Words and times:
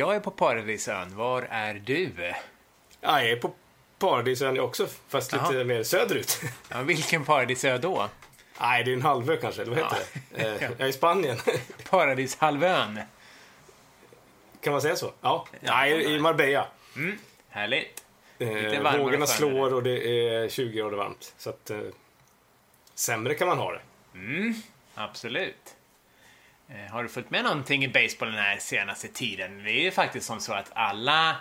Jag 0.00 0.16
är 0.16 0.20
på 0.20 0.30
Paradisön. 0.30 1.16
Var 1.16 1.42
är 1.50 1.74
du? 1.74 2.12
Ja, 3.00 3.22
jag 3.22 3.30
är 3.30 3.36
på 3.36 3.52
Paradisön 3.98 4.60
också, 4.60 4.88
fast 5.08 5.32
lite 5.32 5.44
Jaha. 5.52 5.64
mer 5.64 5.82
söderut. 5.82 6.40
Ja, 6.68 6.82
vilken 6.82 7.24
Paradisö 7.24 7.78
då? 7.78 8.08
Nej, 8.60 8.84
det 8.84 8.90
är 8.90 8.94
en 8.94 9.02
halvö 9.02 9.36
kanske, 9.36 9.62
eller 9.62 9.74
vad 9.74 9.84
heter 9.84 9.98
det? 10.30 10.42
Eh, 10.42 10.62
Jag 10.78 10.80
är 10.80 10.86
i 10.86 10.92
Spanien. 10.92 11.36
Paradishalvön. 11.90 13.00
kan 14.60 14.72
man 14.72 14.82
säga 14.82 14.96
så? 14.96 15.12
Ja. 15.20 15.46
Nej, 15.60 16.14
i 16.14 16.18
Marbella. 16.18 16.66
Härligt. 17.48 18.04
Eh, 18.38 18.98
vågorna 18.98 19.26
slår 19.26 19.74
och 19.74 19.82
det 19.82 20.28
är 20.28 20.48
20 20.48 20.78
grader 20.78 20.96
varmt. 20.96 21.34
Så 21.38 21.50
att, 21.50 21.70
eh, 21.70 21.80
sämre 22.94 23.34
kan 23.34 23.48
man 23.48 23.58
ha 23.58 23.72
det. 23.72 23.80
Absolut. 24.94 25.76
Eh, 26.70 26.92
Har 26.92 27.02
du 27.02 27.08
följt 27.08 27.30
med 27.30 27.44
någonting 27.44 27.84
i 27.84 27.88
baseball 27.88 28.30
den 28.32 28.40
här 28.44 28.58
senaste 28.58 29.08
tiden? 29.08 29.64
Det 29.64 29.70
är 29.70 29.82
ju 29.82 29.90
faktiskt 29.90 30.26
som 30.26 30.40
så 30.40 30.52
att 30.52 30.70
alla 30.74 31.36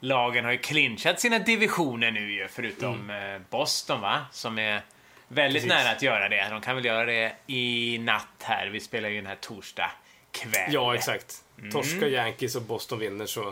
lagen 0.00 0.44
har 0.44 0.52
ju 0.52 0.58
clinchat 0.58 1.20
sina 1.20 1.38
divisioner 1.38 2.10
nu 2.10 2.32
ju, 2.32 2.48
förutom 2.48 3.10
eh, 3.10 3.38
Boston 3.50 4.00
va? 4.00 4.26
Som 4.32 4.58
är 4.58 4.82
väldigt 5.28 5.62
Mm. 5.64 5.76
Precis. 5.76 5.84
nära 5.86 5.96
att 5.96 6.02
göra 6.02 6.28
det. 6.28 6.48
De 6.50 6.60
kan 6.60 6.74
väl 6.76 6.84
göra 6.84 7.04
det 7.04 7.32
i 7.46 7.98
natt 7.98 8.42
här. 8.42 8.66
Vi 8.66 8.80
spelar 8.80 9.08
ju 9.08 9.16
den 9.16 9.26
här 9.26 9.36
torsdag 9.40 9.90
kväll. 10.32 10.72
Ja, 10.72 10.94
exakt. 10.94 11.34
Mm. 11.58 11.70
Torska 11.70 12.08
Yankees 12.08 12.56
och 12.56 12.62
Boston 12.62 12.98
vinner 12.98 13.26
så, 13.26 13.48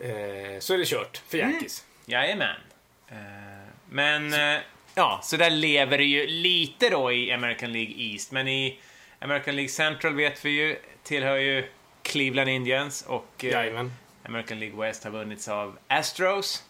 eh, 0.00 0.58
så 0.58 0.74
är 0.74 0.78
det 0.78 0.84
kört 0.88 1.22
för 1.28 1.38
Mm. 1.38 1.50
Yankees. 1.50 1.84
Jajamän. 2.06 2.56
Eh, 3.08 3.16
Men, 3.88 4.32
eh, 4.34 4.60
ja, 4.94 5.20
så 5.22 5.36
där 5.36 5.50
lever 5.50 5.98
det 5.98 6.04
ju 6.04 6.26
lite 6.26 6.88
då 6.88 7.12
i 7.12 7.32
American 7.32 7.72
League 7.72 7.94
East. 7.96 8.32
Men 8.32 8.48
i 8.48 8.78
American 9.22 9.56
League 9.56 9.68
Central 9.68 10.14
vet 10.14 10.44
vi 10.44 10.50
ju, 10.50 10.76
tillhör 11.02 11.36
ju 11.36 11.68
Cleveland 12.02 12.48
Indians 12.48 13.02
och 13.02 13.44
eh. 13.44 13.86
American 14.22 14.60
League 14.60 14.86
West 14.86 15.04
har 15.04 15.10
vunnits 15.10 15.48
av 15.48 15.78
Astros. 15.88 16.64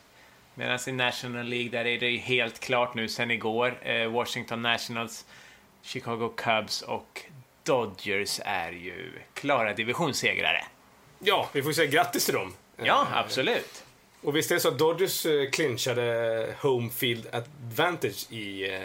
Medan 0.55 0.79
i 0.87 0.93
National 0.93 1.47
League, 1.47 1.69
där 1.69 1.87
är 1.87 1.99
det 1.99 2.17
helt 2.17 2.61
klart 2.61 2.95
nu 2.95 3.09
sen 3.09 3.31
igår. 3.31 3.79
Eh, 3.83 4.07
Washington 4.07 4.63
Nationals, 4.63 5.27
Chicago 5.83 6.33
Cubs 6.37 6.83
och 6.83 7.23
Dodgers 7.65 8.41
är 8.45 8.73
ju 8.73 9.13
klara 9.35 9.75
divisionssegrare. 9.75 10.65
Ja, 11.19 11.49
vi 11.53 11.63
får 11.63 11.73
säga 11.73 11.91
grattis 11.91 12.25
till 12.25 12.35
dem. 12.35 12.55
Ja, 12.77 13.07
absolut. 13.13 13.85
Och 14.23 14.37
visst 14.37 14.51
är 14.51 14.55
det 14.55 14.61
så 14.61 14.69
att 14.69 14.79
Dodgers 14.79 15.27
eh, 15.27 15.51
clinchade 15.51 16.55
home 16.61 16.91
field 16.91 17.27
advantage 17.33 18.33
i 18.33 18.75
eh, 18.75 18.81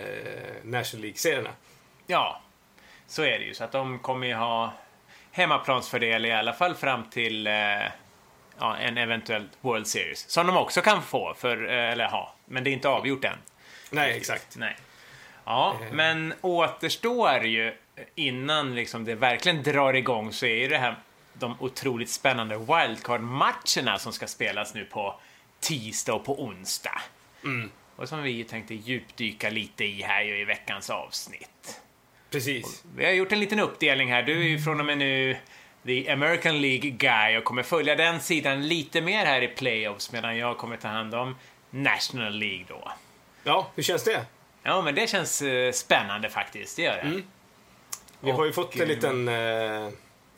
National 0.63 1.01
League-serierna? 1.01 1.49
Ja, 2.07 2.41
så 3.07 3.23
är 3.23 3.39
det 3.39 3.45
ju. 3.45 3.53
Så 3.53 3.63
att 3.63 3.71
de 3.71 3.99
kommer 3.99 4.27
ju 4.27 4.33
ha 4.33 4.73
hemmaplansfördel 5.31 6.25
i 6.25 6.31
alla 6.31 6.53
fall 6.53 6.75
fram 6.75 7.09
till 7.09 7.47
eh, 7.47 7.53
ja, 8.59 8.77
en 8.77 8.97
eventuell 8.97 9.49
World 9.61 9.87
Series. 9.87 10.29
Som 10.29 10.47
de 10.47 10.57
också 10.57 10.81
kan 10.81 11.01
få, 11.01 11.33
för, 11.33 11.69
eh, 11.69 11.91
eller 11.91 12.07
ha. 12.07 12.33
Men 12.45 12.63
det 12.63 12.69
är 12.69 12.71
inte 12.71 12.89
avgjort 12.89 13.25
än. 13.25 13.37
Nej, 13.89 14.17
exakt. 14.17 14.55
Nej. 14.57 14.75
Ja, 15.45 15.79
men 15.91 16.33
återstår 16.41 17.43
ju 17.43 17.77
innan 18.15 18.75
liksom 18.75 19.05
det 19.05 19.15
verkligen 19.15 19.63
drar 19.63 19.93
igång 19.93 20.33
så 20.33 20.45
är 20.45 20.55
ju 20.55 20.67
det 20.67 20.77
här 20.77 20.95
de 21.33 21.55
otroligt 21.59 22.09
spännande 22.09 22.57
wildcard-matcherna 22.57 23.97
som 23.97 24.13
ska 24.13 24.27
spelas 24.27 24.73
nu 24.73 24.85
på 24.85 25.19
tisdag 25.59 26.13
och 26.13 26.25
på 26.25 26.43
onsdag. 26.43 27.01
Och 27.95 28.09
som 28.09 28.23
vi 28.23 28.43
tänkte 28.43 28.75
djupdyka 28.75 29.49
lite 29.49 29.85
i 29.85 30.01
här 30.01 30.21
ju 30.21 30.41
i 30.41 30.45
veckans 30.45 30.89
avsnitt. 30.89 31.81
Precis. 32.35 32.83
Vi 32.95 33.05
har 33.05 33.11
gjort 33.11 33.31
en 33.31 33.39
liten 33.39 33.59
uppdelning 33.59 34.11
här. 34.11 34.23
Du 34.23 34.39
är 34.39 34.43
ju 34.47 34.59
från 34.59 34.79
och 34.79 34.85
med 34.85 34.97
nu 34.97 35.37
The 35.85 36.09
American 36.11 36.61
League 36.61 36.89
Guy 36.89 37.37
och 37.37 37.43
kommer 37.43 37.63
följa 37.63 37.95
den 37.95 38.19
sidan 38.21 38.67
lite 38.67 39.01
mer 39.01 39.25
här 39.25 39.41
i 39.41 39.47
playoffs 39.47 40.11
medan 40.11 40.37
jag 40.37 40.57
kommer 40.57 40.77
ta 40.77 40.87
hand 40.87 41.15
om 41.15 41.35
National 41.69 42.33
League 42.33 42.65
då. 42.67 42.91
Ja, 43.43 43.67
hur 43.75 43.83
känns 43.83 44.03
det? 44.03 44.25
Ja, 44.63 44.81
men 44.81 44.95
det 44.95 45.09
känns 45.09 45.41
eh, 45.41 45.71
spännande 45.71 46.29
faktiskt. 46.29 46.75
Det 46.75 46.81
gör 46.83 46.95
det. 47.03 47.21
Vi 48.19 48.31
har 48.31 48.45
ju 48.45 48.53
fått 48.53 48.75
en 48.79 48.87
liten, 48.87 49.27
eh, 49.27 49.89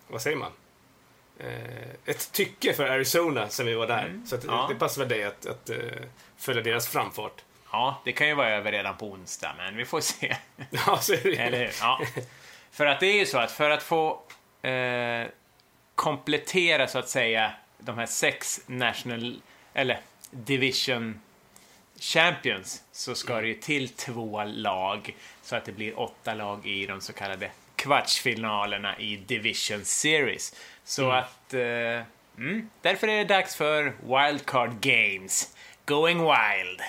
vad 0.07 0.21
säger 0.21 0.37
man? 0.37 0.51
Eh, 1.39 1.89
ett 2.05 2.31
tycke 2.31 2.73
för 2.73 2.85
Arizona 2.89 3.49
sen 3.49 3.65
vi 3.65 3.73
var 3.73 3.87
där. 3.87 4.21
Så 4.25 4.35
att, 4.35 4.43
Ja. 4.43 4.65
det 4.69 4.75
passar 4.75 5.01
väl 5.01 5.09
dig 5.09 5.23
att, 5.23 5.45
att 5.45 5.69
eh, 5.69 5.77
följa 6.37 6.61
deras 6.61 6.87
framfart. 6.87 7.43
Ja, 7.71 8.01
det 8.05 8.11
kan 8.11 8.27
ju 8.27 8.33
vara 8.33 8.49
över 8.49 8.71
redan 8.71 8.97
på 8.97 9.05
onsdag, 9.05 9.53
men 9.57 9.77
vi 9.77 9.85
får 9.85 10.01
se. 10.01 10.35
Ja, 10.69 10.97
så 10.97 11.13
är 11.13 11.23
det. 11.23 11.35
Eller 11.35 11.59
hur? 11.59 11.71
Ja. 11.81 12.01
För 12.71 12.85
att 12.85 12.99
det 12.99 13.07
är 13.07 13.19
ju 13.19 13.25
så 13.25 13.37
att 13.37 13.51
för 13.51 13.69
att 13.69 13.83
få 13.83 14.21
eh, 14.61 15.27
komplettera 15.95 16.87
så 16.87 16.99
att 16.99 17.09
säga 17.09 17.51
de 17.77 17.97
här 17.97 18.05
sex 18.05 18.61
national, 18.67 19.41
eller 19.73 19.99
division 20.31 21.21
champions 21.99 22.83
så 22.91 23.15
ska 23.15 23.41
det 23.41 23.47
ju 23.47 23.53
till 23.53 23.89
två 23.89 24.43
lag 24.43 25.15
så 25.41 25.55
att 25.55 25.65
det 25.65 25.71
blir 25.71 25.99
åtta 25.99 26.33
lag 26.33 26.67
i 26.67 26.85
de 26.85 27.01
så 27.01 27.13
kallade 27.13 27.51
kvartsfinalerna 27.75 28.99
i 28.99 29.17
division 29.17 29.85
series. 29.85 30.55
Så 30.83 31.11
att 31.11 31.53
eh, 31.53 32.03
mm, 32.37 32.69
därför 32.81 33.07
är 33.07 33.17
det 33.17 33.23
dags 33.23 33.55
för 33.55 33.83
wildcard 33.83 34.79
games. 34.79 35.55
Going 35.85 36.17
wild. 36.17 36.81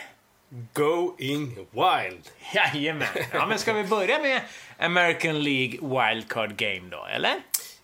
Going 0.72 1.54
wild. 1.70 2.30
Jajamän. 2.54 3.08
Ja, 3.32 3.46
men 3.46 3.58
ska 3.58 3.72
vi 3.72 3.84
börja 3.84 4.18
med 4.18 4.40
American 4.78 5.42
League 5.42 5.78
Wildcard 5.80 6.56
Game 6.56 6.88
då, 6.90 7.06
eller? 7.14 7.34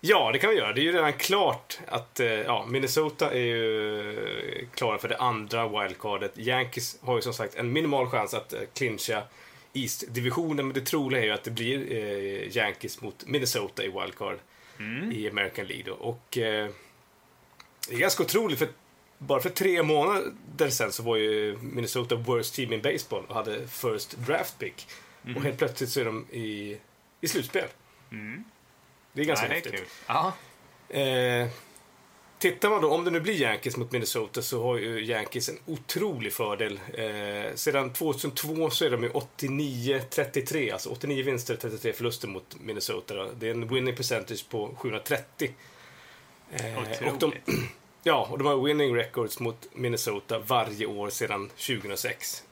Ja, 0.00 0.32
det 0.32 0.38
kan 0.38 0.50
vi 0.50 0.56
göra. 0.56 0.72
Det 0.72 0.80
är 0.80 0.82
ju 0.82 0.92
redan 0.92 1.12
klart 1.12 1.78
att 1.88 2.20
eh, 2.20 2.26
ja, 2.26 2.66
Minnesota 2.69 3.30
är 3.30 3.38
ju 3.38 4.58
eh, 4.58 4.66
klara 4.74 4.98
för 4.98 5.08
det 5.08 5.16
andra 5.16 5.69
wildcardet. 5.69 6.38
Yankees 6.38 6.97
har 7.00 7.16
ju 7.16 7.22
som 7.22 7.34
sagt 7.34 7.54
en 7.54 7.72
minimal 7.72 8.10
chans 8.10 8.34
att 8.34 8.53
eh, 8.53 8.60
clincha 8.74 9.22
East-divisionen, 9.72 10.66
men 10.66 10.74
det 10.74 10.80
troliga 10.80 11.20
är 11.22 11.24
ju 11.24 11.32
att 11.32 11.44
det 11.44 11.50
blir 11.50 11.92
eh, 11.92 12.56
Yankees 12.56 13.00
mot 13.00 13.26
Minnesota 13.26 13.84
i 13.84 13.88
wildcard 13.88 14.38
i 15.12 15.28
American 15.28 15.66
League. 15.66 15.84
Då. 15.86 15.92
Och 15.92 16.38
eh, 16.38 16.70
det 17.88 17.94
är 17.94 17.98
ganska 17.98 18.22
otroligt, 18.22 18.58
för 18.58 18.69
bara 19.19 19.41
för 19.41 19.50
tre 19.50 19.82
månader 19.82 20.70
sedan 20.70 20.92
så 20.92 21.02
var 21.02 21.16
ju 21.16 21.58
Minnesota 21.60 22.14
worst 22.14 22.54
team 22.54 22.72
in 22.72 22.82
baseball 22.82 23.25
och 23.28 23.34
hade 23.34 23.69
first 23.69 24.16
draft 24.16 24.58
pick. 24.58 24.86
Och 25.36 25.42
helt 25.42 25.58
plötsligt 25.58 25.91
så 25.91 26.00
är 26.00 26.04
de 26.04 26.26
i, 26.30 26.78
i 27.20 27.28
slutspel. 27.28 27.69
Det 29.12 29.20
är 29.20 29.24
ganska 29.24 29.47
ja, 29.47 29.54
häftigt. 29.54 29.82
Eh, 30.88 31.48
tittar 32.38 32.70
man 32.70 32.82
då, 32.82 32.91
om 32.91 33.04
det 33.04 33.10
nu 33.10 33.20
blir 33.20 33.34
Yankees 33.34 33.76
mot 33.76 33.92
Minnesota 33.92 34.42
så 34.42 34.62
har 34.62 34.78
ju 34.78 35.04
Yankees 35.04 35.48
en 35.48 35.58
otrolig 35.66 36.32
fördel. 36.32 36.80
Eh, 36.94 37.54
sedan 37.54 37.92
2002 37.92 38.70
så 38.70 38.84
är 38.84 38.91
de 38.91 39.03
ju 39.03 39.08
89-33, 39.08 40.72
alltså 40.72 40.88
89 40.88 41.24
vinster, 41.24 41.56
33 41.56 41.92
förluster 41.92 42.28
mot 42.28 42.56
Minnesota. 42.60 43.14
Då. 43.14 43.30
Det 43.38 43.47
är 43.47 43.50
en 43.50 43.69
winning 43.69 43.97
percentage 43.97 44.48
på 44.48 44.74
730. 44.78 45.50
Eh, 46.50 47.12
och 47.12 47.19
de. 47.19 47.32
Ja, 48.04 48.28
och 48.31 48.38
de 48.38 48.47
har 48.47 48.56
winning 48.56 48.97
records 48.97 49.41
mot 49.41 49.69
Minnesota 49.72 50.38
varje 50.38 50.87
år 50.87 51.10
sedan 51.10 51.48
2006. 51.48 52.44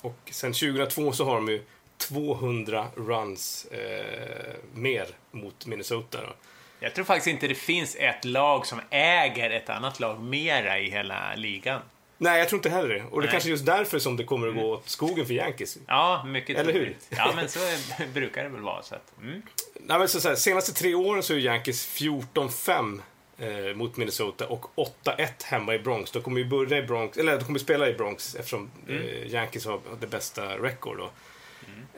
Och 0.00 0.18
sen 0.30 0.52
2002 0.52 1.12
så 1.12 1.24
har 1.24 1.34
de 1.34 1.48
ju 1.48 1.62
200 1.96 2.86
runs 2.94 3.64
eh, 3.64 4.54
mer 4.74 5.06
mot 5.30 5.66
Minnesota. 5.66 6.18
Då. 6.22 6.32
Jag 6.80 6.94
tror 6.94 7.04
faktiskt 7.04 7.26
inte 7.26 7.48
det 7.48 7.54
finns 7.54 7.96
ett 7.96 8.24
lag 8.24 8.66
som 8.66 8.80
äger 8.90 9.50
ett 9.50 9.70
annat 9.70 10.00
lag 10.00 10.20
mera 10.22 10.78
i 10.78 10.90
hela 10.90 11.34
ligan. 11.34 11.80
Nej, 12.18 12.38
jag 12.38 12.48
tror 12.48 12.58
inte 12.58 12.68
heller 12.68 12.88
det. 12.88 13.02
Och 13.02 13.20
det 13.20 13.26
Nej. 13.26 13.32
kanske 13.32 13.48
är 13.48 13.50
just 13.50 13.66
därför 13.66 13.98
som 13.98 14.16
det 14.16 14.24
kommer 14.24 14.48
att 14.48 14.54
gå 14.54 14.72
åt 14.72 14.88
skogen 14.88 15.26
för 15.26 15.34
Yankees. 15.34 15.78
Ja, 15.86 16.24
mycket 16.26 16.58
Eller 16.58 16.72
hur? 16.72 16.96
Ja, 17.08 17.32
men 17.36 17.48
så 17.48 17.58
är, 17.58 18.06
brukar 18.14 18.42
det 18.42 18.48
väl 18.48 18.62
vara. 18.62 18.82
Så 18.82 18.94
att, 18.94 19.12
mm. 19.22 19.42
Nej, 19.74 19.98
men 19.98 20.08
så 20.08 20.20
så 20.20 20.28
här, 20.28 20.36
senaste 20.36 20.72
tre 20.72 20.94
åren 20.94 21.22
så 21.22 21.34
är 21.34 21.38
Yankees 21.38 22.00
14-5 22.00 23.00
eh, 23.38 23.74
mot 23.74 23.96
Minnesota 23.96 24.46
och 24.46 24.64
8-1 25.04 25.28
hemma 25.44 25.74
i 25.74 25.78
Bronx. 25.78 26.10
De 26.10 26.22
kommer 26.22 26.38
ju 26.40 26.46
börja 26.46 26.78
i 26.78 26.82
Bronx, 26.82 27.18
eller 27.18 27.38
de 27.38 27.44
kommer 27.44 27.58
spela 27.58 27.88
i 27.88 27.94
Bronx 27.94 28.34
eftersom 28.34 28.70
eh, 28.88 29.32
Yankees 29.32 29.66
har 29.66 29.80
det 30.00 30.06
bästa 30.06 30.58
record 30.58 30.98
då. 30.98 31.10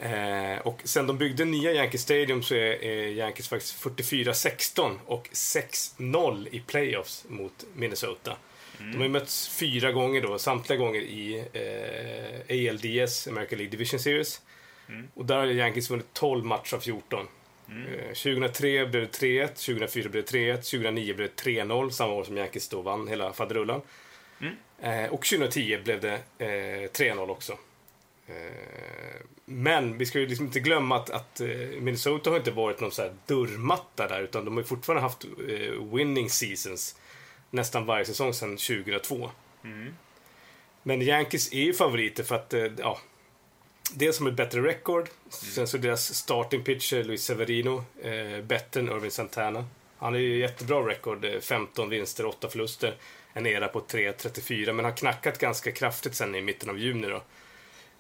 Eh, 0.01 0.59
och 0.59 0.81
sen 0.85 1.07
de 1.07 1.19
byggde 1.19 1.45
nya 1.45 1.73
Yankee 1.73 1.99
Stadium 1.99 2.43
så 2.43 2.55
är, 2.55 2.85
är 2.85 3.09
Yankees 3.09 3.49
faktiskt 3.49 3.85
44-16 3.85 4.99
och 5.07 5.29
6-0 5.33 6.49
i 6.51 6.61
playoffs 6.61 7.25
mot 7.29 7.65
Minnesota. 7.75 8.37
De 8.79 8.97
har 8.97 9.05
ju 9.05 9.09
mötts 9.09 9.49
fyra 9.49 9.93
gånger 9.93 10.21
då, 10.21 10.39
samtliga 10.39 10.79
gånger 10.79 11.01
i 11.01 11.45
eh, 11.53 12.71
ALDS, 12.71 13.29
American 13.29 13.59
League 13.59 13.71
Division 13.71 14.01
Series. 14.01 14.41
Och 15.15 15.25
där 15.25 15.37
har 15.37 15.47
Yankees 15.47 15.91
vunnit 15.91 16.07
12 16.13 16.45
matcher 16.45 16.75
av 16.75 16.81
14. 16.81 17.27
Eh, 17.71 18.07
2003 18.15 18.87
blev 18.87 19.03
det 19.03 19.19
3-1, 19.19 19.47
2004 19.49 20.09
blev 20.09 20.25
det 20.25 20.33
3-1, 20.33 20.57
2009 20.57 21.15
blev 21.15 21.31
det 21.37 21.43
3-0, 21.43 21.91
samma 21.91 22.13
år 22.13 22.25
som 22.25 22.37
Yankees 22.37 22.69
då 22.69 22.83
vann 22.83 23.09
hela 23.09 23.33
faderullan. 23.33 23.81
Eh, 24.81 25.05
och 25.13 25.25
2010 25.25 25.79
blev 25.85 26.01
det 26.01 26.21
eh, 26.39 26.91
3-0 26.91 27.31
också. 27.31 27.53
Eh, 28.27 29.21
men 29.45 29.99
vi 29.99 30.07
ska 30.07 30.21
ju 30.21 30.27
liksom 30.27 30.47
inte 30.47 30.61
glömma 30.61 30.97
att, 30.97 31.11
att 31.11 31.41
eh, 31.41 31.49
Minnesota 31.81 32.31
har 32.31 32.37
inte 32.37 32.51
varit 32.51 32.81
någon 32.81 32.93
så 32.93 33.03
här 33.03 33.15
dörrmatta 33.27 34.09
där, 34.09 34.23
utan 34.23 34.45
de 34.45 34.55
har 34.55 34.63
ju 34.63 34.67
fortfarande 34.67 35.03
haft 35.03 35.25
eh, 35.25 35.95
winning 35.95 36.31
seasons. 36.31 36.97
nästan 37.51 37.87
varje 37.87 38.05
säsong 38.05 38.33
sedan 38.35 38.57
2002. 38.57 39.31
Men 40.83 41.03
Yankees 41.03 41.53
är 41.53 41.63
ju 41.63 41.73
favoriter 41.75 42.25
för 42.25 42.35
att, 42.35 42.55
eh, 42.55 42.67
ja, 42.79 42.99
dels 43.95 44.17
som 44.17 44.27
ett 44.27 44.35
bättre 44.35 44.63
record, 44.63 45.09
sen 45.31 45.67
så 45.67 45.79
deras 45.79 46.15
starting 46.15 46.65
pitcher 46.65 47.05
Luis 47.05 47.25
Severino, 47.25 47.85
eh, 48.03 48.45
bättre 48.45 48.81
än 48.81 48.89
Irving 48.89 49.11
Santana. 49.11 49.65
Han 49.99 50.13
har 50.13 50.21
ju 50.21 50.39
jättebra 50.39 50.81
record, 50.81 51.25
eh, 51.25 51.41
15 51.41 51.89
vinster, 51.89 52.27
8 52.27 52.49
förluster, 52.49 52.97
en 53.33 53.47
era 53.47 53.69
på 53.69 53.81
3.34, 53.81 54.73
men 54.73 54.85
har 54.85 54.97
knackat 54.97 55.39
ganska 55.39 55.73
kraftigt 55.73 56.15
sen 56.15 56.35
i 56.35 56.41
mitten 56.41 56.71
av 56.71 56.79
juni 56.79 57.09
då. 57.09 57.23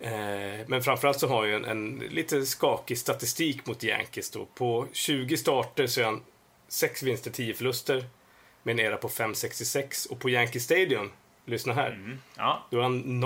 Eh, 0.00 0.67
men 0.67 0.82
framförallt 0.82 1.20
så 1.20 1.29
har 1.29 1.44
ju 1.44 1.55
en, 1.55 1.64
en 1.64 2.02
lite 2.11 2.46
skakig 2.46 2.99
statistik 2.99 3.67
mot 3.67 3.85
Yankees 3.85 4.31
då. 4.31 4.46
På 4.55 4.87
20 4.93 5.37
starter 5.37 5.87
så 5.87 6.00
är 6.00 6.05
han 6.05 6.23
6 6.69 7.02
vinster, 7.02 7.31
10 7.31 7.55
förluster 7.55 8.05
med 8.62 8.73
en 8.73 8.81
era 8.81 8.96
på 8.96 9.08
5.66 9.08 10.08
och 10.08 10.20
på 10.20 10.31
Yankee 10.31 10.61
Stadium, 10.61 11.11
lyssna 11.44 11.73
här, 11.73 11.90
Mm. 11.90 12.19
Ja, 12.37 12.67
då 12.70 12.79
är 12.79 12.82
han 12.82 13.20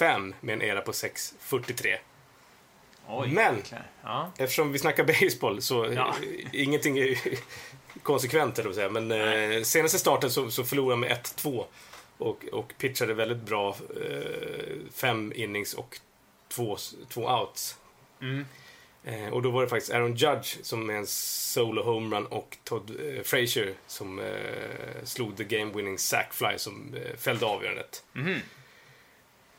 0-5 0.00 0.34
med 0.40 0.52
en 0.52 0.62
era 0.62 0.80
på 0.80 0.92
6.43. 0.92 1.96
oj. 3.08 3.28
Men-. 3.28 3.62
Ja. 4.02 4.32
Eftersom 4.38 4.72
vi 4.72 4.78
snackar 4.78 5.04
baseball 5.04 5.62
så 5.62 5.92
Ja. 5.94 6.14
eh, 6.22 6.46
ingenting 6.62 6.98
är 6.98 7.18
konsekvent, 8.02 8.58
eller 8.58 8.72
säga. 8.72 8.90
Men 8.90 9.10
eh, 9.10 9.62
senaste 9.62 9.98
starten 9.98 10.30
så, 10.30 10.50
så 10.50 10.64
förlorade 10.64 11.00
med 11.00 11.10
1-2 11.10 11.64
och, 12.18 12.44
och 12.52 12.72
pitchade 12.78 13.14
väldigt 13.14 13.42
bra. 13.42 13.76
Eh, 13.96 14.76
fem 14.94 15.32
innings 15.36 15.74
och 15.74 15.98
två, 16.48 16.76
två 17.08 17.28
outs. 17.28 17.76
Mm. 18.22 18.44
Eh, 19.04 19.28
och 19.28 19.42
då 19.42 19.50
var 19.50 19.62
det 19.62 19.68
faktiskt 19.68 19.92
Aaron 19.92 20.14
Judge 20.16 20.56
som 20.62 20.90
är 20.90 20.94
en 20.94 21.06
solo 21.06 21.82
homerun 21.82 22.26
och 22.26 22.56
Todd 22.64 22.90
eh, 22.90 23.22
Frazier 23.22 23.74
som 23.86 24.18
eh, 24.18 24.24
slog 25.04 25.36
the 25.36 25.44
game 25.44 25.72
winning 25.74 25.98
sack 25.98 26.34
fly 26.34 26.58
som 26.58 26.94
eh, 26.94 27.16
fällde 27.16 27.46
avgörandet. 27.46 28.04
Mhm. 28.12 28.40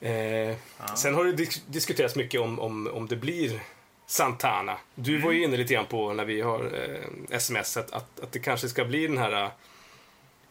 Eh, 0.01 0.55
Sen 0.95 1.13
har 1.15 1.25
det 1.25 1.31
dis- 1.31 1.61
diskuterats 1.67 2.15
mycket 2.15 2.41
om, 2.41 2.59
om, 2.59 2.87
om 2.93 3.07
det 3.07 3.15
blir 3.15 3.59
Santana. 4.05 4.77
Du 4.95 5.17
var 5.17 5.31
ju 5.31 5.43
inne 5.43 5.57
lite 5.57 5.73
grann 5.73 5.85
på 5.85 6.13
när 6.13 6.25
vi 6.25 6.41
har 6.41 6.59
eh, 6.59 7.35
sms 7.35 7.77
att, 7.77 7.91
att, 7.91 8.19
att 8.19 8.31
det 8.31 8.39
kanske 8.39 8.69
ska 8.69 8.85
bli 8.85 9.07
den 9.07 9.17
här, 9.17 9.43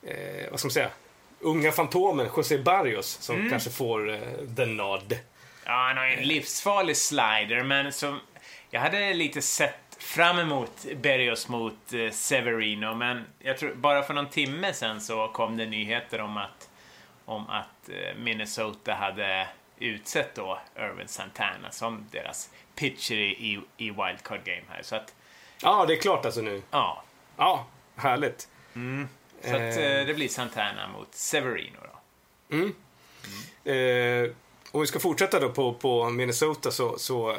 eh, 0.03 0.51
vad 0.51 0.61
ska 0.61 0.67
man 0.67 0.73
säga, 0.73 0.91
unga 1.41 1.73
fantomen 1.73 2.29
José 2.37 2.59
Barrios 2.59 3.07
som 3.21 3.51
kanske 3.51 3.71
får 3.71 4.11
eh, 4.11 4.19
the 4.57 4.67
nod. 4.67 5.19
Ja, 5.65 5.73
han 5.73 5.97
har 5.97 6.07
ju 6.07 6.13
en 6.13 6.29
livsfarlig 6.29 6.97
slider, 6.97 7.63
men 7.65 7.93
som... 7.93 8.21
Jag 8.71 8.81
hade 8.81 9.15
lite 9.15 9.43
sett 9.43 9.75
fram 9.99 10.39
emot 10.39 10.87
Berrios 11.03 11.49
mot 11.49 11.93
eh, 11.93 12.11
Severino, 12.11 12.95
men 12.95 13.25
jag 13.39 13.59
tror 13.59 13.75
bara 13.75 14.03
för 14.03 14.15
någon 14.15 14.29
timme 14.31 14.73
sen 14.73 15.01
så 15.01 15.29
kom 15.29 15.57
det 15.57 15.67
nyheter 15.67 16.21
om 16.21 16.37
att, 16.37 16.69
om 17.31 17.51
att 17.51 17.89
eh, 17.89 18.17
Minnesota 18.19 18.95
hade 18.95 19.49
utsett 19.79 20.35
då 20.35 20.61
Irvin 20.77 21.09
Santana 21.09 21.71
som 21.71 22.07
deras 22.11 22.51
pitcher 22.75 23.15
i, 23.15 23.61
i, 23.77 23.91
wildcard 23.91 24.45
game 24.45 24.63
här. 24.69 24.83
Så 24.83 24.97
att, 24.97 25.15
Ja, 25.63 25.85
det 25.87 25.95
är 25.95 26.01
klart 26.01 26.25
alltså 26.25 26.41
nu. 26.41 26.63
ja. 26.71 27.03
Ja, 27.37 27.67
härligt. 27.97 28.49
Så 29.43 29.49
att 29.49 29.77
eh, 29.77 30.07
det 30.07 30.15
blir 30.17 30.29
Santana 30.29 30.89
mot 30.89 31.15
Severino 31.15 31.79
då. 31.83 31.97
Eh, 33.71 34.31
om 34.73 34.81
vi 34.81 34.87
ska 34.87 34.99
fortsätta 35.01 35.41
då 35.41 35.49
på, 35.49 35.73
på 35.75 36.11
Minnesota 36.11 36.71
så, 36.71 36.99
så 36.99 37.31
eh, 37.31 37.37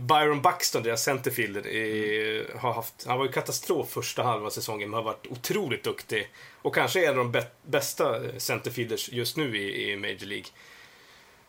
Byron 0.00 0.42
Buxton, 0.42 0.82
deras 0.82 1.02
centerfielder, 1.04 1.66
är, 1.66 2.58
har 2.58 2.72
haft, 2.72 2.94
han 3.06 3.18
var 3.18 3.24
ju 3.26 3.32
katastrof 3.32 3.88
första 3.90 4.22
halva 4.22 4.50
säsongen, 4.50 4.90
men 4.90 4.96
har 4.96 5.04
varit 5.04 5.26
otroligt 5.30 5.84
duktig. 5.84 6.28
Och 6.62 6.74
kanske 6.74 7.04
är 7.06 7.12
en 7.12 7.18
av 7.18 7.24
de 7.32 7.38
bä- 7.38 7.46
bästa 7.62 8.20
centerfielders 8.38 9.08
just 9.12 9.36
nu 9.36 9.56
i, 9.58 9.90
i 9.92 9.96
Major 9.96 10.26
League. 10.26 10.46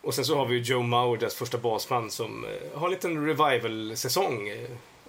Och 0.02 0.14
sen 0.14 0.26
så 0.26 0.36
har 0.38 0.46
vi 0.46 0.56
ju 0.56 0.62
Joe 0.62 0.82
Mauer, 0.82 1.18
deras 1.18 1.36
första 1.36 1.58
basman, 1.58 2.12
som 2.12 2.46
eh, 2.46 2.80
har 2.80 2.88
en 2.88 2.92
liten 2.94 3.26
revival-säsong. 3.28 4.50
Eh, 4.50 4.58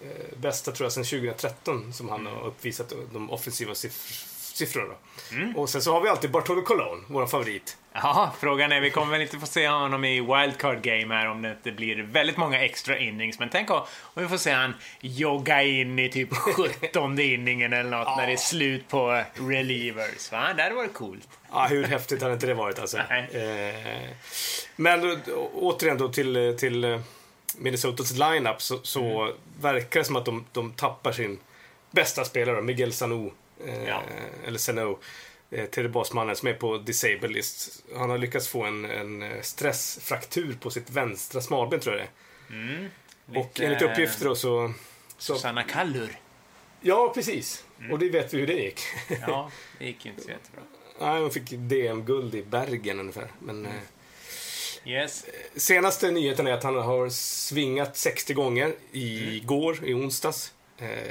eh, 0.01 0.09
bästa 0.37 0.73
tror 0.73 0.85
jag 0.85 0.93
sedan 0.93 1.05
2013 1.05 1.93
som 1.93 2.09
han 2.09 2.27
har 2.27 2.47
uppvisat 2.47 2.93
de 3.13 3.31
offensiva 3.31 3.73
siff- 3.73 4.25
siffrorna. 4.55 4.89
då. 4.89 5.61
Och 5.61 5.71
sen 5.71 5.83
så 5.83 5.93
har 5.93 6.01
vi 6.01 6.09
alltid 6.09 6.31
Bartolo 6.31 6.63
Colon, 6.63 7.05
vår 7.09 7.27
favorit. 7.27 7.77
Ja, 7.93 8.35
frågan 8.41 8.73
är, 8.73 8.81
vi 8.81 8.91
kommer 8.91 9.13
väl 9.13 9.23
inte 9.23 9.39
få 9.39 9.47
se 9.47 9.69
honom 9.69 10.05
i 10.05 10.21
wildcard 10.21 10.83
game 10.83 11.15
här 11.15 11.27
om 11.29 11.43
det 11.43 11.51
inte 11.51 11.73
blir 11.73 12.03
väldigt 12.03 12.37
många 12.37 12.61
extra 12.65 12.99
innings. 12.99 13.39
Men 13.39 13.49
tänk 13.49 13.71
om 13.71 13.81
vi 14.15 14.29
får 14.29 14.37
se 14.37 14.51
han 14.53 14.75
jogga 15.01 15.63
in 15.63 15.99
i 15.99 16.09
typ 16.09 16.29
17 16.35 17.19
inningen 17.21 17.73
eller 17.73 17.91
något 17.91 18.17
när 18.17 18.27
det 18.27 18.33
är 18.33 18.37
slut 18.37 18.89
på 18.89 19.23
relievers. 19.35 20.33
Va? 20.33 20.49
Det 20.57 20.63
hade 20.63 20.75
varit 20.75 20.95
coolt. 20.95 21.29
Ja, 21.53 21.67
hur 21.71 21.85
häftigt 21.85 22.23
hade 22.23 22.35
inte 22.35 22.47
det 22.47 22.55
varit 22.55 22.79
alltså. 22.79 22.99
Eh, 22.99 24.09
men 24.77 25.21
återigen 25.55 25.99
då 25.99 26.09
till, 26.09 26.57
till 26.59 26.85
eh, 26.85 27.01
Minnesotas 27.59 28.13
lineup 28.13 28.63
så, 28.63 28.79
så 28.83 29.23
Mm. 29.23 29.35
verkar 29.61 30.01
det 30.01 30.05
som 30.05 30.17
att 30.17 30.25
de, 30.25 30.45
de 30.53 30.73
tappar 30.73 31.13
sin 31.13 31.39
bästa 31.91 32.25
spelare, 32.25 32.63
Miguel 32.63 32.93
Sano. 32.93 33.33
Eh, 33.67 33.85
Ja. 33.89 34.03
Eller 34.47 34.59
Sano. 34.59 34.99
Eh, 35.51 35.65
tredje 35.65 35.89
basmannen 35.89 36.37
som 36.37 36.49
är 36.49 36.55
på 36.55 36.79
disable 36.79 37.29
list. 37.29 37.85
Han 37.97 38.11
har 38.11 38.19
lyckats 38.19 38.49
få 38.49 38.63
en, 38.65 38.85
en 38.85 39.23
eh, 39.23 39.41
stressfraktur 39.43 40.57
på 40.61 40.71
sitt 40.71 40.91
vänstra 40.91 41.41
smalben 41.41 41.81
tror 41.81 41.97
jag 41.97 42.05
det 42.05 42.55
är. 42.57 42.91
Och 43.41 43.47
Lite, 43.47 43.65
enligt 43.67 43.83
uppgifter 43.83 44.25
då 44.25 44.35
så... 44.35 44.73
så 45.19 45.35
Susanna 45.35 45.63
Kallur. 45.63 46.19
ja, 46.81 47.13
precis. 47.15 47.65
Mm. 47.79 47.93
Och 47.93 47.99
det 47.99 48.09
vet 48.09 48.35
vi 48.35 48.39
hur 48.39 48.47
det 48.47 48.53
gick. 48.53 48.81
Ja, 49.27 49.51
det 49.79 49.85
gick 49.85 50.05
ju 50.05 50.11
inte 50.11 50.23
så 50.23 50.31
jättebra. 50.31 50.63
Nej, 51.01 51.21
hon 51.21 51.31
fick 51.31 51.51
DM-guld 51.51 52.35
i 52.35 52.43
Bergen 52.43 53.01
ungefär. 53.01 53.31
Men, 53.39 53.57
Mm. 53.59 53.73
eh, 53.77 53.83
Yes. 54.85 55.25
Senaste 55.57 56.11
nyheten 56.11 56.47
är 56.47 56.53
att 56.53 56.63
han 56.63 56.75
har 56.77 57.09
svingat 57.11 57.97
60 57.97 58.35
gånger 58.35 58.75
igår, 58.93 59.79
i 59.85 59.95
onsdags. 59.95 60.53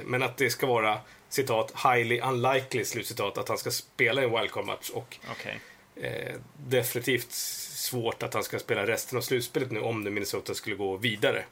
Men 0.06 0.24
att 0.24 0.38
det 0.38 0.50
ska 0.50 0.68
vara 0.68 1.00
citat 1.30 1.74
highly 1.84 2.20
unlikely 2.20 2.86
slutcitat 2.86 3.38
att 3.38 3.50
han 3.50 3.58
ska 3.58 3.72
spela 3.72 4.22
i 4.22 4.26
en 4.26 4.32
wildcard-match 4.32 4.90
och 4.90 5.18
Okej. 5.32 5.60
eh, 5.96 6.36
definitivt 6.68 7.32
svårt 7.32 8.24
att 8.24 8.34
han 8.34 8.44
ska 8.44 8.60
spela 8.60 8.88
resten 8.88 9.18
av 9.18 9.22
slutspelet 9.22 9.72
nu 9.72 9.80
om 9.80 10.04
nu 10.04 10.10
Minnesota 10.10 10.54
skulle 10.54 10.76
gå 10.76 10.98
vidare. 10.98 11.46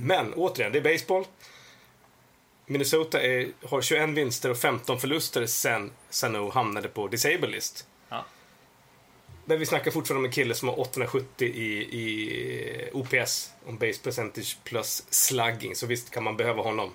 Men 0.00 0.34
återigen, 0.34 0.72
det 0.72 0.78
är 0.78 0.82
baseball. 0.82 1.24
Minnesota 2.66 3.22
är, 3.22 3.48
har 3.62 3.82
21 3.82 4.08
vinster 4.08 4.50
och 4.50 4.58
15 4.58 5.00
förluster 5.00 5.46
sen 5.46 5.90
Sano 6.10 6.50
hamnade 6.50 6.88
på 6.88 7.08
disable 7.08 7.48
list. 7.48 7.86
Ja. 8.08 8.24
Men 9.44 9.58
vi 9.58 9.66
snackar 9.66 9.90
fortfarande 9.90 10.18
om 10.18 10.24
en 10.24 10.32
kille 10.32 10.54
som 10.54 10.68
har 10.68 10.80
870 10.80 11.48
i, 11.48 11.78
i 11.78 12.90
OPS, 12.92 13.52
om 13.66 13.78
base 13.78 14.02
percentage 14.02 14.58
plus 14.64 15.04
slugging, 15.10 15.76
så 15.76 15.86
visst 15.86 16.10
kan 16.10 16.24
man 16.24 16.36
behöva 16.36 16.62
honom. 16.62 16.92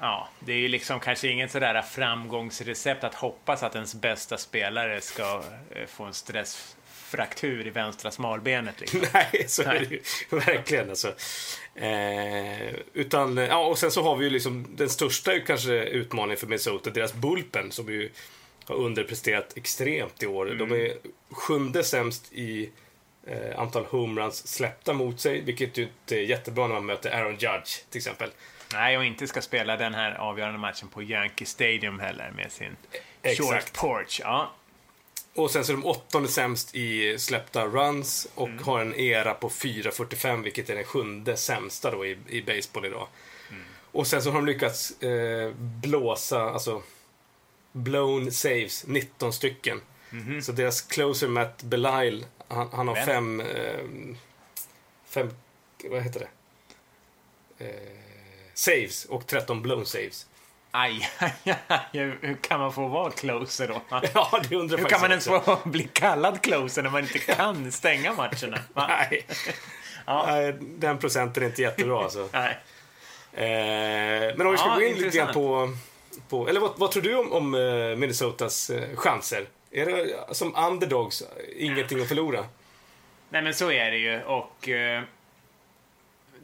Ja, 0.00 0.28
det 0.40 0.52
är 0.52 0.56
ju 0.56 0.68
liksom 0.68 1.00
kanske 1.00 1.28
inget 1.28 1.50
sådär 1.50 1.82
framgångsrecept 1.82 3.04
att 3.04 3.14
hoppas 3.14 3.62
att 3.62 3.74
ens 3.74 3.94
bästa 3.94 4.38
spelare 4.38 5.00
ska 5.00 5.42
eh, 5.70 5.86
få 5.86 6.04
en 6.04 6.14
stressfraktur 6.14 7.66
i 7.66 7.70
vänstra 7.70 8.10
smalbenet. 8.10 8.80
Liksom. 8.80 9.00
Nej, 9.12 9.44
så 9.48 9.62
är 9.62 9.78
det 9.80 9.90
ju 9.90 10.00
verkligen 10.36 10.90
alltså. 10.90 11.14
Eh, 11.74 12.74
utan, 12.92 13.36
ja, 13.36 13.66
och 13.66 13.78
sen 13.78 13.90
så 13.90 14.02
har 14.02 14.16
vi 14.16 14.24
ju 14.24 14.30
liksom 14.30 14.66
den 14.76 14.88
största 14.88 15.40
kanske 15.40 15.72
utmaningen 15.72 16.36
för 16.36 16.46
Minnesota, 16.46 16.90
deras 16.90 17.14
bullpen 17.14 17.72
som 17.72 17.88
ju 17.88 18.10
har 18.64 18.74
underpresterat 18.74 19.56
extremt 19.56 20.22
i 20.22 20.26
år. 20.26 20.46
De 20.46 20.72
är 20.72 20.92
sjunde 21.30 21.84
sämst 21.84 22.32
i 22.32 22.70
eh, 23.26 23.60
antal 23.60 23.84
homeruns 23.84 24.46
släppta 24.46 24.92
mot 24.92 25.20
sig, 25.20 25.40
vilket 25.40 25.78
ju 25.78 25.82
inte 25.82 26.16
är 26.16 26.22
jättebra 26.22 26.66
när 26.66 26.74
man 26.74 26.86
möter 26.86 27.10
Aaron 27.10 27.36
Judge 27.38 27.90
till 27.90 27.98
exempel. 27.98 28.30
Nej, 28.72 28.98
och 28.98 29.04
inte 29.04 29.26
ska 29.26 29.42
spela 29.42 29.76
den 29.76 29.94
här 29.94 30.14
avgörande 30.14 30.58
matchen 30.58 30.88
på 30.88 31.02
Yankee 31.02 31.46
Stadium 31.46 32.00
heller 32.00 32.30
med 32.36 32.52
sin 32.52 32.68
short 32.68 32.94
Exakt. 33.22 33.78
porch. 33.78 34.20
Ja. 34.24 34.52
Och 35.34 35.50
sen 35.50 35.64
så 35.64 35.72
är 35.72 35.76
de 35.76 35.84
åttonde 35.84 36.28
sämst 36.28 36.74
i 36.74 37.18
släppta 37.18 37.66
runs 37.66 38.28
och 38.34 38.48
har 38.48 38.80
en 38.80 38.94
era 38.94 39.34
på 39.34 39.48
4.45 39.48 40.42
vilket 40.42 40.70
är 40.70 40.74
den 40.74 40.84
sjunde 40.84 41.36
sämsta 41.36 41.90
då 41.90 42.06
i, 42.06 42.18
i 42.28 42.42
baseball 42.42 42.84
idag. 42.84 43.08
Och 43.92 44.06
sen 44.06 44.22
så 44.22 44.30
har 44.30 44.36
de 44.36 44.46
lyckats 44.46 45.02
eh, 45.02 45.52
blåsa, 45.56 46.40
alltså 46.40 46.82
blown 47.72 48.32
saves, 48.32 48.86
19 48.86 49.32
stycken. 49.32 49.80
Så 50.42 50.52
deras 50.52 50.80
closer 50.80 51.28
Matt 51.28 51.62
Belisle, 51.62 52.26
han, 52.48 52.68
han 52.72 52.88
har 52.88 52.94
Vem? 52.94 53.06
fem, 53.06 53.40
eh, 53.40 53.84
fem, 55.04 55.30
vad 55.84 56.02
heter 56.02 56.20
det? 56.20 56.28
Eh, 57.64 58.07
saves 58.58 59.04
och 59.04 59.26
13 59.26 59.62
blown 59.62 59.86
saves. 59.86 60.26
Aj, 60.70 61.10
aj, 61.18 61.56
aj, 61.66 61.82
hur 61.92 62.34
kan 62.34 62.60
man 62.60 62.72
få 62.72 62.88
vara 62.88 63.10
closer 63.10 63.68
då? 63.68 63.82
Ja, 64.14 64.40
det 64.48 64.56
undrar 64.56 64.78
Hur 64.78 64.84
kan 64.84 65.00
man 65.00 65.10
ens 65.10 65.26
få 65.26 65.58
bli 65.64 65.88
kallad 65.92 66.42
closer 66.42 66.82
när 66.82 66.90
man 66.90 67.02
inte 67.02 67.18
kan 67.18 67.72
stänga 67.72 68.12
matcherna? 68.12 68.58
Va? 68.72 68.86
Nej. 69.10 69.26
Ja. 70.06 70.24
Nej, 70.26 70.56
den 70.60 70.98
procenten 70.98 71.42
är 71.42 71.46
inte 71.46 71.62
jättebra 71.62 72.02
alltså. 72.04 72.28
Nej. 72.32 72.58
Eh, 73.32 74.36
men 74.36 74.46
om 74.46 74.52
vi 74.52 74.58
ska 74.58 74.68
Ja, 74.68 74.74
gå 74.74 74.82
in 74.82 74.96
lite 74.96 75.16
grann 75.16 75.34
på 75.34 75.76
på 76.28 76.48
eller 76.48 76.60
vad, 76.60 76.78
vad 76.78 76.90
tror 76.90 77.02
du 77.02 77.16
om, 77.16 77.32
om 77.32 77.54
eh, 77.54 77.96
Minnesotas 77.96 78.70
eh, 78.70 78.96
chanser? 78.96 79.46
Är 79.70 79.86
det 79.86 80.34
som 80.34 80.56
underdogs, 80.56 81.22
ingenting 81.56 82.00
att 82.00 82.08
förlora? 82.08 82.44
Nej 83.30 83.42
men 83.42 83.54
så 83.54 83.70
är 83.70 83.90
det 83.90 83.98
ju 83.98 84.22
och 84.22 84.68
eh, 84.68 85.02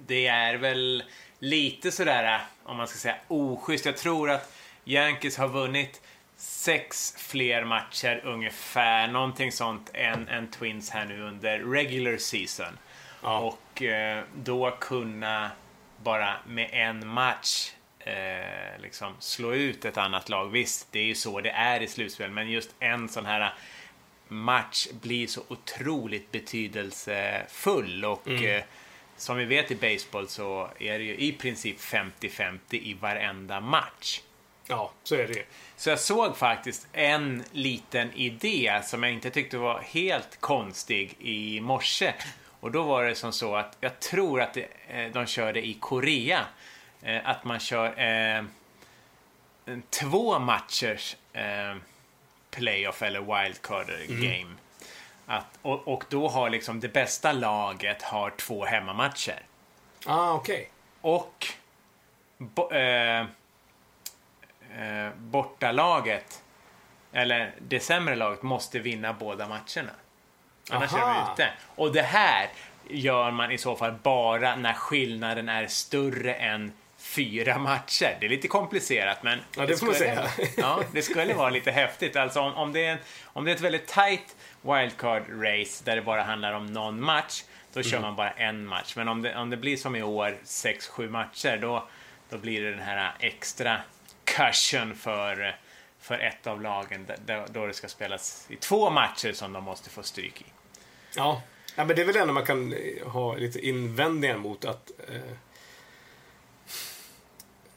det 0.06 0.26
är 0.26 0.54
väl 0.54 1.04
lite 1.38 1.92
sådär, 1.92 2.40
om 2.62 2.76
man 2.76 2.88
ska 2.88 2.98
säga 2.98 3.16
oschysst. 3.28 3.86
Jag 3.86 3.96
tror 3.96 4.30
att 4.30 4.52
Yankees 4.84 5.36
har 5.36 5.48
vunnit 5.48 6.02
sex 6.36 7.14
fler 7.18 7.64
matcher 7.64 8.20
ungefär, 8.24 9.08
någonting 9.08 9.52
sånt, 9.52 9.90
än, 9.94 10.28
än 10.28 10.50
Twins 10.50 10.90
här 10.90 11.04
nu 11.04 11.22
under 11.22 11.58
regular 11.58 12.16
season. 12.16 12.78
Ja. 13.22 13.38
Och 13.38 13.82
eh, 13.82 14.24
då 14.34 14.76
kunna 14.80 15.50
bara 16.02 16.34
med 16.46 16.68
en 16.72 17.06
match 17.08 17.72
eh, 17.98 18.80
liksom 18.82 19.14
slå 19.18 19.54
ut 19.54 19.84
ett 19.84 19.98
annat 19.98 20.28
lag. 20.28 20.48
Visst, 20.48 20.88
det 20.92 20.98
är 20.98 21.04
ju 21.04 21.14
så 21.14 21.40
det 21.40 21.50
är 21.50 21.80
i 21.80 21.88
slutspel, 21.88 22.30
men 22.30 22.50
just 22.50 22.74
en 22.80 23.08
sån 23.08 23.26
här 23.26 23.54
match 24.28 24.86
blir 25.00 25.26
så 25.26 25.42
otroligt 25.48 26.32
betydelsefull 26.32 28.04
och 28.04 28.28
eh, 28.28 28.64
som 29.16 29.36
vi 29.36 29.44
vet 29.44 29.70
i 29.70 29.74
baseball 29.74 30.28
så 30.28 30.70
är 30.78 30.98
det 30.98 31.04
ju 31.04 31.16
i 31.16 31.32
princip 31.32 31.80
50-50 31.80 32.58
i 32.70 32.94
varenda 32.94 33.60
match. 33.60 34.20
Ja, 34.66 34.92
så 35.02 35.14
är 35.14 35.28
det. 35.28 35.44
Så 35.76 35.90
jag 35.90 35.98
såg 36.00 36.36
faktiskt 36.36 36.86
en 36.92 37.44
liten 37.52 38.12
idé 38.12 38.80
som 38.84 39.02
jag 39.02 39.12
inte 39.12 39.30
tyckte 39.30 39.58
var 39.58 39.80
helt 39.80 40.40
konstig 40.40 41.14
i 41.20 41.60
morse. 41.60 42.14
Och 42.60 42.70
då 42.70 42.82
var 42.82 43.04
det 43.04 43.14
som 43.14 43.32
så 43.32 43.56
att 43.56 43.76
jag 43.80 44.00
tror 44.00 44.40
att 44.40 44.56
eh, 44.56 44.64
de 45.12 45.26
körde 45.26 45.66
i 45.66 45.74
Korea. 45.80 46.44
Eh, 47.02 47.28
Att 47.28 47.44
man 47.44 47.60
kör 47.60 47.86
eh, 48.00 48.44
två 49.90 50.38
matchers 50.38 51.16
eh, 51.32 51.76
playoff 52.50 53.02
eller 53.02 53.20
wildcard 53.20 53.86
game. 54.08 54.54
Att, 55.26 55.58
och, 55.62 55.88
och 55.88 56.04
då 56.08 56.28
har 56.28 56.50
liksom 56.50 56.80
det 56.80 56.88
bästa 56.88 57.32
laget 57.32 58.02
har 58.02 58.30
två 58.30 58.64
hemmamatcher. 58.64 59.42
Ah, 60.06 60.32
okej. 60.32 60.70
Och 61.00 61.46
bo, 62.38 62.70
eh, 62.72 63.20
eh, 63.20 65.10
bortalaget, 65.16 66.42
eller 67.12 67.54
det 67.58 67.80
sämre 67.80 68.16
laget, 68.16 68.42
måste 68.42 68.78
vinna 68.78 69.12
båda 69.12 69.48
matcherna. 69.48 69.92
Annars 70.70 70.92
Aha. 70.92 71.10
är 71.10 71.14
de 71.14 71.32
ute. 71.32 71.50
Och 71.74 71.92
det 71.92 72.02
här 72.02 72.48
gör 72.88 73.30
man 73.30 73.50
i 73.50 73.58
så 73.58 73.76
fall 73.76 73.92
bara 74.02 74.56
när 74.56 74.72
skillnaden 74.72 75.48
är 75.48 75.66
större 75.66 76.34
än 76.34 76.72
fyra 76.98 77.58
matcher. 77.58 78.16
Det 78.20 78.26
är 78.26 78.30
lite 78.30 78.48
komplicerat, 78.48 79.22
men... 79.22 79.40
Ja, 79.56 79.66
det 79.66 79.76
får 79.76 79.86
man 79.86 79.94
skulle- 79.94 80.28
säga. 80.28 80.52
Ja, 80.56 80.80
det 80.92 81.02
skulle 81.02 81.34
vara 81.34 81.50
lite 81.50 81.70
häftigt. 81.70 82.16
Alltså 82.16 82.40
om, 82.40 82.54
om, 82.54 82.72
det 82.72 82.84
är 82.86 82.98
om 83.24 83.44
det 83.44 83.50
är 83.50 83.54
ett 83.54 83.60
väldigt 83.60 83.86
tight 83.86 84.36
wildcard-race 84.64 85.84
där 85.84 85.96
det 85.96 86.02
bara 86.02 86.22
handlar 86.22 86.52
om 86.52 86.66
någon 86.66 87.00
match, 87.02 87.42
då 87.72 87.82
kör 87.82 88.00
man 88.00 88.16
bara 88.16 88.30
en 88.30 88.66
match. 88.66 88.96
Men 88.96 89.08
om 89.08 89.22
det, 89.22 89.36
om 89.36 89.50
det 89.50 89.56
blir 89.56 89.76
som 89.76 89.96
i 89.96 90.02
år, 90.02 90.36
6-7 90.44 91.08
matcher, 91.10 91.56
då, 91.60 91.88
då 92.28 92.38
blir 92.38 92.62
det 92.62 92.70
den 92.70 92.80
här 92.80 93.14
extra 93.20 93.80
cushion 94.24 94.94
för, 94.94 95.56
för 96.00 96.18
ett 96.18 96.46
av 96.46 96.62
lagen, 96.62 97.06
där- 97.26 97.46
då 97.50 97.66
det 97.66 97.74
ska 97.74 97.88
spelas 97.88 98.46
i 98.50 98.56
två 98.56 98.90
matcher 98.90 99.32
som 99.32 99.52
de 99.52 99.64
måste 99.64 99.90
få 99.90 100.02
stryk 100.02 100.40
i. 100.40 100.44
Ja. 101.16 101.42
ja, 101.76 101.84
men 101.84 101.96
det 101.96 102.02
är 102.02 102.06
väl 102.06 102.14
det 102.14 102.20
enda 102.20 102.32
man 102.34 102.46
kan 102.46 102.72
eh, 102.72 103.06
ha 103.08 103.34
lite 103.36 103.66
invändningar 103.66 104.36
mot 104.36 104.64
att 104.64 104.90
eh, 105.08 105.20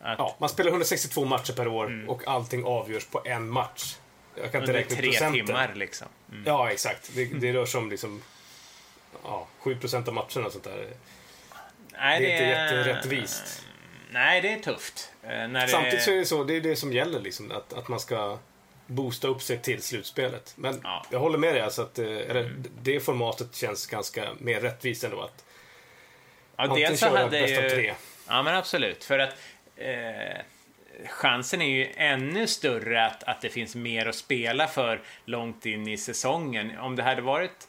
Att, 0.02 0.20
ja, 0.20 0.36
man 0.40 0.50
spelar 0.50 0.72
162 0.72 1.26
matcher 1.26 1.54
per 1.54 1.68
år 1.68 2.06
och 2.08 2.28
allting 2.28 2.64
avgörs 2.66 3.06
på 3.06 3.22
en 3.26 3.50
match. 3.50 3.96
Jag 4.42 4.52
kan 4.52 4.62
inte 4.62 4.74
räkna 4.74 4.96
tre 4.96 5.10
procenten. 5.12 5.46
timmar 5.46 5.72
liksom. 5.76 6.08
Mm. 6.32 6.44
Ja, 6.46 6.72
exakt. 6.72 7.12
Det, 7.16 7.26
det 7.26 7.54
rör 7.54 7.66
sig 7.66 7.78
om 7.80 7.90
liksom 7.90 8.22
ja, 9.24 9.48
7% 9.64 10.08
av 10.08 10.14
matcherna 10.14 10.46
och 10.46 10.52
sånt 10.52 10.64
där. 10.64 10.88
Nej, 11.92 12.20
Det 12.22 12.32
är 12.32 12.32
inte 12.32 12.44
jätterättvist. 12.44 13.64
Nej, 14.12 14.42
det 14.42 14.50
är 14.50 14.60
tufft. 14.60 15.12
Eh, 15.24 15.30
När 15.30 15.62
det, 15.62 15.68
Samtidigt 15.68 16.02
så 16.04 16.12
är 16.12 16.16
det 16.16 16.26
så, 16.26 16.44
det 16.44 16.54
är 16.56 16.62
det 16.62 16.76
som 16.76 16.94
gäller 16.94 17.20
liksom, 17.20 17.52
att, 17.52 17.74
att 17.74 17.88
man 17.88 18.00
ska 18.00 18.38
boosta 18.88 19.28
upp 19.28 19.42
sig 19.42 19.60
till 19.62 19.82
slutspelet. 19.84 20.54
Men 20.56 20.82
Ja. 20.84 21.06
jag 21.12 21.20
håller 21.20 21.38
med 21.38 21.54
dig, 21.56 21.62
alltså 21.62 21.82
att, 21.82 22.00
eh, 22.00 22.06
eller, 22.06 22.56
det 22.82 23.00
formatet 23.00 23.56
känns 23.56 23.88
ganska 23.88 24.30
mer 24.38 24.62
rättvist 24.62 25.04
ändå. 25.04 25.22
Att 25.22 25.44
Ja, 26.58 26.64
antingen 26.64 26.98
köra 26.98 27.28
bäst 27.30 27.58
av 27.58 27.70
tre. 27.70 27.94
Ja, 28.28 28.44
men 28.44 28.56
absolut. 28.56 29.04
För 29.04 29.20
att 29.20 29.34
eh, 29.76 30.38
chansen 31.06 31.62
är 31.62 31.70
ju 31.70 31.92
ännu 31.96 32.48
större 32.48 33.06
att, 33.06 33.24
att 33.24 33.42
det 33.42 33.50
finns 33.50 33.76
mer 33.76 34.06
att 34.06 34.16
spela 34.16 34.68
för 34.68 35.02
långt 35.26 35.66
in 35.66 35.88
i 35.88 35.98
säsongen. 35.98 36.78
Om 36.80 36.96
det 36.96 37.04
hade 37.04 37.22
varit 37.22 37.68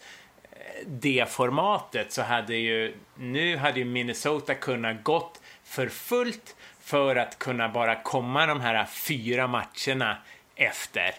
eh, 0.53 0.59
det 0.87 1.31
formatet 1.31 2.13
så 2.13 2.23
hade 2.23 2.57
ju 2.57 2.95
nu 3.15 3.57
hade 3.57 3.79
ju 3.79 3.85
Minnesota 3.85 4.55
kunnat 4.55 5.03
gått 5.03 5.41
för 5.65 5.89
fullt 5.89 6.57
för 6.81 7.17
att 7.17 7.39
kunna 7.39 7.69
bara 7.69 8.03
komma 8.03 8.47
de 8.47 8.61
här 8.61 8.85
fyra 8.85 9.47
matcherna 9.47 10.17
efter 10.57 11.15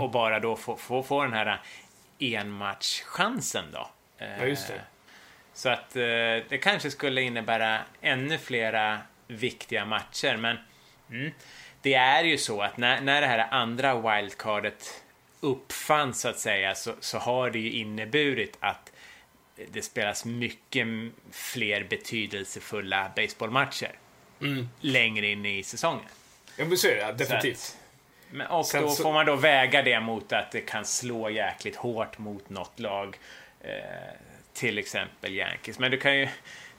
och 0.00 0.10
bara 0.10 0.40
då 0.40 0.56
få, 0.56 0.76
få, 0.76 1.02
få 1.02 1.22
den 1.22 1.32
här 1.32 1.60
enmatchchansen 2.18 3.64
då. 3.72 3.90
Ja, 4.18 4.46
just 4.46 4.68
det. 4.68 4.80
Så 5.54 5.68
att 5.68 5.96
eh, 5.96 6.02
det 6.48 6.60
kanske 6.62 6.90
skulle 6.90 7.22
innebära 7.22 7.80
ännu 8.00 8.38
flera 8.38 8.98
viktiga 9.26 9.84
matcher. 9.84 10.36
Men 10.36 10.56
mm, 11.10 11.30
det 11.82 11.94
är 11.94 12.24
ju 12.24 12.38
så 12.38 12.62
att 12.62 12.76
när, 12.76 13.00
när 13.00 13.20
det 13.20 13.26
här 13.26 13.46
andra 13.50 14.16
wildcardet 14.16 15.02
uppfanns 15.40 16.20
så 16.20 16.28
att 16.28 16.38
säga 16.38 16.74
så, 16.74 16.94
så 17.00 17.18
har 17.18 17.50
det 17.50 17.58
ju 17.58 17.70
inneburit 17.72 18.56
att 18.60 18.92
det 19.72 19.82
spelas 19.82 20.24
mycket 20.24 20.86
fler 21.32 21.84
betydelsefulla 21.84 23.10
baseballmatcher 23.16 23.92
längre 24.80 25.26
in 25.26 25.46
i 25.46 25.62
säsongen. 25.62 26.04
Ja, 26.56 26.64
men 26.64 26.78
så 26.78 26.88
är 26.88 26.94
det, 26.96 27.06
Så 27.06 27.12
definitivt. 27.12 27.56
att- 27.58 27.76
Men, 28.30 28.46
och 28.46 28.66
Sen 28.66 28.82
då 28.82 28.90
så- 28.90 29.02
får 29.02 29.12
man 29.12 29.26
då 29.26 29.36
väga 29.36 29.82
det 29.82 30.00
mot 30.00 30.32
att 30.32 30.50
det 30.52 30.60
kan 30.60 30.84
slå 30.84 31.30
jäkligt 31.30 31.76
hårt 31.76 32.18
mot 32.18 32.48
något 32.50 32.78
lag. 32.80 33.18
Eh, 33.60 33.70
till 34.52 34.78
exempel 34.78 35.34
Yankees. 35.34 35.78
Men 35.78 35.90
du 35.90 35.96
kan 35.98 36.18
ju 36.18 36.28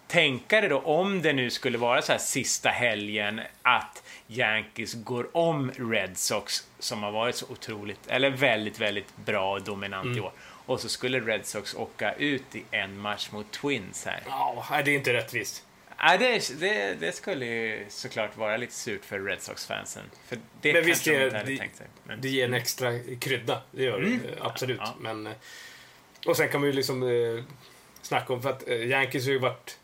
tänka 0.09 0.61
dig 0.61 0.69
då 0.69 0.79
om 0.79 1.21
det 1.21 1.33
nu 1.33 1.49
skulle 1.49 1.77
vara 1.77 2.01
så 2.01 2.11
här 2.11 2.19
sista 2.19 2.69
helgen 2.69 3.41
att 3.61 4.03
Yankees 4.27 4.93
går 4.93 5.37
om 5.37 5.71
Red 5.71 6.17
Sox 6.17 6.67
som 6.79 7.03
har 7.03 7.11
varit 7.11 7.35
så 7.35 7.45
otroligt, 7.49 8.07
eller 8.07 8.29
väldigt, 8.29 8.79
väldigt 8.79 9.17
bra 9.17 9.53
och 9.53 9.63
dominant 9.63 10.05
Mm. 10.05 10.17
i 10.17 10.21
år. 10.21 10.31
Och 10.65 10.79
så 10.79 10.89
skulle 10.89 11.19
Red 11.19 11.45
Sox 11.45 11.73
åka 11.75 12.13
ut 12.13 12.55
i 12.55 12.63
en 12.71 12.97
match 12.99 13.31
mot 13.31 13.51
Twins 13.51 14.05
här. 14.05 14.23
Ja, 14.25 14.67
nej, 14.71 14.83
det 14.83 14.91
är 14.91 14.95
inte 14.95 15.13
rättvist. 15.13 15.65
Ja, 15.97 16.17
det, 16.17 16.59
det, 16.59 16.93
det 16.99 17.15
skulle 17.15 17.45
ju 17.45 17.85
såklart 17.89 18.37
vara 18.37 18.57
lite 18.57 18.73
surt 18.73 19.05
för 19.05 19.19
Red 19.19 19.41
Sox-fansen. 19.41 20.03
För 20.27 20.37
det 20.61 20.73
Men 20.73 20.85
visst, 20.85 21.05
de 21.05 21.11
det, 21.11 21.25
inte 21.25 21.37
hade 21.37 21.51
det, 21.51 21.57
tänkt 21.57 21.77
sig. 21.77 21.87
Men, 22.03 22.21
det 22.21 22.29
ger 22.29 22.45
en 22.45 22.53
extra 22.53 22.99
krydda. 23.19 23.61
Det 23.71 23.83
gör 23.83 23.99
det, 24.01 24.13
eh, 24.13 24.45
absolut. 24.45 24.79
Ja. 24.83 24.95
Men, 24.99 25.27
eh, 25.27 25.33
och 26.25 26.37
sen 26.37 26.49
kan 26.49 26.61
man 26.61 26.69
ju 26.69 26.75
liksom 26.75 27.03
eh, 27.03 27.43
snacka 28.01 28.33
om, 28.33 28.41
för 28.41 28.49
att 28.49 28.67
eh, 28.69 28.87
Yankees 28.87 29.25
har 29.25 29.31
ju 29.31 29.39
varit 29.39 29.78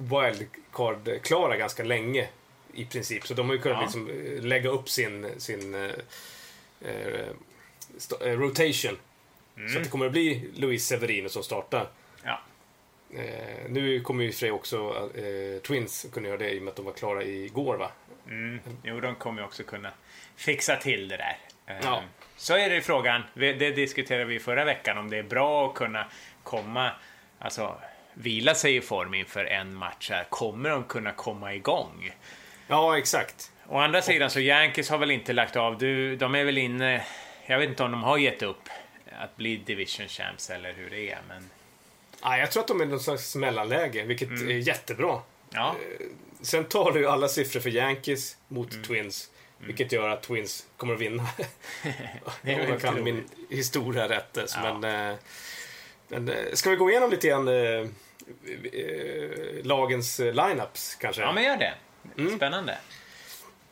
wildcard-klara 0.00 1.56
ganska 1.56 1.82
länge 1.84 2.28
i 2.74 2.84
princip. 2.84 3.26
Så 3.26 3.34
de 3.34 3.48
har 3.48 3.56
ju 3.56 3.62
kunnat 3.62 3.78
Ja. 3.78 3.82
liksom 3.82 4.10
eh, 4.10 4.42
lägga 4.42 4.70
upp 4.70 4.88
sin, 4.88 5.30
sin 5.40 5.74
eh, 5.74 5.90
eh, 6.80 7.28
eh, 8.20 8.38
rotation. 8.38 8.98
Så 9.72 9.78
att 9.78 9.84
det 9.84 9.90
kommer 9.90 10.06
att 10.06 10.12
bli 10.12 10.50
Luis 10.54 10.86
Severino 10.86 11.28
som 11.28 11.42
startar. 11.42 11.88
ja. 12.24 12.40
Eh, 13.14 13.68
nu 13.70 14.00
kommer 14.00 14.24
ju 14.24 14.32
för 14.32 14.50
också 14.50 15.10
eh, 15.14 15.60
Twins 15.62 16.06
kunna 16.12 16.28
göra 16.28 16.38
det 16.38 16.50
i 16.50 16.58
och 16.58 16.62
med 16.62 16.70
att 16.70 16.76
de 16.76 16.84
var 16.84 16.92
klara 16.92 17.22
igår 17.24 17.76
va? 17.76 17.90
Mm. 18.26 18.60
Jo, 18.84 19.00
de 19.00 19.14
kommer 19.14 19.40
ju 19.42 19.46
också 19.46 19.62
kunna 19.62 19.90
fixa 20.36 20.76
till 20.76 21.08
det 21.08 21.16
där. 21.16 21.38
Ja. 21.82 22.02
Så 22.36 22.54
är 22.56 22.68
det 22.68 22.74
ju 22.74 22.80
frågan. 22.80 23.22
Det 23.34 23.70
diskuterade 23.70 24.24
vi 24.24 24.38
förra 24.38 24.64
veckan, 24.64 24.98
om 24.98 25.10
det 25.10 25.16
är 25.16 25.22
bra 25.22 25.68
att 25.68 25.74
kunna 25.74 26.06
komma, 26.42 26.90
alltså 27.38 27.80
vila 28.14 28.54
sig 28.54 28.76
i 28.76 28.80
form 28.80 29.14
inför 29.14 29.44
en 29.44 29.74
match 29.74 30.10
här. 30.10 30.24
Kommer 30.28 30.70
de 30.70 30.84
kunna 30.84 31.12
komma 31.12 31.54
igång? 31.54 32.10
Ja, 32.66 32.98
exakt. 32.98 33.52
Å 33.68 33.78
andra 33.78 34.02
sidan 34.02 34.30
så 34.30 34.40
Yankees 34.40 34.90
har 34.90 34.98
väl 34.98 35.10
inte 35.10 35.32
lagt 35.32 35.56
av. 35.56 35.78
Du, 35.78 36.16
de 36.16 36.34
är 36.34 36.44
väl 36.44 36.58
inne, 36.58 37.04
jag 37.46 37.58
vet 37.58 37.68
inte 37.68 37.82
om 37.82 37.90
de 37.90 38.02
har 38.02 38.18
gett 38.18 38.42
upp 38.42 38.68
att 39.20 39.36
bli 39.36 39.56
division 39.56 40.08
champs 40.08 40.50
eller 40.50 40.72
hur 40.72 40.90
det 40.90 41.10
är, 41.10 41.18
men 41.28 41.50
Ja, 42.22 42.38
jag 42.38 42.50
tror 42.50 42.60
att 42.60 42.68
de 42.68 42.80
är 42.80 42.86
någon 42.86 43.00
slags 43.00 43.34
mellanläge, 43.36 44.04
vilket 44.04 44.28
Mm. 44.28 44.48
är 44.48 44.54
jättebra. 44.54 45.20
ja. 45.50 45.76
Sen 46.42 46.64
tar 46.64 46.92
du 46.92 47.08
alla 47.08 47.28
siffror 47.28 47.60
för 47.60 47.70
Yankees 47.70 48.36
mot 48.48 48.72
Mm. 48.72 48.84
Twins. 48.84 49.30
Vilket 49.58 49.92
gör 49.92 50.08
att 50.08 50.22
Twins 50.22 50.66
kommer 50.76 50.94
att 50.94 51.00
vinna. 51.00 51.26
Det 52.42 52.52
är 52.52 52.60
Om 52.64 52.68
jag 52.68 52.80
kan 52.80 53.02
min 53.04 53.24
historia 53.50 54.08
rätt. 54.08 54.36
eh, 54.36 54.44
Ja. 54.54 54.78
Men, 54.78 55.10
eh, 55.12 55.16
men, 56.10 56.28
eh, 56.28 56.52
ska 56.52 56.70
vi 56.70 56.76
gå 56.76 56.90
igenom 56.90 57.10
lite 57.10 57.28
grann 57.28 57.48
eh, 57.48 57.54
eh, 58.72 59.64
lagens 59.64 60.20
eh, 60.20 60.34
lineups 60.34 60.94
kanske? 60.94 61.22
ja, 61.22 61.32
men 61.32 61.44
gör 61.44 61.56
det. 61.56 61.74
Mm. 62.18 62.36
Spännande. 62.36 62.78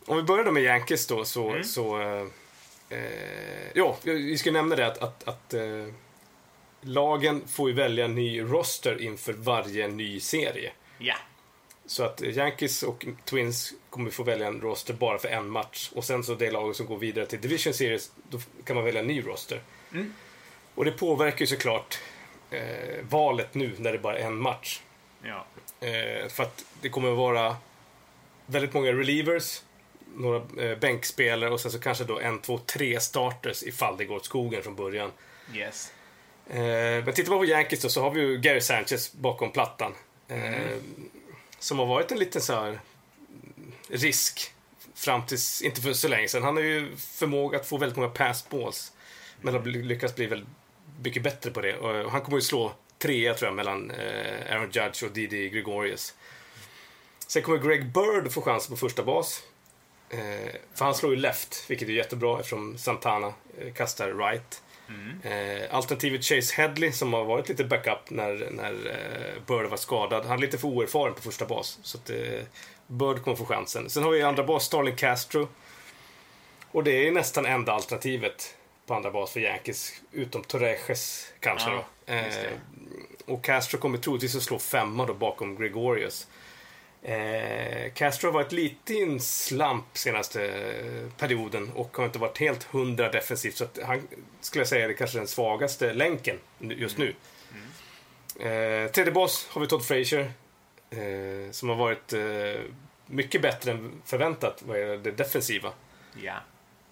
om 0.07 0.17
vi 0.17 0.23
börjar 0.23 0.45
då 0.45 0.51
med 0.51 0.63
Yankees 0.63 1.07
då 1.07 1.25
så... 1.25 1.51
Mm. 1.51 1.65
så 1.65 2.01
eh, 2.01 2.27
eh, 2.89 2.99
ja, 3.75 3.97
vi 4.03 4.39
ska 4.39 4.51
nämna 4.51 4.77
det 4.77 4.87
att, 4.87 4.99
att, 4.99 5.29
att 5.29 5.55
eh, 5.55 5.87
lagen 6.81 7.43
får 7.49 7.69
ju 7.69 7.75
välja 7.75 8.05
en 8.05 8.15
ny 8.15 8.41
roster 8.41 9.03
inför 9.03 9.33
varje 9.33 9.89
ny 9.89 10.21
serie. 10.21 10.73
Ja. 10.99 11.15
Så 11.87 12.03
att 12.05 12.23
Yankees 12.23 12.83
och 12.83 13.07
Twins 13.25 13.73
kommer 13.91 14.11
få 14.11 14.23
välja 14.23 14.47
en 14.47 14.61
roster 14.61 14.95
bara 14.95 15.19
för 15.19 15.29
en 15.29 15.51
match. 15.51 15.91
Och 15.95 16.05
sen 16.05 16.25
så 16.25 16.35
det 16.35 16.51
laget 16.51 16.77
som 16.77 16.87
går 16.87 16.99
vidare 16.99 17.27
till 17.27 17.41
Division 17.41 17.75
Series, 17.75 18.13
då 18.31 18.39
kan 18.65 18.77
man 18.77 18.85
välja 18.85 19.01
en 19.01 19.07
ny 19.07 19.27
roster. 19.27 19.63
Mm. 19.93 20.15
Och 20.75 20.85
det 20.85 20.91
påverkar 20.91 21.41
ju 21.41 21.47
såklart 21.47 21.99
eh, 22.51 23.05
valet 23.11 23.55
nu 23.55 23.75
när 23.79 23.93
det 23.93 23.99
bara 23.99 24.19
är 24.19 24.27
en 24.27 24.37
match. 24.37 24.81
Ja. 25.23 25.47
Eh, 25.81 26.29
för 26.29 26.43
att 26.43 26.65
det 26.81 26.89
kommer 26.89 27.11
att 27.11 27.17
vara 27.17 27.57
väldigt 28.47 28.73
många 28.75 28.93
relievers, 28.93 29.63
några 30.15 30.63
eh, 30.65 30.79
bänkspelare 30.79 31.51
och 31.51 31.61
sen 31.61 31.71
så 31.71 31.81
kanske 31.81 32.05
då 32.05 32.21
en, 32.21 32.39
två, 32.39 32.59
tre 32.59 33.01
starters 33.01 33.63
ifall 33.63 33.97
det 33.97 34.05
går 34.05 34.17
åt 34.17 34.25
skogen 34.25 34.63
från 34.63 34.75
början. 34.77 35.13
Yes. 35.55 35.93
Eh, 36.51 37.05
men 37.05 37.13
tittar 37.13 37.31
man 37.31 37.39
på 37.39 37.45
Yankees 37.45 37.83
då 37.83 37.89
så 37.89 38.03
har 38.03 38.11
vi 38.11 38.21
ju 38.21 38.39
Gary 38.39 38.61
Sanchez 38.61 39.13
bakom 39.13 39.53
plattan. 39.53 39.95
Eh, 40.29 40.77
Som 41.59 41.79
har 41.79 41.87
varit 41.87 42.13
en 42.13 42.19
liten 42.19 42.43
så 42.43 42.55
här 42.55 42.81
risk 43.89 44.53
fram 44.95 45.27
tills, 45.27 45.63
inte 45.63 45.81
för 45.81 45.93
så 45.93 46.09
länge 46.09 46.29
sedan. 46.29 46.43
Han 46.43 46.57
har 46.57 46.63
ju 46.63 46.97
förmåga 46.97 47.59
att 47.59 47.67
få 47.67 47.77
väldigt 47.77 47.97
många 47.97 48.09
pass 48.09 48.49
balls. 48.49 48.93
Men 49.41 49.55
har 49.55 49.63
lyckats 49.63 50.15
bli 50.15 50.27
väldigt 50.27 50.49
mycket 51.03 51.23
bättre 51.23 51.51
på 51.51 51.61
det. 51.61 51.77
Och 51.77 52.11
han 52.11 52.21
kommer 52.21 52.39
ju 52.39 52.43
slå 52.43 52.73
trea 52.99 53.35
tror 53.35 53.49
jag 53.49 53.57
mellan 53.57 53.91
eh, 53.91 54.53
Aaron 54.53 54.71
Judge 54.71 55.05
och 55.05 55.11
Didi 55.11 55.49
Gregorius. 55.49 56.15
Sen 57.27 57.43
kommer 57.43 57.59
Greg 57.59 57.93
Bird 57.93 58.33
få 58.33 58.43
chansen 58.43 58.71
på 58.71 58.77
första 58.77 59.03
bas. 59.03 59.43
Eh, 60.11 60.55
för 60.75 60.85
han 60.85 60.95
slår 60.95 61.15
ju 61.15 61.21
left, 61.21 61.71
vilket 61.71 61.89
är 61.89 61.93
jättebra 61.93 62.39
eftersom 62.39 62.79
Santana 62.79 63.27
eh, 63.59 63.73
kastar 63.73 64.15
right. 64.15 64.63
Eh, 65.23 65.75
alternativet 65.75 66.25
Chase 66.25 66.55
Headley 66.57 66.93
som 66.93 67.13
har 67.13 67.25
varit 67.25 67.49
lite 67.49 67.65
backup 67.65 68.11
när, 68.11 68.49
när 68.51 68.73
Bird 69.47 69.71
var 69.71 69.77
skadad. 69.77 70.25
Han 70.25 70.39
är 70.39 70.43
lite 70.43 70.59
för 70.59 70.69
oerfaren 70.69 71.15
på 71.15 71.23
första 71.23 71.47
bas. 71.47 71.79
Så 71.83 71.99
att, 71.99 72.11
Bird 72.87 73.23
kommer 73.23 73.37
få 73.37 73.45
chansen. 73.45 73.91
Sen 73.91 74.03
har 74.03 74.11
vi 74.11 74.23
andra 74.23 74.45
bas 74.45 74.65
Starling 74.65 74.97
Castro. 74.97 75.49
Och 76.71 76.85
det 76.85 77.09
är 77.09 77.13
nästan 77.13 77.47
enda 77.47 77.73
alternativet 77.73 78.57
på 78.89 78.95
andra 78.95 79.11
bas 79.11 79.33
för 79.33 79.41
Yankees. 79.41 79.93
Utom 80.13 80.43
Torrejes 80.45 81.33
kanske 81.41 81.71
Ja, 81.71 81.85
då. 82.07 82.13
Eh, 82.13 82.25
och 83.27 83.45
Castro 83.45 83.79
kommer 83.79 83.99
troligtvis 83.99 84.37
att 84.37 84.43
slå 84.43 84.59
femma 84.59 85.07
då 85.07 85.15
bakom 85.15 85.57
Gregorius. 85.57 86.27
Eh, 87.03 87.93
Castro 87.95 88.29
har 88.29 88.33
varit 88.33 88.53
lite 88.53 88.95
i 88.95 89.03
en 89.03 89.21
slump 89.21 89.85
senaste 89.99 90.45
eh, 90.49 91.11
perioden 91.19 91.73
och 91.75 91.97
har 91.97 92.05
inte 92.05 92.19
varit 92.19 92.39
helt 92.39 92.63
hundra 92.65 93.11
defensivt. 93.11 93.57
Så 93.57 93.67
han 93.85 94.09
skulle 94.41 94.61
jag 94.61 94.69
säga 94.69 94.89
är 94.89 94.93
kanske 94.93 95.19
den 95.19 95.29
svagaste 95.29 95.93
länken 95.93 96.39
nu- 96.59 96.75
just 96.75 96.99
nu. 96.99 97.15
Eh, 98.41 98.91
tredje 98.91 99.13
bas 99.13 99.47
har 99.51 99.61
vi 99.61 99.67
Todd 99.67 99.85
Frazier. 99.87 100.33
Eh, 100.91 101.51
som 101.51 101.69
har 101.69 101.77
varit 101.77 102.13
eh, 102.13 102.63
mycket 103.07 103.43
bättre 103.43 103.71
än 103.71 103.93
förväntat 104.05 104.63
vad 104.67 104.81
gäller 104.81 104.97
det 104.97 105.11
defensiva. 105.11 105.73
Ja. 106.23 106.35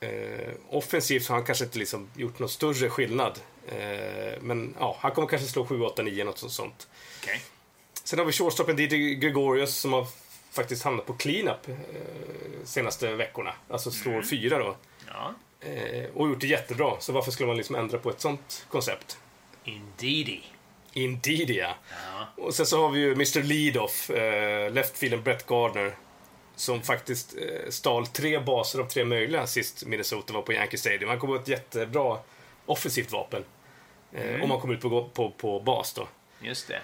Eh, 0.00 0.52
offensivt 0.68 1.28
har 1.28 1.36
han 1.36 1.44
kanske 1.44 1.64
inte 1.64 1.78
liksom 1.78 2.08
gjort 2.16 2.38
någon 2.38 2.48
större 2.48 2.90
skillnad. 2.90 3.38
Eh, 3.68 4.40
men 4.40 4.74
ja, 4.78 4.96
han 5.00 5.10
kommer 5.10 5.28
kanske 5.28 5.48
slå 5.48 5.66
7, 5.66 5.80
8, 5.82 6.02
9 6.02 6.24
något 6.24 6.38
sånt- 6.38 6.52
sånt. 6.52 6.88
Okej. 7.22 7.40
Sen 8.04 8.18
har 8.18 8.26
vi 8.26 8.32
shortstopen 8.32 8.76
Didi 8.76 9.14
Gregorius 9.14 9.76
som 9.76 9.92
har 9.92 10.06
faktiskt 10.52 10.82
hamnat 10.84 11.06
på 11.06 11.12
cleanup 11.12 11.68
eh, 11.68 11.74
senaste 12.64 13.14
veckorna. 13.14 13.52
Alltså 13.68 13.90
slår 13.90 14.22
fyra 14.22 14.58
då. 14.58 14.76
Ja. 15.06 15.34
Eh, 15.68 16.04
och 16.14 16.28
gjort 16.28 16.40
det 16.40 16.46
jättebra. 16.46 16.96
Så 17.00 17.12
varför 17.12 17.30
skulle 17.30 17.46
man 17.46 17.56
liksom 17.56 17.76
ändra 17.76 17.98
på 17.98 18.10
ett 18.10 18.20
sånt 18.20 18.66
koncept? 18.70 19.18
Indeedy. 19.64 20.40
Indeed 20.92 21.50
ja. 21.50 21.74
Ja. 21.90 22.42
Och 22.44 22.54
sen 22.54 22.66
så 22.66 22.82
har 22.82 22.90
vi 22.90 23.00
ju 23.00 23.12
Mr 23.12 23.42
Leadoff, 23.42 24.10
eh, 24.10 24.72
leftfielden 24.72 25.22
Brett 25.22 25.46
Gardner. 25.46 25.94
Som 26.56 26.82
faktiskt 26.82 27.34
eh, 27.38 27.70
stal 27.70 28.06
tre 28.06 28.38
baser 28.38 28.78
av 28.78 28.84
tre 28.88 29.04
möjliga 29.04 29.46
sist 29.46 29.86
Minnesota 29.86 30.32
var 30.32 30.42
på 30.42 30.52
Yankee 30.52 30.78
Stadium. 30.78 31.08
Han 31.08 31.18
kommer 31.18 31.34
att 31.36 31.42
ett 31.42 31.48
jättebra 31.48 32.18
offensivt 32.66 33.12
vapen. 33.12 33.44
Eh, 34.12 34.42
Om 34.42 34.48
man 34.48 34.60
kommer 34.60 34.74
ut 34.74 34.80
på, 34.80 35.08
på, 35.14 35.30
på 35.30 35.60
bas 35.60 35.92
då. 35.92 36.08
Just 36.40 36.68
det. 36.68 36.80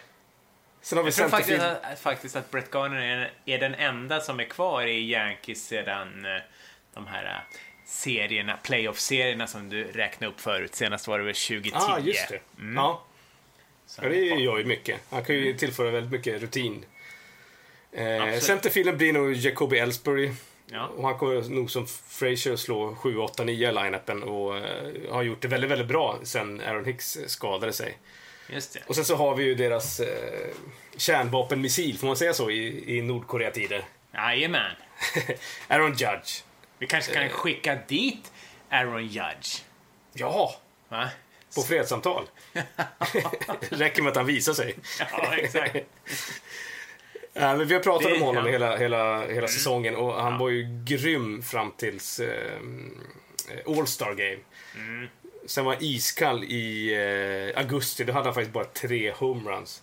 Sen 0.82 0.98
har 0.98 1.04
vi 1.04 1.08
Jag 1.08 1.14
tror 1.16 1.28
faktiskt 1.28 1.62
att, 1.62 2.00
faktiskt 2.00 2.36
att 2.36 2.50
Brett 2.50 2.70
Garner 2.74 3.02
är, 3.02 3.32
är 3.44 3.58
den 3.58 3.74
enda 3.74 4.20
som 4.20 4.40
är 4.40 4.44
kvar 4.44 4.82
i 4.86 5.10
Yankees 5.10 5.66
sedan 5.66 6.24
eh, 6.24 6.42
de 6.94 7.06
här 7.06 7.44
serierna, 7.86 8.56
playoff-serierna 8.62 9.46
som 9.46 9.68
du 9.68 9.84
räknade 9.84 10.32
upp 10.32 10.40
förut. 10.40 10.74
Senast 10.74 11.08
var 11.08 11.18
det 11.18 11.24
väl 11.24 11.34
2010. 11.34 11.70
ah, 11.74 11.98
just 11.98 12.28
det. 12.28 12.40
Ja, 12.74 13.04
Så 13.86 14.02
ja, 14.04 14.08
det 14.08 14.16
gör 14.16 14.58
ju 14.58 14.64
mycket. 14.64 15.00
Han 15.10 15.24
kan 15.24 15.34
ju 15.36 15.54
tillföra 15.54 15.90
väldigt 15.90 16.12
mycket 16.12 16.42
rutin. 16.42 16.84
Eh, 17.92 18.22
Absolut. 18.22 18.42
centerfielden 18.42 18.96
blir 18.96 19.12
nog 19.12 19.32
Jacoby 19.32 19.78
Ellsbury. 19.78 20.30
Ja. 20.66 20.86
Och 20.86 21.04
han 21.04 21.18
kommer 21.18 21.48
nog 21.50 21.70
som 21.70 21.86
Frazier 22.08 22.56
slå 22.56 22.94
7, 22.94 23.18
8, 23.18 23.44
9 23.44 23.68
i 23.68 23.72
line-upen 23.72 24.22
och 24.22 24.56
eh, 24.56 25.10
har 25.10 25.22
gjort 25.22 25.40
det 25.40 25.48
väldigt, 25.48 25.70
väldigt 25.70 25.88
bra 25.88 26.18
sen 26.22 26.60
Aaron 26.60 26.84
Hicks 26.84 27.18
skadade 27.26 27.72
sig. 27.72 27.98
Och 28.86 28.94
sen 28.94 29.04
så 29.04 29.16
har 29.16 29.36
vi 29.36 29.44
ju 29.44 29.54
deras 29.54 30.00
eh, 30.00 30.50
kärnvapenmissil, 30.96 31.98
får 31.98 32.06
man 32.06 32.16
säga 32.16 32.34
så, 32.34 32.50
i, 32.50 32.96
i 32.98 33.02
Nordkorea-tider. 33.02 33.84
Jajamän. 34.14 34.72
Aaron 35.68 35.90
Judge. 35.90 36.42
Vi 36.78 36.86
kanske 36.86 37.12
kan 37.12 37.28
skicka 37.28 37.78
dit 37.88 38.32
Aaron 38.70 39.06
Judge. 39.06 39.62
Ja, 40.12 40.54
Va? 40.88 41.08
på 41.54 41.62
fredssamtal. 41.62 42.28
Räcker 43.70 44.02
med 44.02 44.10
att 44.10 44.16
han 44.16 44.26
visar 44.26 44.52
sig. 44.52 44.74
Ja, 44.98 45.34
exakt. 45.36 45.76
Ja, 47.32 47.56
men 47.56 47.66
vi 47.68 47.74
har 47.74 47.80
pratat 47.80 48.08
Det- 48.08 48.14
om 48.16 48.22
honom 48.22 48.46
ja. 48.46 48.52
hela, 48.52 48.76
hela, 48.76 49.26
hela 49.26 49.48
säsongen 49.48 49.96
och 49.96 50.14
han 50.22 50.38
var 50.38 50.48
ju 50.48 50.82
grym 50.84 51.42
fram 51.42 51.70
tills 51.76 52.20
eh, 52.20 52.60
All-Star 53.66 54.14
Game. 54.14 54.38
Sen 55.46 55.64
var 55.64 55.72
han 55.74 55.82
iskall 55.84 56.44
i 56.44 56.94
eh, 57.54 57.60
augusti, 57.60 58.04
då 58.04 58.12
hade 58.12 58.24
han 58.26 58.34
faktiskt 58.34 58.52
bara 58.54 58.64
tre 58.64 59.12
homeruns. 59.12 59.82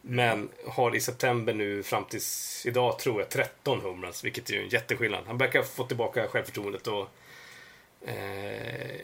Men 0.00 0.48
har 0.66 0.96
i 0.96 1.00
september 1.00 1.54
nu 1.54 1.82
fram 1.82 2.04
tills 2.04 2.62
idag 2.66 2.98
tror 2.98 3.20
jag 3.20 3.30
13 3.30 3.80
homeruns, 3.80 4.24
vilket 4.24 4.50
är 4.50 4.54
ju 4.54 4.62
en 4.62 4.68
jätteskillnad. 4.68 5.24
Han 5.26 5.38
verkar 5.38 5.58
ha 5.58 5.66
fått 5.66 5.88
tillbaka 5.88 6.28
självförtroendet 6.28 6.86
och 6.86 7.08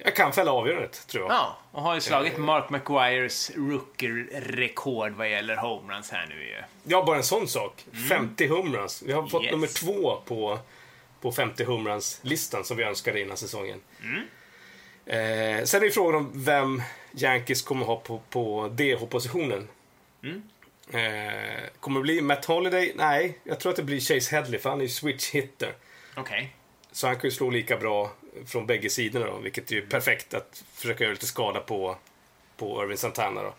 jag 0.04 0.16
kan 0.16 0.32
fälla 0.32 0.52
avgörandet, 0.52 1.06
tror 1.06 1.24
jag. 1.24 1.32
Ja, 1.32 1.58
och 1.72 1.82
har 1.82 1.94
ju 1.94 2.00
slagit 2.00 2.36
Mark 2.38 2.70
McGuires 2.70 3.50
rookie-rekord 3.56 5.12
vad 5.12 5.30
gäller 5.30 5.56
homeruns 5.56 6.10
här 6.10 6.26
nu 6.28 6.44
ju. 6.44 6.56
Ja, 6.84 7.04
bara 7.04 7.16
en 7.16 7.22
sån 7.22 7.48
sak. 7.48 7.84
50 8.08 8.46
homeruns. 8.48 9.02
Vi 9.06 9.12
har 9.12 9.26
fått 9.26 9.42
Yes. 9.44 9.52
nummer 9.52 9.66
två 9.66 10.16
på, 10.26 10.58
på 11.20 11.32
50 11.32 11.64
homeruns-listan 11.64 12.64
som 12.64 12.76
vi 12.76 12.82
önskade 12.84 13.20
innan 13.20 13.36
säsongen. 13.36 13.80
Eh, 15.06 15.64
sen 15.64 15.82
är 15.82 15.90
frågan 15.90 16.14
om 16.14 16.30
vem 16.34 16.82
Yankees 17.16 17.62
kommer 17.62 17.86
ha 17.86 17.96
på, 17.96 18.20
på 18.30 18.68
DH-positionen. 18.68 19.68
Eh, 20.92 21.68
kommer 21.80 22.00
det 22.00 22.02
bli 22.02 22.20
Matt 22.20 22.44
Holiday? 22.44 22.92
Nej, 22.96 23.38
jag 23.44 23.60
tror 23.60 23.70
att 23.70 23.76
det 23.76 23.82
blir 23.82 24.00
Chase 24.00 24.36
Headley 24.36 24.60
för 24.60 24.70
han 24.70 24.78
är 24.78 24.82
ju 24.84 24.88
switch 24.88 25.30
hitter. 25.30 25.72
Okej. 26.16 26.56
Så 26.92 27.06
han 27.06 27.16
kan 27.16 27.24
ju 27.24 27.30
slå 27.30 27.50
lika 27.50 27.76
bra 27.76 28.10
från 28.46 28.66
bägge 28.66 28.90
sidorna 28.90 29.26
då, 29.26 29.38
vilket 29.38 29.70
är 29.70 29.74
ju 29.74 29.87
perfekt 29.87 30.35
att 30.35 30.64
försöka 30.74 31.05
göra 31.05 31.12
lite 31.12 31.26
skada 31.26 31.61
på, 31.61 31.96
på 32.57 32.83
Irvin 32.83 32.96
Santana 32.96 33.42
då. 33.42 33.53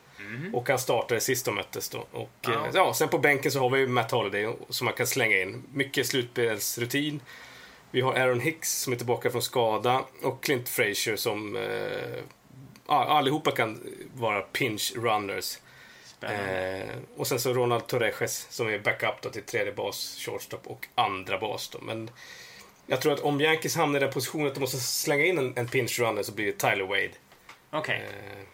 Och 0.54 0.70
han 0.70 0.80
startade 0.80 1.22
sist 1.22 1.46
de 1.46 1.56
möttes 1.56 1.90
då. 1.90 2.06
Och, 2.12 2.30
Ja. 2.42 2.52
ja. 2.52 2.70
ja, 2.74 2.94
sen 2.94 3.10
på 3.10 3.18
bänken 3.18 3.52
så 3.52 3.60
har 3.60 3.70
vi 3.70 3.80
ju 3.80 3.88
Matt 3.88 4.12
Holiday 4.12 4.56
som 4.70 4.86
man 4.86 4.94
kan 4.94 5.08
slänga 5.08 5.38
in. 5.42 5.64
Mycket 5.74 6.08
slutspelsrutin. 6.08 7.20
Vi 7.92 8.02
har 8.02 8.14
Aaron 8.14 8.40
Hicks 8.40 8.82
som 8.82 8.94
är 8.94 8.98
tillbaka 8.98 9.32
från 9.32 9.42
skada 9.42 10.06
och 10.24 10.44
Clint 10.44 10.70
Frazier 10.70 11.16
som 11.16 11.56
eh, 11.56 12.24
allihopa 12.86 13.52
kan 13.52 13.80
vara 14.14 14.42
pinch 14.42 14.94
runners. 14.96 15.58
Eh, 16.22 16.96
och 17.18 17.28
sen 17.28 17.40
så 17.40 17.54
Ronald 17.54 17.88
Torrejes 17.88 18.48
som 18.50 18.68
är 18.68 18.80
backup 18.80 19.22
då 19.22 19.30
till 19.30 19.44
tredje 19.44 19.74
bas, 19.74 20.18
shortstop 20.20 20.68
och 20.68 20.88
andra 20.96 21.38
bas 21.40 21.70
då. 21.70 21.80
Men 21.82 22.10
jag 22.88 23.02
tror 23.02 23.14
att 23.14 23.20
om 23.20 23.42
Yankees 23.42 23.76
hamnar 23.76 24.00
i 24.00 24.04
den 24.04 24.14
positionen 24.14 24.48
att 24.48 24.54
de 24.54 24.60
måste 24.60 24.78
slänga 24.78 25.26
in 25.26 25.38
en, 25.38 25.58
en 25.58 25.68
pinch 25.68 26.00
runner 26.00 26.24
så 26.24 26.32
blir 26.32 26.46
det 26.46 26.52
Tyler 26.58 26.84
Wade. 26.84 27.12
Okej. 27.70 28.06
Eh, 28.10 28.46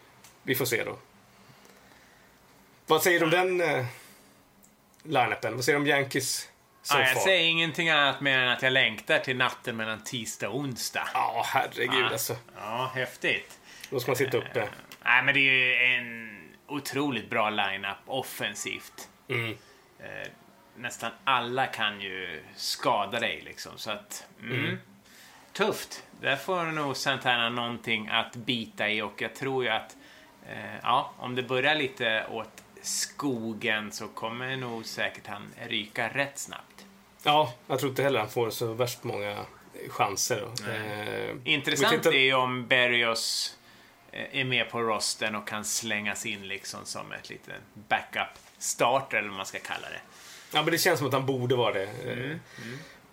vi 0.43 0.55
får 0.55 0.65
se 0.65 0.83
då. 0.83 0.97
Vad 2.85 3.03
säger 3.03 3.19
du 3.19 3.25
om 3.25 3.31
den 3.31 3.61
eh, 3.61 3.85
line-upen? 5.03 5.55
Vad 5.55 5.65
säger 5.65 5.79
du 5.79 5.81
om 5.81 5.87
Yankees 5.87 6.49
so 6.81 6.97
ja, 6.97 7.07
jag 7.07 7.17
säger 7.21 7.47
ingenting 7.49 7.89
annat 7.89 8.21
mer 8.21 8.39
än 8.39 8.49
att 8.49 8.61
jag 8.61 8.73
längtar 8.73 9.19
till 9.19 9.37
natten 9.37 9.75
mellan 9.77 10.03
tisdag 10.03 10.49
och 10.49 10.57
onsdag. 10.59 11.07
Ja, 11.13 11.43
herregud 11.45 11.89
Ja. 12.01 12.09
alltså. 12.09 12.35
Ja, 12.57 12.91
häftigt. 12.95 13.59
Då 13.89 13.99
ska 13.99 14.11
man 14.11 14.15
sitta 14.15 14.37
uppe. 14.37 14.69
Nej, 15.03 15.23
men 15.23 15.33
det 15.33 15.39
är 15.39 15.53
ju 15.53 15.73
en 15.95 16.39
otroligt 16.67 17.29
bra 17.29 17.49
line-up 17.49 17.97
offensivt. 18.05 19.09
Mm. 19.29 19.57
Eh, 19.99 20.27
nästan 20.77 21.11
alla 21.23 21.67
kan 21.67 22.01
ju 22.01 22.43
skada 22.55 23.19
dig 23.19 23.41
liksom. 23.45 23.71
Så 23.75 23.91
att, 23.91 24.27
mm. 24.41 24.77
Tufft. 25.53 26.03
Där 26.21 26.35
får 26.35 26.63
nog 26.65 26.97
Santana 26.97 27.49
någonting 27.49 28.07
att 28.07 28.35
bita 28.35 28.89
i 28.89 29.01
och 29.01 29.21
jag 29.21 29.35
tror 29.35 29.63
ju 29.63 29.69
att 29.69 29.95
eh, 30.49 30.77
ja, 30.81 31.13
om 31.17 31.35
det 31.35 31.43
börjar 31.43 31.75
lite 31.75 32.25
åt 32.31 32.63
skogen 32.81 33.91
så 33.91 34.07
kommer 34.07 34.57
nog 34.57 34.85
säkert 34.85 35.27
han 35.27 35.53
ryka 35.67 36.09
rätt 36.09 36.37
snabbt. 36.37 36.85
Ja, 37.23 37.53
jag 37.67 37.79
tror 37.79 37.89
inte 37.89 38.03
heller 38.03 38.19
han 38.19 38.29
får 38.29 38.49
så 38.49 38.73
värst 38.73 39.03
många 39.03 39.45
chanser. 39.89 40.47
Eh, 40.67 41.35
Intressant 41.43 41.91
tittar... 41.91 42.15
är 42.15 42.19
ju 42.19 42.33
om 42.33 42.67
Berrios 42.67 43.57
eh, 44.11 44.39
är 44.39 44.43
med 44.43 44.69
på 44.69 44.81
rosten 44.81 45.35
och 45.35 45.47
kan 45.47 45.65
slängas 45.65 46.25
in 46.25 46.47
liksom 46.47 46.85
som 46.85 47.11
ett 47.11 47.29
liten 47.29 47.61
backup 47.73 48.39
starter 48.57 49.17
eller 49.17 49.27
vad 49.27 49.37
man 49.37 49.45
ska 49.45 49.59
kalla 49.59 49.89
det. 49.89 50.01
Ja, 50.51 50.63
men 50.63 50.71
det 50.71 50.77
känns 50.77 50.97
som 50.99 51.07
att 51.07 51.13
han 51.13 51.25
borde 51.25 51.55
vara 51.55 51.73
det. 51.73 51.89
Mm. 52.03 52.19
Mm. 52.19 52.39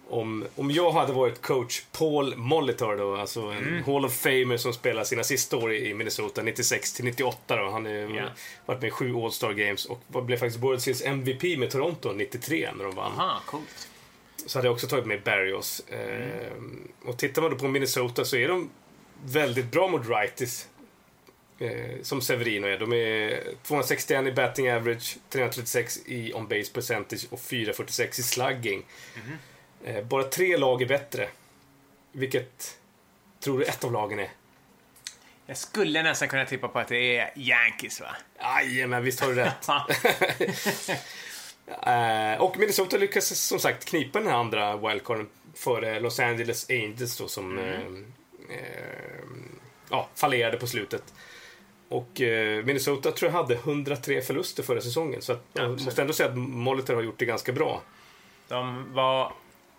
Om, 0.09 0.45
om 0.57 0.71
jag 0.71 0.93
hade 0.93 1.13
varit 1.13 1.43
coach 1.43 1.83
Paul 1.93 2.37
Molitor 2.37 2.97
då, 2.97 3.17
alltså 3.17 3.41
en 3.41 3.59
mm. 3.59 3.85
Hall 3.85 4.05
of 4.05 4.15
Famer 4.15 4.57
som 4.57 4.73
spelar 4.73 5.05
sina 5.05 5.25
sista 5.25 5.57
år 5.57 5.75
i 5.75 5.95
Minnesota, 5.95 6.43
96 6.43 6.93
till 6.93 7.05
98 7.05 7.57
då. 7.57 7.71
Han 7.71 7.85
har 7.85 7.93
yeah. 7.93 8.29
varit 8.67 8.81
med 8.81 8.89
i 8.89 8.91
sju 8.91 9.15
All-Star 9.15 9.53
Games 9.53 9.85
och 9.85 10.25
blev 10.25 10.37
faktiskt 10.37 10.63
World 10.63 10.83
Series 10.83 11.03
MVP 11.03 11.59
med 11.59 11.71
Toronto 11.71 12.13
93 12.13 12.71
när 12.77 12.85
de 12.85 12.95
vann. 12.95 13.13
Aha, 13.13 13.41
coolt. 13.47 13.89
Så 14.47 14.59
hade 14.59 14.69
jag 14.69 14.73
också 14.73 14.87
tagit 14.87 15.07
med 15.07 15.23
Barrios. 15.23 15.83
Mm. 15.89 16.23
Ehm, 16.23 16.89
och 17.05 17.19
tittar 17.19 17.43
man 17.43 17.51
då 17.51 17.57
på 17.57 17.69
Minnesota 17.69 18.25
så 18.25 18.37
är 18.37 18.49
de 18.49 18.71
väldigt 19.25 19.71
bra 19.71 19.89
mot 19.89 20.09
righties. 20.09 20.69
Eh, 21.59 22.03
som 22.03 22.21
Severino 22.21 22.67
är. 22.67 22.79
De 22.79 22.93
är 22.93 23.43
261 23.63 24.27
i 24.27 24.33
batting 24.33 24.71
average, 24.71 25.17
336 25.31 25.99
i 26.07 26.33
on 26.33 26.49
base 26.49 26.73
percentage 26.73 27.27
och 27.31 27.41
446 27.41 28.19
i 28.19 28.23
slugging. 28.23 28.85
Mm. 29.15 29.39
Eh, 29.85 30.05
bara 30.05 30.25
tre 30.25 30.57
lag 30.57 30.83
är 30.83 30.87
bättre. 30.87 31.29
Vilket 32.13 32.79
tror 33.41 33.59
du 33.59 33.65
ett 33.65 33.85
av 33.85 33.93
lagen 33.93 34.19
är? 34.19 34.31
Jag 35.47 35.57
skulle 35.57 36.03
nästan 36.03 36.29
kunna 36.29 36.45
tippa 36.45 36.69
på 36.69 36.79
att 36.79 36.89
det 36.89 37.17
är 37.17 37.33
Yankees, 37.37 38.01
va? 38.01 38.17
Jajamän, 38.39 39.05
visst 39.05 39.21
har 39.21 39.29
du 39.29 39.35
rätt. 39.35 39.69
uh, 41.87 42.43
och 42.43 42.59
Minnesota 42.59 42.97
lyckas 42.97 43.27
som 43.27 43.59
sagt 43.59 43.85
knipa 43.85 44.19
den 44.19 44.29
här 44.29 44.37
andra 44.37 44.77
wildcarden 44.77 45.29
före 45.55 46.01
Los 46.01 46.21
Angeles 46.21 46.71
Angels 46.71 47.19
då, 47.19 47.29
som 47.29 47.59
mm. 47.59 48.13
uh, 48.51 48.57
ja, 49.91 50.09
fallerade 50.15 50.57
på 50.57 50.67
slutet. 50.67 51.15
Och 51.95 52.21
Minnesota 52.65 53.13
tror 53.13 53.33
jag 53.33 53.39
hade 53.39 53.55
103 53.55 54.23
förluster 54.23 54.63
förra 54.63 54.81
säsongen. 54.81 55.23
Så 55.23 55.33
att, 55.33 55.45
jag 55.53 55.71
måste 55.71 56.01
ändå 56.01 56.13
säga 56.13 56.29
att 56.29 56.37
Molitor 56.37 56.95
har 56.95 57.03
gjort 57.03 57.19
det 57.19 57.25
ganska 57.25 57.53
bra. 57.53 57.83
De 58.49 58.93
var 58.95 59.33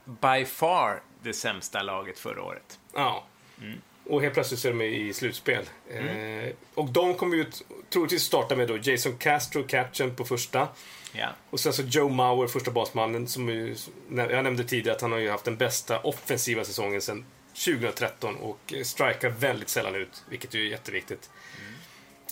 by 0.05 0.45
far 0.45 1.01
det 1.23 1.33
sämsta 1.33 1.81
laget 1.81 2.19
förra 2.19 2.43
året. 2.43 2.79
Ja. 2.93 3.23
Mm. 3.61 3.81
Och 4.09 4.21
helt 4.21 4.33
plötsligt 4.33 4.59
så 4.59 4.67
är 4.67 4.71
de 4.71 4.81
i 4.81 5.13
slutspel. 5.13 5.65
Mm. 5.91 6.39
Eh, 6.39 6.53
och 6.73 6.89
de 6.89 7.13
kommer 7.13 7.37
ju 7.37 7.45
troligtvis 7.89 8.23
starta 8.23 8.55
med 8.55 8.67
då 8.67 8.77
Jason 8.77 9.17
Castro, 9.17 9.63
catchen 9.63 10.15
på 10.15 10.25
första. 10.25 10.67
Ja. 11.11 11.27
Och 11.49 11.59
sen 11.59 11.73
så 11.73 11.81
Joe 11.81 12.09
Mauer, 12.09 12.47
första 12.47 12.71
basmannen, 12.71 13.27
som 13.27 13.49
ju, 13.49 13.75
jag 14.15 14.43
nämnde 14.43 14.63
tidigare 14.63 14.95
att 14.95 15.01
han 15.01 15.11
har 15.11 15.19
ju 15.19 15.29
haft 15.29 15.45
den 15.45 15.57
bästa 15.57 15.99
offensiva 15.99 16.63
säsongen 16.63 17.01
sedan 17.01 17.25
2013 17.65 18.35
och 18.35 18.73
strikar 18.83 19.29
väldigt 19.29 19.69
sällan 19.69 19.95
ut, 19.95 20.23
vilket 20.29 20.53
är 20.53 20.59
jätteviktigt. 20.59 21.29
Mm. 21.57 21.64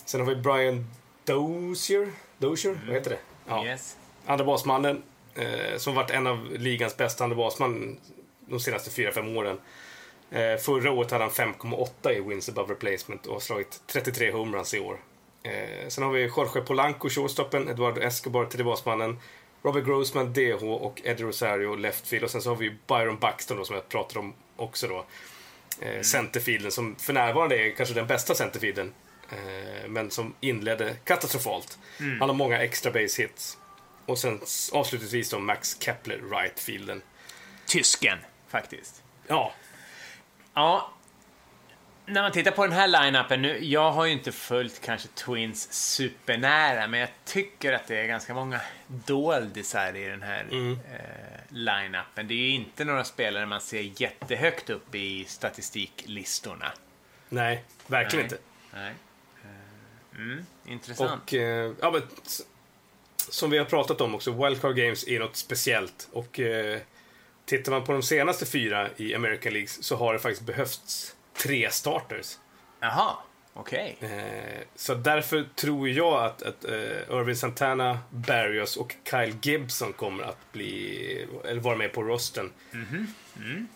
Sen 0.04 0.20
har 0.20 0.28
vi 0.28 0.36
Brian 0.36 0.86
Dozier, 1.24 2.12
Dozier, 2.38 2.72
mm. 2.72 2.86
vad 2.86 2.96
heter 2.96 3.10
det? 3.10 3.18
Ja. 3.46 3.66
Yes. 3.66 3.96
Andra 4.26 4.44
basmannen, 4.44 5.02
eh, 5.34 5.76
som 5.76 5.94
varit 5.94 6.10
en 6.10 6.26
av 6.26 6.52
ligans 6.52 6.96
bästa 6.96 7.24
andra 7.24 7.36
basman 7.36 7.96
de 8.46 8.60
senaste 8.60 8.90
4-5 8.90 9.36
åren. 9.36 9.60
Eh, 10.30 10.56
förra 10.56 10.92
året 10.92 11.10
hade 11.10 11.24
han 11.24 11.32
5,8 11.32 12.12
i 12.12 12.20
wins 12.20 12.48
above 12.48 12.74
replacement 12.74 13.26
och 13.26 13.32
har 13.32 13.40
slagit 13.40 13.80
33 13.86 14.32
homeruns 14.32 14.74
i 14.74 14.80
år. 14.80 14.98
Eh, 15.42 15.88
sen 15.88 16.04
har 16.04 16.12
vi 16.12 16.22
Jorge 16.22 16.60
Polanco, 16.60 17.08
shortstoppen, 17.08 17.68
Eduardo 17.68 18.00
Escobar, 18.00 18.44
tredje 18.44 18.64
basmannen, 18.64 19.18
Robert 19.62 19.84
Grossman, 19.84 20.32
DH 20.32 20.64
och 20.64 21.00
Eddie 21.04 21.22
Rosario, 21.22 21.74
leftfield. 21.74 22.24
Och 22.24 22.30
sen 22.30 22.42
så 22.42 22.50
har 22.50 22.56
vi 22.56 22.76
Byron 22.86 23.18
Buxton 23.18 23.56
då, 23.56 23.64
som 23.64 23.74
jag 23.74 23.88
pratade 23.88 24.18
om 24.20 24.34
också 24.56 24.88
då. 24.88 25.04
Eh, 25.80 25.90
mm. 25.90 26.04
Centerfielden 26.04 26.72
som 26.72 26.96
för 26.96 27.12
närvarande 27.12 27.56
är 27.56 27.70
kanske 27.70 27.94
den 27.94 28.06
bästa 28.06 28.34
centerfielden. 28.34 28.92
Eh, 29.34 29.88
men 29.88 30.10
som 30.10 30.34
inledde 30.40 30.96
katastrofalt. 31.04 31.78
Mm. 32.00 32.20
Han 32.20 32.28
har 32.28 32.36
många 32.36 32.58
extra 32.58 32.92
base 32.92 33.22
hits. 33.22 33.58
Och 34.06 34.18
sen 34.18 34.40
avslutningsvis 34.72 35.30
då 35.30 35.38
Max 35.38 35.76
Kepler, 35.80 36.20
rightfielden. 36.30 37.02
Tysken, 37.66 38.18
faktiskt. 38.48 39.02
Ja. 39.26 39.52
Ja. 40.54 40.90
När 42.06 42.22
man 42.22 42.32
tittar 42.32 42.50
på 42.50 42.66
den 42.66 42.72
här 42.72 42.88
line-upen 42.88 43.42
nu, 43.42 43.64
jag 43.64 43.92
har 43.92 44.04
ju 44.04 44.12
inte 44.12 44.32
följt 44.32 44.80
kanske 44.80 45.08
Twins 45.08 45.72
supernära, 45.72 46.86
men 46.86 47.00
jag 47.00 47.08
tycker 47.24 47.72
att 47.72 47.86
det 47.86 47.96
är 47.96 48.06
ganska 48.06 48.34
många 48.34 48.60
doldisar 48.86 49.96
i 49.96 50.04
den 50.08 50.22
här 50.22 50.42
mm. 50.50 50.72
eh, 50.72 51.40
line-upen. 51.48 52.28
Det 52.28 52.34
är 52.34 52.38
ju 52.38 52.50
inte 52.50 52.84
några 52.84 53.04
spelare 53.04 53.46
man 53.46 53.60
ser 53.60 54.02
jättehögt 54.02 54.70
upp 54.70 54.94
i 54.94 55.24
statistiklistorna. 55.24 56.72
Nej, 57.28 57.64
verkligen 57.86 58.26
Nej. 58.26 58.32
inte. 58.32 58.44
Nej. 58.72 58.92
Eh, 60.14 60.20
mm, 60.20 60.46
intressant. 60.66 61.22
Och, 61.22 61.34
eh, 61.34 61.72
ja, 61.80 61.90
men, 61.90 62.02
som 63.16 63.50
vi 63.50 63.58
har 63.58 63.64
pratat 63.64 64.00
om 64.00 64.14
också, 64.14 64.44
Wildcard 64.44 64.76
Games 64.76 65.08
är 65.08 65.20
något 65.20 65.36
speciellt. 65.36 66.08
Och 66.12 66.40
eh, 66.40 66.80
tittar 67.44 67.72
man 67.72 67.84
på 67.84 67.92
de 67.92 68.02
senaste 68.02 68.46
fyra 68.46 68.88
i 68.96 69.14
American 69.14 69.52
Leagues 69.52 69.82
så 69.82 69.96
har 69.96 70.12
det 70.12 70.18
faktiskt 70.18 70.46
behövts 70.46 71.16
tre 71.36 71.70
starters. 71.70 72.38
Jaha, 72.80 73.16
okej. 73.52 73.96
Okay. 73.98 74.18
Eh, 74.18 74.60
så 74.74 74.94
därför 74.94 75.46
tror 75.54 75.88
jag 75.88 76.24
att, 76.24 76.42
att 76.42 76.64
eh, 76.64 76.72
Irvin 77.10 77.36
Santana, 77.36 77.98
Barrios 78.10 78.76
och 78.76 78.94
Kyle 79.10 79.34
Gibson 79.42 79.92
kommer 79.92 80.22
att 80.24 80.52
bli, 80.52 81.26
eller 81.44 81.60
vara 81.60 81.76
med 81.76 81.92
på 81.92 82.02
rosten. 82.02 82.52
Mm 82.72 82.86
-hmm. 82.86 83.06
mm. 83.36 83.68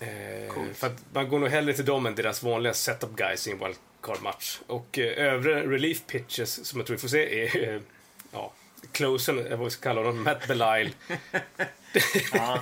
Eh, 0.00 0.74
för 0.74 0.86
att 0.86 1.04
man 1.12 1.28
går 1.28 1.38
nog 1.38 1.48
hellre 1.48 1.72
till 1.72 1.84
dem 1.84 2.06
än 2.06 2.14
deras 2.14 2.42
vanliga 2.42 2.74
setup 2.74 3.16
guys 3.16 3.48
i 3.48 3.50
en 3.50 3.58
wildcard-match. 4.02 4.60
Och 4.66 4.98
eh, 4.98 5.32
övriga 5.32 5.56
relief 5.56 6.06
pitches 6.06 6.66
som 6.66 6.78
jag 6.78 6.86
tror 6.86 6.96
vi 6.96 7.00
får 7.00 7.08
se 7.08 7.44
är, 7.44 7.74
eh, 7.74 7.80
ja, 8.32 8.52
closen, 8.92 9.36
vad 9.50 9.64
vi 9.64 9.70
ska 9.70 9.82
kalla 9.82 10.00
honom, 10.00 10.22
Matt 10.22 10.48
Belisle. 10.48 10.92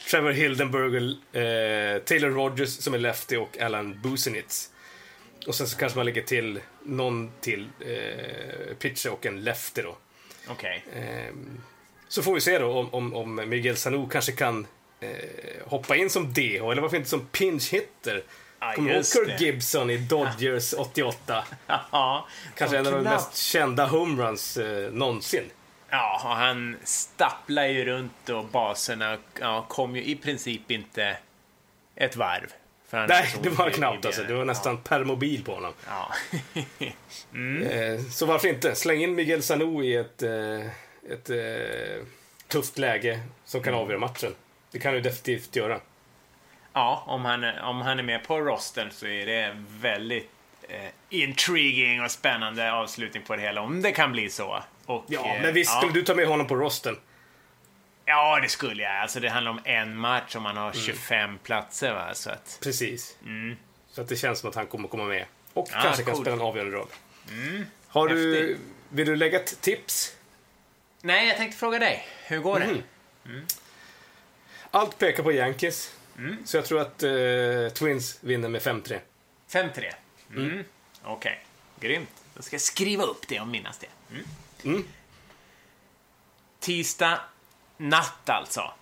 Trevor 0.10 0.30
Hildenberger, 0.30 1.16
eh, 1.32 2.02
Taylor 2.02 2.30
Rogers 2.30 2.68
som 2.68 2.94
är 2.94 2.98
lefty 2.98 3.36
och 3.36 3.58
Alan 3.60 4.00
Busenitz. 4.02 4.70
Och 5.46 5.54
sen 5.54 5.66
så 5.66 5.78
kanske 5.78 5.98
man 5.98 6.06
lägger 6.06 6.22
till 6.22 6.60
någon 6.82 7.30
till 7.40 7.68
eh, 7.80 8.74
pitcher 8.78 9.10
och 9.12 9.26
en 9.26 9.40
lefty 9.40 9.82
då. 9.82 9.96
Okej. 10.48 10.84
Okay. 10.88 11.02
Eh, 11.02 11.32
så 12.08 12.22
får 12.22 12.34
vi 12.34 12.40
se 12.40 12.58
då 12.58 12.72
om, 12.72 12.94
om, 12.94 13.14
om 13.14 13.48
Miguel 13.48 13.76
Sanu 13.76 14.08
kanske 14.10 14.32
kan 14.32 14.66
eh, 15.00 15.10
hoppa 15.64 15.96
in 15.96 16.10
som 16.10 16.32
DH, 16.32 16.40
eller 16.40 16.80
varför 16.80 16.96
inte 16.96 17.08
som 17.08 17.26
pinch 17.26 17.72
hitter. 17.72 18.22
Ah, 18.62 18.72
Kommer 18.72 18.94
ihåg 18.94 19.06
Kirk 19.06 19.40
Gibson 19.40 19.90
i 19.90 19.96
Dodgers 19.96 20.74
88? 20.74 21.44
Ja, 21.66 22.28
Kanske 22.56 22.78
en 22.78 22.86
av 22.86 22.92
de 22.92 23.02
mest 23.02 23.36
kända 23.36 23.86
homeruns 23.86 24.56
eh, 24.56 24.92
någonsin. 24.92 25.44
Ja, 25.90 26.20
han 26.24 26.76
stapplar 26.84 27.64
ju 27.64 27.84
runt 27.84 28.28
och 28.28 28.44
baserna 28.44 29.18
ja, 29.40 29.66
kom 29.68 29.96
ju 29.96 30.04
i 30.04 30.16
princip 30.16 30.70
inte 30.70 31.16
ett 31.96 32.16
varv. 32.16 32.52
Nej, 32.90 33.34
det 33.42 33.48
var 33.48 33.70
knappt 33.70 34.06
alltså. 34.06 34.22
Det 34.22 34.34
var 34.34 34.44
nästan 34.44 34.74
ja. 34.74 34.80
permobil 34.88 35.44
på 35.44 35.54
honom. 35.54 35.72
Ja. 35.86 36.14
mm. 37.34 37.62
eh, 37.62 38.00
så 38.00 38.26
varför 38.26 38.48
inte? 38.48 38.74
Släng 38.74 39.02
in 39.02 39.14
Miguel 39.14 39.42
Sanu 39.42 39.84
i 39.84 39.96
ett, 39.96 40.22
eh, 40.22 40.60
ett 41.12 41.30
eh, 41.30 42.04
tufft 42.48 42.78
läge 42.78 43.20
som 43.44 43.62
kan 43.62 43.72
mm. 43.72 43.84
avgöra 43.84 43.98
matchen. 43.98 44.34
Det 44.70 44.78
kan 44.78 44.94
du 44.94 45.00
definitivt 45.00 45.56
göra. 45.56 45.80
Ja, 46.72 47.04
om 47.06 47.24
han, 47.24 47.44
om 47.44 47.80
han 47.80 47.98
är 47.98 48.02
med 48.02 48.24
på 48.24 48.40
rosten 48.40 48.90
så 48.90 49.06
är 49.06 49.26
det 49.26 49.56
väldigt 49.80 50.30
eh, 50.62 50.90
intriguing 51.08 52.02
och 52.02 52.10
spännande 52.10 52.72
avslutning 52.72 53.22
på 53.22 53.36
det 53.36 53.42
hela. 53.42 53.60
Om 53.60 53.82
det 53.82 53.92
kan 53.92 54.12
bli 54.12 54.30
så. 54.30 54.62
Och, 54.86 55.04
ja, 55.08 55.36
eh, 55.36 55.42
men 55.42 55.54
visst 55.54 55.76
skulle 55.76 55.92
du 55.92 56.02
ta 56.02 56.14
med 56.14 56.26
honom 56.26 56.46
på 56.46 56.56
rosten? 56.56 56.96
Ja, 58.04 58.40
det 58.42 58.48
skulle 58.48 58.82
jag. 58.82 58.96
Alltså, 58.96 59.20
det 59.20 59.28
handlar 59.28 59.50
om 59.50 59.60
en 59.64 59.96
match 59.96 60.36
och 60.36 60.42
man 60.42 60.56
har 60.56 60.72
25 60.72 61.24
mm. 61.24 61.38
platser. 61.38 61.92
Va? 61.92 62.14
Så 62.14 62.30
att, 62.30 62.58
Precis. 62.62 63.16
Mm. 63.24 63.56
Så 63.90 64.00
att 64.00 64.08
det 64.08 64.16
känns 64.16 64.38
som 64.38 64.48
att 64.48 64.54
han 64.54 64.66
kommer 64.66 64.88
komma 64.88 65.04
med. 65.04 65.24
Och 65.52 65.68
ja, 65.72 65.80
kanske 65.82 66.02
cool. 66.02 66.14
kan 66.14 66.22
spela 66.22 66.36
en 66.36 66.42
avgörande 66.42 66.76
roll. 66.76 66.88
Mm. 67.30 67.66
Har 67.88 68.08
du, 68.08 68.58
vill 68.88 69.06
du 69.06 69.16
lägga 69.16 69.40
ett 69.40 69.60
tips? 69.60 70.16
Nej, 71.02 71.28
jag 71.28 71.36
tänkte 71.36 71.58
fråga 71.58 71.78
dig. 71.78 72.06
Hur 72.26 72.38
går 72.38 72.58
det? 72.58 72.64
Mm. 72.64 72.82
Mm. 73.24 73.46
Allt 74.70 74.98
pekar 74.98 75.22
på 75.22 75.32
Yankees. 75.32 75.94
Mm. 76.20 76.46
Så 76.46 76.56
jag 76.56 76.64
tror 76.64 76.80
att 76.80 77.02
uh, 77.02 77.68
Twins 77.68 78.18
vinner 78.20 78.48
med 78.48 78.62
5-3. 78.62 79.00
5-3? 79.50 79.92
Mm. 80.36 80.64
Okej, 81.02 81.14
okay. 81.14 81.34
grymt. 81.88 82.10
Då 82.34 82.42
ska 82.42 82.54
jag 82.54 82.60
skriva 82.60 83.04
upp 83.04 83.28
det 83.28 83.40
och 83.40 83.48
minnas 83.48 83.78
det. 83.78 83.86
Mm. 84.10 84.26
Mm. 84.64 84.84
Tisdag 86.60 87.20
natt 87.76 88.28
alltså. 88.28 88.72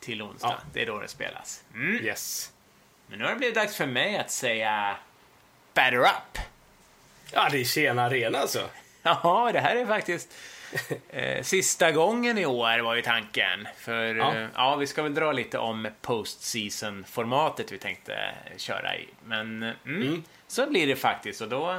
Till 0.00 0.22
onsdag. 0.22 0.48
Ja. 0.48 0.70
Det 0.72 0.82
är 0.82 0.86
då 0.86 1.00
det 1.00 1.08
spelas. 1.08 1.64
Mm. 1.74 2.04
Yes. 2.04 2.52
Men 3.06 3.18
nu 3.18 3.24
har 3.24 3.32
det 3.32 3.38
blivit 3.38 3.54
dags 3.54 3.76
för 3.76 3.86
mig 3.86 4.18
att 4.18 4.30
säga 4.30 4.96
batter 5.74 5.96
up. 5.96 6.38
Ja, 7.32 7.48
det 7.50 7.60
är 7.60 7.64
Tjena 7.64 8.02
Arena 8.02 8.38
alltså. 8.38 8.68
Ja, 9.02 9.50
det 9.52 9.60
här 9.60 9.76
är 9.76 9.86
faktiskt 9.86 10.28
eh, 10.28 10.36
sista 11.42 11.92
gången 11.92 12.38
i 12.38 12.46
år 12.46 12.78
var 12.78 12.94
ju 12.94 13.02
tanken. 13.02 13.68
För 13.76 14.14
Ja. 14.14 14.36
ja. 14.36 14.48
ja, 14.54 14.76
vi 14.76 14.86
ska 14.86 15.02
väl 15.02 15.14
dra 15.14 15.32
lite 15.32 15.58
om 15.58 15.88
postseason-formatet 16.02 17.72
vi 17.72 17.78
tänkte 17.78 18.34
köra 18.56 18.96
i. 18.96 19.08
Men 19.24 19.62
eh, 19.62 19.72
mm, 19.86 20.22
så 20.46 20.66
blir 20.66 20.86
det 20.86 20.96
faktiskt 20.96 21.40
och 21.40 21.48
då 21.48 21.78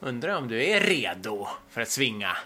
undrar 0.00 0.30
jag 0.30 0.38
om 0.38 0.48
du 0.48 0.64
är 0.64 0.80
redo 0.80 1.48
för 1.70 1.80
att 1.80 1.90
svinga. 1.90 2.36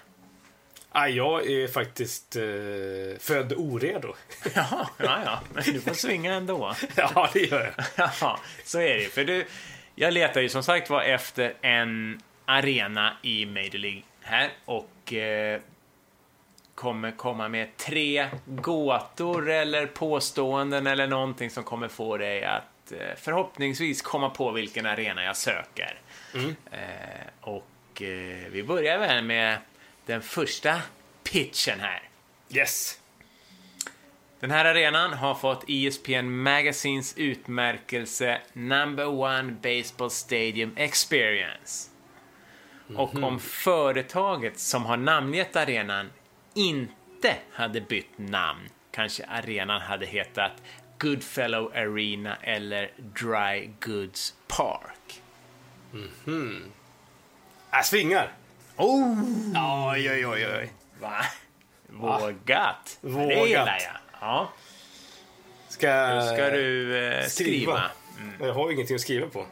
Ja, 0.92 1.08
jag 1.08 1.50
är 1.50 1.68
faktiskt 1.68 2.36
eh, 2.36 3.18
född 3.20 3.52
oredo. 3.56 4.14
Jaha, 4.54 4.88
ja, 4.98 5.20
ja, 5.24 5.40
men 5.54 5.64
du 5.64 5.80
får 5.80 5.94
svinga 5.94 6.34
ändå. 6.34 6.74
ja, 6.96 7.30
det 7.32 7.40
gör 7.40 7.72
jag. 7.76 7.86
Ja, 8.20 8.40
så 8.64 8.80
är 8.80 8.94
det 8.94 9.04
För 9.04 9.24
du, 9.24 9.46
jag 9.94 10.12
letar 10.12 10.40
ju 10.40 10.48
som 10.48 10.62
sagt 10.62 10.90
var 10.90 11.02
efter 11.02 11.54
en 11.60 12.20
arena 12.44 13.16
i 13.22 13.46
Major 13.46 13.78
League 13.78 14.02
här 14.22 14.50
och 14.64 14.90
eh, 15.12 15.60
kommer 16.74 17.10
komma 17.10 17.48
med 17.48 17.76
tre 17.76 18.28
gåtor 18.46 19.50
eller 19.50 19.86
påståenden 19.86 20.86
eller 20.86 21.06
någonting 21.06 21.50
som 21.50 21.64
kommer 21.64 21.88
få 21.88 22.16
dig 22.16 22.44
att 22.44 22.92
eh, 22.92 22.98
förhoppningsvis 23.16 24.02
komma 24.02 24.30
på 24.30 24.50
vilken 24.50 24.86
arena 24.86 25.24
jag 25.24 25.36
söker. 25.36 26.00
Eh, 26.70 27.26
och 27.40 27.66
vi 28.50 28.64
börjar 28.66 28.98
väl 28.98 29.24
med 29.24 29.58
den 30.06 30.22
första 30.22 30.82
pitchen 31.22 31.80
här. 31.80 32.02
Yes. 32.50 33.00
Den 34.40 34.50
här 34.50 34.64
arenan 34.64 35.12
har 35.12 35.34
fått 35.34 35.64
ESPN 35.68 36.30
Magazines 36.30 37.14
utmärkelse 37.16 38.40
Number 38.52 39.06
One 39.06 39.56
Baseball 39.62 40.10
Stadium 40.10 40.72
Experience. 40.76 41.90
Och 42.96 43.14
om 43.22 43.40
företaget 43.40 44.58
som 44.58 44.84
har 44.84 44.96
namngett 44.96 45.56
arenan 45.56 46.10
inte 46.54 47.36
hade 47.52 47.80
bytt 47.80 48.18
namn 48.18 48.68
kanske 48.90 49.24
arenan 49.26 49.80
hade 49.80 50.06
hetat 50.06 50.52
Goodfellow 50.98 51.72
Arena 51.74 52.36
eller 52.36 52.90
Dry 52.96 53.70
Goods 53.80 54.34
Park. 54.46 55.22
Jag 57.70 57.86
svingar. 57.86 58.32
Oh! 58.76 59.18
Oj, 59.92 60.10
oj, 60.10 60.26
oj, 60.26 60.46
oj. 60.58 60.72
Va? 61.00 61.24
Vågat. 61.86 62.98
Det 63.00 63.08
Vågat. 63.08 63.48
gillar 63.48 63.78
jag. 63.80 63.96
Ja. 64.20 64.52
Ska, 65.68 66.14
Då 66.14 66.20
ska 66.26 66.50
du 66.50 66.98
eh, 67.06 67.26
skriva. 67.26 67.82
Jag 68.40 68.54
har 68.54 68.70
ingenting 68.72 68.94
att 68.94 69.00
skriva 69.00 69.26
på. 69.26 69.46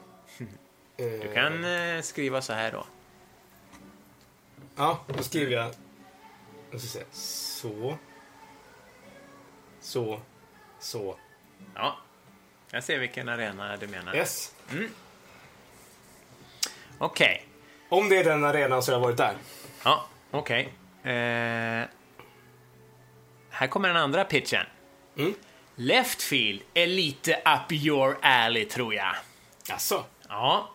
Du 0.97 1.31
kan 1.35 1.65
eh, 1.65 2.01
skriva 2.03 2.43
så 2.43 2.53
här 2.53 2.73
då. 2.73 2.85
Ja, 4.77 5.05
då 5.07 5.23
skriver 5.23 5.53
jag... 5.53 5.75
Jag 6.71 6.81
ska 6.81 6.89
se. 6.89 7.05
Så. 7.13 7.99
Så. 9.81 10.21
Så. 10.79 11.19
Ja. 11.75 11.97
Jag 12.71 12.85
ser 12.85 12.99
vilken 12.99 13.29
arena 13.29 13.77
du 13.77 13.87
menar. 13.87 14.17
Yes. 14.17 14.55
Okej. 16.99 17.47
Om 17.89 18.09
det 18.09 18.17
är 18.17 18.25
den 18.25 18.45
arenan 18.45 18.83
så 18.83 18.93
har 18.93 18.97
jag 18.97 19.03
varit 19.07 19.17
där. 19.17 19.37
Ja, 19.85 20.07
okej. 20.31 20.75
Eh, 21.03 21.89
här 23.51 23.67
kommer 23.69 23.89
den 23.89 23.97
andra 23.97 24.25
pitchen. 24.25 24.67
Mm. 25.17 25.35
Left 25.75 26.23
field 26.23 26.63
är 26.75 26.87
lite 26.87 27.35
up 27.35 27.73
your 27.73 28.19
alley, 28.23 28.65
tror 28.65 28.95
jag. 28.95 29.15
Alltså. 29.71 30.05
Ja, 30.29 30.71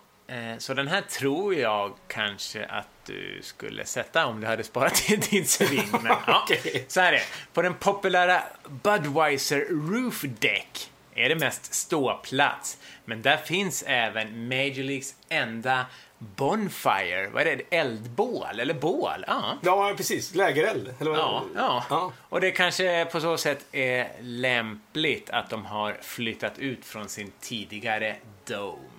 så 0.57 0.73
den 0.73 0.87
här 0.87 1.01
tror 1.01 1.55
jag 1.55 1.93
kanske 2.07 2.65
att 2.65 2.87
du 3.05 3.39
skulle 3.41 3.85
sätta 3.85 4.25
om 4.25 4.41
du 4.41 4.47
hade 4.47 4.63
sparat 4.63 4.95
till 4.95 5.19
din 5.19 5.45
sving. 5.45 5.89
Men, 5.91 6.15
ja. 6.27 6.47
Så 6.87 7.01
här 7.01 7.13
är 7.13 7.17
det. 7.17 7.23
På 7.53 7.61
den 7.61 7.73
populära 7.73 8.43
Budweiser 8.83 9.65
Roof 9.69 10.21
Deck 10.21 10.91
är 11.15 11.29
det 11.29 11.35
mest 11.35 11.73
ståplats. 11.73 12.77
Men 13.05 13.21
där 13.21 13.37
finns 13.37 13.83
även 13.87 14.47
Major 14.47 14.83
Leagues 14.83 15.15
enda 15.29 15.85
Bonfire. 16.17 17.29
Vad 17.33 17.47
är 17.47 17.55
det? 17.55 17.77
Eldbål? 17.77 18.59
Eller 18.59 18.73
bål? 18.73 19.25
Ja. 19.27 19.57
Ja, 19.61 19.93
precis. 19.97 20.35
Lägereld. 20.35 20.93
Eller 20.99 21.11
vad? 21.11 21.19
Ja, 21.19 21.43
ja. 21.55 21.83
ja. 21.89 22.11
Och 22.29 22.41
det 22.41 22.51
kanske 22.51 23.05
på 23.05 23.21
så 23.21 23.37
sätt 23.37 23.65
är 23.71 24.07
lämpligt 24.21 25.29
att 25.29 25.49
de 25.49 25.65
har 25.65 25.97
flyttat 26.01 26.59
ut 26.59 26.85
från 26.85 27.09
sin 27.09 27.31
tidigare 27.41 28.15
Dome. 28.45 28.96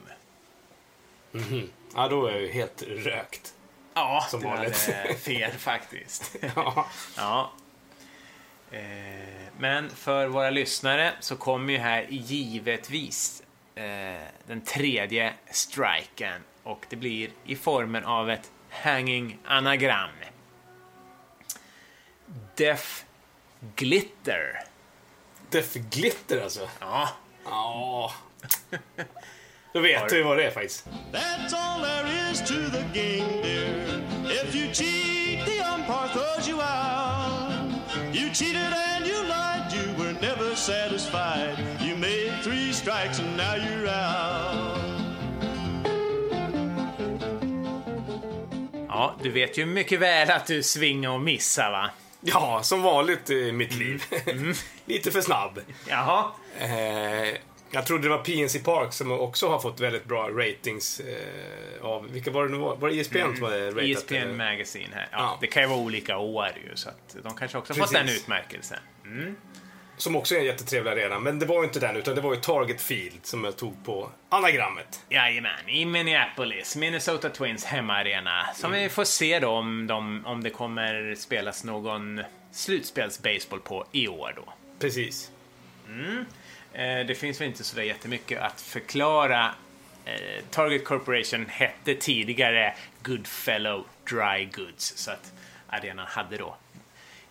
Ja, 1.95 2.09
då 2.09 2.27
är 2.27 2.33
jag 2.33 2.41
ju 2.41 2.51
helt 2.53 2.83
rökt. 2.83 3.55
Ja, 3.95 4.27
Som 4.31 4.41
du 4.41 4.47
vanligt. 4.47 4.87
hade 4.87 5.15
fel 5.15 5.51
faktiskt. 5.59 6.37
Ja. 6.57 6.87
ja. 7.17 7.53
Eh, 8.71 8.81
Men 9.59 9.91
för 9.91 10.27
våra 10.27 10.51
lyssnare 10.51 11.13
så 11.21 11.37
kommer 11.37 11.73
ju 11.73 11.79
här 11.79 12.07
givetvis 12.11 13.43
eh, 13.75 14.23
den 14.47 14.61
tredje 14.61 15.35
striken 15.51 16.43
och 16.63 16.87
det 16.89 16.97
blir 16.97 17.31
i 17.45 17.57
formen 17.57 18.05
av 18.05 18.31
ett 18.31 18.51
hanging 18.71 19.39
anagram. 19.45 20.11
Def 22.57 23.05
Glitter. 23.77 24.63
Def 25.51 25.75
Glitter 25.75 26.43
alltså. 26.43 26.69
Ja, 26.81 27.09
Ja. 27.45 28.13
Då 29.79 29.83
vet 29.83 30.09
du 30.09 30.23
vad 30.23 30.37
det 30.37 30.45
är 30.45 30.51
faktiskt. 30.51 30.87
That's 31.13 31.55
all 31.55 31.83
there 31.83 32.31
is 32.31 32.41
to 32.41 32.55
the 32.55 32.83
game, 33.01 33.43
dear. 33.43 33.69
If 34.25 34.55
you 34.55 34.75
cheat, 34.75 35.47
the 35.47 35.61
umpire 35.75 36.09
throws 36.09 36.49
you 36.49 36.61
out. 36.61 37.53
You 38.13 38.31
cheated 38.35 38.73
and 38.73 39.07
you 39.07 39.23
lied, 39.23 39.73
you 39.73 40.05
were 40.05 40.13
never 40.13 40.57
satisfied. 40.57 41.59
You 41.81 41.97
made 41.97 42.43
three 42.43 42.73
strikes 42.73 43.21
and 43.21 43.37
now 43.37 43.55
you're 43.55 43.87
out. 43.87 44.79
ja, 48.89 49.15
du 49.23 49.31
vet 49.31 49.59
ju 49.59 49.67
mycket 49.67 50.01
väl 50.01 50.31
att 50.31 50.47
du 50.47 50.63
svingar 50.63 51.11
och 51.11 51.21
missar 51.21 51.71
va? 51.71 51.91
Ja, 52.21 52.61
som 52.63 52.83
vanligt 52.83 53.31
i 53.31 53.53
mitt 53.53 53.75
liv. 53.75 54.05
Lite 54.85 55.11
för 55.11 55.21
snabb. 55.21 55.61
Jaha. 55.89 56.25
Eh, 56.61 57.39
jag 57.71 57.87
trodde 57.87 58.03
det 58.03 58.09
var 58.09 58.19
PNC 58.25 58.59
Park 58.59 58.93
som 58.93 59.13
också 59.13 59.49
har 59.49 59.59
fått 59.59 59.81
väldigt 59.81 60.05
bra 60.05 60.29
ratings 60.29 61.01
eh, 61.01 61.85
av... 61.85 62.09
Vilka 62.13 62.31
var 62.31 62.45
det 62.45 62.51
nu 62.51 62.59
var? 62.59 62.77
Var 62.77 62.89
det 62.89 63.01
ESPN 63.01 63.19
som 63.37 63.43
hade 63.43 63.71
ratat? 63.71 63.83
ESPN 63.83 64.15
eller? 64.15 64.35
Magazine 64.35 64.89
här. 64.95 65.09
Ja, 65.13 65.19
Ja. 65.19 65.39
Det 65.41 65.47
kan 65.47 65.63
ju 65.63 65.69
vara 65.69 65.79
olika 65.79 66.19
år 66.19 66.49
ju, 66.71 66.77
så 66.77 66.89
att 66.89 67.17
de 67.23 67.37
kanske 67.37 67.59
också 67.59 67.73
har 67.73 67.81
fått 67.81 67.93
den 67.93 68.09
utmärkelsen. 68.09 68.79
Som 69.97 70.17
också 70.17 70.35
är 70.35 70.39
en 70.39 70.45
jättetrevlig 70.45 70.91
arena. 70.91 71.19
Men 71.19 71.39
det 71.39 71.47
var 71.47 71.59
ju 71.59 71.65
inte 71.65 71.81
den, 71.81 71.97
utan 71.97 72.15
det 72.15 72.21
var 72.21 72.35
ju 72.35 72.41
Target 72.41 72.81
Field 72.81 73.21
som 73.27 73.45
jag 73.45 73.57
tog 73.57 73.85
på 73.85 74.11
anagrammet. 74.29 75.05
Jajamän, 75.09 75.69
i 75.69 75.85
Minneapolis, 75.85 76.77
Minnesota 76.77 77.31
Twins 77.31 77.65
hemmaarena. 77.65 78.47
Som 78.55 78.73
vi 78.73 78.89
får 78.89 79.05
se 79.05 79.39
då 79.41 79.49
om, 79.49 79.87
de, 79.87 80.27
om 80.27 80.43
det 80.43 80.51
kommer 80.51 81.15
spelas 81.15 81.65
någon 81.65 82.21
slutspelsbaseball 82.53 83.61
på 83.61 83.87
i 83.93 84.09
år 84.09 84.33
då. 84.37 84.53
Precis. 84.79 85.31
Eh, 85.89 86.23
det 86.73 87.19
finns 87.19 87.41
väl 87.41 87.49
inte 87.49 87.65
så 87.65 87.83
jättemycket 87.83 88.41
att 88.41 88.61
förklara. 88.61 89.55
Eh, 90.05 90.45
Target 90.51 90.85
Corporation 90.85 91.47
hette 91.49 91.95
tidigare 91.95 92.75
Goodfellow 93.03 93.87
Dry 94.11 94.45
Goods, 94.45 94.97
så 94.97 95.11
att 95.11 95.33
arenan 95.69 96.07
hade 96.07 96.37
då 96.37 96.57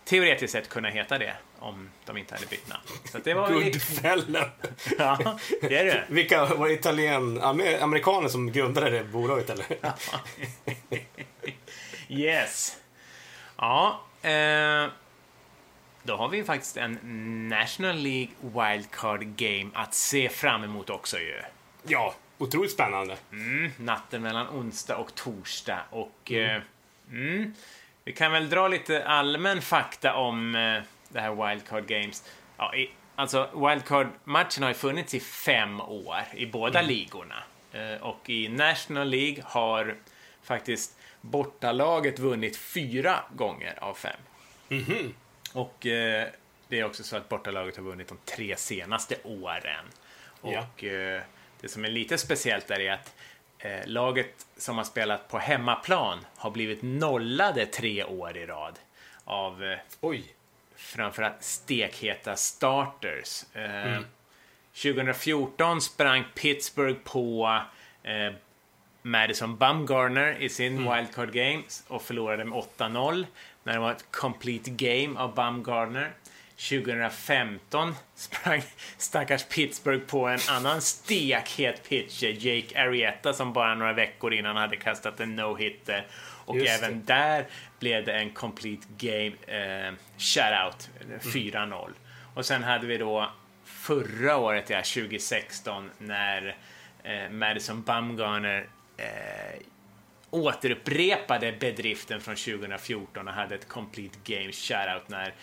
teoretiskt 0.05 0.53
sett 0.53 0.69
kunnat 0.69 0.93
heta 0.93 1.17
det 1.17 1.33
om 1.59 1.89
de 2.05 2.17
inte 2.17 2.35
hade 2.35 2.47
bytt 2.47 2.67
namn. 2.67 2.83
Så 3.11 3.17
det 3.17 3.33
var. 3.33 3.51
Goodfellow. 3.51 4.49
Ja, 4.97 5.39
det 5.61 5.77
är 5.77 5.85
det. 5.85 6.03
Vilka 6.07 6.45
var 6.45 6.69
italien, 6.69 7.41
amer, 7.41 7.83
amerikaner 7.83 8.27
som 8.29 8.51
grundade 8.51 8.89
det 8.89 9.03
bolaget 9.03 9.49
eller? 9.49 9.65
Yes. 12.09 12.77
Ja, 13.57 14.01
eh, 14.21 14.85
då 16.07 16.15
har 16.15 16.29
vi 16.29 16.43
faktiskt 16.43 16.77
en 16.77 16.99
National 17.49 17.95
League 17.95 18.33
Wildcard 18.41 19.23
Game 19.35 19.69
att 19.73 19.93
se 19.93 20.29
fram 20.29 20.63
emot 20.63 20.89
också 20.89 21.19
ju. 21.19 21.41
Ja, 21.83 22.13
otroligt 22.37 22.71
spännande. 22.71 23.17
Mm, 23.31 23.71
natten 23.77 24.21
mellan 24.21 24.47
onsdag 24.47 24.95
och 24.95 25.15
torsdag 25.15 25.79
och 25.89 26.31
eh, 26.31 26.61
mm, 27.11 27.53
vi 28.03 28.13
kan 28.13 28.31
väl 28.31 28.49
dra 28.49 28.67
lite 28.67 29.05
allmän 29.05 29.61
fakta 29.61 30.15
om 30.15 30.55
eh, 30.55 30.81
det 31.09 31.19
här 31.19 31.47
Wildcard 31.47 31.87
Games. 31.87 32.23
Ja, 32.57 32.75
i, 32.75 32.89
alltså 33.15 33.49
Wildcard-matchen 33.53 34.63
har 34.63 34.69
ju 34.69 34.73
funnits 34.73 35.13
i 35.13 35.19
fem 35.19 35.81
år 35.81 36.23
i 36.33 36.45
båda 36.45 36.81
ligorna. 36.81 37.43
Eh, 37.71 38.01
och 38.01 38.29
i 38.29 38.49
National 38.49 39.09
League 39.09 39.43
har 39.45 39.95
faktiskt 40.43 40.99
bortalaget 41.21 42.19
vunnit 42.19 42.57
fyra 42.57 43.19
gånger 43.35 43.83
av 43.83 43.93
fem. 43.93 44.19
Och 45.53 45.85
eh, 45.85 46.27
det 46.67 46.79
är 46.79 46.83
också 46.83 47.03
så 47.03 47.17
att 47.17 47.29
bortalaget 47.29 47.77
har 47.77 47.83
vunnit 47.83 48.07
de 48.07 48.17
tre 48.25 48.55
senaste 48.55 49.15
åren. 49.23 49.85
Ja. 50.41 50.67
Och 50.75 50.83
eh, 50.83 51.21
det 51.61 51.67
som 51.67 51.85
är 51.85 51.89
lite 51.89 52.17
speciellt 52.17 52.71
är 52.71 52.91
att 52.91 53.15
eh, 53.59 53.79
laget 53.85 54.45
som 54.57 54.77
har 54.77 54.83
spelat 54.83 55.27
på 55.27 55.37
hemmaplan 55.37 56.25
har 56.35 56.51
blivit 56.51 56.81
nollade 56.81 57.65
tre 57.65 58.03
år 58.03 58.37
i 58.37 58.45
rad 58.45 58.79
av 59.23 59.63
eh, 59.63 59.77
Oj. 60.01 60.23
framförallt 60.75 61.43
stekheta 61.43 62.35
starters. 62.35 63.55
Eh, 63.55 63.99
2014 64.73 65.81
sprang 65.81 66.23
Pittsburgh 66.35 66.99
på 67.03 67.59
eh, 68.03 68.33
Madison 69.01 69.57
Bumgarner 69.57 70.37
i 70.39 70.49
sin 70.49 70.93
wildcard 70.93 71.31
games 71.31 71.83
och 71.87 72.01
förlorade 72.01 72.45
med 72.45 72.63
8-0 72.77 73.25
när 73.67 73.73
det 73.73 73.79
var 73.79 73.91
ett 73.91 74.11
complete 74.11 74.71
game 74.71 75.19
av 75.19 75.35
Bumgarner. 75.35 76.11
2015 76.69 77.95
sprang 78.15 78.61
stackars 78.97 79.43
Pittsburgh 79.43 80.05
på 80.05 80.27
en 80.27 80.39
annan 80.49 80.81
stekhet 80.81 81.89
pitcher, 81.89 82.27
Jake 82.27 82.81
Arrieta, 82.81 83.33
som 83.33 83.53
bara 83.53 83.75
några 83.75 83.93
veckor 83.93 84.33
innan 84.33 84.57
hade 84.57 84.75
kastat 84.75 85.19
en 85.19 85.39
no-hitter. 85.39 86.07
Och 86.45 86.57
Just 86.57 86.83
även 86.83 87.05
där 87.05 87.47
blev 87.79 88.05
det 88.05 88.13
en 88.13 88.29
complete 88.29 88.87
game 88.97 89.31
eh, 89.47 89.93
shutout, 90.17 90.89
4-0. 91.21 91.89
Och 92.33 92.45
sen 92.45 92.63
hade 92.63 92.87
vi 92.87 92.97
då 92.97 93.31
förra 93.63 94.37
året, 94.37 94.69
ja, 94.69 94.77
2016, 94.77 95.91
när 95.97 96.55
eh, 97.03 97.29
Madison 97.29 97.81
Bumgarner 97.81 98.67
eh, 98.97 99.61
återupprepade 100.29 101.51
bedriften 101.51 102.21
från 102.21 102.35
2014 102.35 103.27
och 103.27 103.33
hade 103.33 103.55
ett 103.55 103.67
complete 103.67 104.17
game 104.23 104.51
shutout 104.51 105.09
när 105.09 105.33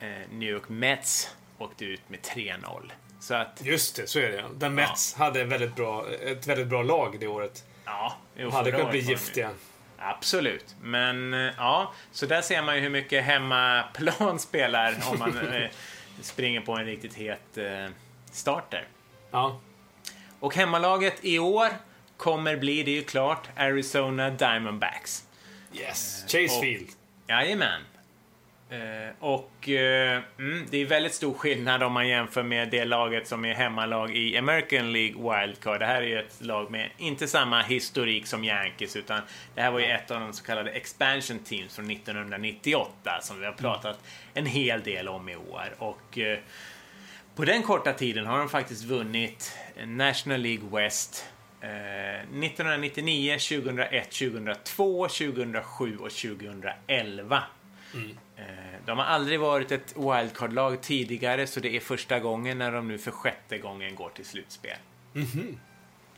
eh, 0.00 0.08
New 0.30 0.48
York 0.48 0.68
Mets 0.68 1.36
åkte 1.58 1.84
ut 1.84 2.00
med 2.08 2.20
3-0. 2.20 2.90
Så 3.20 3.34
att, 3.34 3.60
Just 3.64 3.96
det, 3.96 4.06
så 4.06 4.18
är 4.18 4.30
det 4.30 4.36
ja. 4.36 4.48
Där 4.54 4.68
Mets 4.68 5.14
hade 5.14 5.40
en 5.40 5.48
väldigt 5.48 5.76
bra, 5.76 6.06
ett 6.10 6.46
väldigt 6.46 6.66
bra 6.66 6.82
lag 6.82 7.16
det 7.20 7.26
året. 7.26 7.64
ja. 7.84 8.16
jo, 8.36 8.48
De 8.48 8.54
hade 8.54 8.70
kunnat 8.70 8.90
bli 8.90 9.00
giftiga. 9.00 9.50
Absolut. 9.98 10.76
Men 10.82 11.34
eh, 11.34 11.52
ja, 11.56 11.92
så 12.12 12.26
där 12.26 12.42
ser 12.42 12.62
man 12.62 12.74
ju 12.74 12.80
hur 12.80 12.90
mycket 12.90 13.24
hemmaplan 13.24 14.38
spelar 14.48 14.96
om 15.12 15.18
man 15.18 15.38
eh, 15.38 15.70
springer 16.20 16.60
på 16.60 16.72
en 16.72 16.84
riktigt 16.84 17.14
het 17.14 17.58
starter. 18.30 18.88
Ja. 19.30 19.60
Och 20.40 20.54
hemmalaget 20.54 21.24
i 21.24 21.38
år 21.38 21.68
kommer 22.22 22.56
bli, 22.56 22.82
det 22.82 22.90
är 22.90 22.94
ju 22.94 23.04
klart, 23.04 23.48
Arizona 23.56 24.30
Diamondbacks. 24.30 25.24
Yes. 25.74 26.24
Chase 26.28 26.56
och- 26.56 26.60
Field. 26.62 26.88
Jajamän. 27.28 27.82
Eh, 28.70 29.14
och 29.18 29.68
eh, 29.68 30.22
mm, 30.38 30.66
det 30.70 30.76
är 30.78 30.86
väldigt 30.86 31.14
stor 31.14 31.34
skillnad 31.34 31.82
om 31.82 31.92
man 31.92 32.08
jämför 32.08 32.42
med 32.42 32.68
det 32.70 32.84
laget 32.84 33.28
som 33.28 33.44
är 33.44 33.54
hemmalag 33.54 34.16
i 34.16 34.36
American 34.38 34.92
League 34.92 35.14
Wildcard. 35.40 35.80
Det 35.80 35.86
här 35.86 36.02
är 36.02 36.06
ju 36.06 36.18
ett 36.18 36.36
lag 36.40 36.70
med 36.70 36.90
inte 36.98 37.28
samma 37.28 37.62
historik 37.62 38.26
som 38.26 38.44
Yankees 38.44 38.96
utan 38.96 39.20
det 39.54 39.62
här 39.62 39.70
var 39.70 39.80
ju 39.80 39.86
ett 39.86 40.10
av 40.10 40.20
de 40.20 40.32
så 40.32 40.44
kallade 40.44 40.70
expansion 40.70 41.38
teams 41.38 41.74
från 41.76 41.90
1998 41.90 43.18
som 43.22 43.40
vi 43.40 43.46
har 43.46 43.52
pratat 43.52 43.98
en 44.34 44.46
hel 44.46 44.82
del 44.82 45.08
om 45.08 45.28
i 45.28 45.36
år. 45.36 45.74
Och 45.78 46.18
eh, 46.18 46.38
på 47.36 47.44
den 47.44 47.62
korta 47.62 47.92
tiden 47.92 48.26
har 48.26 48.38
de 48.38 48.48
faktiskt 48.48 48.84
vunnit 48.84 49.56
National 49.86 50.40
League 50.40 50.82
West 50.82 51.26
1999, 51.62 53.38
2001, 53.38 54.10
2002, 54.10 55.08
2007 55.08 55.96
och 55.98 56.10
2011. 56.10 57.42
Eh, 58.36 58.44
De 58.86 58.98
har 58.98 59.04
aldrig 59.04 59.40
varit 59.40 59.72
ett 59.72 59.94
wildcard-lag 59.96 60.80
tidigare 60.82 61.46
så 61.46 61.60
det 61.60 61.76
är 61.76 61.80
första 61.80 62.20
gången 62.20 62.58
när 62.58 62.72
de 62.72 62.88
nu 62.88 62.98
för 62.98 63.10
sjätte 63.10 63.58
gången 63.58 63.94
går 63.94 64.08
till 64.08 64.24
slutspel. 64.24 64.76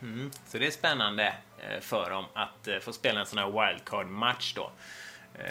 Mm, 0.02 0.30
så 0.46 0.58
det 0.58 0.66
är 0.66 0.70
spännande 0.70 1.34
eh, 1.58 1.80
för 1.80 2.10
dem 2.10 2.24
att 2.34 2.68
eh, 2.68 2.78
få 2.78 2.92
spela 2.92 3.20
en 3.20 3.26
sån 3.26 3.38
här 3.38 3.46
wildcard-match 3.46 4.52
då. 4.54 4.70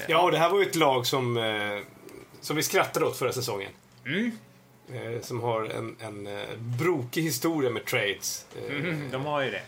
Ja, 0.08 0.22
och 0.22 0.32
det 0.32 0.38
här 0.38 0.50
var 0.50 0.60
ju 0.60 0.66
ett 0.66 0.76
lag 0.76 1.06
som, 1.06 1.38
som 2.42 2.56
vi 2.56 2.64
skrattade 2.64 3.06
åt 3.06 3.18
förra 3.18 3.34
säsongen. 3.34 3.72
Mm. 4.06 4.32
Som 5.22 5.42
har 5.42 5.64
en, 5.66 5.96
en 6.00 6.28
brokig 6.80 7.22
historia 7.22 7.70
med 7.70 7.86
trades. 7.86 8.46
Mm, 8.70 9.12
de 9.12 9.26
har 9.26 9.42
ju 9.42 9.52
det. 9.52 9.62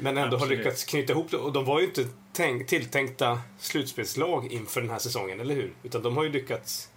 Men 0.00 0.16
ändå 0.16 0.36
Absolut. 0.36 0.40
har 0.40 0.64
lyckats 0.64 0.84
knyta 0.84 1.12
ihop 1.12 1.30
det. 1.30 1.36
Och 1.36 1.52
de 1.52 1.64
var 1.64 1.80
ju 1.80 1.86
inte 1.86 2.06
tänk, 2.32 2.66
tilltänkta 2.66 3.40
slutspelslag 3.58 4.52
inför 4.52 4.80
den 4.80 4.90
här 4.90 4.98
säsongen, 4.98 5.40
eller 5.40 5.54
hur? 5.54 5.72
Utan 5.82 6.02
de 6.02 6.16
har 6.16 6.24
ju 6.24 6.30
lyckats 6.30 6.90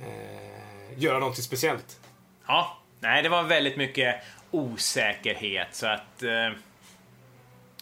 eh, 0.00 1.02
göra 1.02 1.18
någonting 1.18 1.44
speciellt. 1.44 2.00
Ja, 2.46 2.78
nej, 3.00 3.22
det 3.22 3.28
var 3.28 3.42
väldigt 3.42 3.76
mycket 3.76 4.16
osäkerhet 4.50 5.68
så 5.72 5.86
att 5.86 6.22
eh, 6.22 6.50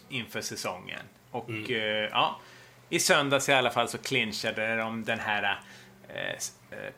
inför 0.08 0.40
säsongen. 0.40 1.02
Och 1.30 1.70
eh, 1.70 2.08
ja, 2.10 2.40
i 2.88 2.98
söndags 2.98 3.48
i 3.48 3.52
alla 3.52 3.70
fall 3.70 3.88
så 3.88 3.98
clinchade 3.98 4.76
de 4.76 5.04
den 5.04 5.18
här 5.20 5.60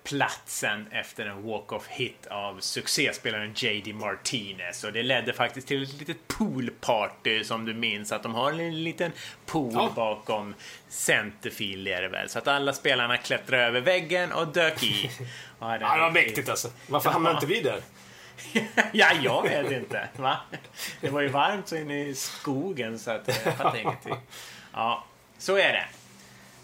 platsen 0.04 0.86
efter 0.92 1.26
en 1.26 1.42
walk-off 1.42 1.86
hit 1.88 2.26
av 2.30 2.60
succéspelaren 2.60 3.52
JD 3.56 3.92
Martinez. 3.94 4.84
Och 4.84 4.92
det 4.92 5.02
ledde 5.02 5.32
faktiskt 5.32 5.68
till 5.68 5.82
ett 5.82 5.92
litet 5.98 6.28
poolparty 6.28 7.44
som 7.44 7.64
du 7.64 7.74
minns 7.74 8.12
att 8.12 8.22
de 8.22 8.34
har 8.34 8.52
en 8.52 8.84
liten 8.84 9.12
pool 9.46 9.72
Ja. 9.74 9.92
bakom 9.96 10.54
centerfield 10.88 11.88
är 11.88 12.02
det 12.02 12.08
väl. 12.08 12.28
Så 12.28 12.38
att 12.38 12.48
alla 12.48 12.72
spelarna 12.72 13.16
klättrade 13.16 13.62
över 13.62 13.80
väggen 13.80 14.32
och 14.32 14.48
dök 14.48 14.82
i. 14.82 15.10
Och 15.58 15.66
Ja, 15.70 15.78
det 15.78 16.00
var 16.00 16.10
mäktigt 16.10 16.48
alltså. 16.48 16.68
Varför 16.86 17.10
hamnade 17.10 17.34
inte 17.34 17.46
vi 17.46 17.60
där? 17.60 17.80
ja, 18.92 19.10
jag 19.22 19.42
vet 19.42 19.70
inte. 19.72 20.08
Va? 20.16 20.36
Det 21.00 21.08
var 21.10 21.20
ju 21.20 21.28
varmt 21.28 21.68
så 21.68 21.76
inne 21.76 22.00
i 22.04 22.14
skogen 22.14 22.98
så 22.98 23.10
att 23.10 23.28
jag 23.44 23.56
fattar 23.56 23.76
ingenting. 23.76 24.14
Ja, 24.72 25.04
så 25.38 25.56
är 25.56 25.72
det. 25.72 25.86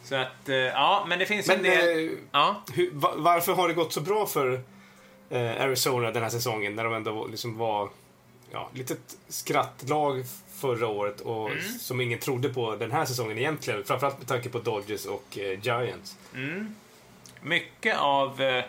Så 0.05 0.15
att, 0.15 0.49
eh, 0.49 0.57
ja, 0.57 1.05
men 1.09 1.19
det 1.19 1.27
finns 1.27 1.47
Men 1.47 1.57
en 1.57 1.63
del... 1.63 2.07
eh, 2.09 2.13
Ja, 2.33 2.63
hur, 2.73 2.91
va, 2.93 3.13
varför 3.17 3.53
har 3.55 3.69
det 3.69 3.75
gått 3.75 3.93
så 3.93 4.01
bra 4.01 4.27
för 4.27 4.61
eh, 5.31 5.63
Arizona 5.63 6.11
den 6.11 6.23
här 6.23 6.31
säsongen 6.31 6.75
när 6.77 6.85
de 6.85 6.95
ändå 6.95 7.27
liksom 7.27 7.59
var 7.59 7.89
ja, 8.53 8.71
litet 8.75 9.17
skrattlag 9.29 10.25
förra 10.55 10.87
året 10.89 11.21
och 11.21 11.51
Mm. 11.51 11.63
som 11.79 12.01
ingen 12.01 12.19
trodde 12.19 12.49
på 12.49 12.77
den 12.77 12.93
här 12.93 13.05
säsongen 13.05 13.39
egentligen. 13.39 13.85
Framförallt 13.85 14.19
med 14.19 14.29
tanke 14.29 14.49
på 14.49 14.59
Dodgers 14.59 15.07
och 15.07 15.39
eh, 15.39 15.61
Giants. 15.63 16.17
mycket 17.43 17.99
av 17.99 18.41
eh, 18.43 18.65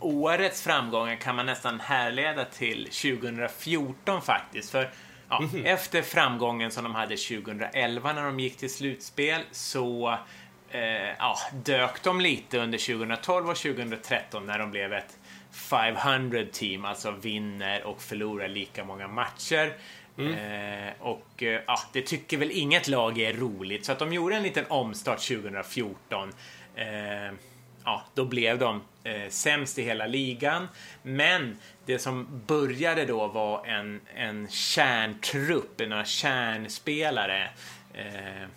årets 0.00 0.62
framgångar 0.62 1.16
kan 1.16 1.36
man 1.36 1.46
nästan 1.46 1.80
härleda 1.80 2.44
till 2.44 2.84
2014 2.84 4.22
faktiskt. 4.22 4.70
För 4.70 4.90
ja, 5.28 5.42
efter 5.64 6.02
framgången 6.02 6.70
som 6.70 6.84
de 6.84 6.94
hade 6.94 7.16
2011 7.16 8.12
när 8.12 8.22
de 8.24 8.40
gick 8.40 8.56
till 8.56 8.74
slutspel 8.74 9.42
så 9.52 10.18
eh, 10.70 10.80
ja, 11.18 11.38
dök 11.64 12.02
de 12.02 12.20
lite 12.20 12.58
under 12.58 12.78
2012 12.78 13.50
och 13.50 13.56
2013 13.56 14.46
när 14.46 14.58
de 14.58 14.70
blev 14.70 14.92
ett 14.92 15.18
500 15.52 16.44
team, 16.52 16.84
alltså 16.84 17.10
vinner 17.10 17.84
och 17.84 18.02
förlorar 18.02 18.48
lika 18.48 18.84
många 18.84 19.08
matcher. 19.08 19.72
Eh, 20.18 20.92
och 20.98 21.42
eh, 21.42 21.62
ja, 21.66 21.78
det 21.92 22.02
tycker 22.02 22.36
väl 22.36 22.50
inget 22.50 22.88
lag 22.88 23.18
är 23.18 23.32
roligt, 23.32 23.84
så 23.84 23.92
att 23.92 23.98
de 23.98 24.12
gjorde 24.12 24.36
en 24.36 24.42
liten 24.42 24.64
omstart 24.68 25.28
2014. 25.28 26.32
Eh, 26.74 26.86
ja, 27.84 28.02
då 28.14 28.24
blev 28.24 28.58
de 28.58 28.82
eh, 29.04 29.28
sämst 29.28 29.78
i 29.78 29.82
hela 29.82 30.06
ligan. 30.06 30.68
Men 31.02 31.58
det 31.86 31.98
som 31.98 32.42
började 32.46 33.04
då 33.04 33.26
var 33.26 33.66
en, 33.66 34.00
en 34.14 34.48
kärntrupp, 34.48 35.78
några 35.78 36.04
kärnspelare 36.04 37.50
eh, 37.94 38.48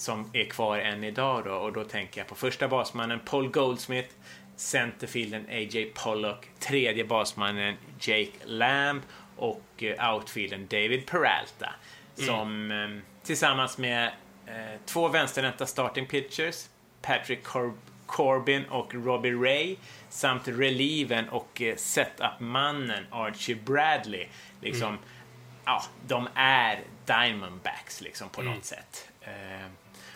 som 0.00 0.30
är 0.32 0.44
kvar 0.44 0.78
än 0.78 1.04
idag 1.04 1.44
då. 1.44 1.54
Och 1.54 1.72
då 1.72 1.84
tänker 1.84 2.20
jag 2.20 2.28
på 2.28 2.34
första 2.34 2.68
basmannen 2.68 3.20
Paul 3.24 3.48
Goldsmith, 3.48 4.08
centerfielden 4.56 5.46
A.J. 5.50 5.84
Pollock, 5.94 6.48
tredje 6.58 7.04
basmannen 7.04 7.76
Jake 8.00 8.32
Lamb 8.44 9.02
och 9.36 9.62
eh, 9.82 10.14
outfielden 10.14 10.66
David 10.66 11.06
Peralta. 11.06 11.74
Som 12.14 12.70
eh, 12.70 13.02
tillsammans 13.26 13.78
med 13.78 14.06
eh, 14.46 14.80
två 14.86 15.08
vänsterhänta 15.08 15.66
starting 15.66 16.06
pitchers, 16.06 16.68
Patrick 17.02 17.44
Cor- 17.44 17.78
Corbin 18.06 18.64
och 18.64 18.94
Robbie 18.94 19.32
Ray, 19.32 19.76
samt 20.08 20.48
relieven 20.48 21.28
och 21.28 21.62
eh, 21.62 21.76
setup-mannen 21.76 23.06
Archie 23.10 23.56
Bradley. 23.56 24.26
Liksom, 24.60 24.98
ja, 25.64 25.82
de 26.06 26.28
är 26.34 26.80
Diamondbacks 27.06 28.00
liksom 28.00 28.28
på 28.28 28.42
något 28.42 28.64
sätt. 28.64 29.08
Eh, 29.20 29.66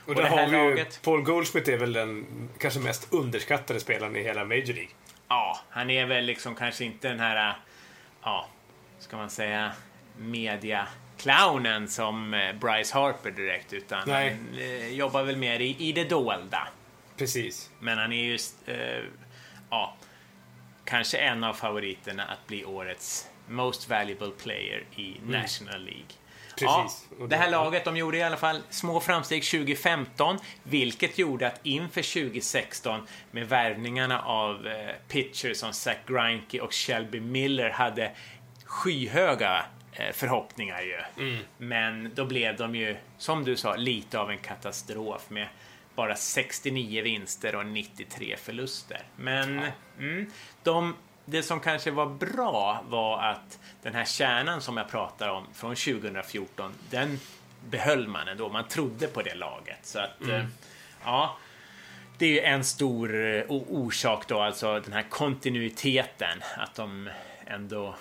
Och, 0.04 0.08
Och 0.08 0.14
där 0.14 0.22
här 0.22 0.36
har 0.36 0.46
vi 0.46 0.56
laget- 0.56 1.00
Paul 1.02 1.22
Goldschmidt 1.22 1.68
är 1.68 1.76
väl 1.76 1.92
den 1.92 2.26
kanske 2.58 2.80
mest 2.80 3.12
underskattade 3.12 3.80
spelaren 3.80 4.16
i 4.16 4.22
hela 4.22 4.44
Major 4.44 4.66
League. 4.66 4.90
Ja, 5.28 5.60
han 5.70 5.90
är 5.90 6.06
väl 6.06 6.24
liksom 6.24 6.54
kanske 6.54 6.84
inte 6.84 7.08
den 7.08 7.20
här, 7.20 7.56
ja, 8.22 8.48
ska 8.98 9.16
man 9.16 9.30
säga, 9.30 9.72
media-clownen 10.18 11.86
som 11.88 12.34
eh, 12.34 12.52
Bryce 12.52 12.94
Harper 12.94 13.30
direkt, 13.30 13.72
utan 13.72 14.02
Nej. 14.06 14.30
han 14.30 14.58
eh, 14.58 14.88
jobbar 14.88 15.22
väl 15.22 15.36
mer 15.36 15.60
i, 15.60 15.76
i 15.78 15.92
det 15.92 16.04
dolda. 16.04 16.68
Precis. 17.16 17.70
Men 17.80 17.98
han 17.98 18.12
är 18.12 18.24
just, 18.24 18.54
eh, 18.68 19.02
ja, 19.70 19.96
kanske 20.84 21.18
en 21.18 21.44
av 21.44 21.54
favoriterna 21.54 22.24
att 22.24 22.46
bli 22.46 22.64
årets 22.64 23.28
Most 23.48 23.88
Valuable 23.90 24.30
Player 24.42 24.84
i 24.96 25.16
National 25.26 25.84
League. 25.84 26.04
Ja, 26.60 26.74
Mm. 26.74 26.84
Precis. 26.86 27.08
Och 27.20 27.28
det 27.28 27.36
här 27.36 27.50
laget 27.50 27.84
de 27.84 27.96
gjorde 27.96 28.16
i 28.16 28.22
alla 28.22 28.36
fall 28.36 28.62
små 28.70 29.00
framsteg 29.00 29.44
2015, 29.44 30.38
vilket 30.62 31.18
gjorde 31.18 31.46
att 31.46 31.60
inför 31.62 32.02
2016 32.30 33.00
med 33.30 33.48
värvningarna 33.48 34.22
av 34.22 34.66
eh, 34.66 34.94
pitchers 35.08 35.56
som 35.56 35.72
Zach 35.72 35.96
Greinke 36.06 36.60
och 36.60 36.74
Shelby 36.74 37.20
Miller 37.20 37.70
hade 37.70 38.10
skyhöga 38.64 39.64
eh, 39.92 40.12
förhoppningar 40.12 40.80
ju. 40.82 41.00
Men 41.58 42.10
då 42.14 42.24
blev 42.24 42.56
de 42.56 42.74
ju, 42.74 42.96
som 43.18 43.44
du 43.44 43.56
sa, 43.56 43.76
lite 43.76 44.18
av 44.18 44.30
en 44.30 44.38
katastrof 44.38 45.30
med 45.30 45.48
bara 45.94 46.16
69 46.16 47.02
vinster 47.02 47.54
och 47.54 47.66
93 47.66 48.36
förluster. 48.36 49.02
Men 49.16 49.60
mm, 49.98 50.30
de, 50.62 50.96
det 51.24 51.42
som 51.42 51.60
kanske 51.60 51.90
var 51.90 52.06
bra 52.06 52.84
var 52.88 53.22
att 53.22 53.58
den 53.82 53.94
här 53.94 54.04
kärnan 54.04 54.60
som 54.60 54.76
jag 54.76 54.88
pratar 54.88 55.28
om 55.28 55.46
från 55.54 55.74
2014, 55.74 56.72
den 56.90 57.20
behöll 57.70 58.08
man 58.08 58.28
ändå. 58.28 58.48
Man 58.48 58.68
trodde 58.68 59.06
på 59.06 59.22
det 59.22 59.34
laget. 59.34 59.78
Så 59.82 59.98
att, 59.98 60.28
eh, 60.28 60.44
ja. 61.04 61.36
Det 62.18 62.26
är 62.26 62.30
ju 62.30 62.40
en 62.40 62.64
stor 62.64 63.24
eh, 63.24 63.42
orsak 63.48 64.28
då, 64.28 64.40
alltså 64.40 64.80
den 64.80 64.92
här 64.92 65.02
kontinuiteten. 65.10 66.42
Att 66.56 66.74
de 66.74 67.10
ändå 67.46 67.94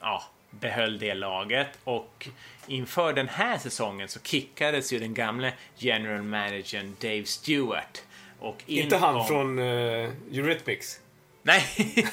ja, 0.00 0.22
behöll 0.50 0.98
det 0.98 1.14
laget. 1.14 1.68
Och 1.84 2.28
inför 2.66 3.12
den 3.12 3.28
här 3.28 3.58
säsongen 3.58 4.08
så 4.08 4.20
kickades 4.20 4.92
ju 4.92 4.98
den 4.98 5.14
gamle 5.14 5.52
general 5.76 6.22
managern 6.22 6.96
Dave 7.00 7.24
Stewart. 7.24 8.02
Och 8.38 8.62
in 8.66 8.82
Inte 8.84 8.96
han 8.96 9.14
kom- 9.14 9.26
från 9.26 9.58
uh, 9.58 10.10
Eurythmics? 10.32 11.00
Nej, 11.42 11.64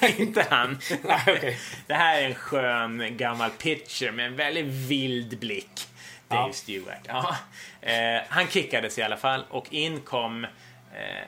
inte 0.17 0.47
han. 0.49 0.79
Nej, 1.03 1.21
okej. 1.27 1.57
Det 1.87 1.93
här 1.93 2.21
är 2.21 2.25
en 2.25 2.35
skön 2.35 3.17
gammal 3.17 3.49
pitcher 3.49 4.11
med 4.11 4.25
en 4.25 4.35
väldigt 4.35 4.65
vild 4.65 5.39
blick. 5.39 5.87
Dave 6.27 6.47
Ja. 6.47 6.53
Stewart. 6.53 7.05
Ja. 7.07 7.35
Eh, 7.81 8.21
han 8.29 8.47
kickades 8.47 8.97
i 8.97 9.03
alla 9.03 9.17
fall 9.17 9.45
och 9.49 9.73
in 9.73 10.01
kom 10.01 10.43
eh, 10.43 10.49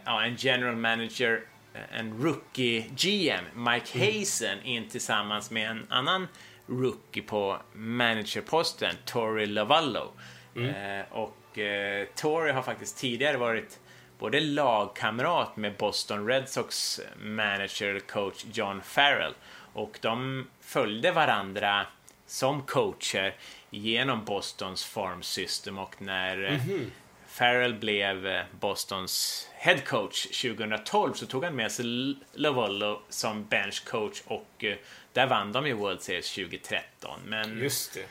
ja, 0.05 0.23
en 0.23 0.35
general 0.35 0.75
manager, 0.75 1.41
eh, 1.73 1.99
en 1.99 2.23
rookie 2.23 2.81
GM, 2.81 3.63
Mike 3.63 3.99
Mm. 3.99 4.07
Hazen, 4.19 4.61
in 4.63 4.89
tillsammans 4.89 5.51
med 5.51 5.69
en 5.69 5.87
annan 5.89 6.27
rookie 6.67 7.23
på 7.23 7.61
managerposten, 7.73 8.95
Tori 9.05 9.45
Lavallo. 9.45 10.11
Mm. 10.55 10.69
Eh, 10.99 11.05
och 11.11 11.59
eh, 11.59 12.07
Tori 12.15 12.51
har 12.51 12.61
faktiskt 12.61 12.97
tidigare 12.97 13.37
varit 13.37 13.79
både 14.21 14.39
lagkamrat 14.39 15.57
med 15.57 15.77
Boston 15.77 16.27
Red 16.27 16.49
Sox 16.49 16.99
manager 17.21 17.99
coach 17.99 18.45
John 18.53 18.81
Farrell 18.81 19.33
och 19.73 19.97
de 20.01 20.47
följde 20.59 21.11
varandra 21.11 21.85
som 22.25 22.61
coacher 22.61 23.35
genom 23.69 24.25
Bostons 24.25 24.85
farm 24.85 25.23
system 25.23 25.77
och 25.77 26.01
när 26.01 26.43
eh, 26.43 26.59
Farrell 27.27 27.73
blev 27.73 28.27
eh, 28.27 28.43
Bostons 28.59 29.47
head 29.53 29.77
coach 29.77 30.41
2012 30.41 31.13
så 31.13 31.25
tog 31.25 31.43
han 31.43 31.55
med 31.55 31.71
sig 31.71 32.15
Lavallo 32.33 33.01
som 33.09 33.45
bench 33.45 33.85
coach 33.85 34.21
och 34.25 34.63
eh, 34.63 34.75
där 35.13 35.27
vann 35.27 35.51
de 35.51 35.67
ju 35.67 35.73
World 35.73 36.01
Series 36.01 36.35
2013. 36.35 37.19
Men 37.25 37.59
Just 37.59 37.93
det. 37.93 38.05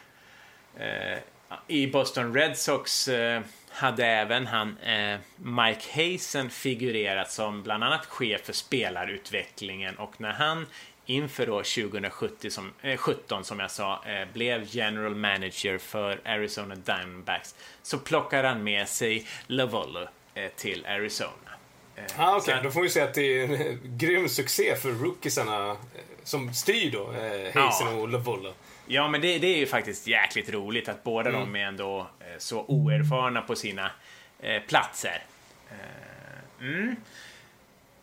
Eh, 0.85 1.19
I 1.67 1.87
Boston 1.87 2.35
Red 2.35 2.59
Sox 2.59 3.09
eh, 3.09 3.43
hade 3.71 4.07
även 4.07 4.47
han 4.47 4.79
eh, 4.79 5.19
Mike 5.37 5.81
Hazen 6.13 6.51
figurerat 6.51 7.31
som 7.33 7.63
bland 7.63 7.85
annat 7.85 8.07
chef 8.07 8.41
för 8.45 8.53
spelarutvecklingen 8.53 9.97
och 9.97 10.21
när 10.21 10.33
han 10.33 10.67
inför 11.07 11.47
då 11.47 11.57
2017 11.63 12.51
som, 12.51 12.73
eh, 12.83 12.97
17, 12.97 13.45
som 13.45 13.61
jag 13.61 13.71
sa 13.71 14.05
eh, 14.07 14.29
blev 14.33 14.65
general 14.69 15.15
manager 15.15 15.79
för 15.79 16.21
Arizona 16.25 16.75
Diamondbacks 16.75 17.55
så 17.83 17.99
plockade 17.99 18.49
han 18.49 18.65
med 18.65 18.89
sig 18.89 19.27
Lavollo 19.47 20.07
eh, 20.35 20.51
till 20.57 20.87
Arizona. 20.87 21.31
Eh, 21.97 22.05
Ah, 22.19 22.37
Okej, 22.37 22.57
så- 22.57 22.63
då 22.63 22.71
får 22.71 22.83
vi 22.83 22.89
säga 22.89 23.05
att 23.05 23.15
det 23.15 23.39
är 23.41 23.45
en 23.69 23.81
grym 23.99 24.29
succé 24.29 24.77
för 24.77 24.91
rookiesarna 24.91 25.71
eh, 25.71 25.77
som 26.25 26.55
styr 26.55 26.91
då, 26.91 27.13
eh, 27.13 27.63
Hazen 27.63 27.87
Ja. 27.89 27.95
och 28.03 28.09
Lavollo. 28.09 28.55
Ja, 28.93 29.09
men 29.09 29.21
det, 29.21 29.39
det 29.39 29.47
är 29.47 29.57
ju 29.57 29.67
faktiskt 29.67 30.07
jäkligt 30.07 30.51
roligt 30.51 30.89
att 30.89 31.05
båda 31.05 31.31
de 31.31 31.57
är 31.57 31.61
ändå 31.61 32.01
eh, 32.01 32.39
så 32.39 32.65
oerfarna 32.69 33.43
på 33.43 33.57
sina 33.57 33.91
eh, 34.41 34.63
platser. 34.63 35.23
Eh, 35.71 36.67
mm. 36.67 36.97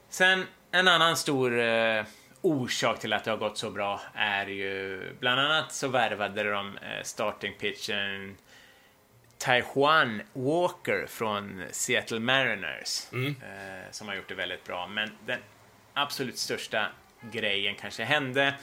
Sen 0.10 0.46
en 0.72 0.88
annan 0.88 1.18
stor 1.18 1.60
eh, 1.60 2.04
orsak 2.42 3.00
till 3.00 3.14
att 3.14 3.24
det 3.24 3.32
har 3.32 3.38
gått 3.38 3.58
så 3.58 3.72
bra 3.72 4.02
är 4.14 4.48
ju 4.48 5.02
bland 5.20 5.40
annat 5.40 5.74
så 5.74 5.88
värvade 5.88 6.44
de 6.44 6.78
eh, 6.78 7.04
starting 7.04 7.54
pitchen 7.60 8.38
Taiwan 9.38 10.22
Walker 10.34 11.06
från 11.08 11.64
Seattle 11.72 12.20
Mariners 12.20 13.14
eh, 13.14 13.92
som 13.92 14.08
har 14.08 14.16
gjort 14.16 14.28
det 14.30 14.36
väldigt 14.36 14.64
bra. 14.64 14.88
Men 14.88 15.12
den 15.26 15.40
absolut 15.94 16.38
största 16.38 16.88
grejen 17.22 17.76
kanske 17.76 18.04
hände 18.04 18.54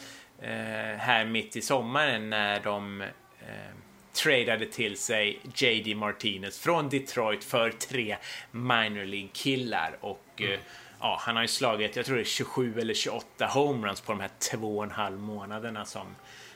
här 0.99 1.25
mitt 1.25 1.57
i 1.57 1.63
sommaren 1.63 2.31
när 2.31 2.61
de 2.61 3.01
eh, 3.01 3.09
tradade 4.15 4.67
till 4.67 4.97
sig 4.97 5.41
JD 5.55 5.95
Martinez 5.95 6.59
från 6.59 6.89
Detroit 6.89 7.45
för 7.45 7.71
tre 7.71 8.17
minor 8.51 9.05
League-killar. 9.05 9.97
Och 10.01 10.27
eh, 10.37 10.59
ja, 11.01 11.19
han 11.21 11.37
har 11.37 11.43
ju 11.43 11.49
slagit, 11.49 11.97
jag 11.97 12.07
tror 12.07 12.17
det 12.17 12.23
är 12.23 12.25
27 12.25 12.81
eller 12.81 12.95
28 12.95 13.47
homeruns 13.47 14.01
på 14.01 14.13
de 14.13 14.21
här 14.21 14.31
två 14.39 14.79
och 14.79 14.85
en 14.85 14.91
halv 14.91 15.19
månaderna 15.19 15.85
som, 15.85 16.07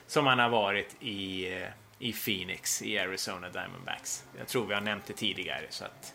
som 0.07 0.27
han 0.27 0.39
har 0.39 0.49
varit 0.49 0.95
i, 0.99 1.51
eh, 1.53 1.67
i 1.99 2.13
Phoenix, 2.13 2.81
i 2.81 2.99
Arizona 2.99 3.49
Diamondbacks. 3.49 4.23
Jag 4.37 4.47
tror 4.47 4.65
vi 4.65 4.73
har 4.73 4.81
nämnt 4.81 5.05
det 5.07 5.13
tidigare. 5.13 5.65
Så 5.69 5.85
att, 5.85 6.13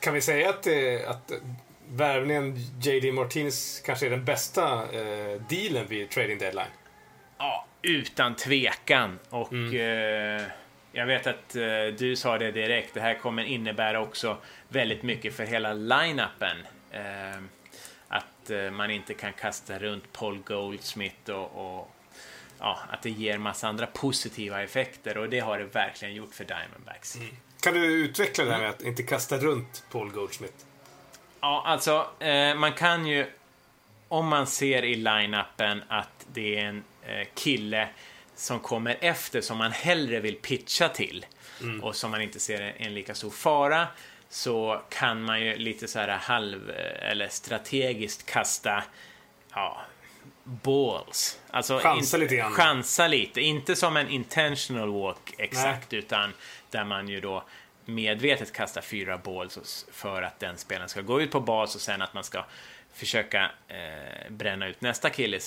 Kan 0.00 0.14
vi 0.14 0.20
säga 0.20 0.50
att, 0.50 0.66
eh, 0.66 1.10
att 1.10 1.32
värvningen 1.88 2.56
JD 2.82 3.12
Martinez 3.12 3.82
kanske 3.86 4.06
är 4.06 4.10
den 4.10 4.24
bästa 4.24 4.82
eh, 4.92 5.40
dealen 5.48 5.86
vid 5.88 6.10
trading 6.10 6.38
deadline? 6.38 6.70
Ja, 7.38 7.66
utan 7.82 8.34
tvekan. 8.34 9.18
Och 9.30 9.52
eh, 9.52 10.42
jag 10.92 11.06
vet 11.06 11.26
att 11.26 11.56
eh, 11.56 11.86
du 11.98 12.16
sa 12.16 12.38
det 12.38 12.50
direkt. 12.50 12.94
Det 12.94 13.00
här 13.00 13.14
kommer 13.14 13.44
innebära 13.44 14.00
också 14.00 14.36
väldigt 14.68 15.02
mycket 15.02 15.34
för 15.34 15.44
hela 15.44 15.72
line-upen. 15.72 16.56
Eh, 16.90 17.42
att 18.08 18.50
eh, 18.50 18.70
man 18.70 18.90
inte 18.90 19.14
kan 19.14 19.32
kasta 19.32 19.78
runt 19.78 20.12
Paul 20.12 20.38
Goldsmith 20.38 21.30
och, 21.30 21.78
och 21.78 21.90
ja, 22.58 22.78
att 22.90 23.02
det 23.02 23.10
ger 23.10 23.38
massa 23.38 23.68
andra 23.68 23.86
positiva 23.86 24.62
effekter 24.62 25.18
och 25.18 25.28
det 25.28 25.40
har 25.40 25.58
det 25.58 25.64
verkligen 25.64 26.14
gjort 26.14 26.34
för 26.34 26.44
Diamondbacks. 26.44 27.16
Kan 27.62 27.74
du 27.74 28.04
utveckla 28.04 28.44
det 28.44 28.52
här 28.52 28.60
med 28.60 28.70
att 28.70 28.82
inte 28.82 29.02
kasta 29.02 29.38
runt 29.38 29.84
Paul 29.90 30.10
Goldschmidt? 30.10 30.66
Ja, 31.40 31.62
alltså 31.66 32.06
eh, 32.20 32.54
man 32.54 32.72
kan 32.72 33.06
ju 33.06 33.26
om 34.08 34.28
man 34.28 34.46
ser 34.46 34.84
i 34.84 34.94
line-upen 34.94 35.82
att 35.88 36.26
det 36.32 36.58
är 36.58 36.64
en 36.64 36.84
kille 37.34 37.88
som 38.34 38.60
kommer 38.60 38.96
efter 39.00 39.40
som 39.40 39.58
man 39.58 39.72
hellre 39.72 40.20
vill 40.20 40.36
pitcha 40.36 40.88
till 40.88 41.26
och 41.82 41.96
som 41.96 42.10
man 42.10 42.22
inte 42.22 42.40
ser 42.40 42.74
en, 42.76 42.94
lika 42.94 43.14
stor 43.14 43.30
fara 43.30 43.86
så 44.28 44.82
kan 44.88 45.22
man 45.22 45.40
ju 45.40 45.56
lite 45.56 45.88
så 45.88 45.98
här 45.98 46.08
halv 46.08 46.70
eh, 46.70 47.10
eller 47.10 47.28
strategiskt 47.28 48.26
kasta 48.26 48.84
ja, 49.54 49.80
balls. 50.44 51.40
Alltså 51.50 51.78
Chansa 51.78 52.16
lite 52.16 52.36
grann. 52.36 52.52
Chansa 52.52 53.08
lite. 53.08 53.40
Inte 53.40 53.76
som 53.76 53.96
en 53.96 54.08
intentional 54.08 54.92
walk 54.92 55.34
exakt 55.38 55.92
utan 55.92 56.32
där 56.70 56.84
man 56.84 57.08
ju 57.08 57.20
då 57.20 57.44
medvetet 57.84 58.52
kastar 58.52 58.80
fyra 58.80 59.18
balls 59.18 59.86
för 59.92 60.22
att 60.22 60.40
den 60.40 60.58
spelaren 60.58 60.88
ska 60.88 61.00
gå 61.00 61.20
ut 61.20 61.30
på 61.30 61.40
bas 61.40 61.74
och 61.74 61.80
sen 61.80 62.02
att 62.02 62.14
man 62.14 62.24
ska 62.24 62.44
försöka 62.92 63.50
eh, 63.68 64.30
bränna 64.30 64.66
ut 64.66 64.80
nästa 64.80 65.10
kille 65.10 65.36
i 65.36 65.40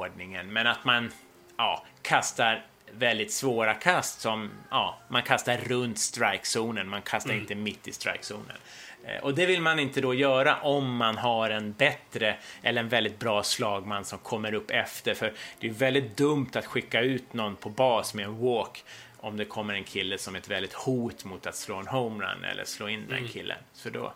slagordningen. 0.00 0.52
Men 0.52 0.66
att 0.66 0.84
man 0.84 1.12
ja, 1.56 1.84
kastar 2.02 2.64
väldigt 2.92 3.32
svåra 3.32 3.74
kast 3.74 4.20
som 4.20 4.50
ja, 4.70 4.98
man 5.08 5.22
kastar 5.22 5.56
runt 5.56 5.98
strikezonen, 5.98 6.88
man 6.88 7.02
kastar 7.02 7.32
inte 7.32 7.54
mitt 7.54 7.88
i 7.88 7.92
strikezonen. 7.92 8.56
Eh, 9.04 9.22
Och 9.22 9.34
det 9.34 9.46
vill 9.46 9.60
man 9.62 9.78
inte 9.78 10.00
då 10.00 10.14
göra 10.14 10.56
om 10.62 10.96
man 10.96 11.16
har 11.18 11.50
en 11.50 11.72
bättre 11.72 12.36
eller 12.62 12.80
en 12.80 12.88
väldigt 12.88 13.18
bra 13.18 13.42
slagman 13.42 14.04
som 14.04 14.18
kommer 14.18 14.54
upp 14.54 14.70
efter. 14.70 15.14
För 15.14 15.32
det 15.60 15.66
är 15.68 15.72
väldigt 15.72 16.16
dumt 16.16 16.50
att 16.54 16.66
skicka 16.66 17.00
ut 17.00 17.32
någon 17.32 17.56
på 17.56 17.68
bas 17.68 18.14
med 18.14 18.24
en 18.24 18.38
walk 18.40 18.84
om 19.22 19.36
det 19.36 19.44
kommer 19.44 19.74
en 19.74 19.84
kille 19.84 20.18
som 20.18 20.34
är 20.34 20.38
ett 20.38 20.48
väldigt 20.50 20.72
hot 20.72 21.24
mot 21.24 21.46
att 21.46 21.56
slå 21.56 21.76
en 21.76 21.86
homerun 21.86 22.44
eller 22.44 22.64
slå 22.64 22.88
in 22.88 23.06
den 23.08 23.28
killen. 23.28 23.58
Så 23.72 23.90
då, 23.90 24.12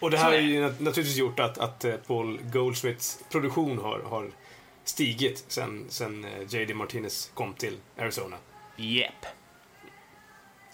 Och 0.00 0.10
det 0.10 0.16
här 0.18 0.24
har 0.24 0.34
ju 0.38 0.60
nat- 0.62 0.80
naturligtvis 0.82 1.16
gjort 1.16 1.40
att, 1.40 1.58
att 1.58 1.84
eh, 1.84 1.94
Paul 1.94 2.38
Goldschmidts 2.52 3.24
produktion 3.30 3.78
har, 3.78 3.98
har 3.98 4.30
stigit 4.88 5.44
sen, 5.48 5.84
sen 5.88 6.24
eh, 6.24 6.54
JD 6.54 6.74
Martinez 6.74 7.30
kom 7.34 7.54
till 7.54 7.76
Arizona. 7.98 8.36
Jepp. 8.76 9.26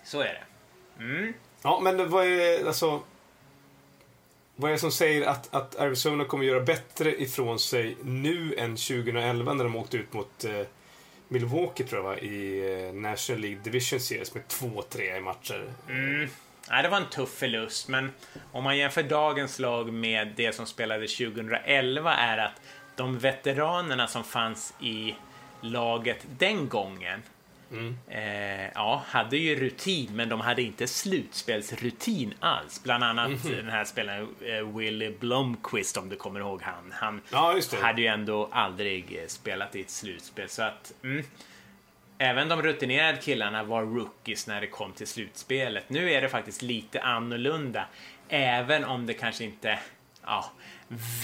Så 0.05 0.21
är 0.21 0.25
det. 0.25 0.45
Mm. 1.05 1.35
Ja, 1.63 1.81
men 1.83 2.11
vad 2.11 2.27
är 2.27 2.67
alltså... 2.67 3.03
vad 4.57 4.71
är 4.71 4.73
det 4.73 4.81
som 4.81 4.93
säger 4.93 5.27
att, 5.27 5.55
att 5.55 5.77
Arizona 5.77 6.25
kommer 6.25 6.45
göra 6.45 6.61
bättre 6.61 7.23
ifrån 7.23 7.59
sig 7.59 7.97
nu 8.03 8.55
än 8.59 8.77
2011 8.77 9.55
när 9.55 9.65
de 9.65 9.77
åkte 9.77 9.97
ut 9.97 10.13
mot 10.13 10.45
eh, 10.45 10.67
Milwaukee 11.29 11.85
tror 11.85 11.99
jag 11.99 12.09
va, 12.09 12.19
i 12.19 12.59
eh, 12.87 12.95
National 12.95 13.41
League 13.43 13.61
Division 13.63 14.01
Series 14.01 14.35
med 14.35 14.43
2-3 14.49 15.17
i 15.17 15.21
matcher. 15.21 15.75
Mm. 15.89 16.29
Nej, 16.71 16.83
det 16.83 16.89
var 16.89 16.97
en 16.97 17.11
tuff 17.11 17.31
förlust, 17.31 17.89
men 17.89 18.13
om 18.53 18.65
man 18.65 18.79
jämför 18.79 19.03
dagens 19.03 19.59
lag 19.59 19.93
med 19.93 20.33
det 20.37 20.53
som 20.55 20.67
spelades 20.67 21.17
2011 21.17 22.15
är 22.15 22.39
att 22.39 22.61
de 22.97 23.18
veteranerna 23.18 24.07
som 24.07 24.24
fanns 24.24 24.74
i 24.80 25.14
laget 25.61 26.26
den 26.38 26.68
gången 26.68 27.22
Eh, 28.09 28.70
ja, 28.74 29.03
hade 29.07 29.36
ju 29.36 29.57
rutin, 29.57 30.16
men 30.16 30.28
de 30.28 30.40
hade 30.40 30.62
inte 30.62 30.86
slutspelsrutin 30.86 32.34
alls. 32.40 32.82
Bland 32.82 33.05
annat 33.05 33.43
den 33.43 33.68
här 33.68 33.84
spelaren 33.84 34.28
eh, 34.40 34.76
Willie 34.76 35.14
Blomqvist, 35.20 35.97
om 35.97 36.09
du 36.09 36.16
kommer 36.16 36.40
ihåg 36.40 36.62
han. 36.62 36.93
Han 36.93 37.20
Ja, 37.30 37.55
hade 37.82 38.01
ju 38.03 38.07
ändå 38.07 38.49
aldrig 38.53 39.18
eh, 39.22 39.26
spelat 39.26 39.76
i 39.76 39.80
ett 39.80 39.90
slutspel, 39.90 40.49
så 40.49 40.62
att 40.62 40.93
mm, 41.03 41.24
Även 42.18 42.49
de 42.49 42.62
rutinerade 42.62 43.18
killarna 43.18 43.64
var 43.64 43.82
rookies 43.82 44.47
när 44.47 44.61
det 44.61 44.66
kom 44.66 44.93
till 44.93 45.07
slutspelet. 45.07 45.88
Nu 45.88 46.12
är 46.12 46.22
det 46.22 46.28
faktiskt 46.28 46.62
lite 46.62 47.03
annorlunda. 47.03 47.86
Även 48.28 48.84
om 48.84 49.07
det 49.07 49.14
kanske 49.14 49.45
inte 49.45 49.78
ja, 50.24 50.53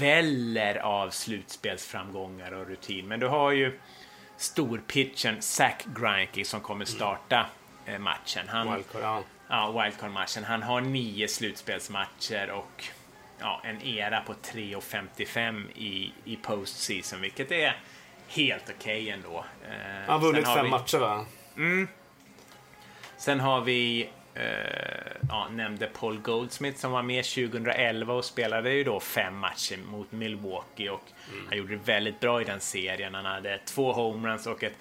väller 0.01 0.77
av 0.77 1.11
slutspelsframgångar 1.11 2.53
och 2.53 2.67
rutin. 2.67 3.09
Men 3.09 3.21
du 3.21 3.27
har 3.27 3.51
ju 3.51 3.79
storpitchen 4.37 5.43
Zach 5.43 5.85
Greinke 5.85 6.45
som 6.45 6.61
kommer 6.61 6.85
starta 6.85 7.47
eh, 7.87 7.99
matchen. 7.99 8.49
Han, 8.49 8.73
Wildcard, 8.75 9.03
ja. 9.03 9.23
ja, 9.49 9.83
wildcard-matchen. 9.83 10.45
Han 10.45 10.63
har 10.63 10.81
nio 10.81 11.29
slutspelsmatcher 11.29 12.51
och 12.51 12.85
ja, 13.39 13.61
en 13.65 13.83
era 13.83 14.21
på 14.21 14.33
3,55 14.33 15.71
i, 15.75 16.13
i 16.25 16.37
postseason, 16.37 17.21
vilket 17.21 17.53
är 17.53 17.77
helt 18.29 18.71
okej 18.77 19.11
ändå. 19.11 19.45
Eh, 19.65 19.73
Han 20.07 20.21
har 20.21 20.27
vunnit 20.27 20.47
sen 20.47 20.55
fem 20.55 20.65
vi, 20.65 20.71
matcher 20.71 20.99
va? 20.99 21.27
Sen 23.17 23.41
har 23.41 23.61
vi, 23.61 24.09
ja, 25.29 25.49
nämnde 25.53 25.87
Paul 25.87 26.19
Goldsmith 26.21 26.79
som 26.79 26.93
var 26.93 27.03
med 27.03 27.25
2011 27.25 28.15
och 28.15 28.25
spelade 28.25 28.73
ju 28.73 28.85
då 28.85 29.01
fem 29.01 29.39
matcher 29.39 29.77
mot 29.91 30.13
Milwaukee 30.13 30.89
och 30.91 31.05
han 31.49 31.59
gjorde 31.59 31.73
det 31.77 31.81
väldigt 31.85 32.21
bra 32.21 32.41
i 32.41 32.45
den 32.45 32.61
serien. 32.61 33.15
Han 33.15 33.25
hade 33.25 33.59
två 33.65 33.93
homeruns 33.93 34.47
och 34.47 34.63
ett 34.63 34.77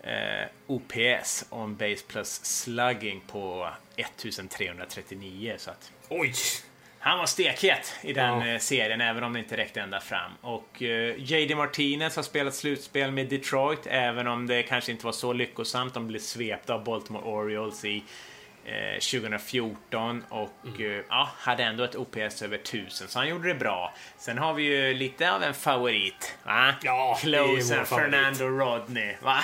eh, 0.00 0.48
OPS, 0.66 1.44
on 1.50 1.76
base 1.76 2.04
plus 2.08 2.44
slugging, 2.44 3.20
på 3.26 3.68
1339. 3.96 5.54
Så 5.58 5.70
att 5.70 5.92
Oj! 6.08 6.32
han 6.98 7.18
var 7.18 7.26
stekhet 7.26 7.92
i 8.02 8.12
den 8.12 8.40
Ja. 8.40 8.46
eh, 8.46 8.58
serien, 8.58 9.00
även 9.00 9.22
om 9.24 9.32
det 9.32 9.38
inte 9.38 9.56
räckte 9.56 9.80
ända 9.80 10.00
fram. 10.00 10.32
Och 10.40 10.82
eh, 10.82 11.14
JD 11.18 11.54
Martinez 11.54 12.16
har 12.16 12.22
spelat 12.22 12.54
slutspel 12.54 13.10
med 13.10 13.26
Detroit, 13.28 13.86
även 13.86 14.26
om 14.26 14.46
det 14.46 14.62
kanske 14.62 14.92
inte 14.92 15.04
var 15.04 15.12
så 15.12 15.32
lyckosamt. 15.32 15.94
De 15.94 16.06
blev 16.06 16.20
svepta 16.20 16.74
av 16.74 16.84
Baltimore 16.84 17.24
Orioles 17.24 17.84
i 17.84 18.02
eh, 18.64 18.98
2014 19.00 20.24
och 20.28 20.50
Mm. 20.64 20.98
eh, 20.98 21.04
ja, 21.08 21.28
hade 21.38 21.62
ändå 21.64 21.84
ett 21.84 21.96
OPS 21.96 22.42
över 22.42 22.58
1000, 22.58 23.08
så 23.08 23.18
han 23.18 23.28
gjorde 23.28 23.48
det 23.48 23.54
bra. 23.54 23.94
Sen 24.18 24.38
har 24.38 24.54
vi 24.54 24.62
ju 24.62 24.94
lite 24.94 25.32
av 25.32 25.42
en 25.42 25.54
favorit, 25.54 26.36
va? 26.44 26.74
Ja, 26.82 27.18
favorit. 27.22 27.88
Fernando 27.88 28.44
Rodney, 28.48 29.14
va? 29.22 29.38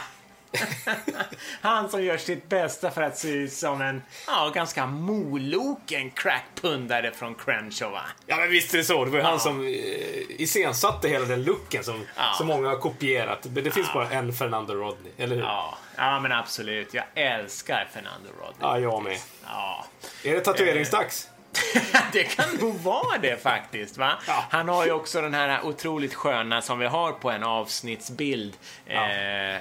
Han 1.61 1.89
som 1.91 2.03
gör 2.05 2.17
sitt 2.17 2.49
bästa 2.49 2.91
för 2.91 3.03
att 3.03 3.19
se 3.19 3.29
ut 3.29 3.53
som 3.53 3.81
en 3.83 4.03
ja, 4.27 4.53
ganska 4.55 4.87
moloken 4.87 6.11
crackpundare 6.11 7.11
från 7.13 7.35
Crenshaw, 7.35 7.93
va? 7.93 8.03
Ja 8.27 8.37
men 8.37 8.51
visst 8.51 8.75
är 8.75 8.79
det 8.79 8.85
så. 8.85 9.05
Det 9.05 9.11
var 9.11 9.19
ju 9.19 9.25
han 9.25 9.41
som 9.41 9.61
eh, 9.67 9.71
iscensatte 10.29 11.09
hela 11.09 11.25
den 11.25 11.45
looken 11.45 11.85
som 11.85 12.07
Ja. 12.17 12.35
så 12.39 12.45
många 12.45 12.69
har 12.69 12.77
kopierat. 12.77 13.47
Men 13.55 13.65
det 13.65 13.71
finns 13.71 13.93
bara 13.93 14.11
en 14.11 14.33
Fernando 14.33 14.75
Rodney, 14.75 15.13
eller 15.19 15.37
hur? 15.37 15.43
Ja, 15.43 15.79
ja, 15.99 16.21
men 16.21 16.33
absolut. 16.33 16.95
Jag 16.95 17.05
älskar 17.15 17.89
Fernando 17.93 18.29
Rodney. 18.41 18.55
Ja, 18.61 18.79
jag 18.79 19.03
med. 19.03 19.19
Ja. 19.47 19.85
Är 20.25 20.35
det 20.35 20.41
tatueringsdags? 20.41 21.29
det 22.13 22.25
kan 22.25 22.55
nog 22.61 22.75
vara 22.75 23.19
det 23.19 23.43
faktiskt. 23.43 23.97
Va? 23.99 24.19
Ja. 24.27 24.45
Han 24.51 24.69
har 24.69 24.85
ju 24.87 24.93
också 24.93 25.21
den 25.21 25.35
här 25.35 25.65
otroligt 25.65 26.15
sköna 26.15 26.63
som 26.63 26.79
vi 26.79 26.87
har 26.87 27.13
på 27.13 27.31
en 27.31 27.43
avsnittsbild, 27.45 28.57
eh, 28.87 28.99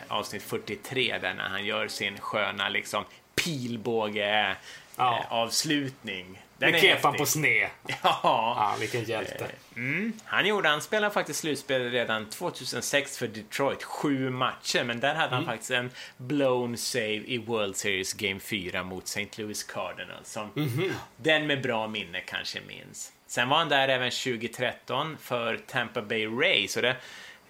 avsnitt 0.08 0.44
43, 0.44 1.18
där 1.18 1.34
när 1.34 1.44
han 1.50 1.66
gör 1.66 1.88
sin 1.88 2.20
sköna 2.20 2.70
liksom 2.70 3.06
pilbåge 3.44 4.56
Ja. 4.96 5.20
eh, 5.20 5.34
avslutning. 5.34 6.42
Den 6.60 6.76
är 6.76 6.80
kepan 6.80 7.14
på 7.18 7.26
sned. 7.26 7.70
Ja, 7.88 7.98
Ja, 8.24 8.76
vilken 8.80 9.04
hjälte. 9.04 9.48
han 10.26 10.46
gjorde, 10.46 10.70
han 10.70 10.82
spelade 10.82 11.14
faktiskt 11.14 11.40
slutspel 11.40 11.92
redan 11.92 12.30
2006 12.30 13.18
för 13.18 13.28
Detroit, 13.28 13.84
sju 13.84 14.30
matcher, 14.30 14.84
men 14.84 15.00
där 15.00 15.16
hade 15.16 15.36
han 15.36 15.46
faktiskt 15.46 15.72
en 15.72 15.92
blown 16.18 16.78
save 16.78 17.06
i 17.14 17.38
World 17.38 17.76
Series 17.76 18.14
Game 18.14 18.40
4 18.40 18.84
mot 18.84 19.04
St. 19.04 19.28
Louis 19.36 19.64
Cardinals. 19.64 20.32
Som 20.32 20.52
Den 21.18 21.48
med 21.48 21.62
bra 21.62 21.88
minne 21.88 22.22
kanske 22.22 22.60
minns. 22.68 23.12
Sen 23.28 23.50
var 23.50 23.58
han 23.58 23.70
där 23.70 23.88
även 23.88 24.12
2013 24.12 25.18
för 25.22 25.58
Tampa 25.68 26.02
Bay 26.02 26.26
Rays, 26.28 26.72
så 26.74 26.82
det 26.82 26.96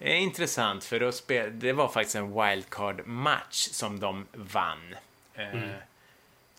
är 0.00 0.14
intressant 0.14 0.84
för 0.84 1.00
då 1.00 1.12
spel, 1.12 1.58
det 1.60 1.72
var 1.72 1.88
faktiskt 1.88 2.16
en 2.16 2.32
wildcard-match 2.34 3.68
som 3.72 4.00
de 4.00 4.26
vann. 4.32 4.96
Eh, 5.34 5.44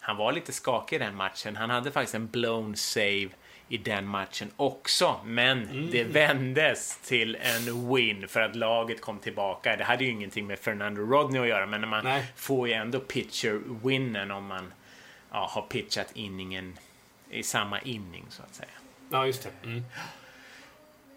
han 0.09 0.17
var 0.17 0.31
lite 0.31 0.51
skakig 0.51 0.95
i 0.95 0.99
den 0.99 1.15
matchen. 1.15 1.55
Han 1.55 1.69
hade 1.69 1.91
faktiskt 1.91 2.15
en 2.15 2.27
blown 2.27 2.75
save 2.75 3.29
i 3.67 3.77
den 3.77 4.07
matchen 4.07 4.51
också, 4.55 5.19
men 5.25 5.89
det 5.91 6.03
vändes 6.03 6.97
till 6.97 7.35
en 7.35 7.93
win 7.93 8.27
för 8.27 8.41
att 8.41 8.55
laget 8.55 9.01
kom 9.01 9.19
tillbaka. 9.19 9.75
Det 9.75 9.83
hade 9.83 10.03
ju 10.03 10.09
ingenting 10.09 10.47
med 10.47 10.59
Fernando 10.59 11.01
Rodney 11.01 11.41
att 11.41 11.47
göra, 11.47 11.65
men 11.65 11.89
man 11.89 12.03
Nej. 12.03 12.25
får 12.35 12.67
ju 12.67 12.73
ändå 12.73 12.99
pitcher-winnen 12.99 14.31
om 14.31 14.45
man 14.45 14.73
ja, 15.31 15.49
har 15.51 15.61
pitchat 15.61 16.11
inningen 16.13 16.77
i 17.29 17.43
samma 17.43 17.79
inning, 17.79 18.25
så 18.29 18.43
att 18.43 18.55
säga. 18.55 18.69
Ja, 19.09 19.25
just 19.25 19.43
det. 19.43 19.67
Mm. 19.67 19.83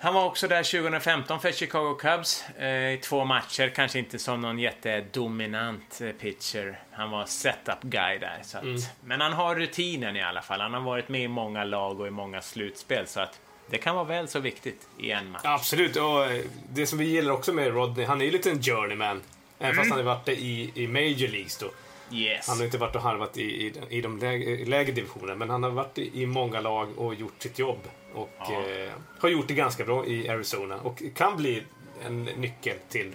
Han 0.03 0.15
var 0.15 0.25
också 0.25 0.49
där 0.49 0.63
2015 0.63 1.41
för 1.41 1.53
Chicago 1.53 1.95
Cubs 1.95 2.45
eh, 2.59 2.93
i 2.93 2.99
två 3.03 3.25
matcher. 3.25 3.69
Kanske 3.69 3.99
inte 3.99 4.19
som 4.19 4.41
någon 4.41 4.59
jättedominant 4.59 6.01
eh, 6.01 6.11
pitcher. 6.11 6.81
Han 6.93 7.11
var 7.11 7.27
setup 7.27 7.83
guy 7.83 8.19
där. 8.19 8.41
Så 8.43 8.59
att, 8.59 8.65
Men 9.05 9.21
han 9.21 9.33
har 9.33 9.55
rutinen 9.55 10.17
i 10.17 10.23
alla 10.23 10.43
fall. 10.43 10.61
Han 10.61 10.75
har 10.75 10.81
varit 10.81 11.09
med 11.09 11.21
i 11.21 11.29
många 11.29 11.65
lag 11.65 12.01
och 12.01 12.07
i 12.07 12.11
många 12.11 12.41
slutspel. 12.43 13.07
Så 13.07 13.21
att 13.21 13.41
det 13.71 13.79
kan 13.79 13.95
vara 13.95 14.05
väl 14.05 14.29
så 14.29 14.39
viktigt 14.39 14.89
i 14.99 15.11
en 15.11 15.31
match. 15.31 15.43
Absolut. 15.45 15.97
Och 15.97 16.25
eh, 16.25 16.45
det 16.73 16.87
som 16.87 16.99
vi 16.99 17.05
gillar 17.05 17.33
också 17.33 17.53
med 17.53 17.75
Rodney, 17.75 18.07
han 18.07 18.21
är 18.21 18.25
ju 18.25 18.31
lite 18.31 18.51
en 18.51 18.63
journeyman. 18.63 19.23
Även 19.59 19.77
fast 19.77 19.91
han 19.91 19.99
har 19.99 20.05
varit 20.05 20.25
det 20.25 20.37
i, 20.37 20.73
i 20.75 20.87
Major 20.87 21.29
Leagues 21.29 21.57
då. 21.57 21.71
Yes. 22.13 22.49
Han 22.49 22.57
har 22.59 22.65
inte 22.65 22.79
varit 22.79 22.97
och 22.97 23.03
harvat 23.03 23.37
i, 23.39 23.43
i, 23.43 23.73
i 23.89 24.01
de 24.01 24.19
lägre, 24.19 24.65
lägre 24.65 24.93
divisionerna, 24.93 25.35
men 25.35 25.51
han 25.51 25.63
har 25.63 25.71
varit 25.71 25.99
i, 25.99 26.23
i 26.23 26.27
många 26.27 26.61
lag 26.61 26.99
och 26.99 27.15
gjort 27.15 27.43
sitt 27.43 27.59
jobb. 27.59 27.79
Och 28.15 28.31
Ja. 28.39 28.53
eh, 28.53 28.93
har 29.19 29.29
gjort 29.29 29.49
det 29.49 29.55
ganska 29.55 29.85
bra 29.85 30.07
i 30.07 30.29
Arizona 30.29 30.77
och 30.77 31.03
kan 31.15 31.37
bli 31.37 31.63
en 32.07 32.25
nyckel 32.25 32.77
till 32.89 33.13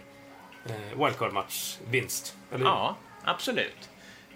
eh, 0.66 1.00
wildcard-match-vinst. 1.06 2.36
Ja, 2.64 2.96
absolut. 3.24 3.90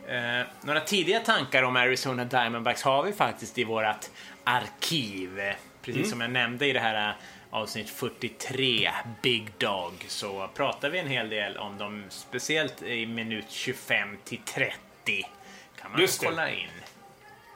Eh, 0.08 0.48
några 0.62 0.80
tidiga 0.80 1.20
tankar 1.20 1.64
om 1.64 1.76
Arizona 1.76 2.26
Diamondbacks 2.26 2.82
har 2.84 3.04
vi 3.04 3.12
faktiskt 3.14 3.58
i 3.58 3.64
vårt 3.64 4.10
arkiv. 4.44 5.40
Eh, 5.40 5.54
Precis 5.82 6.10
som 6.10 6.22
jag 6.22 6.32
nämnde 6.32 6.66
i 6.68 6.74
det 6.74 6.80
här 6.80 7.10
eh, 7.10 7.16
avsnitt 7.52 7.90
43, 7.90 8.92
Big 9.22 9.48
Dog, 9.58 10.06
så 10.08 10.50
pratar 10.54 10.90
vi 10.90 11.00
en 11.00 11.08
hel 11.08 11.30
del 11.30 11.58
om 11.58 11.78
dem, 11.78 12.04
speciellt 12.10 12.82
i 12.82 13.06
minut 13.06 13.46
25 13.50 14.18
till 14.24 14.38
30. 14.46 14.74
Kan 15.82 15.92
man 15.92 16.02
Just 16.02 16.20
det. 16.22 16.26
kolla 16.26 16.52
in. 16.52 16.68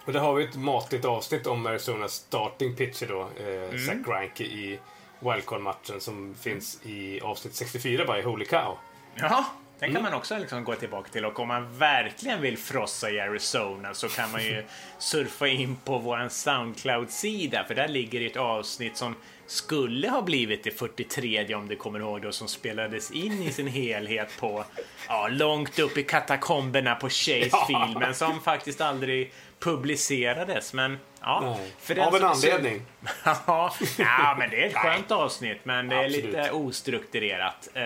Och 0.05 0.13
där 0.13 0.19
har 0.19 0.33
vi 0.33 0.43
ett 0.43 0.55
matigt 0.55 1.05
avsnitt 1.05 1.47
om 1.47 1.65
Arizonas 1.65 2.13
starting 2.13 2.75
pitcher 2.75 3.07
då, 3.07 3.21
eh, 3.39 3.47
Mm. 3.69 3.85
Zach 3.85 3.97
Greinke 4.05 4.43
i 4.43 4.79
wildcard-matchen 5.19 5.99
som 6.01 6.35
finns 6.41 6.79
i 6.85 7.21
avsnitt 7.21 7.53
64 7.55 8.05
bara 8.05 8.19
i 8.19 8.21
Holy 8.21 8.45
Cow. 8.45 8.77
Ja, 9.15 9.45
den 9.79 9.89
Mm. 9.89 9.93
kan 9.93 10.11
man 10.11 10.13
också 10.19 10.37
liksom 10.37 10.63
gå 10.63 10.75
tillbaka 10.75 11.09
till 11.09 11.25
och 11.25 11.39
om 11.39 11.47
man 11.47 11.77
verkligen 11.77 12.41
vill 12.41 12.57
frossa 12.57 13.09
i 13.11 13.19
Arizona 13.19 13.93
så 13.93 14.09
kan 14.09 14.31
man 14.31 14.43
ju 14.43 14.63
surfa 14.99 15.47
in 15.47 15.75
på 15.85 15.97
vår 15.97 16.29
Soundcloud-sida 16.29 17.63
för 17.67 17.75
där 17.75 17.87
ligger 17.87 18.25
ett 18.27 18.37
avsnitt 18.37 18.97
som 18.97 19.15
skulle 19.47 20.09
ha 20.09 20.21
blivit 20.21 20.63
det 20.63 20.71
43 20.71 21.55
om 21.55 21.67
du 21.67 21.75
kommer 21.75 21.99
ihåg 21.99 22.21
då 22.21 22.31
som 22.31 22.47
spelades 22.47 23.11
in 23.11 23.41
i 23.43 23.51
sin 23.51 23.67
helhet 23.67 24.29
på 24.39 24.65
ja, 25.07 25.27
långt 25.27 25.79
upp 25.79 25.97
i 25.97 26.03
katakomberna 26.03 26.95
på 26.95 27.09
Chase 27.09 27.49
Ja. 27.51 27.65
Field 27.67 27.99
men 27.99 28.15
som 28.15 28.41
faktiskt 28.41 28.81
aldrig 28.81 29.33
publicerades. 29.59 30.73
Men 30.73 30.99
ja, 31.21 31.59
för 31.79 31.95
den 31.95 32.03
Av 32.07 32.15
en 32.15 32.19
som 32.21 32.29
anledning. 32.29 32.81
ja, 33.25 34.35
men 34.39 34.49
det 34.49 34.63
är 34.63 34.67
ett 34.67 34.75
skönt 34.75 35.11
avsnitt, 35.11 35.59
men 35.63 35.89
det 35.89 35.95
är 35.95 36.05
Absolut. 36.05 36.25
lite 36.25 36.51
ostrukturerat. 36.51 37.69
Eh, 37.73 37.83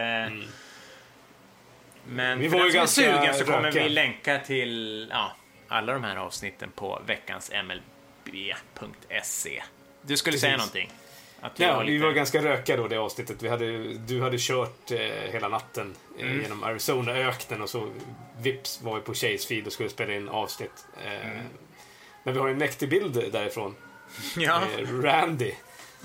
Men 2.12 2.40
Vi 2.40 2.50
för 2.50 2.58
var 2.58 2.64
den 2.66 2.88
som 2.88 3.04
är 3.04 3.18
sugen 3.20 3.34
så 3.36 3.46
kommer 3.46 3.62
rökiga. 3.62 3.84
vi 3.84 3.90
länka 3.90 4.40
till 4.40 5.08
ja, 5.12 5.36
alla 5.68 5.94
de 5.94 6.04
här 6.04 6.16
avsnitten 6.16 6.72
på 6.76 7.02
veckans 7.06 7.52
MLB.se. 7.66 9.64
du 10.02 10.18
skulle 10.18 10.38
säga 10.38 10.58
Precis. 10.58 10.74
någonting? 10.74 10.92
Att 11.42 11.56
du 11.56 11.64
Ja, 11.64 11.76
var 11.76 11.84
vi 11.84 11.92
lite- 11.92 12.06
var 12.06 12.12
ganska 12.12 12.42
rökiga 12.44 12.78
då 12.78 12.88
det 12.88 12.98
avsnittet. 12.98 13.44
Vi 13.44 13.50
hade, 13.50 13.94
du 13.94 14.22
hade 14.22 14.38
kört 14.40 14.92
eh, 14.92 14.98
hela 15.32 15.48
natten 15.48 15.96
eh, 16.20 16.26
Mm. 16.26 16.42
genom 16.42 16.64
Arizona-öknen 16.64 17.62
och 17.62 17.70
så 17.70 17.90
vips 18.42 18.82
var 18.82 18.96
vi 18.96 19.02
på 19.02 19.14
Chase 19.14 19.48
feed 19.48 19.68
och 19.68 19.74
skulle 19.74 19.90
spela 19.90 20.14
in 20.14 20.30
avsnitt. 20.30 20.86
Eh, 21.06 21.26
Mm. 21.32 21.46
Men 22.24 22.34
vi 22.34 22.40
har 22.40 22.50
en 22.50 22.58
mäktig 22.58 22.90
bild 22.90 23.14
därifrån. 23.32 23.76
Ja, 24.38 24.62
Eh, 24.80 25.02
Randy. 25.02 25.52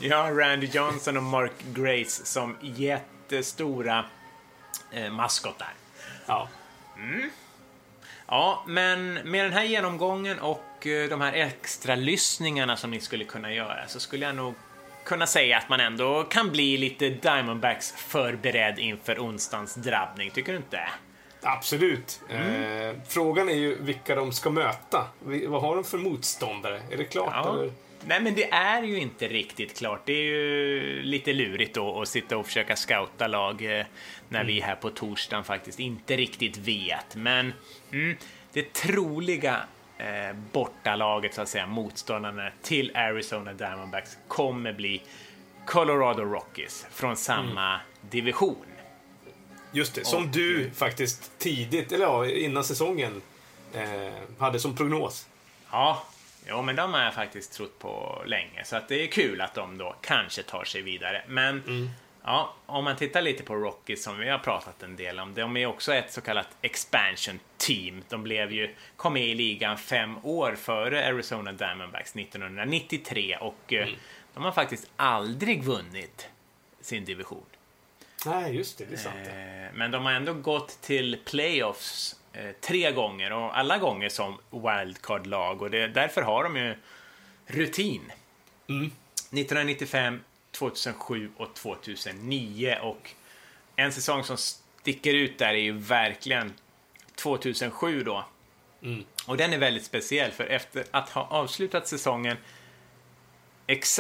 ja, 0.01 0.31
Randy 0.33 0.67
Johnson 0.67 1.17
och 1.17 1.23
Mark 1.23 1.53
Grace 1.75 2.27
som 2.27 2.57
jättestora 2.63 4.05
eh, 4.93 5.11
maskotar. 5.13 5.73
Ja. 6.27 6.49
Ja, 8.27 8.65
men 8.67 9.15
med 9.15 9.45
den 9.45 9.53
här 9.53 9.65
genomgången 9.65 10.39
och 10.39 10.87
eh, 10.87 11.09
de 11.09 11.21
här 11.21 11.33
extra 11.33 11.95
lyssningarna 11.95 12.77
som 12.77 12.91
ni 12.91 13.01
skulle 13.01 13.25
kunna 13.25 13.53
göra 13.53 13.89
så 13.89 14.01
skulle 14.01 14.27
jag 14.27 14.35
nog 14.35 14.55
kunna 15.05 15.27
säga 15.27 15.59
att 15.59 15.69
man 15.69 15.81
ändå 15.81 16.25
kan 16.25 16.51
bli 16.51 16.77
lite 16.77 17.09
Diamondbacks 17.09 17.93
förberedd 17.93 18.79
inför 18.79 19.19
onsdagens 19.19 19.75
drabbning, 19.75 20.31
tycker 20.31 20.53
du 20.53 20.59
inte? 20.59 20.81
Absolut. 21.43 22.21
Mm. 22.31 22.91
Eh, 22.91 22.95
frågan 23.09 23.49
är 23.49 23.55
ju 23.55 23.83
vilka 23.83 24.15
de 24.15 24.33
ska 24.33 24.51
möta. 24.51 25.07
Vad 25.47 25.63
har 25.63 25.75
de 25.75 25.85
för 25.85 25.99
motståndare? 25.99 26.83
Är 26.91 26.97
det 26.97 27.05
klart? 27.05 27.33
Ja. 27.33 27.55
Eller? 27.55 27.73
Nej, 28.07 28.21
men 28.21 28.35
det 28.35 28.51
är 28.53 28.83
ju 28.83 28.99
inte 28.99 29.29
riktigt 29.29 29.79
klart. 29.79 30.03
Det 30.07 30.13
är 30.13 30.23
ju 30.25 31.03
lite 31.03 31.33
lurigt 31.33 31.75
då 31.75 32.03
att 32.03 32.09
sitta 32.09 32.37
och 32.37 32.47
försöka 32.47 32.77
scouta 32.77 33.27
lag 33.27 33.79
eh, 33.79 33.87
när 34.29 34.45
vi 34.45 34.61
här 34.61 34.75
på 34.75 34.91
torsdagen 34.91 35.45
faktiskt 35.45 35.81
inte 35.81 36.17
riktigt 36.17 36.57
vet. 36.57 37.17
Men 37.17 37.53
mm, 37.93 38.17
det 38.53 38.73
troliga 38.73 39.65
eh, 39.99 40.37
bortalaget, 40.53 41.35
så 41.35 41.43
att 41.43 41.49
säga, 41.49 41.67
motståndarna 41.67 42.51
till 42.63 42.97
Arizona 42.97 43.53
Diamondbacks 43.53 44.19
kommer 44.29 44.73
bli 44.73 45.03
Colorado 45.67 46.23
Rockies 46.25 46.87
från 46.91 47.17
samma 47.17 47.81
division. 48.11 48.67
Just 49.73 49.95
det, 49.95 50.05
som 50.07 50.23
Och- 50.25 50.29
du 50.31 50.71
faktiskt 50.75 51.39
tidigt, 51.39 51.93
eller 51.93 52.05
ja, 52.05 52.27
innan 52.29 52.65
säsongen 52.65 53.23
eh, 53.75 54.13
hade 54.39 54.59
som 54.61 54.77
prognos. 54.77 55.27
Ja, 55.71 56.07
jo, 56.49 56.63
men 56.63 56.77
de 56.77 56.95
har 56.95 57.03
jag 57.03 57.15
faktiskt 57.15 57.53
trott 57.53 57.79
på 57.79 58.23
länge, 58.27 58.65
så 58.65 58.77
att 58.77 58.89
det 58.89 59.03
är 59.03 59.07
kul 59.07 59.41
att 59.41 59.55
de 59.55 59.79
då 59.79 59.97
kanske 60.01 60.43
tar 60.43 60.65
sig 60.65 60.83
vidare. 60.83 61.23
Men 61.29 61.91
ja, 62.25 62.55
om 62.67 62.85
man 62.85 62.97
tittar 62.97 63.23
lite 63.23 63.43
på 63.43 63.55
Rockies 63.55 64.03
som 64.05 64.19
vi 64.19 64.29
har 64.29 64.39
pratat 64.39 64.83
en 64.83 64.97
del 64.97 65.21
om, 65.21 65.35
de 65.35 65.57
är 65.57 65.67
också 65.67 65.95
ett 65.95 66.13
så 66.13 66.21
kallat 66.21 66.49
expansion 66.63 67.41
team. 67.57 68.03
De 68.09 68.23
blev 68.23 68.53
ju, 68.53 68.75
kom 68.97 69.13
med 69.13 69.27
i 69.27 69.35
ligan 69.35 69.79
fem 69.79 70.19
år 70.23 70.55
före 70.55 71.09
Arizona 71.09 71.53
Diamondbacks 71.53 72.17
1993 72.17 73.37
och 73.41 73.73
eh, 73.73 73.89
de 74.35 74.45
har 74.45 74.53
faktiskt 74.53 74.91
aldrig 74.97 75.63
vunnit 75.63 76.29
sin 76.81 77.05
division. 77.05 77.45
Nej, 78.27 78.57
just 78.57 78.79
det, 78.79 78.85
det 78.85 78.95
är 78.95 78.99
sant. 78.99 79.17
Eh, 79.27 79.77
Men 79.79 79.91
de 79.91 80.05
har 80.05 80.13
ändå 80.13 80.33
gått 80.35 80.81
till 80.83 81.19
playoffs 81.25 82.17
tre 82.61 82.93
gånger 82.93 83.33
och 83.33 83.59
alla 83.59 83.79
gånger 83.79 84.09
som 84.09 84.39
wildcard-lag 84.51 85.63
och 85.63 85.71
det, 85.71 85.89
därför 85.89 86.23
har 86.23 86.45
de 86.45 86.57
ju 86.57 86.75
rutin. 87.47 88.13
1995, 88.67 90.21
2007 90.51 91.31
och 91.37 91.55
2009 91.55 92.79
och 92.83 93.11
en 93.77 93.93
säsong 93.93 94.25
som 94.25 94.37
sticker 94.37 95.15
ut 95.15 95.39
där 95.39 95.49
är 95.49 95.55
ju 95.55 95.73
verkligen 95.73 96.53
2007 97.15 98.03
då. 98.03 98.25
Och 99.27 99.37
den 99.37 99.53
är 99.53 99.59
väldigt 99.59 99.85
speciell 99.85 100.31
för 100.31 100.45
efter 100.45 100.85
att 100.91 101.11
ha 101.11 101.23
avslutat 101.23 101.89
säsongen 101.89 102.37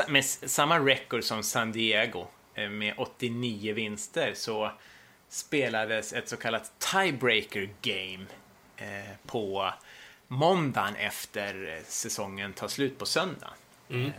med 0.09 0.24
samma 0.24 0.78
record 0.78 1.24
som 1.24 1.43
San 1.43 1.72
Diego 1.72 2.26
eh, 2.55 2.68
med 2.68 2.95
89 2.97 3.74
vinster 3.74 4.32
så 4.35 4.72
spelades 5.28 6.12
ett 6.12 6.28
så 6.28 6.36
kallat 6.36 6.72
tiebreaker 6.78 7.68
game 7.82 8.26
eh, 8.76 9.16
på 9.26 9.72
måndagen 10.28 10.96
efter 10.96 11.80
säsongen 11.86 12.52
tar 12.52 12.68
slut 12.68 12.98
på 12.98 13.06
söndag. 13.06 13.50
Eh, 13.90 14.10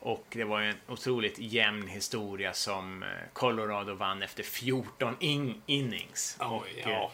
och 0.00 0.26
det 0.30 0.44
var 0.44 0.60
en 0.60 0.76
otroligt 0.88 1.38
jämn 1.38 1.88
historia 1.88 2.52
som 2.52 3.02
eh, 3.02 3.08
Colorado 3.32 3.94
vann 3.94 4.22
efter 4.22 4.42
14 4.42 5.16
in- 5.20 5.62
innings. 5.66 6.36
Oj, 6.40 6.46
och, 6.48 6.64
ja. 6.84 6.90
eh, 6.90 7.10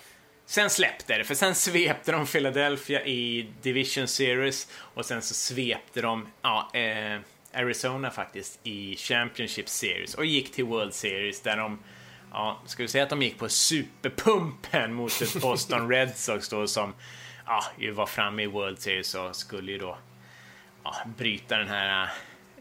Sen 0.46 0.70
släppte 0.70 1.18
det, 1.18 1.24
för 1.24 1.34
sen 1.34 1.54
svepte 1.54 2.12
de 2.12 2.26
Philadelphia 2.26 3.04
i 3.06 3.48
Division 3.62 4.08
Series 4.08 4.68
och 4.74 5.06
sen 5.06 5.22
så 5.22 5.34
svepte 5.34 6.02
de 6.02 6.28
ja, 6.42 6.70
eh, 6.74 7.20
Arizona 7.52 8.10
faktiskt 8.10 8.60
i 8.62 8.96
Championship 8.96 9.68
Series 9.68 10.14
och 10.14 10.24
gick 10.26 10.52
till 10.52 10.64
World 10.64 10.94
Series 10.94 11.40
där 11.40 11.56
de 11.56 11.78
Ja, 12.32 12.58
ska 12.66 12.82
vi 12.82 12.88
säga 12.88 13.04
att 13.04 13.10
de 13.10 13.22
gick 13.22 13.38
på 13.38 13.48
superpumpen 13.48 14.94
mot 14.94 15.20
ett 15.22 15.40
Boston 15.40 15.88
Red 15.92 16.16
Sox 16.16 16.48
då 16.48 16.66
som 16.66 16.94
ja, 17.46 17.64
ju 17.78 17.90
var 17.90 18.06
framme 18.06 18.42
i 18.42 18.46
World 18.46 18.78
Series 18.78 19.14
och 19.14 19.36
skulle 19.36 19.72
ju 19.72 19.78
då 19.78 19.98
ja, 20.84 20.94
bryta 21.16 21.56
den 21.58 21.68
här 21.68 22.08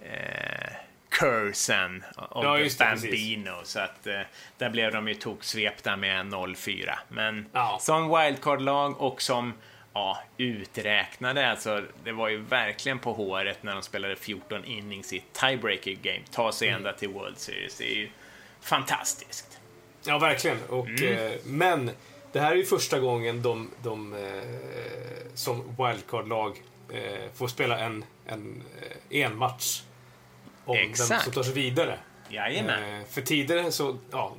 eh, 0.03 0.73
cursen 1.09 2.03
av 2.15 2.43
Ja, 2.43 2.59
just 2.59 2.79
det, 2.79 2.85
precis. 2.85 3.03
Bambino. 3.09 3.61
Så 3.63 3.79
att 3.79 4.07
eh, 4.07 4.21
där 4.57 4.69
blev 4.69 4.91
de 4.91 5.07
ju 5.07 5.13
toksvepta 5.13 5.95
med 5.95 6.25
0-4. 6.25 6.93
Men 7.09 7.49
Ja. 7.53 7.77
som 7.81 8.09
wildcard-lag 8.09 9.01
och 9.01 9.21
som 9.21 9.53
ja, 9.93 10.23
uträknade, 10.37 11.49
alltså 11.51 11.83
det 12.03 12.11
var 12.11 12.29
ju 12.29 12.37
verkligen 12.37 12.99
på 12.99 13.13
håret 13.13 13.63
när 13.63 13.73
de 13.73 13.81
spelade 13.81 14.15
14 14.15 14.65
innings 14.65 15.13
i 15.13 15.23
tiebreaker 15.33 15.91
game. 15.91 16.21
Ta 16.31 16.51
sig 16.51 16.67
Mm. 16.67 16.77
ända 16.77 16.93
till 16.93 17.09
World 17.09 17.37
Series. 17.37 17.77
Det 17.77 17.91
är 17.91 17.95
ju 17.95 18.09
fantastiskt. 18.61 19.46
Ja, 20.07 20.17
verkligen. 20.19 20.57
Och, 20.69 20.87
Mm. 20.87 21.17
eh, 21.27 21.31
men 21.45 21.91
det 22.31 22.39
här 22.39 22.51
är 22.51 22.55
ju 22.55 22.65
första 22.65 22.99
gången 22.99 23.41
de, 23.41 23.69
de 23.83 24.13
eh, 24.13 24.19
som 25.33 25.63
wildcard-lag 25.77 26.61
eh, 26.93 27.29
får 27.35 27.47
spela 27.47 27.79
en, 27.79 28.05
en, 28.25 28.63
eh, 29.11 29.21
en 29.21 29.37
match 29.37 29.81
om 30.65 30.75
vem 30.75 30.89
Exakt. 30.91 31.23
som 31.23 31.33
tar 31.33 31.43
sig 31.43 31.53
vidare. 31.53 31.99
Jajamän. 32.29 32.99
Eh, 32.99 33.05
för 33.09 33.21
tidigare 33.21 33.71
så, 33.71 33.97
ja, 34.11 34.35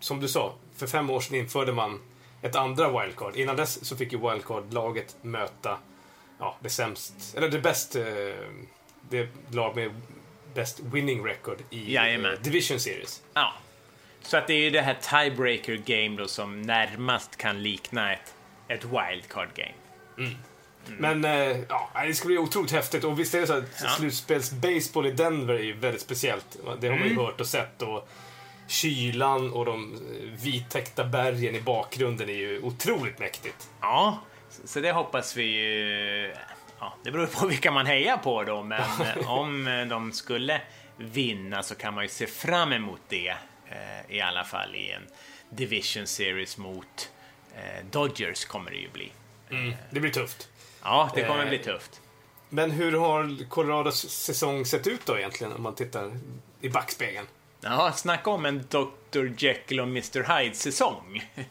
som 0.00 0.20
du 0.20 0.28
sa, 0.28 0.54
för 0.76 0.86
fem 0.86 1.10
år 1.10 1.20
sedan 1.20 1.36
införde 1.36 1.72
man 1.72 2.00
ett 2.42 2.56
andra 2.56 3.00
wildcard. 3.02 3.36
Innan 3.36 3.56
dess 3.56 3.84
så 3.84 3.96
fick 3.96 4.12
ju 4.12 4.18
wildcard-laget 4.18 5.16
möta 5.22 5.78
ja, 6.38 6.56
det 6.60 6.70
sämst, 6.70 7.14
eller 7.36 7.48
det 7.48 7.58
bäst, 7.58 7.96
eh, 7.96 8.04
det 9.10 9.28
lag 9.50 9.76
med 9.76 9.90
bäst 10.54 10.80
winning 10.80 11.24
record 11.26 11.58
i 11.70 11.94
Jajamän. 11.94 12.32
eh, 12.34 12.40
Division 12.40 12.80
Series. 12.80 13.22
Ja. 13.34 13.52
Så 14.28 14.36
att 14.36 14.46
det 14.46 14.54
är 14.54 14.60
ju 14.60 14.70
det 14.70 14.80
här 14.80 14.96
tiebreaker 15.00 15.76
game 15.76 16.16
då 16.16 16.28
som 16.28 16.62
närmast 16.62 17.36
kan 17.36 17.62
likna 17.62 18.12
ett, 18.12 18.34
ett 18.68 18.84
wildcard 18.84 19.48
game. 19.54 20.30
Men 20.86 21.24
eh, 21.24 21.56
ja, 21.68 21.90
det 22.06 22.14
ska 22.14 22.26
bli 22.26 22.38
otroligt 22.38 22.72
häftigt. 22.72 23.04
Och 23.04 23.18
visst 23.20 23.34
är 23.34 23.40
det 23.40 23.46
så 23.46 23.52
att 23.52 23.64
Ja. 23.80 23.86
Mm. 23.86 23.96
slutspelsbaseball 23.98 25.06
i 25.06 25.10
Denver 25.10 25.54
är 25.54 25.72
väldigt 25.72 26.02
speciellt. 26.02 26.56
Det 26.80 26.88
har 26.88 26.98
man 26.98 27.08
ju 27.08 27.16
hört 27.16 27.40
och 27.40 27.46
sett. 27.46 27.82
Och 27.82 28.08
kylan 28.66 29.52
och 29.52 29.64
de 29.64 29.94
eh, 29.94 30.42
vittäckta 30.42 31.04
bergen 31.04 31.54
i 31.54 31.60
bakgrunden 31.60 32.28
är 32.28 32.32
ju 32.34 32.62
otroligt 32.62 33.18
mäktigt. 33.18 33.68
Ja, 33.80 34.18
så- 34.64 34.80
det 34.80 34.92
hoppas 34.92 35.36
vi 35.36 35.44
ju... 35.44 36.34
Ja, 36.80 36.94
det 37.04 37.10
beror 37.10 37.26
på 37.26 37.46
vilka 37.46 37.70
man 37.70 37.86
hejar 37.86 38.16
på 38.16 38.44
då, 38.44 38.62
men 38.62 38.82
om 39.26 39.86
de 39.88 40.12
skulle 40.12 40.60
vinna 40.96 41.62
så 41.62 41.74
kan 41.74 41.94
man 41.94 42.04
ju 42.04 42.08
se 42.08 42.26
fram 42.26 42.72
emot 42.72 43.00
det 43.08 43.34
eh, 43.70 44.16
i 44.16 44.20
alla 44.20 44.44
fall 44.44 44.74
i 44.74 44.90
en 44.90 45.06
Division 45.50 46.06
Series 46.06 46.58
mot 46.58 47.10
eh, 47.56 47.84
Dodgers 47.90 48.44
kommer 48.44 48.70
det 48.70 48.76
ju 48.76 48.88
bli. 48.88 49.12
Det 49.90 50.00
blir 50.00 50.10
tufft. 50.10 50.48
Ja, 50.82 51.10
det 51.14 51.24
kommer 51.24 51.42
Eh, 51.42 51.48
bli 51.48 51.58
tufft. 51.58 52.00
Men 52.48 52.70
hur 52.70 52.92
har 52.92 53.48
Colorados 53.48 54.10
säsong 54.10 54.64
sett 54.64 54.86
ut 54.86 55.06
då 55.06 55.18
egentligen 55.18 55.52
om 55.52 55.62
man 55.62 55.74
tittar 55.74 56.10
i 56.60 56.68
backspegeln? 56.68 57.26
Ja, 57.60 57.92
snacka 57.92 58.30
om 58.30 58.46
en 58.46 58.64
Dr. 58.68 59.26
Jekyll 59.38 59.80
och 59.80 59.86
Mr. 59.86 60.38
Hyde-säsong. 60.38 61.22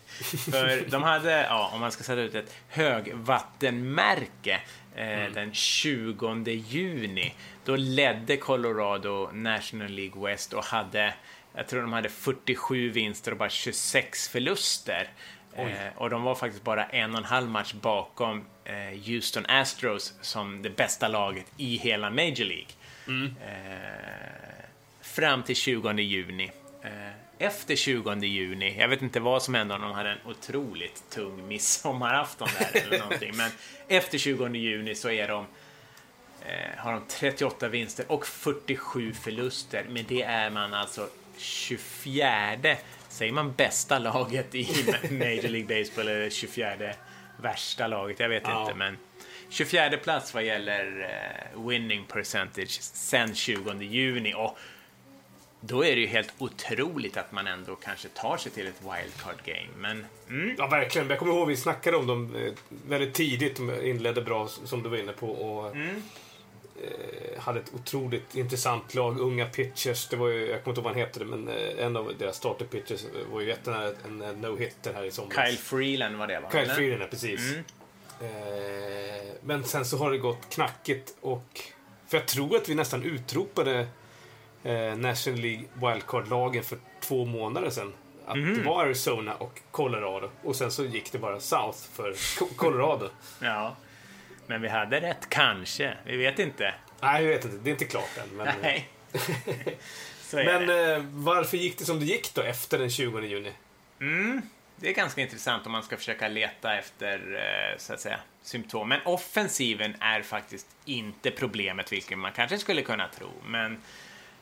För 0.52 0.90
de 0.90 1.04
hade, 1.04 1.32
ja, 1.32 1.72
om 1.74 1.80
man 1.80 1.92
ska 1.92 2.04
sätta 2.04 2.22
ut 2.22 2.36
ett 2.36 2.56
högvattenmärke 2.68 4.62
eh, 4.96 5.34
den 5.34 5.54
20 5.54 6.52
juni. 6.52 7.34
Då 7.66 7.76
ledde 7.76 8.38
Colorado 8.38 9.30
National 9.34 9.90
League 9.90 10.26
West 10.26 10.54
och 10.54 10.64
hade, 10.64 11.14
jag 11.58 11.68
tror 11.68 11.82
de 11.82 11.94
hade 11.94 12.10
47 12.10 12.90
vinster 12.90 13.32
och 13.32 13.38
bara 13.38 13.50
26 13.50 14.28
förluster. 14.30 15.10
Eh, 15.56 15.88
och 15.96 16.10
de 16.10 16.24
var 16.24 16.36
faktiskt 16.36 16.64
bara 16.64 16.86
en 16.86 17.12
och 17.12 17.18
en 17.18 17.24
halv 17.26 17.50
match 17.50 17.74
bakom 17.74 18.46
eh, 18.66 19.00
Houston 19.06 19.46
Astros 19.46 20.14
som 20.22 20.62
det 20.62 20.70
bästa 20.70 21.08
laget 21.08 21.46
i 21.58 21.78
hela 21.78 22.10
Major 22.10 22.46
League. 22.46 22.68
Eh, 23.46 24.66
fram 25.02 25.44
till 25.44 25.56
20 25.56 25.92
juni. 26.02 26.52
Eh, 26.84 27.12
Efter 27.40 27.76
20 27.76 28.16
juni, 28.26 28.80
jag 28.80 28.88
vet 28.88 29.02
inte 29.02 29.20
vad 29.20 29.44
som 29.44 29.54
hände 29.54 29.74
om 29.76 29.82
de 29.82 29.92
hade 29.92 30.10
en 30.10 30.18
otroligt 30.26 31.04
tung 31.10 31.48
midsommarafton 31.48 32.48
där 32.60 32.82
eller 32.82 33.00
någonting, 33.04 33.32
men 33.38 33.52
efter 33.88 34.18
20 34.18 34.48
juni 34.58 34.96
så 34.96 35.10
är 35.10 35.28
de 35.28 35.46
eh, 36.46 36.78
har 36.78 36.92
de 36.94 37.02
38 37.08 37.68
vinster 37.68 38.06
och 38.12 38.26
47 38.28 39.14
förluster. 39.14 39.86
Men 39.90 40.06
det 40.08 40.22
är 40.22 40.50
man 40.50 40.74
alltså 40.74 41.08
24, 41.38 42.58
säger 43.10 43.32
man 43.32 43.54
bästa 43.54 44.00
laget 44.00 44.56
i 44.56 44.68
Major 45.12 45.48
League 45.50 45.80
Baseball 45.84 46.08
eller 46.08 46.30
24 46.30 46.74
värsta 47.42 47.88
laget? 47.88 48.20
Jag 48.20 48.30
vet 48.30 48.44
Ja. 48.46 48.62
inte, 48.62 48.74
men 48.74 48.98
24 49.50 49.98
plats 49.98 50.34
vad 50.34 50.44
gäller 50.44 51.10
eh, 51.54 51.62
winning 51.68 52.06
percentage 52.06 52.82
sen 52.82 53.36
20 53.36 53.74
juni. 53.82 54.34
Och 54.34 54.58
då 55.62 55.86
är 55.86 55.96
det 55.96 56.02
ju 56.02 56.08
helt 56.08 56.34
otroligt 56.38 57.18
att 57.18 57.32
man 57.32 57.48
ändå 57.48 57.76
kanske 57.76 58.08
tar 58.08 58.38
sig 58.38 58.52
till 58.52 58.68
ett 58.68 58.82
wildcard 58.82 59.44
game. 59.46 59.68
Men 59.78 60.06
mm, 60.30 60.56
Ja, 60.58 60.68
verkligen. 60.68 61.10
Jag 61.10 61.20
kommer 61.20 61.34
ihåg 61.34 61.48
vi 61.48 61.58
snackade 61.58 61.98
om 61.98 62.08
dem 62.08 62.36
eh, 62.36 62.54
väldigt 62.88 63.14
tidigt. 63.14 63.56
De 63.56 63.86
inledde 63.88 64.22
bra, 64.22 64.48
som 64.48 64.84
du 64.84 64.90
var 64.90 64.98
inne 64.98 65.12
på. 65.14 65.28
Och, 65.32 65.76
Mm. 65.76 66.04
Eh, 66.84 67.40
hade 67.42 67.60
ett 67.60 67.72
otroligt 67.74 68.36
intressant 68.36 68.96
lag. 68.96 69.20
Unga 69.20 69.46
pitchers. 69.46 70.08
Det 70.08 70.16
var 70.16 70.28
ju, 70.28 70.48
jag 70.48 70.64
kommer 70.64 70.78
inte 70.78 70.80
ihåg 70.80 70.84
vad 70.84 70.94
han 70.94 71.00
heter, 71.02 71.26
men 71.26 71.48
eh, 71.48 71.86
en 71.86 71.98
av 71.98 72.14
deras 72.20 72.36
starter 72.38 72.66
pitchers 72.66 73.06
var 73.32 73.42
ju 73.42 73.48
jättenära 73.48 73.92
en, 74.06 74.22
en 74.22 74.46
no-hitter 74.46 74.94
här 74.94 75.04
i 75.04 75.12
somras. 75.12 75.48
Kyle 75.48 75.58
Freeland 75.58 76.16
var 76.18 76.28
det 76.28 76.40
va? 76.40 76.50
Kyle? 76.52 76.66
Freeland, 76.70 77.02
ja, 77.02 77.08
precis. 77.08 77.40
Mm. 77.54 77.64
Eh, 78.22 79.34
men 79.44 79.64
sen 79.64 79.86
så 79.86 79.98
har 79.98 80.12
det 80.12 80.18
gått 80.18 80.50
knackigt 80.50 81.16
och... 81.22 81.62
För 82.08 82.18
jag 82.18 82.28
tror 82.28 82.56
att 82.56 82.70
vi 82.70 82.76
nästan 82.76 83.04
utropade 83.04 83.88
eh, 84.64 84.96
National 84.98 85.40
League 85.40 85.64
Wildcard-lagen 85.74 86.64
för 86.64 86.78
två 87.02 87.26
månader 87.26 87.70
sedan. 87.70 87.94
Att 88.26 88.38
Mhm. 88.38 88.54
det 88.58 88.64
var 88.64 88.84
Arizona 88.84 89.36
och 89.36 89.60
Colorado. 89.72 90.30
Och 90.44 90.56
sen 90.56 90.72
så 90.72 90.86
gick 90.86 91.12
det 91.12 91.18
bara 91.18 91.40
South 91.40 91.78
för 91.94 92.12
Co- 92.40 92.56
Colorado. 92.56 93.10
Ja. 93.42 93.76
Men 94.48 94.62
vi 94.62 94.68
hade 94.68 95.02
rätt, 95.02 95.30
kanske. 95.30 95.98
Vi 96.06 96.18
vet 96.18 96.40
inte. 96.40 96.74
Nej, 97.02 97.24
jag 97.24 97.30
vet 97.30 97.46
inte. 97.46 97.58
Det 97.58 97.70
är 97.70 97.72
inte 97.72 97.86
klart 97.86 98.18
än. 98.18 98.38
Men, 98.38 98.48
Nej. 98.62 98.90
Men 100.34 100.70
eh, 100.70 101.04
varför 101.10 101.58
gick 101.58 101.78
det 101.78 101.86
som 101.86 102.00
det 102.00 102.06
gick 102.06 102.34
då 102.34 102.42
efter 102.42 102.80
den 102.80 102.90
20 102.90 103.22
juni? 103.22 103.52
Mm, 104.02 104.42
det 104.76 104.90
är 104.90 104.94
ganska 104.94 105.22
intressant 105.22 105.66
om 105.66 105.72
man 105.72 105.84
ska 105.84 105.98
försöka 105.98 106.28
leta 106.28 106.78
efter 106.78 107.36
eh, 107.36 107.78
så 107.78 107.94
att 107.94 108.00
säga, 108.00 108.20
symptom. 108.42 108.90
Men 108.90 109.00
offensiven 109.06 109.96
är 110.00 110.22
faktiskt 110.22 110.68
inte 110.86 111.32
problemet, 111.32 111.92
vilket 111.92 112.18
man 112.18 112.32
kanske 112.32 112.58
skulle 112.58 112.82
kunna 112.82 113.08
tro. 113.08 113.30
Men 113.46 113.82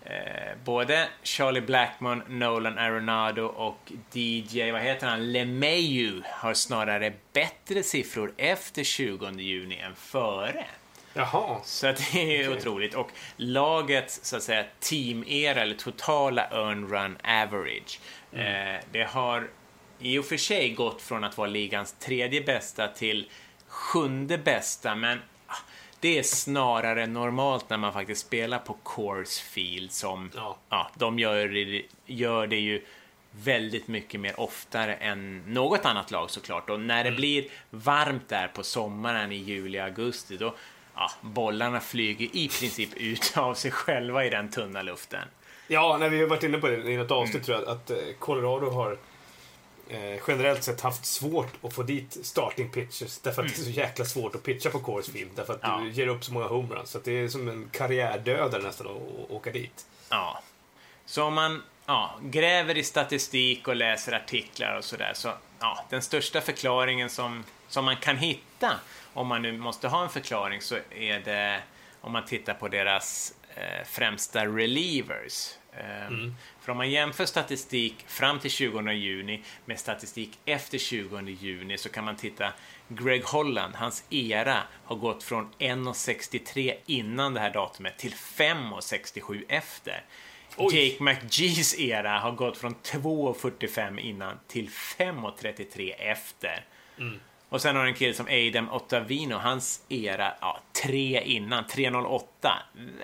eh, 0.06 0.58
både 0.64 1.08
Charlie 1.24 1.62
Blackmon, 1.62 2.24
Nolan 2.28 2.78
Arenado 2.78 3.46
och 3.46 3.92
DJ, 4.14 4.72
vad 4.72 4.82
heter 4.82 5.08
han, 5.08 5.32
LeMayu 5.32 6.22
har 6.26 6.54
snarare 6.54 7.14
bättre 7.34 7.84
siffror 7.84 8.34
efter 8.38 8.84
20 8.84 9.32
juni 9.32 9.80
än 9.80 9.96
före. 9.96 10.66
Jaha. 11.14 11.60
Så 11.64 11.86
det 11.86 11.92
är 12.14 12.48
Okej. 12.50 12.50
otroligt. 12.50 12.96
Och 12.96 13.12
lagets 13.38 14.20
så 14.24 14.38
att 14.38 14.44
säga 14.44 14.66
team-era, 14.80 15.62
eller 15.62 15.76
totala 15.76 16.48
earn 16.52 16.88
run 16.88 17.18
average, 17.24 18.00
eh, 18.32 18.82
det 18.92 19.04
har 19.04 19.48
i 20.00 20.18
och 20.18 20.26
för 20.26 20.38
sig 20.38 20.70
gått 20.70 21.02
från 21.02 21.24
att 21.24 21.38
vara 21.38 21.48
ligans 21.48 21.96
tredje 22.00 22.42
bästa 22.42 22.88
till 22.88 23.30
sjunde 23.68 24.38
bästa, 24.38 24.96
men 24.96 25.22
det 26.06 26.20
är 26.20 26.24
snarare 26.24 27.08
normalt 27.08 27.70
när 27.70 27.78
man 27.78 27.94
faktiskt 27.94 28.26
spelar 28.28 28.60
på 28.60 28.74
Coors 28.84 29.40
Field 29.40 29.92
som, 29.92 30.32
Ja. 30.36 30.58
ja, 30.70 30.90
de 30.96 31.20
gör 31.20 31.48
det, 31.48 31.82
gör 32.06 32.48
det 32.48 32.56
ju 32.60 32.86
väldigt 33.32 33.88
mycket 33.88 34.20
mer 34.20 34.40
oftare 34.40 34.96
än 34.96 35.44
något 35.48 35.86
annat 35.86 36.12
lag 36.12 36.30
såklart. 36.30 36.70
Och 36.70 36.80
när 36.80 37.04
det 37.04 37.12
blir 37.12 37.46
varmt 37.70 38.30
där 38.30 38.48
på 38.48 38.64
sommaren 38.64 39.32
i 39.32 39.36
juli, 39.36 39.80
augusti, 39.80 40.38
då 40.38 40.56
ja, 40.96 41.12
bollarna 41.22 41.80
flyger 41.80 42.26
i 42.26 42.48
princip 42.60 42.94
ut 42.98 43.34
av 43.38 43.54
sig 43.54 43.72
själva 43.72 44.26
i 44.26 44.30
den 44.30 44.50
tunna 44.52 44.82
luften. 44.82 45.28
Ja, 45.68 45.98
när 46.00 46.10
vi 46.10 46.20
har 46.20 46.28
varit 46.28 46.44
inne 46.44 46.58
på 46.58 46.68
det 46.68 46.76
i 46.92 46.98
något 46.98 47.12
Mm. 47.12 47.24
avsnitt 47.24 47.44
tror 47.44 47.58
jag 47.60 47.70
att 47.70 47.90
eh, 47.92 47.98
Colorado 48.20 48.70
har 48.70 48.98
eh, 49.90 50.20
generellt 50.28 50.64
sett 50.64 50.82
haft 50.82 51.06
svårt 51.06 51.54
att 51.66 51.74
få 51.74 51.84
dit 51.84 52.18
starting 52.24 52.70
pitchers 52.70 53.20
därför 53.20 53.42
att 53.42 53.48
det 53.56 53.62
är 53.62 53.64
så 53.64 53.70
jäkla 53.70 54.06
svårt 54.06 54.36
att 54.36 54.44
pitcha 54.44 54.70
på 54.70 54.80
Coors 54.80 55.06
Field 55.10 55.32
därför 55.36 55.54
att 55.54 55.64
Mm. 55.64 55.78
Ja. 55.80 55.84
du 55.86 55.92
ger 55.92 56.08
upp 56.08 56.24
så 56.24 56.34
många 56.34 56.46
homeruns. 56.48 56.90
Så 56.90 57.00
det 57.00 57.12
är 57.12 57.28
som 57.28 57.48
en 57.50 57.70
karriärdödare 57.72 58.62
nästan 58.64 58.88
att 58.88 58.94
att 58.96 59.32
åka 59.32 59.52
dit. 59.52 59.86
Ja. 60.10 60.42
Så 61.06 61.24
om 61.24 61.34
man 61.34 61.64
ja, 61.86 62.20
gräver 62.24 62.78
i 62.78 62.84
statistik 62.84 63.68
och 63.68 63.76
läser 63.76 64.14
artiklar 64.14 64.78
och 64.78 64.84
sådär, 64.86 65.12
så 65.16 65.32
ja, 65.60 65.86
den 65.90 66.02
största 66.02 66.42
förklaringen 66.42 67.10
som, 67.10 67.44
som 67.68 67.86
man 67.86 67.98
kan 67.98 68.18
hitta, 68.18 68.72
om 69.14 69.28
man 69.28 69.42
nu 69.42 69.52
måste 69.58 69.88
ha 69.88 70.04
en 70.04 70.10
förklaring, 70.10 70.62
så 70.62 70.76
är 70.92 71.20
det 71.20 71.60
om 72.02 72.12
man 72.12 72.26
tittar 72.26 72.54
på 72.54 72.68
deras 72.68 73.34
eh, 73.56 73.86
främsta 73.86 74.46
relievers. 74.46 75.50
Eh, 75.78 76.10
För 76.62 76.72
om 76.72 76.78
man 76.78 76.90
jämför 76.92 77.26
statistik 77.26 77.96
fram 78.08 78.40
till 78.40 78.52
20 78.52 78.92
juni 78.92 79.44
med 79.66 79.80
statistik 79.80 80.40
efter 80.46 80.78
20 80.78 81.20
juni 81.22 81.78
så 81.78 81.90
kan 81.90 82.04
man 82.06 82.16
titta 82.16 82.54
Greg 82.88 83.24
Holland, 83.24 83.76
hans 83.76 84.04
era 84.10 84.64
har 84.86 84.96
gått 84.96 85.24
från 85.24 85.50
1,63 85.60 86.74
innan 86.86 87.34
det 87.34 87.40
här 87.40 87.54
datumet 87.54 87.98
till 87.98 88.14
5,67 88.14 89.44
efter. 89.50 90.04
Oj. 90.58 90.76
Jake 90.90 91.04
McGees 91.04 91.80
era 91.80 92.20
har 92.20 92.32
gått 92.32 92.58
från 92.58 92.76
2,45 92.76 94.00
innan 94.00 94.40
till 94.48 94.70
5,33 94.70 95.94
efter. 96.00 96.66
Och 97.50 97.62
sen 97.62 97.76
har 97.76 97.84
du 97.84 97.90
en 97.90 97.96
kille 97.96 98.14
som 98.14 98.26
Adam 98.26 98.70
Ottavino, 98.70 99.36
hans 99.36 99.82
era, 99.90 100.34
ja, 100.42 100.60
3 100.84 101.22
innan, 101.26 101.64
3,08. 101.64 102.52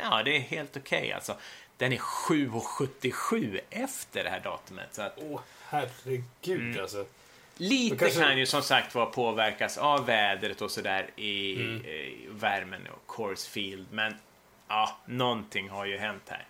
Ja, 0.03 0.23
det 0.23 0.35
är 0.35 0.39
helt 0.39 0.77
okej 0.77 1.13
alltså. 1.13 1.35
Den 1.81 1.93
är 1.93 1.97
7,77 1.97 3.59
efter 3.69 4.23
det 4.23 4.29
här 4.29 4.39
datumet. 4.39 4.87
Så 4.91 5.01
att, 5.01 5.17
Åh, 5.17 5.39
herregud 5.63 6.61
Mm. 6.71 6.81
alltså. 6.81 7.05
Lite 7.57 7.95
kanske- 7.95 8.19
kan 8.21 8.37
ju 8.37 8.45
som 8.45 8.61
sagt 8.61 8.95
var 8.95 9.05
påverkas 9.05 9.77
av 9.77 10.05
vädret 10.05 10.61
och 10.61 10.71
sådär 10.71 11.09
i, 11.15 11.55
Mm. 11.55 11.85
i 11.85 12.27
värmen 12.29 12.81
och 12.87 13.07
Coors 13.07 13.45
Field. 13.45 13.85
Men 13.91 14.13
ja, 14.67 14.97
någonting 15.05 15.69
har 15.69 15.85
ju 15.85 15.97
hänt 15.97 16.21
här. 16.25 16.45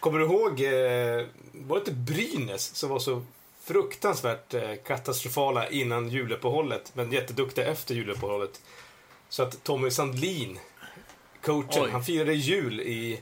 Kommer 0.00 0.18
du 0.18 0.24
ihåg, 0.24 0.60
eh, 0.60 1.26
var 1.52 1.76
det 1.76 1.80
inte 1.80 1.92
Brynäs 1.92 2.74
som 2.74 2.90
var 2.90 2.98
så 2.98 3.24
fruktansvärt 3.64 4.54
eh, 4.54 4.74
katastrofala 4.86 5.68
innan 5.68 6.08
juluppehållet 6.08 6.92
men 6.94 7.12
jätteduktiga 7.12 7.66
efter 7.66 7.94
juluppehållet? 7.94 8.60
Så 9.28 9.42
att 9.42 9.64
Tommy 9.64 9.90
Sandlin, 9.90 10.58
coachen, 11.42 11.82
Oj. 11.84 11.90
han 11.90 12.04
firade 12.04 12.34
jul 12.34 12.80
i 12.80 13.20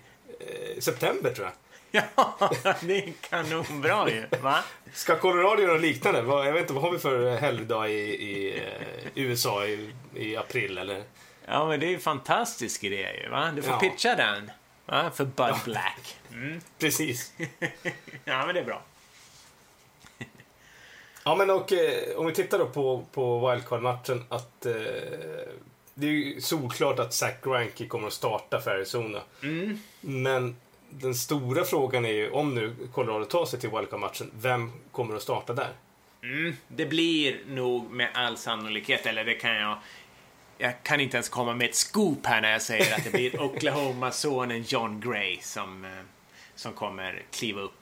september 0.78 1.30
tror 1.34 1.46
jag. 1.46 1.55
Ja, 2.16 2.51
det 2.80 2.98
är 2.98 3.12
kanonbra 3.20 4.11
ju. 4.11 4.24
Va? 4.42 4.64
Ska 4.92 5.16
Colorado 5.16 5.62
göra 5.62 5.72
något 5.72 5.82
liknande? 5.82 6.18
Jag 6.20 6.53
vet 6.53 6.61
inte, 6.61 6.72
vad 6.72 6.82
har 6.82 6.90
vi 6.92 6.98
för 6.98 7.36
helgdag 7.36 7.90
i, 7.90 7.94
i 8.01 8.57
eh, 8.59 9.07
USA 9.14 9.66
i, 9.66 9.90
i 10.14 10.36
april 10.36 10.78
eller? 10.78 11.03
Ja, 11.46 11.68
men 11.68 11.80
det 11.80 11.86
är 11.86 11.88
ju 11.88 11.94
en 11.94 12.01
fantastisk 12.01 12.84
idé 12.84 13.09
ju. 13.22 13.28
Va? 13.28 13.53
Du 13.57 13.62
får 13.62 13.72
Ja. 13.72 13.78
pitcha 13.78 14.14
den. 14.14 14.51
Va? 14.86 15.11
För 15.14 15.24
Bud 15.24 15.55
Black. 15.64 16.16
Mm. 16.32 16.61
Precis. 16.78 17.32
Ja, 18.24 18.46
men 18.46 18.55
det 18.55 18.61
är 18.61 18.64
bra. 18.64 18.82
Ja, 21.24 21.34
men 21.36 21.51
och 21.51 21.72
eh, 21.72 22.16
om 22.16 22.26
vi 22.26 22.32
tittar 22.32 22.59
då 22.59 22.66
på, 22.66 23.05
på 23.12 23.51
wildcard-matchen 23.51 24.24
att 24.28 24.66
eh, 24.66 24.72
det 25.94 26.07
är 26.07 26.11
ju 26.11 26.40
solklart 26.40 26.98
att 26.98 27.14
Zach 27.14 27.34
Greinke 27.42 27.86
kommer 27.86 28.07
att 28.07 28.12
starta 28.12 28.61
för 28.61 28.70
Arizona. 28.70 29.20
Mm. 29.42 29.78
Men 30.01 30.57
den 30.90 31.14
stora 31.14 31.64
frågan 31.64 32.05
är 32.05 32.12
ju, 32.12 32.30
om 32.30 32.55
nu 32.55 32.76
Colorado 32.92 33.24
tar 33.24 33.46
sig 33.46 33.61
till 33.61 33.70
wildcard-matchen, 33.70 34.30
vem 34.40 34.72
kommer 34.92 35.16
att 35.16 35.22
starta 35.22 35.53
där? 35.53 35.72
Mm, 36.22 36.57
det 36.68 36.86
blir 36.86 37.38
nog 37.46 37.90
med 37.90 38.09
all 38.14 38.36
sannolikhet, 38.36 39.07
eller 39.07 39.24
det 39.24 39.34
kan 39.34 39.55
jag... 39.55 39.78
Jag 40.59 40.82
kan 40.82 41.01
inte 41.01 41.16
ens 41.16 41.28
komma 41.28 41.55
med 41.55 41.68
ett 41.68 41.74
scoop 41.74 42.26
här 42.26 42.40
när 42.40 42.53
jag 42.53 42.62
säger 42.62 42.96
att 42.96 43.05
det 43.05 43.11
blir 43.11 43.40
Oklahoma-sonen 43.42 44.64
John 44.66 45.01
Gray 45.01 45.38
som, 45.40 45.84
eh, 45.84 45.90
som 46.55 46.72
kommer 46.72 47.22
kliva 47.30 47.61
upp. 47.61 47.80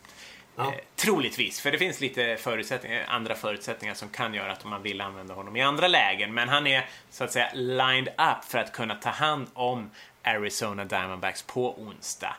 Ja. 0.56 0.64
Eh, 0.64 0.78
troligtvis, 0.96 1.60
för 1.60 1.72
det 1.72 1.78
finns 1.78 2.00
lite 2.00 2.36
förutsättningar, 2.36 3.04
andra 3.08 3.34
förutsättningar 3.34 3.94
som 3.94 4.08
kan 4.08 4.34
göra 4.34 4.52
att 4.52 4.64
man 4.64 4.82
vill 4.82 5.00
använda 5.00 5.34
honom 5.34 5.56
i 5.56 5.62
andra 5.62 5.88
lägen. 5.88 6.34
Men 6.34 6.48
han 6.48 6.66
är 6.66 6.86
så 7.10 7.24
att 7.24 7.32
säga 7.32 7.50
lined 7.54 8.08
up 8.08 8.44
för 8.44 8.58
att 8.58 8.72
kunna 8.72 8.94
ta 8.94 9.10
hand 9.10 9.46
om 9.54 9.90
Arizona 10.36 10.84
Diamondbacks 10.84 11.42
på 11.42 11.80
onsdag. 11.80 12.36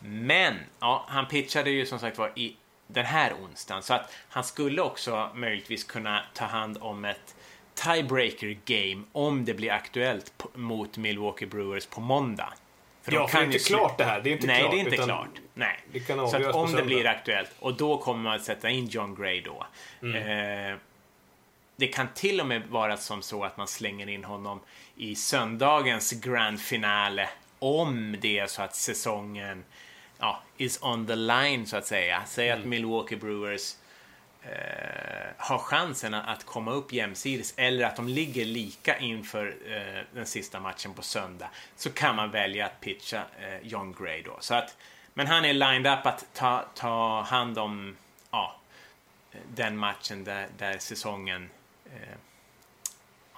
Men 0.00 0.54
ja, 0.80 1.04
han 1.08 1.26
pitchade 1.26 1.70
ju 1.70 1.86
som 1.86 1.98
sagt 1.98 2.18
var 2.18 2.32
i 2.34 2.56
den 2.86 3.06
här 3.06 3.32
onsdagen 3.34 3.82
så 3.82 3.94
att 3.94 4.14
han 4.28 4.44
skulle 4.44 4.82
också 4.82 5.30
möjligtvis 5.34 5.84
kunna 5.84 6.22
ta 6.34 6.44
hand 6.44 6.78
om 6.80 7.04
ett 7.04 7.36
tiebreaker 7.74 8.58
game 8.64 9.02
om 9.12 9.44
det 9.44 9.54
blir 9.54 9.72
aktuellt 9.72 10.32
mot 10.54 10.96
Milwaukee 10.96 11.46
Brewers 11.46 11.86
på 11.86 12.00
månda. 12.00 12.52
För 13.02 13.12
de 13.12 13.16
Ja, 13.16 13.28
för 13.28 13.38
kan 13.38 13.48
det 13.48 13.54
är 13.54 13.58
inte 13.58 13.68
klart 13.68 13.98
det 13.98 14.04
här. 14.04 14.20
Det 14.20 14.30
är 14.30 14.32
inte 14.32 14.46
Nej, 14.46 14.60
klart, 14.60 14.72
det 14.72 14.76
är 14.76 14.84
inte 14.84 14.96
klart. 14.96 15.28
Nej. 15.54 15.84
så 16.06 16.36
att 16.36 16.54
om 16.54 16.72
det 16.72 16.82
blir 16.82 17.06
aktuellt, 17.06 17.50
och 17.58 17.74
då 17.74 17.98
kommer 17.98 18.22
man 18.22 18.34
att 18.34 18.44
sätta 18.44 18.70
in 18.70 18.86
John 18.86 19.14
Gray 19.14 19.40
då. 19.40 19.66
Mm. 20.02 20.72
Eh, 20.72 20.78
det 21.76 21.86
kan 21.86 22.08
till 22.14 22.40
och 22.40 22.46
med 22.46 22.66
vara 22.66 22.96
som 22.96 23.22
så 23.22 23.44
att 23.44 23.56
man 23.56 23.68
slänger 23.68 24.08
in 24.08 24.24
honom 24.24 24.60
i 24.96 25.14
söndagens 25.16 26.12
grand 26.12 26.60
finale 26.60 27.28
om 27.58 28.16
det 28.20 28.38
är 28.38 28.46
så 28.46 28.62
att 28.62 28.74
säsongen 28.74 29.64
ja, 30.18 30.42
is 30.56 30.82
on 30.82 31.06
the 31.06 31.16
line 31.16 31.66
så 31.66 31.76
att 31.76 31.86
säga. 31.86 32.22
Säg 32.26 32.50
att 32.50 32.64
Milwaukee 32.64 33.16
Brewers 33.16 33.74
eh, 34.42 35.28
har 35.38 35.58
chansen 35.58 36.14
att- 36.14 36.44
komma 36.46 36.72
upp 36.72 36.92
jämsides 36.92 37.54
eller 37.56 37.86
att 37.86 37.96
de 37.96 38.08
ligger 38.08 38.44
lika 38.44 38.98
inför 38.98 39.56
eh, 39.66 40.02
den 40.14 40.26
sista 40.26 40.60
matchen 40.60 40.94
på 40.94 41.02
söndag 41.02 41.48
så 41.76 41.90
kan 41.90 42.16
man 42.16 42.30
välja 42.30 42.66
att 42.66 42.80
pitcha 42.80 43.16
eh, 43.40 43.58
John 43.68 43.92
Gray 43.98 44.22
då. 44.22 44.36
Så 44.40 44.54
att, 44.54 44.76
men 45.14 45.26
han 45.26 45.44
är 45.44 45.52
lined 45.52 45.86
up 45.98 46.06
att 46.06 46.24
ta, 46.34 46.64
ta 46.74 47.20
hand 47.22 47.58
om 47.58 47.96
ja, 48.30 48.56
den 49.54 49.76
matchen 49.76 50.24
där, 50.24 50.48
där 50.58 50.78
säsongen 50.78 51.42
eh, 51.42 51.48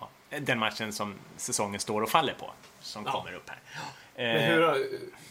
ja, 0.00 0.08
den 0.38 0.58
matchen 0.58 0.92
som 0.92 1.14
säsongen 1.36 1.80
står 1.80 2.02
och 2.02 2.10
faller 2.10 2.34
på 2.34 2.50
som 2.80 3.04
Ja. 3.06 3.12
kommer 3.12 3.32
upp 3.32 3.48
här. 3.50 3.58
Men 4.16 4.36
Eh, 4.36 4.42
hur, 4.42 4.62
har, 4.62 4.74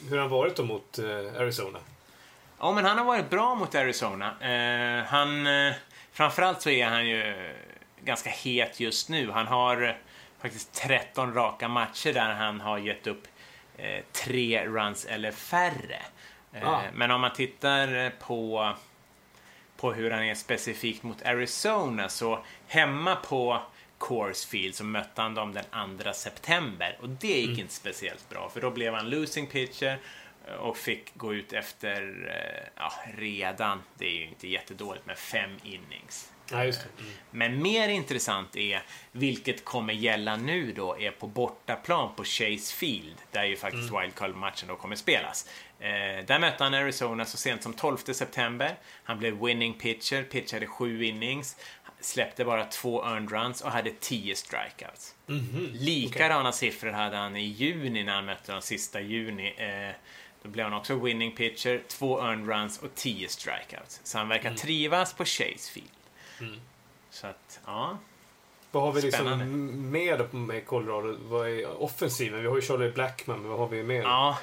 hur 0.09 0.11
har 0.11 0.17
han 0.17 0.29
varit 0.29 0.55
då 0.55 0.63
mot 0.63 0.99
eh, 0.99 1.05
Arizona? 1.41 1.79
Ja, 2.59 2.71
men 2.71 2.85
han 2.85 2.97
har 2.97 3.05
varit 3.05 3.29
bra 3.29 3.55
mot 3.55 3.75
Arizona. 3.75 4.25
Eh, 4.41 5.03
han, 5.05 5.47
eh, 5.47 5.73
framförallt 6.11 6.61
så 6.61 6.69
är 6.69 6.85
han 6.85 7.07
ju 7.07 7.53
ganska 8.03 8.29
het 8.29 8.79
just 8.79 9.09
nu. 9.09 9.31
Han 9.31 9.47
har 9.47 9.81
eh, 9.81 9.95
faktiskt 10.41 10.73
13 10.73 11.33
raka 11.33 11.67
matcher 11.67 12.13
där 12.13 12.33
han 12.33 12.61
har 12.61 12.77
gett 12.77 13.07
upp 13.07 13.27
eh, 13.77 14.03
tre 14.11 14.65
runs 14.65 15.05
eller 15.05 15.31
färre. 15.31 16.01
Eh, 16.53 16.67
Ah. 16.69 16.81
Men 16.93 17.11
om 17.11 17.21
man 17.21 17.33
tittar 17.33 17.95
eh, 18.05 18.09
på, 18.09 18.73
på 19.77 19.93
hur 19.93 20.11
han 20.11 20.23
är 20.23 20.35
specifikt 20.35 21.03
mot 21.03 21.25
Arizona 21.25 22.09
så 22.09 22.43
hemma 22.67 23.15
på 23.15 23.61
Coors 23.97 24.45
Field 24.45 24.75
så 24.75 24.83
mötte 24.83 25.21
han 25.21 25.33
dem 25.33 25.53
den 25.53 25.97
2 25.99 26.13
september 26.13 26.97
och 27.01 27.09
det 27.09 27.41
gick 27.41 27.59
inte 27.59 27.73
speciellt 27.73 28.29
bra 28.29 28.49
för 28.49 28.61
då 28.61 28.71
blev 28.71 28.93
han 28.93 29.09
losing 29.09 29.47
pitcher 29.47 29.99
eh, 30.47 30.53
och 30.53 30.77
fick 30.77 31.17
gå 31.17 31.33
ut 31.33 31.53
efter, 31.53 32.01
eh, 32.27 32.69
ja, 32.75 32.91
redan, 33.17 33.83
det 33.97 34.05
är 34.05 34.13
ju 34.13 34.27
inte 34.27 34.47
jättedåligt, 34.47 35.05
med 35.05 35.17
fem 35.17 35.51
innings. 35.63 36.31
Ja. 36.51 36.61
Mm. 36.61 36.73
Men 37.31 37.61
mer 37.61 37.89
intressant 37.89 38.55
är, 38.55 38.83
vilket 39.11 39.65
kommer 39.65 39.93
gälla 39.93 40.35
nu 40.35 40.71
då, 40.71 40.99
är 40.99 41.11
på 41.11 41.27
bortaplan 41.27 42.15
på 42.15 42.23
Chase 42.23 42.75
Field, 42.75 43.15
där 43.31 43.43
ju 43.43 43.55
faktiskt 43.55 43.91
wildcard-matchen 43.91 44.67
då 44.67 44.75
kommer 44.75 44.95
spelas. 44.95 45.49
Eh, 45.79 46.25
där 46.25 46.39
mötte 46.39 46.63
han 46.63 46.73
Arizona 46.73 47.25
så 47.25 47.37
sent 47.37 47.63
som 47.63 47.73
12 47.73 47.97
september. 47.97 48.75
Han 49.03 49.19
blev 49.19 49.45
winning 49.45 49.73
pitcher, 49.73 50.23
pitchade 50.23 50.67
sju 50.67 51.03
innings, 51.03 51.55
släppte 51.99 52.45
bara 52.45 52.65
två 52.65 53.03
earned 53.05 53.31
runs 53.31 53.61
och 53.61 53.71
hade 53.71 53.91
10 53.99 54.35
strikeouts. 54.35 55.15
Likadana 55.73 56.51
siffror 56.51 56.91
hade 56.91 57.17
han 57.17 57.35
i 57.35 57.45
juni 57.45 58.03
när 58.03 58.13
han 58.13 58.25
mötte 58.25 58.51
dem 58.51 58.61
sista 58.61 59.01
juni. 59.01 59.53
Eh, 59.57 59.95
då 60.43 60.49
blev 60.49 60.65
han 60.65 60.73
också 60.73 60.95
winning 60.95 61.35
pitcher, 61.35 61.81
två 61.87 62.21
earned 62.21 62.47
runs 62.49 62.79
och 62.79 62.95
10 62.95 63.29
strikeouts. 63.29 64.01
Så 64.03 64.17
han 64.17 64.29
verkar 64.29 64.53
trivas 64.53 65.13
på 65.13 65.25
Chase 65.25 65.71
Field. 65.71 65.89
Så 67.09 67.27
att, 67.27 67.59
ja. 67.65 67.97
Vad 68.71 68.83
har 68.83 68.91
vi 68.93 69.01
liksom 69.01 69.25
Spännande. 69.25 69.45
mer 69.89 70.17
då 70.17 70.37
med 70.37 70.65
Colorado? 70.65 71.17
Vad 71.21 71.49
är 71.49 71.81
offensiven? 71.81 72.41
Vi 72.41 72.47
har 72.47 72.55
ju 72.55 72.61
Charlie 72.61 72.91
Blackman, 72.91 73.39
men 73.41 73.49
vad 73.49 73.59
har 73.59 73.67
vi 73.67 73.83
mer? 73.83 74.01
Ja. 74.01 74.37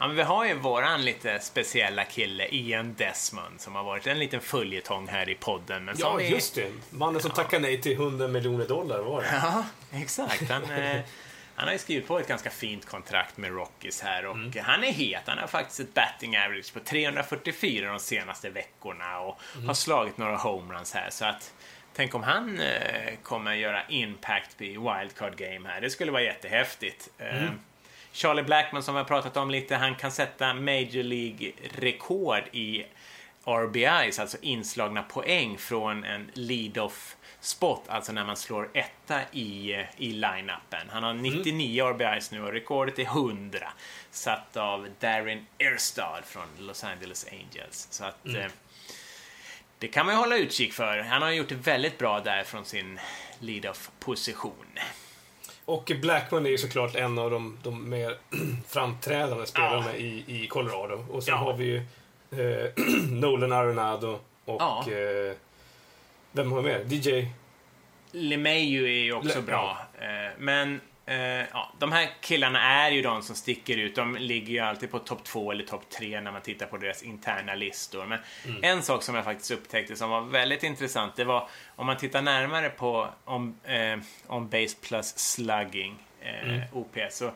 Ja 0.00 0.06
men 0.06 0.16
vi 0.16 0.22
har 0.22 0.44
ju 0.46 0.54
våran 0.54 1.04
lite 1.04 1.40
speciella 1.40 2.04
kille, 2.04 2.46
Ian 2.50 2.94
Desmond, 2.94 3.60
som 3.60 3.74
har 3.74 3.84
varit 3.84 4.06
en 4.06 4.18
liten 4.18 4.40
följetong 4.40 5.08
här 5.08 5.28
i 5.28 5.34
podden. 5.34 5.84
Men 5.84 5.94
Ja, 5.98 6.14
vi- 6.14 6.28
just 6.30 6.54
det. 6.54 6.70
Mannen 6.90 7.20
som 7.22 7.30
tackade 7.30 7.62
nej 7.62 7.80
till 7.80 7.92
100 7.96 8.28
miljoner 8.28 8.66
dollar, 8.68 8.98
var 8.98 9.22
det? 9.22 9.28
Ja, 9.42 9.64
exakt. 9.92 10.50
Han, 10.50 10.62
eh, 10.70 11.00
han 11.54 11.66
har 11.68 11.72
ju 11.72 11.78
skrivit 11.78 12.08
på 12.08 12.18
ett 12.18 12.28
ganska 12.28 12.50
fint 12.50 12.86
kontrakt 12.86 13.36
med 13.36 13.50
Rockies 13.54 14.00
här 14.02 14.26
och 14.26 14.36
han 14.62 14.84
är 14.84 14.92
het. 14.92 15.22
Han 15.26 15.38
har 15.38 15.46
faktiskt 15.46 15.80
ett 15.80 15.94
batting 15.94 16.36
average 16.36 16.72
på 16.74 16.80
344 16.80 17.90
de 17.90 17.98
senaste 18.00 18.50
veckorna 18.50 19.20
och 19.20 19.40
har 19.66 19.74
slagit 19.74 20.18
några 20.18 20.36
homeruns 20.36 20.94
här. 20.94 21.10
Så 21.10 21.24
att 21.24 21.52
tänk 21.94 22.14
om 22.14 22.22
han 22.22 22.60
eh, 22.60 23.14
kommer 23.22 23.54
göra 23.54 23.82
impact 23.88 24.60
i 24.62 24.68
wildcard 24.68 25.36
game 25.36 25.68
här. 25.68 25.80
Det 25.80 25.90
skulle 25.90 26.12
vara 26.12 26.22
jättehäftigt. 26.22 27.08
Eh, 27.18 27.42
Charlie 28.12 28.42
Blackman 28.42 28.82
som 28.82 28.94
vi 28.94 28.98
har 28.98 29.04
pratat 29.04 29.36
om 29.36 29.50
lite, 29.50 29.76
han 29.76 29.94
kan 29.94 30.12
sätta 30.12 30.54
Major 30.54 31.02
League-rekord 31.02 32.42
i 32.52 32.86
RBIs, 33.44 34.18
alltså 34.18 34.36
inslagna 34.40 35.02
poäng 35.02 35.58
från 35.58 36.04
en 36.04 36.30
lead-off 36.34 37.16
spot, 37.40 37.84
alltså 37.88 38.12
när 38.12 38.24
man 38.24 38.36
slår 38.36 38.70
etta 38.74 39.20
i, 39.32 39.72
i 39.96 40.12
line-upen. 40.12 40.88
Han 40.90 41.02
har 41.02 41.14
99 41.14 41.84
RBIs 41.84 42.30
nu 42.30 42.42
och 42.42 42.52
rekordet 42.52 42.98
är 42.98 43.02
100, 43.02 43.68
satt 44.10 44.56
av 44.56 44.88
Darren 44.98 45.46
Erstad 45.58 46.22
från 46.24 46.46
Los 46.58 46.84
Angeles 46.84 47.26
Angels. 47.32 47.88
Så 47.90 48.04
att 48.04 48.26
eh, 48.26 48.50
det 49.78 49.88
kan 49.88 50.06
man 50.06 50.14
ju 50.14 50.18
hålla 50.18 50.36
utkik 50.36 50.72
för. 50.72 50.98
Han 50.98 51.22
har 51.22 51.30
gjort 51.30 51.48
det 51.48 51.54
väldigt 51.54 51.98
bra 51.98 52.20
där 52.20 52.44
från 52.44 52.64
sin 52.64 53.00
lead-off 53.38 53.90
position. 54.00 54.78
Och 55.70 55.92
Blackman 56.02 56.46
är 56.46 56.50
ju 56.50 56.58
såklart 56.58 56.94
en 56.94 57.18
av 57.18 57.30
de, 57.30 57.58
de 57.62 57.90
mer 57.90 58.16
framträdande 58.68 59.46
spelarna 59.46 59.96
i, 59.96 60.24
i 60.26 60.46
Colorado. 60.46 61.04
Och 61.10 61.22
sen 61.24 61.34
Ja. 61.34 61.38
har 61.38 61.52
vi 61.56 61.64
ju 61.64 61.76
eh, 62.40 62.70
Nolan 63.10 63.52
Arenado 63.52 64.18
och 64.44 64.60
Ja. 64.60 64.84
eh, 64.92 65.36
vem 66.32 66.52
har 66.52 66.62
vi 66.62 66.68
mer? 66.72 66.84
DJ? 66.88 67.28
LeMayu 68.12 68.84
är 68.84 69.02
ju 69.04 69.12
också 69.12 69.38
Le- 69.40 69.46
bra. 69.46 69.78
Eh, 70.00 70.32
Men 70.38 70.80
eh, 71.10 71.46
ja, 71.52 71.72
de 71.78 71.92
här 71.92 72.10
killarna 72.20 72.60
är 72.60 72.90
ju 72.90 73.02
de 73.02 73.22
som 73.22 73.36
sticker 73.36 73.76
ut. 73.76 73.94
De 73.94 74.16
ligger 74.16 74.52
ju 74.52 74.58
alltid 74.58 74.90
på 74.90 74.98
topp 74.98 75.24
två 75.24 75.52
eller 75.52 75.64
topp 75.64 75.88
tre 75.90 76.20
när 76.20 76.32
man 76.32 76.42
tittar 76.42 76.66
på 76.66 76.76
deras 76.76 77.02
interna 77.02 77.54
listor. 77.54 78.06
Men 78.06 78.18
en 78.62 78.82
sak 78.82 79.02
som 79.02 79.14
jag 79.14 79.24
faktiskt 79.24 79.50
upptäckte 79.50 79.96
som 79.96 80.10
var 80.10 80.20
väldigt 80.20 80.62
intressant, 80.62 81.16
det 81.16 81.24
var 81.24 81.48
om 81.76 81.86
man 81.86 81.96
tittar 81.96 82.22
närmare 82.22 82.70
på 82.70 83.08
om, 83.24 83.60
eh, 83.64 83.98
om 84.26 84.48
base 84.48 84.76
plus 84.80 85.18
slugging, 85.18 85.98
eh, 86.20 86.76
OPS, 86.76 87.16
så 87.16 87.32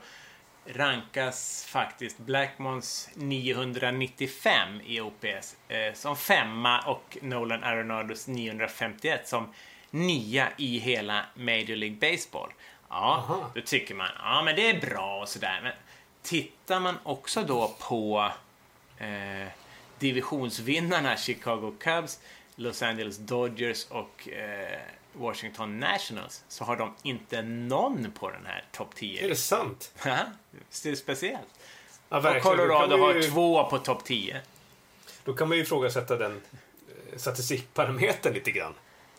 rankas 0.67 1.67
faktiskt 1.69 2.19
Blackmons 2.19 3.11
995 3.15 4.81
i 4.87 5.01
OPS 5.01 5.57
eh, 5.69 5.95
som 5.95 6.17
femma 6.17 6.81
och 6.81 7.19
Nolan 7.23 7.65
Arenados 7.65 8.27
951 8.29 9.29
som 9.29 9.53
nia 9.91 10.49
i 10.57 10.79
hela 10.79 11.25
Major 11.35 11.77
League 11.77 11.97
Baseball. 11.97 12.53
Ja, 12.95 13.25
Aha. 13.29 13.51
då 13.55 13.61
tycker 13.61 13.95
man, 13.95 14.09
ja 14.19 14.43
men 14.43 14.57
det 14.57 14.71
är 14.71 14.81
bra 14.81 15.21
och 15.21 15.29
sådär. 15.29 15.61
Men 15.63 15.73
tittar 16.23 16.81
man 16.81 16.99
också 17.03 17.43
då 17.43 17.75
på 17.79 18.31
eh, 18.99 19.49
divisionsvinnarna 19.99 21.17
Chicago 21.17 21.75
Cubs, 21.81 22.21
Los 22.57 22.83
Angeles 22.83 23.19
Dodgers 23.19 23.87
och 23.91 24.29
eh, 24.29 24.79
Washington 25.13 25.81
Nationals 25.81 26.45
så 26.49 26.65
har 26.65 26.77
de 26.77 26.95
inte 27.03 27.43
någon 27.43 28.13
på 28.19 28.31
den 28.31 28.47
här 28.47 28.65
topp 28.73 28.95
10. 28.95 29.25
Är 29.25 29.29
det 29.29 29.37
sant? 29.37 29.93
Ja, 30.05 30.19
det 30.83 30.91
är 30.91 30.95
speciellt. 30.95 31.59
Ja, 32.09 32.37
Och 32.37 32.43
Colorado 32.43 32.91
man 32.91 33.01
har 33.01 33.15
ju, 33.15 33.23
två 33.23 33.65
på 33.65 33.79
topp 33.79 34.05
10. 34.05 34.41
Då 35.25 35.35
kan 35.35 35.49
man 35.49 35.57
ju 35.57 35.63
ifrågasätta 35.63 36.17
den 36.17 36.33
eh, 36.33 37.19
statistikparametern 37.19 38.33
lite 38.35 38.51
grann. 38.51 38.75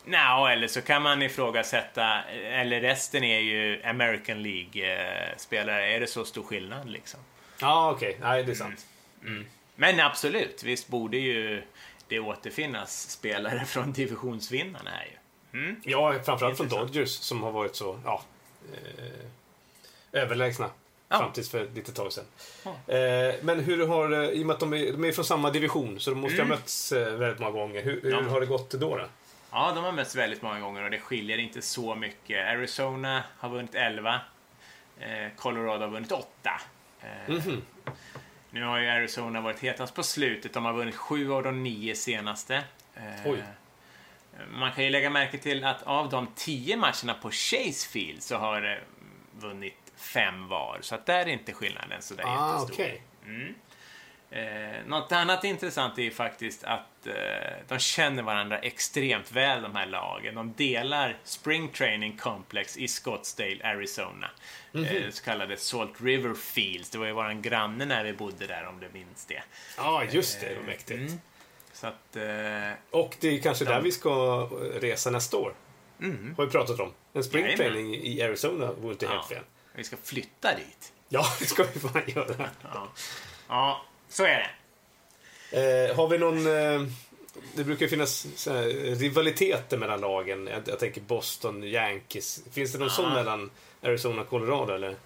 Nå, 0.08 0.46
eller 0.46 0.68
så 0.68 0.82
kan 0.82 1.02
man 1.02 1.22
ifrågasätta, 1.22 2.22
eller 2.22 2.80
resten 2.80 3.24
är 3.24 3.38
ju 3.40 3.82
American 3.84 4.42
League-spelare. 4.42 5.94
Är 5.96 6.00
det 6.00 6.06
så 6.06 6.24
stor 6.24 6.42
skillnad 6.42 6.90
liksom? 6.90 7.20
Ja, 7.60 7.90
okej. 7.90 8.16
Nej, 8.20 8.44
det 8.44 8.52
är 8.52 8.56
sant. 8.56 8.86
Men 9.76 10.00
absolut, 10.00 10.62
visst 10.62 10.88
borde 10.88 11.16
ju 11.16 11.62
det 12.08 12.20
återfinnas 12.20 13.10
spelare 13.10 13.64
från 13.66 13.92
divisionsvinnarna 13.92 14.90
här 14.90 15.04
ju. 15.04 15.16
Ja, 15.82 16.14
framförallt 16.24 16.56
från. 16.56 16.68
Dodgers 16.68 17.10
som 17.10 17.42
har 17.42 17.52
varit 17.52 17.76
så 17.76 18.00
ja, 18.04 18.22
eh, 18.72 20.20
överlägsna. 20.22 20.70
Ja. 21.08 21.18
Fram 21.18 21.32
tills 21.32 21.50
för 21.50 21.64
ett 21.64 21.74
litet 21.74 21.94
tag 21.94 22.12
sedan. 22.12 22.24
Eh, 22.64 23.34
men 23.42 23.60
hur 23.60 23.86
har, 23.86 24.12
eh, 24.12 24.28
i 24.30 24.42
och 24.42 24.46
med 24.46 24.54
att 24.54 24.60
de 24.60 24.72
är, 24.72 24.92
de 24.92 25.04
är 25.04 25.12
från 25.12 25.24
samma 25.24 25.50
division, 25.50 26.00
så 26.00 26.10
de 26.10 26.20
måste 26.20 26.42
ha 26.42 26.48
mötts 26.48 26.92
eh, 26.92 27.12
väldigt 27.14 27.40
många 27.40 27.52
gånger. 27.52 27.82
Hur, 27.82 28.00
hur 28.02 28.12
Mm. 28.12 28.24
Ja. 28.24 28.30
har 28.30 28.40
det 28.40 28.46
gått 28.46 28.70
då? 28.70 28.96
då? 28.96 29.04
Ja, 29.58 29.72
de 29.74 29.84
har 29.84 29.92
mötts 29.92 30.14
väldigt 30.16 30.42
många 30.42 30.60
gånger 30.60 30.82
och 30.82 30.90
det 30.90 30.98
skiljer 30.98 31.38
inte 31.38 31.62
så 31.62 31.94
mycket. 31.94 32.48
Arizona 32.48 33.22
har 33.38 33.48
vunnit 33.48 33.74
11. 33.74 34.20
Eh, 35.00 35.28
Colorado 35.36 35.80
har 35.84 35.88
vunnit 35.90 36.12
8. 36.12 36.60
Eh, 37.02 37.34
Mhm. 37.34 37.62
Nu 38.50 38.64
har 38.64 38.78
ju 38.78 38.88
Arizona 38.88 39.40
varit 39.40 39.60
hetast 39.60 39.94
på 39.94 40.02
slutet. 40.02 40.52
De 40.52 40.64
har 40.64 40.72
vunnit 40.72 40.96
sju 40.96 41.32
av 41.32 41.42
de 41.42 41.62
nio 41.62 41.94
senaste. 41.96 42.54
Eh, 42.94 43.02
Oj. 43.26 43.42
Man 44.50 44.72
kan 44.72 44.84
ju 44.84 44.90
lägga 44.90 45.10
märke 45.10 45.38
till 45.38 45.64
att 45.64 45.82
av 45.82 46.08
de 46.10 46.26
tio 46.34 46.76
matcherna 46.76 47.14
på 47.22 47.30
Chase 47.30 47.88
Field 47.88 48.22
så 48.22 48.36
har 48.36 48.60
det 48.60 48.80
vunnit 49.38 49.92
fem 49.96 50.48
var. 50.48 50.78
Så 50.82 50.94
att 50.94 51.06
där 51.06 51.18
är 51.20 51.26
inte 51.28 51.52
skillnaden 51.52 52.02
så 52.02 52.14
där 52.14 52.24
Ah, 52.26 52.52
jättestor. 52.60 52.72
okej. 52.74 53.02
Eh, 54.30 54.86
något 54.86 55.12
annat 55.12 55.44
intressant 55.44 55.98
är 55.98 56.10
faktiskt 56.10 56.64
att 56.64 57.06
eh, 57.06 57.14
de 57.68 57.78
känner 57.78 58.22
varandra 58.22 58.58
extremt 58.58 59.32
väl, 59.32 59.62
de 59.62 59.74
här 59.76 59.86
lagen. 59.86 60.34
De 60.34 60.52
delar 60.56 61.16
Spring 61.24 61.68
Training 61.68 62.16
Complex 62.16 62.76
i 62.76 62.88
Scottsdale, 62.88 63.56
Arizona. 63.64 64.30
eh, 64.74 65.10
så 65.10 65.24
kallade 65.24 65.56
Salt 65.56 66.00
River 66.00 66.34
Fields. 66.34 66.90
Det 66.90 66.98
var 66.98 67.06
ju 67.06 67.12
våran 67.12 67.42
granne 67.42 67.84
när 67.84 68.04
vi 68.04 68.12
bodde 68.12 68.46
där, 68.46 68.66
om 68.66 68.80
du 68.80 68.88
minns 68.92 69.24
det. 69.26 69.42
Ja, 69.76 70.04
just 70.10 70.40
det. 70.40 70.48
Det 70.48 70.54
var 70.54 70.62
mäktigt. 70.62 70.90
Mm. 71.10 71.20
Så 71.72 71.86
att... 71.86 72.16
Eh, 72.16 72.72
Och 72.90 73.16
det 73.20 73.28
är 73.28 73.40
kanske 73.42 73.64
där 73.64 73.80
vi 73.80 73.92
ska 73.92 74.44
resa 74.80 75.10
nästa 75.10 75.36
år. 75.36 75.54
Har 76.36 76.44
vi 76.44 76.50
pratat 76.52 76.80
om. 76.80 76.92
En 77.12 77.24
spring 77.24 77.44
Mm. 77.44 77.56
Training 77.56 77.94
i 77.94 78.22
Arizona 78.22 78.72
vore 78.72 78.92
inte 78.92 79.06
helt 79.06 79.26
ja, 79.30 79.36
fel. 79.36 79.44
vi 79.74 79.84
ska 79.84 79.96
flytta 80.04 80.54
dit. 80.56 80.92
Ja, 81.08 81.24
det 81.38 81.44
ska 81.46 81.64
vi 81.74 81.80
fan 81.80 82.02
göra. 82.06 82.50
Ja, 82.62 82.88
ja 83.48 83.82
så 84.08 84.24
är 84.24 84.38
det. 84.38 84.50
Eh, 85.50 85.96
har 85.96 86.08
vi 86.08 86.18
någon... 86.18 86.46
Eh, 86.46 86.88
det 87.54 87.64
brukar 87.64 87.86
finnas 87.86 88.46
här, 88.46 88.94
rivaliteter 88.94 89.76
mellan 89.76 90.00
lagen. 90.00 90.46
Jag, 90.46 90.62
jag 90.66 90.78
tänker 90.78 91.00
Boston, 91.00 91.64
Yankees. 91.64 92.44
Finns 92.52 92.72
det 92.72 92.78
någon 92.78 92.90
sån 92.90 93.12
mellan 93.12 93.50
Arizona 93.82 94.22
och 94.22 94.28
Colorado 94.28 94.72
eller? 94.72 94.96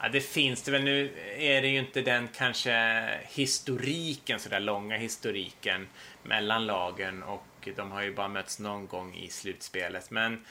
Ja, 0.00 0.08
det 0.08 0.20
finns 0.20 0.62
det 0.62 0.72
väl. 0.72 0.84
Nu 0.84 1.12
är 1.36 1.62
det 1.62 1.68
ju 1.68 1.78
inte 1.78 2.00
den 2.00 2.28
kanske 2.36 3.04
historiken, 3.28 4.40
så 4.40 4.48
där 4.48 4.60
långa 4.60 4.96
historiken 4.96 5.88
mellan 6.22 6.66
lagen 6.66 7.22
och 7.22 7.68
de 7.76 7.90
har 7.90 8.02
ju 8.02 8.14
bara 8.14 8.28
mötts 8.28 8.58
någon 8.58 8.86
gång 8.86 9.14
i 9.14 9.28
slutspelet. 9.28 10.10
Men 10.10 10.44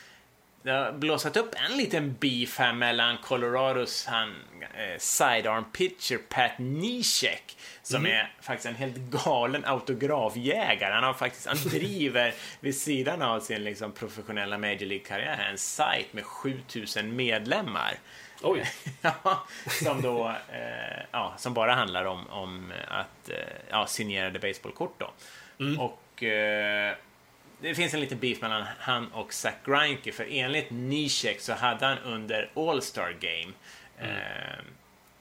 det 0.64 0.72
har 0.72 0.92
blåsat 0.92 1.38
upp 1.38 1.56
en 1.70 1.78
liten 1.78 2.16
beef 2.20 2.58
här 2.58 2.74
mellan 2.74 3.18
Colorados 3.18 4.06
han, 4.06 4.36
eh, 4.62 4.98
sidearm 4.98 5.66
pitcher 5.72 6.18
Pat 6.18 6.52
Neshek 6.58 7.58
som 7.84 8.06
är 8.06 8.34
faktiskt 8.42 8.66
en 8.66 8.76
helt 8.76 8.98
galen 8.98 9.66
autografjägare. 9.66 10.94
Han 10.94 11.04
har 11.04 11.14
faktiskt, 11.14 11.48
han 11.48 11.58
driver 11.66 12.34
vid 12.60 12.78
sidan 12.78 13.22
av 13.22 13.40
sin 13.40 13.64
liksom, 13.64 13.92
professionella 13.92 14.58
Major 14.58 14.86
League-karriär 14.86 15.48
en 15.52 15.58
sajt 15.58 16.14
med 16.14 16.26
7000 16.26 17.16
medlemmar. 17.16 17.98
Oj. 18.42 18.66
Som 19.84 20.02
då 20.02 20.30
eh, 20.30 21.04
ja, 21.12 21.34
som 21.38 21.54
bara 21.54 21.74
handlar 21.74 22.06
om, 22.06 22.28
om 22.30 22.74
att 22.88 23.30
eh, 23.30 23.38
ja, 23.70 23.86
signerade 23.88 24.40
baseballkort 24.40 25.00
då. 25.00 25.12
Och 25.80 26.24
eh, 26.24 26.96
det 27.64 27.76
finns 27.76 27.94
en 27.94 28.00
liten 28.00 28.20
beef 28.20 28.42
mellan 28.42 28.64
han 28.80 29.08
och 29.12 29.34
Zach 29.34 29.54
Greinke 29.66 30.12
för 30.12 30.28
enligt 30.30 30.70
Nishek 30.70 31.42
så 31.42 31.54
hade 31.54 31.86
han 31.86 31.98
under 31.98 32.50
All-Star 32.56 33.16
Game 33.20 33.54
eh, 34.00 34.64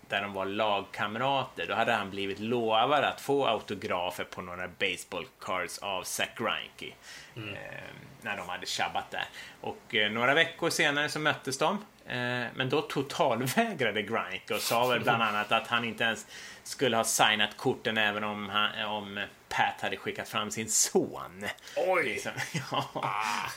där 0.09 0.23
de 0.23 0.33
var 0.33 0.45
lagkamrater, 0.45 1.67
då 1.67 1.75
hade 1.75 1.93
han 1.93 2.11
blivit 2.11 2.39
lovad 2.39 3.05
att 3.05 3.21
få 3.21 3.47
autografer 3.47 4.25
på 4.25 4.43
några 4.43 4.69
baseball 4.69 5.27
cards 5.41 5.79
av 5.79 6.03
Zach 6.03 6.29
Greinke. 6.37 6.95
Eh, 7.37 7.95
när 8.23 8.37
de 8.37 8.49
hade 8.49 8.67
tjabbat 8.67 9.11
där. 9.11 9.25
Och 9.61 9.95
eh, 9.95 10.11
några 10.11 10.35
veckor 10.35 10.71
senare 10.71 11.09
så 11.09 11.19
möttes 11.19 11.59
de. 11.59 11.85
Eh, 12.07 12.47
men 12.55 12.69
då 12.69 12.81
totalvägrade 12.81 14.03
Greinke 14.03 14.55
och 14.55 14.61
sa 14.61 14.87
väl 14.87 15.01
bland 15.01 15.23
annat 15.29 15.53
att 15.53 15.67
han 15.67 15.85
inte 15.85 16.05
ens 16.05 16.27
skulle 16.63 16.97
ha 16.97 17.05
signat 17.05 17.57
korten 17.57 17.99
även 17.99 18.25
om, 18.25 18.49
han, 18.49 18.85
om 18.85 19.25
Pat 19.53 19.81
hade 19.81 19.97
skickat 19.97 20.29
fram 20.29 20.51
sin 20.51 20.69
son. 20.69 21.47
Oj. 21.77 22.05
Liksom. 22.05 22.33
Ja. 22.71 23.05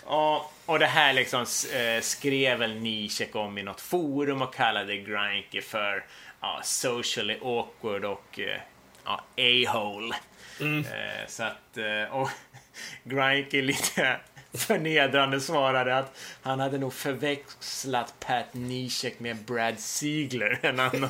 Och, 0.03 0.53
och 0.65 0.79
det 0.79 0.85
här 0.85 1.13
liksom 1.13 1.45
eh, 1.73 2.01
skrev 2.01 2.59
väl 2.59 2.75
Nishek 2.75 3.35
om 3.35 3.57
i 3.57 3.63
något 3.63 3.81
forum 3.81 4.41
och 4.41 4.53
kallade 4.53 4.97
Greinke 4.97 5.61
för 5.61 6.05
ja, 6.41 6.59
socially 6.63 7.37
awkward 7.41 8.05
och 8.05 8.39
eh, 8.39 8.59
ja, 9.05 9.23
a-hole. 9.37 10.15
Eh, 10.59 11.27
så 11.27 11.43
att, 11.43 11.77
och 12.11 12.29
Greinke 13.03 13.61
lite 13.61 14.19
förnedrande 14.57 15.41
svarade 15.41 15.97
att 15.97 16.17
han 16.41 16.59
hade 16.59 16.77
nog 16.77 16.93
förväxlat 16.93 18.13
Pat 18.19 18.45
Nishek 18.53 19.19
med 19.19 19.37
Brad 19.37 19.79
Ziegler. 19.79 20.59
En 20.61 20.79
annan. 20.79 21.09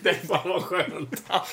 Det 0.00 0.24
vad 0.28 0.62
skönt. 0.62 1.22
Ja, 1.28 1.46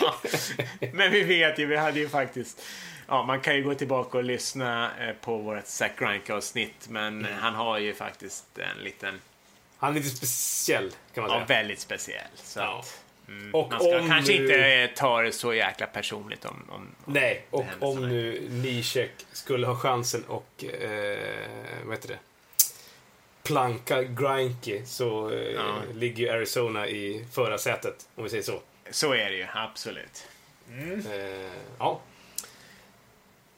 Men 0.93 1.11
vi 1.11 1.23
vet 1.23 1.59
ju, 1.59 1.65
vi 1.65 1.75
hade 1.77 1.99
ju 1.99 2.09
faktiskt... 2.09 2.61
Ja, 3.07 3.23
man 3.23 3.41
kan 3.41 3.55
ju 3.55 3.63
gå 3.63 3.73
tillbaka 3.75 4.17
och 4.17 4.23
lyssna 4.23 4.91
eh, 4.99 5.13
på 5.21 5.37
vårt 5.37 5.67
Zack 5.67 5.99
Greinke-avsnitt, 5.99 6.89
men 6.89 7.19
Mm. 7.25 7.33
han 7.39 7.55
har 7.55 7.77
ju 7.77 7.93
faktiskt 7.93 8.45
en 8.57 8.83
liten... 8.83 9.21
Han 9.77 9.91
är 9.91 9.93
lite 9.99 10.15
speciell 10.15 10.91
kan 11.13 11.23
man 11.23 11.31
Ja, 11.31 11.45
säga. 11.47 11.59
väldigt 11.59 11.79
speciell. 11.79 12.27
Så 12.35 12.59
Ja. 12.59 12.79
att, 12.79 12.99
mm, 13.29 13.55
Och 13.55 13.71
man 13.71 13.79
ska 13.79 13.99
om 13.99 14.07
kanske 14.07 14.33
nu- 14.33 14.41
inte 14.41 14.55
eh, 14.65 14.89
ta 14.95 15.21
det 15.21 15.31
så 15.31 15.53
jäkla 15.53 15.85
personligt 15.85 16.45
om... 16.45 16.63
om, 16.69 16.75
om 17.05 17.13
Nej, 17.13 17.45
och 17.49 17.65
om 17.79 18.09
nu 18.09 18.47
Nishek 18.49 19.11
skulle 19.31 19.67
ha 19.67 19.75
chansen 19.75 20.23
och, 20.27 20.63
eh, 20.63 21.17
vad 21.85 21.95
heter 21.95 22.07
det? 22.09 22.19
Planka 23.43 24.03
Greinke 24.03 24.85
så 24.85 25.31
eh, 25.31 25.39
Ja. 25.51 25.75
ligger 25.93 26.23
ju 26.23 26.29
Arizona 26.29 26.87
i 26.87 27.25
förarsätet, 27.33 28.07
om 28.15 28.23
vi 28.23 28.29
säger 28.29 28.43
så. 28.43 28.61
Så 28.91 29.13
är 29.13 29.29
det 29.29 29.35
ju, 29.37 29.45
absolut. 29.53 30.25
Eh, 31.11 31.51
ja. 31.79 31.99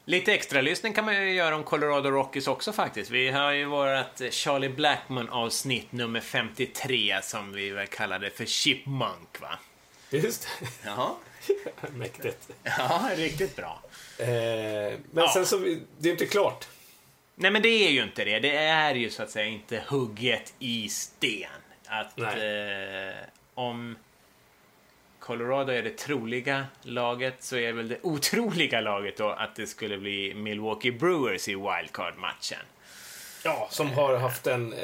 Lite 0.05 0.33
extra 0.33 0.61
lyssning 0.61 0.93
kan 0.93 1.05
man 1.05 1.15
ju 1.27 1.33
göra 1.33 1.55
om 1.55 1.63
Colorado 1.63 2.09
Rockies 2.11 2.47
också 2.47 2.73
faktiskt. 2.73 3.11
Vi 3.11 3.29
har 3.29 3.51
ju 3.51 3.65
vårt 3.65 4.33
Charlie 4.33 4.69
Blackman-avsnitt 4.69 5.91
nummer 5.91 6.19
53 6.19 7.19
som 7.23 7.53
vi 7.53 7.69
väl 7.69 7.87
kallade 7.87 8.29
för 8.29 8.45
Chipmunk, 8.45 9.41
va? 9.41 9.59
Just 10.09 10.47
Jaha. 10.85 11.09
det. 11.47 11.91
Mäktigt. 11.97 12.49
Ja, 12.63 13.09
riktigt 13.15 13.55
bra. 13.55 13.81
Eh, 14.17 14.27
men 14.27 14.99
Ja. 15.15 15.31
sen 15.33 15.45
så, 15.45 15.57
det 15.97 16.09
är 16.09 16.11
inte 16.11 16.25
klart. 16.25 16.67
Nej, 17.35 17.51
men 17.51 17.61
det 17.61 17.69
är 17.69 17.89
ju 17.89 18.03
inte 18.03 18.25
det. 18.25 18.39
Det 18.39 18.55
är 18.57 18.95
ju 18.95 19.09
så 19.09 19.23
att 19.23 19.31
säga 19.31 19.45
inte 19.45 19.83
hugget 19.87 20.53
i 20.59 20.89
sten. 20.89 21.49
Att 21.85 22.19
eh, 22.19 22.25
om 23.53 23.95
Colorado 25.21 25.71
är 25.71 25.83
det 25.83 25.97
troliga 25.97 26.65
laget 26.81 27.35
så 27.43 27.57
är 27.57 27.73
väl 27.73 27.87
det 27.87 27.97
otroliga 28.03 28.81
laget 28.81 29.17
då 29.17 29.29
att 29.29 29.55
det 29.55 29.67
skulle 29.67 29.97
bli 29.97 30.33
Milwaukee 30.33 30.91
Brewers 30.91 31.47
i 31.47 31.55
wildcard-matchen. 31.55 32.59
Ja, 33.43 33.67
som 33.71 33.89
har 33.89 34.17
haft 34.17 34.47
en 34.47 34.73
eh, 34.73 34.79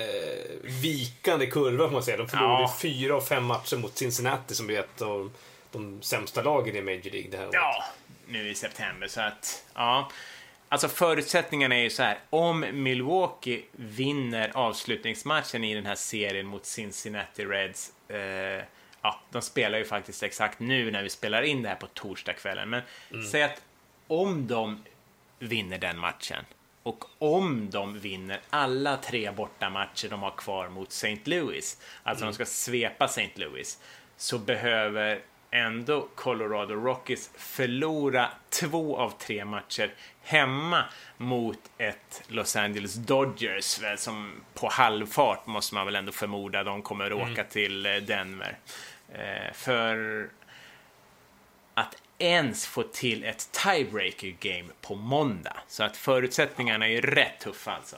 vikande 0.81 1.45
kurva 1.45 1.85
får 1.85 1.93
man 1.93 2.03
säga. 2.03 2.17
De 2.17 2.27
förlorade 2.29 2.61
Ja. 2.61 2.75
fyra 2.81 3.15
av 3.15 3.21
fem 3.21 3.43
matcher 3.45 3.77
mot 3.77 3.97
Cincinnati 3.97 4.55
som 4.55 4.69
är 4.69 4.79
ett 4.79 5.01
av 5.01 5.31
de 5.71 6.01
sämsta 6.01 6.41
lagen 6.41 6.75
i 6.75 6.81
Major 6.81 7.11
League 7.11 7.31
det 7.31 7.37
här 7.37 7.43
året. 7.45 7.53
Ja, 7.53 7.83
nu 8.27 8.49
i 8.49 8.55
september. 8.55 9.07
Så 9.07 9.21
att, 9.21 9.63
ja. 9.75 10.11
Alltså 10.69 10.87
förutsättningarna 10.87 11.75
är 11.75 11.81
ju 11.81 11.89
så 11.89 12.03
här. 12.03 12.19
Om 12.29 12.65
Milwaukee 12.73 13.63
vinner 13.71 14.51
avslutningsmatchen 14.53 15.63
i 15.63 15.75
den 15.75 15.85
här 15.85 15.95
serien 15.95 16.45
mot 16.45 16.65
Cincinnati 16.65 17.45
Reds. 17.45 17.91
Eh, 18.09 18.63
ja, 19.07 19.19
de 19.31 19.41
spelar 19.41 19.77
ju 19.77 19.85
faktiskt 19.85 20.23
exakt 20.23 20.59
nu 20.59 20.91
när 20.91 21.03
vi 21.03 21.09
spelar 21.09 21.41
in 21.41 21.61
det 21.61 21.69
här 21.69 21.75
på 21.75 21.87
torsdagskvällen. 21.87 22.69
Men 22.69 22.81
säg 23.31 23.43
att 23.43 23.61
om 24.07 24.47
de 24.47 24.83
vinner 25.39 25.77
den 25.77 25.97
matchen 25.99 26.45
och 26.83 27.05
om 27.19 27.69
de 27.69 27.99
vinner 27.99 28.41
alla 28.49 28.97
tre 28.97 29.31
bortamatcher 29.31 30.09
de 30.09 30.23
har 30.23 30.31
kvar 30.31 30.69
mot 30.69 30.91
St. 30.91 31.19
Louis, 31.23 31.81
alltså 32.03 32.25
de 32.25 32.33
ska 32.33 32.45
svepa 32.45 33.05
St. 33.05 33.31
Louis, 33.35 33.79
så 34.17 34.39
behöver 34.39 35.21
ändå 35.51 36.07
Colorado 36.15 36.75
Rockies 36.75 37.31
förlora 37.37 38.29
två 38.49 38.97
av 38.97 39.09
tre 39.09 39.45
matcher 39.45 39.93
hemma 40.21 40.83
mot 41.17 41.59
ett 41.77 42.23
Los 42.27 42.55
Angeles 42.55 42.93
Dodgers 42.93 43.79
väl, 43.81 43.97
som 43.97 44.31
på 44.53 44.69
halvfart 44.71 45.47
måste 45.47 45.75
man 45.75 45.85
väl 45.85 45.95
ändå 45.95 46.11
förmoda 46.11 46.63
de 46.63 46.81
kommer 46.81 47.05
att 47.05 47.31
åka 47.31 47.43
till 47.43 47.85
eh, 47.85 47.95
Denver. 47.95 48.57
Eh, 49.13 49.53
för 49.53 50.29
att 51.73 51.95
ens 52.17 52.67
få 52.67 52.83
till 52.83 53.23
ett 53.23 53.51
tiebreaker 53.51 54.35
game 54.39 54.69
på 54.81 54.95
måndag. 54.95 55.57
Så 55.67 55.83
att 55.83 55.97
förutsättningarna 55.97 56.85
är 56.85 56.89
ju 56.91 57.01
rätt 57.01 57.39
tuffa 57.39 57.71
alltså. 57.71 57.97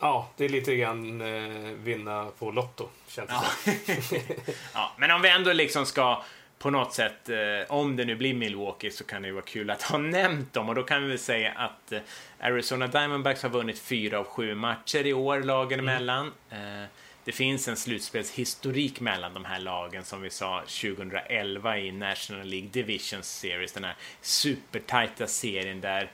Ja, 0.00 0.30
det 0.36 0.44
är 0.44 0.48
lite 0.48 0.76
grann 0.76 1.20
eh, 1.20 1.72
vinna 1.72 2.28
på 2.38 2.50
Lotto, 2.50 2.88
känns 3.08 3.30
det. 3.64 4.22
Ja, 4.74 4.92
men 4.96 5.10
om 5.10 5.22
vi 5.22 5.28
ändå 5.28 5.52
liksom 5.52 5.86
ska 5.86 6.22
på 6.58 6.70
något 6.70 6.94
sätt, 6.94 7.28
eh, 7.28 7.36
om 7.68 7.96
det 7.96 8.04
nu 8.04 8.14
blir 8.14 8.34
Milwaukee 8.34 8.90
så 8.90 9.04
kan 9.04 9.22
det 9.22 9.28
ju 9.28 9.34
vara 9.34 9.44
kul 9.44 9.70
att 9.70 9.82
ha 9.82 9.98
nämnt 10.18 10.52
dem 10.52 10.68
och 10.68 10.74
då 10.74 10.82
kan 10.82 11.02
vi 11.02 11.08
väl 11.08 11.18
säga 11.18 11.52
att 11.52 11.92
eh, 11.92 12.00
Arizona 12.40 12.86
Diamondbacks 12.86 13.42
har 13.42 13.50
vunnit 13.50 13.78
fyra 13.78 14.18
av 14.18 14.24
sju 14.24 14.54
matcher 14.54 15.06
i 15.06 15.12
år, 15.12 15.40
lagen 15.40 15.80
emellan. 15.80 16.32
Eh, 16.50 16.84
det 17.26 17.32
finns 17.32 17.68
en 17.68 17.76
slutspelshistorik 17.76 19.00
mellan 19.00 19.34
de 19.34 19.44
här 19.44 19.60
lagen 19.60 20.04
som 20.04 20.22
vi 20.22 20.30
sa 20.30 20.60
2011 20.60 21.78
i 21.78 21.92
National 21.92 22.46
League 22.46 22.68
Division 22.68 23.22
Series, 23.22 23.72
den 23.72 23.84
här 23.84 23.96
supertajta 24.20 25.26
serien 25.26 25.80
där 25.80 26.10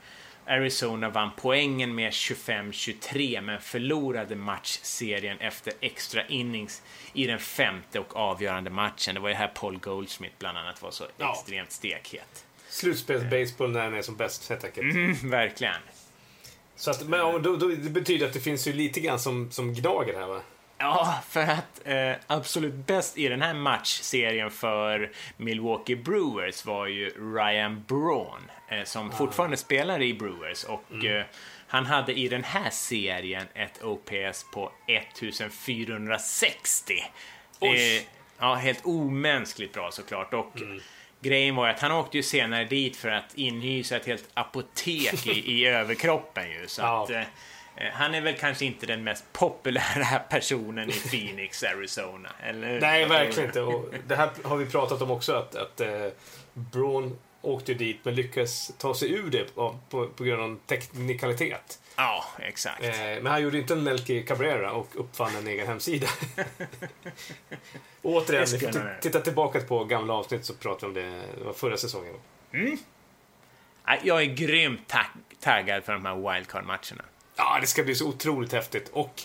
Arizona 0.46 1.08
vann 1.10 1.30
poängen 1.36 1.94
med 1.94 2.10
25-23 2.12 3.40
men 3.40 3.60
förlorade 3.60 4.36
matchserien 4.36 5.38
efter 5.40 5.72
extra 5.80 6.26
innings 6.26 6.82
i 7.12 7.26
den 7.26 7.38
femte 7.38 7.98
och 8.00 8.16
avgörande 8.16 8.70
matchen. 8.70 9.14
Det 9.14 9.20
var 9.20 9.28
ju 9.28 9.34
här 9.34 9.48
Paul 9.54 9.78
Goldschmidt 9.78 10.38
bland 10.38 10.58
annat 10.58 10.82
var 10.82 10.90
så 10.90 11.04
Ja. 11.16 11.32
extremt 11.38 11.72
stekhet. 11.72 12.44
Slutspelsbaseball 12.68 13.70
när 13.72 13.84
den 13.84 13.94
är 13.94 14.02
som 14.02 14.16
bäst 14.16 14.48
helt 14.48 14.64
enkelt. 14.64 14.94
Mm, 14.94 15.30
verkligen. 15.30 15.74
Så 16.76 16.90
att, 16.90 17.08
men 17.08 17.20
då, 17.42 17.56
då, 17.56 17.68
det 17.68 17.90
betyder 17.90 18.26
att 18.26 18.32
det 18.32 18.40
finns 18.40 18.66
ju 18.68 18.72
lite 18.72 19.00
grann 19.00 19.18
som, 19.20 19.50
som 19.50 19.74
gnager 19.74 20.14
här 20.14 20.26
va? 20.26 20.40
Ja, 20.82 21.18
för 21.28 21.40
att 21.42 21.80
eh, 21.84 22.12
absolut 22.26 22.74
bäst 22.74 23.18
i 23.18 23.28
den 23.28 23.42
här 23.42 23.54
matchserien 23.54 24.50
för 24.50 25.10
Milwaukee 25.36 25.96
Brewers 25.96 26.64
var 26.64 26.86
ju 26.86 27.08
Ryan 27.36 27.84
Braun 27.88 28.50
eh, 28.68 28.84
som 28.84 29.12
fortfarande 29.12 29.56
spelar 29.56 30.02
i 30.02 30.14
Brewers 30.14 30.64
och 30.64 31.04
eh, 31.04 31.24
han 31.68 31.86
hade 31.86 32.12
i 32.18 32.28
den 32.28 32.44
här 32.44 32.70
serien 32.70 33.46
ett 33.54 33.82
OPS 33.82 34.46
på 34.52 34.72
1460. 34.86 36.94
Oj. 37.60 37.96
Eh, 37.96 38.02
ja, 38.38 38.54
helt 38.54 38.86
omänskligt 38.86 39.72
bra 39.72 39.90
såklart. 39.90 40.34
Och 40.34 40.52
Grejen 41.20 41.54
var 41.56 41.66
ju 41.66 41.72
att 41.72 41.80
han 41.80 41.92
åkte 41.92 42.16
ju 42.16 42.22
senare 42.22 42.64
dit 42.64 42.96
för 42.96 43.08
att 43.08 43.34
inhysa 43.34 43.96
ett 43.96 44.06
helt 44.06 44.28
apotek 44.34 45.26
i, 45.26 45.52
i 45.52 45.66
överkroppen 45.80 46.50
ju. 46.50 46.66
Så 46.66 46.82
Ja. 46.82 47.04
att, 47.04 47.10
Eh, 47.10 47.22
Han 47.92 48.14
är 48.14 48.20
väl 48.20 48.36
kanske 48.36 48.64
inte 48.64 48.86
den 48.86 49.04
mest 49.04 49.24
populära 49.32 50.18
personen 50.30 50.88
i 50.90 50.92
Phoenix, 50.92 51.62
Arizona. 51.62 52.28
Eller? 52.42 52.80
Nej, 52.80 53.06
verkligen 53.06 53.48
inte. 53.48 53.60
Och 53.60 53.94
det 54.06 54.16
här 54.16 54.30
har 54.44 54.56
vi 54.56 54.66
pratat 54.66 55.02
om 55.02 55.10
också, 55.10 55.32
att, 55.32 55.54
att 55.56 55.80
eh, 55.80 56.06
Braun 56.54 57.18
åkte 57.40 57.74
dit 57.74 58.00
men 58.02 58.14
lyckades 58.14 58.72
ta 58.78 58.94
sig 58.94 59.12
ur 59.12 59.30
det 59.30 59.54
på, 59.54 59.78
på, 59.90 60.06
på 60.08 60.24
grund 60.24 60.42
av 60.42 60.58
teknikalitet. 60.66 61.78
Ja, 61.96 62.24
exakt. 62.38 62.84
Eh, 62.84 62.92
men 63.00 63.26
han 63.26 63.42
gjorde 63.42 63.58
inte 63.58 63.72
en 63.74 63.82
Melky 63.82 64.22
Cabrera 64.22 64.72
och 64.72 64.88
uppfann 64.94 65.36
en 65.36 65.46
egen 65.46 65.66
hemsida. 65.66 66.06
Återigen, 68.02 68.46
titta 69.00 69.20
tillbaka 69.20 69.60
på 69.60 69.84
gamla 69.84 70.14
avsnitt 70.14 70.44
så 70.44 70.54
pratar 70.54 70.86
vi 70.88 70.88
om 70.88 70.94
det, 70.94 71.22
det 71.38 71.44
var 71.44 71.52
förra 71.52 71.76
säsongen. 71.76 72.14
Nej, 72.50 74.00
Jag 74.02 74.22
är 74.22 74.26
grymt 74.26 74.88
tag- 74.88 75.06
taggad 75.40 75.84
för 75.84 75.92
de 75.92 76.06
här 76.06 76.14
wildcard-matcherna. 76.14 77.02
Ja, 77.36 77.58
det 77.60 77.66
ska 77.66 77.82
bli 77.82 77.94
så 77.94 78.08
otroligt 78.08 78.52
häftigt. 78.52 78.88
Och 78.92 79.22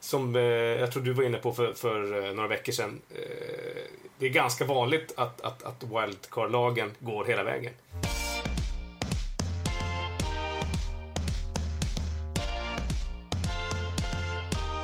som 0.00 0.36
eh, 0.36 0.42
jag 0.42 0.92
tror 0.92 1.02
du 1.02 1.12
var 1.12 1.24
inne 1.24 1.38
på 1.38 1.52
för, 1.52 1.72
för 1.74 2.26
eh, 2.28 2.34
några 2.34 2.48
veckor 2.48 2.72
sedan. 2.72 3.00
Eh, 3.14 3.82
det 4.18 4.26
är 4.26 4.30
ganska 4.30 4.64
vanligt 4.64 5.12
att, 5.16 5.40
att, 5.40 5.62
att 5.62 5.82
wildcard-lagen 5.82 6.94
går 7.00 7.24
hela 7.24 7.42
vägen. 7.44 7.72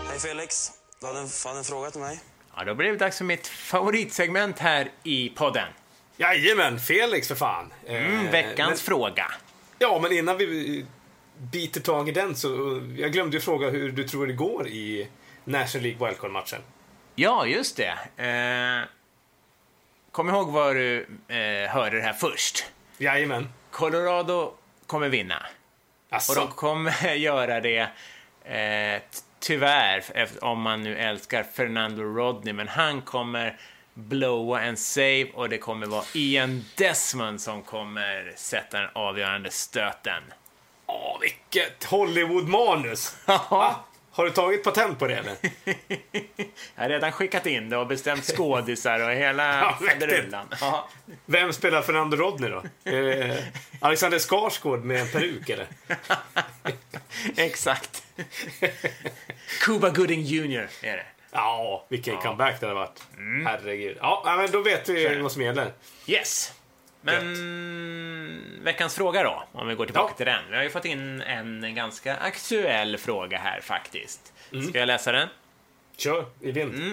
Hej 0.08 0.18
Felix, 0.20 0.70
du 1.00 1.06
hade 1.06 1.18
en, 1.18 1.28
hade 1.44 1.58
en 1.58 1.64
fråga 1.64 1.90
till 1.90 2.00
mig. 2.00 2.20
Ja, 2.56 2.64
då 2.64 2.74
blir 2.74 2.90
det 2.90 2.96
dags 2.96 3.18
för 3.18 3.24
mitt 3.24 3.46
favoritsegment 3.46 4.58
här 4.58 4.90
i 5.02 5.28
podden. 5.28 5.68
Jajamän, 6.16 6.80
Felix 6.80 7.28
för 7.28 7.34
fan. 7.34 7.72
Mm, 7.86 8.26
Eh, 8.26 8.32
veckans 8.32 8.68
men, 8.68 8.76
fråga. 8.76 9.32
Ja, 9.78 9.98
men 10.02 10.12
innan 10.12 10.36
vi 10.38 10.86
biter 11.38 11.80
tag 11.80 12.08
i 12.08 12.12
den 12.12 12.36
så... 12.36 12.82
Jag 12.96 13.12
glömde 13.12 13.36
ju 13.36 13.40
fråga 13.40 13.70
hur 13.70 13.92
du 13.92 14.04
tror 14.04 14.26
det 14.26 14.32
går 14.32 14.68
i 14.68 15.08
National 15.44 15.82
League 15.82 16.08
Wildcard-matchen. 16.08 16.60
Ja, 17.14 17.46
just 17.46 17.76
det. 17.76 18.22
Eh, 18.26 18.88
kom 20.12 20.28
ihåg 20.28 20.52
var 20.52 20.74
du 20.74 21.06
eh, 21.28 21.70
hörde 21.70 21.96
det 21.96 22.02
här 22.02 22.12
först. 22.12 22.64
Jajamän. 22.98 23.48
Colorado 23.70 24.54
kommer 24.86 25.08
vinna. 25.08 25.46
Och 26.10 26.16
Asså? 26.16 26.34
de 26.34 26.48
kommer 26.48 27.14
göra 27.14 27.60
det, 27.60 27.88
eh, 28.44 29.02
tyvärr, 29.40 30.04
om 30.40 30.60
man 30.60 30.82
nu 30.82 30.96
älskar 30.96 31.42
Fernando 31.42 32.02
Rodney, 32.02 32.52
men 32.52 32.68
han 32.68 33.02
kommer 33.02 33.56
blowa 33.94 34.62
en 34.62 34.76
save 34.76 35.26
och 35.34 35.48
det 35.48 35.58
kommer 35.58 35.86
vara 35.86 36.04
Ian 36.14 36.64
Desmond 36.76 37.40
som 37.40 37.62
kommer 37.62 38.32
sätta 38.36 38.80
den 38.80 38.90
avgörande 38.92 39.50
stöten. 39.50 40.22
Åh, 40.92 41.18
vilket 41.20 41.84
Hollywood-manus! 41.84 43.16
Va? 43.26 43.74
Har 44.14 44.24
du 44.24 44.30
tagit 44.30 44.64
patent 44.64 44.98
på 44.98 45.06
det 45.06 45.16
eller? 45.16 45.36
Jag 46.74 46.82
har 46.82 46.88
redan 46.88 47.12
skickat 47.12 47.46
in 47.46 47.70
det 47.70 47.76
och 47.76 47.86
bestämt 47.86 48.24
skådisar 48.24 49.00
och 49.08 49.10
hela 49.14 49.58
Ja, 49.60 49.78
faderullan. 49.88 50.46
Ja, 50.60 50.88
Vem 51.26 51.52
spelar 51.52 51.82
Fernando 51.82 52.16
Rodney 52.16 52.50
då? 52.50 52.90
Eh, 52.90 53.36
Alexander 53.80 54.18
Skarsgård 54.18 54.84
med 54.84 55.00
en 55.00 55.08
peruk 55.08 55.48
eller? 55.48 55.66
exakt. 57.36 58.02
Cuba 59.60 59.90
Gooding 59.90 60.22
Jr. 60.22 60.68
är 60.82 60.96
det. 60.96 61.06
Ja, 61.32 61.86
vilken 61.88 62.16
comeback 62.16 62.60
det 62.60 62.66
hade 62.66 62.78
varit. 62.78 63.02
Herregud. 63.46 63.96
Ja, 64.00 64.22
ja, 64.26 64.36
men 64.36 64.50
då 64.50 64.62
vet 64.62 64.88
vi 64.88 65.18
vad 65.18 65.32
som 65.32 65.42
gäller. 65.42 65.72
Yes. 66.06 66.52
Men 67.02 68.60
veckans 68.64 68.94
fråga 68.94 69.22
då, 69.22 69.44
om 69.52 69.68
vi 69.68 69.74
går 69.74 69.84
tillbaka 69.86 70.10
Ja. 70.12 70.16
till 70.16 70.26
den. 70.26 70.50
Vi 70.50 70.56
har 70.56 70.62
ju 70.62 70.70
fått 70.70 70.84
in 70.84 71.22
en 71.22 71.74
ganska 71.74 72.16
aktuell 72.16 72.98
fråga 72.98 73.38
här 73.38 73.60
faktiskt. 73.60 74.32
Ska 74.68 74.78
jag 74.78 74.86
läsa 74.86 75.12
den? 75.12 75.28
Kör, 75.96 76.26
i 76.40 76.52
vind. 76.52 76.92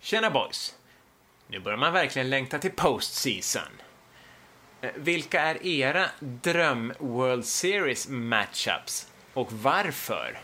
Tjena 0.00 0.30
boys! 0.30 0.74
Nu 1.48 1.58
börjar 1.58 1.78
man 1.78 1.92
verkligen 1.92 2.30
längta 2.30 2.58
till 2.58 2.70
postseason. 2.70 3.62
Eh, 4.80 4.90
Vilka 4.96 5.40
är 5.40 5.66
era 5.66 6.06
dröm 6.20 6.92
World 6.98 7.44
Series 7.46 8.08
matchups 8.08 9.08
och 9.34 9.52
varför? 9.52 10.38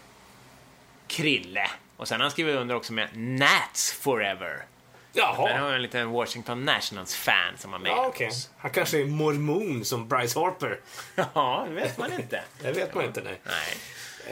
Krille. 1.07 1.71
Och 1.97 2.09
sen 2.09 2.21
har 2.21 2.23
han 2.25 2.31
skrivit 2.31 2.57
under 2.57 2.75
också 2.75 2.93
med 2.93 3.09
Nats 3.17 3.93
Forever. 3.93 4.65
Där 5.13 5.23
har 5.23 5.49
Jaha. 5.49 5.59
jag 5.67 5.75
en 5.75 5.83
liten 5.83 6.11
Washington 6.11 6.65
Nationals-fan 6.65 7.59
som 7.59 7.73
har 7.73 7.79
mejlat 7.79 8.15
Ja, 8.21 8.27
oss. 8.29 8.51
Han 8.57 8.71
kanske 8.71 9.01
är 9.01 9.05
mormon 9.05 9.85
som 9.85 10.09
Bryce 10.09 10.39
Harper. 10.41 10.81
Ja, 11.15 11.65
det 11.69 11.75
vet 11.75 11.99
man 11.99 12.13
inte. 12.13 12.43
Det 12.63 12.73
vet 12.73 12.95
man 12.95 13.05
inte, 13.05 13.21
nej. 13.21 13.41
Nej. 13.45 13.77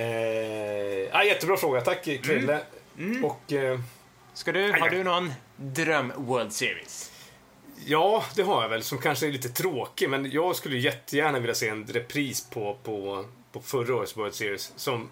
Eh, 0.06 1.08
ja, 1.12 1.24
jättebra 1.24 1.56
fråga. 1.56 1.80
Tack, 1.80 2.04
Krille. 2.04 2.60
Och 3.22 3.52
eh, 3.52 3.80
Ska 4.34 4.52
du, 4.52 4.72
har 4.72 4.90
du 4.90 5.04
någon 5.04 5.32
dröm 5.56 6.12
World 6.16 6.52
Series? 6.52 7.12
ja, 7.86 8.24
det 8.36 8.42
har 8.42 8.62
jag 8.62 8.68
väl, 8.68 8.82
som 8.82 8.98
kanske 8.98 9.26
är 9.26 9.32
lite 9.32 9.48
tråkig. 9.48 10.10
Men 10.10 10.30
jag 10.30 10.56
skulle 10.56 10.78
jättegärna 10.78 11.38
vilja 11.38 11.54
se 11.54 11.68
en 11.68 11.86
repris 11.86 12.50
på, 12.50 12.78
på, 12.82 13.24
på 13.52 13.60
förra 13.60 13.94
årets 13.96 14.16
World 14.16 14.34
Series. 14.34 14.72
Som 14.76 15.08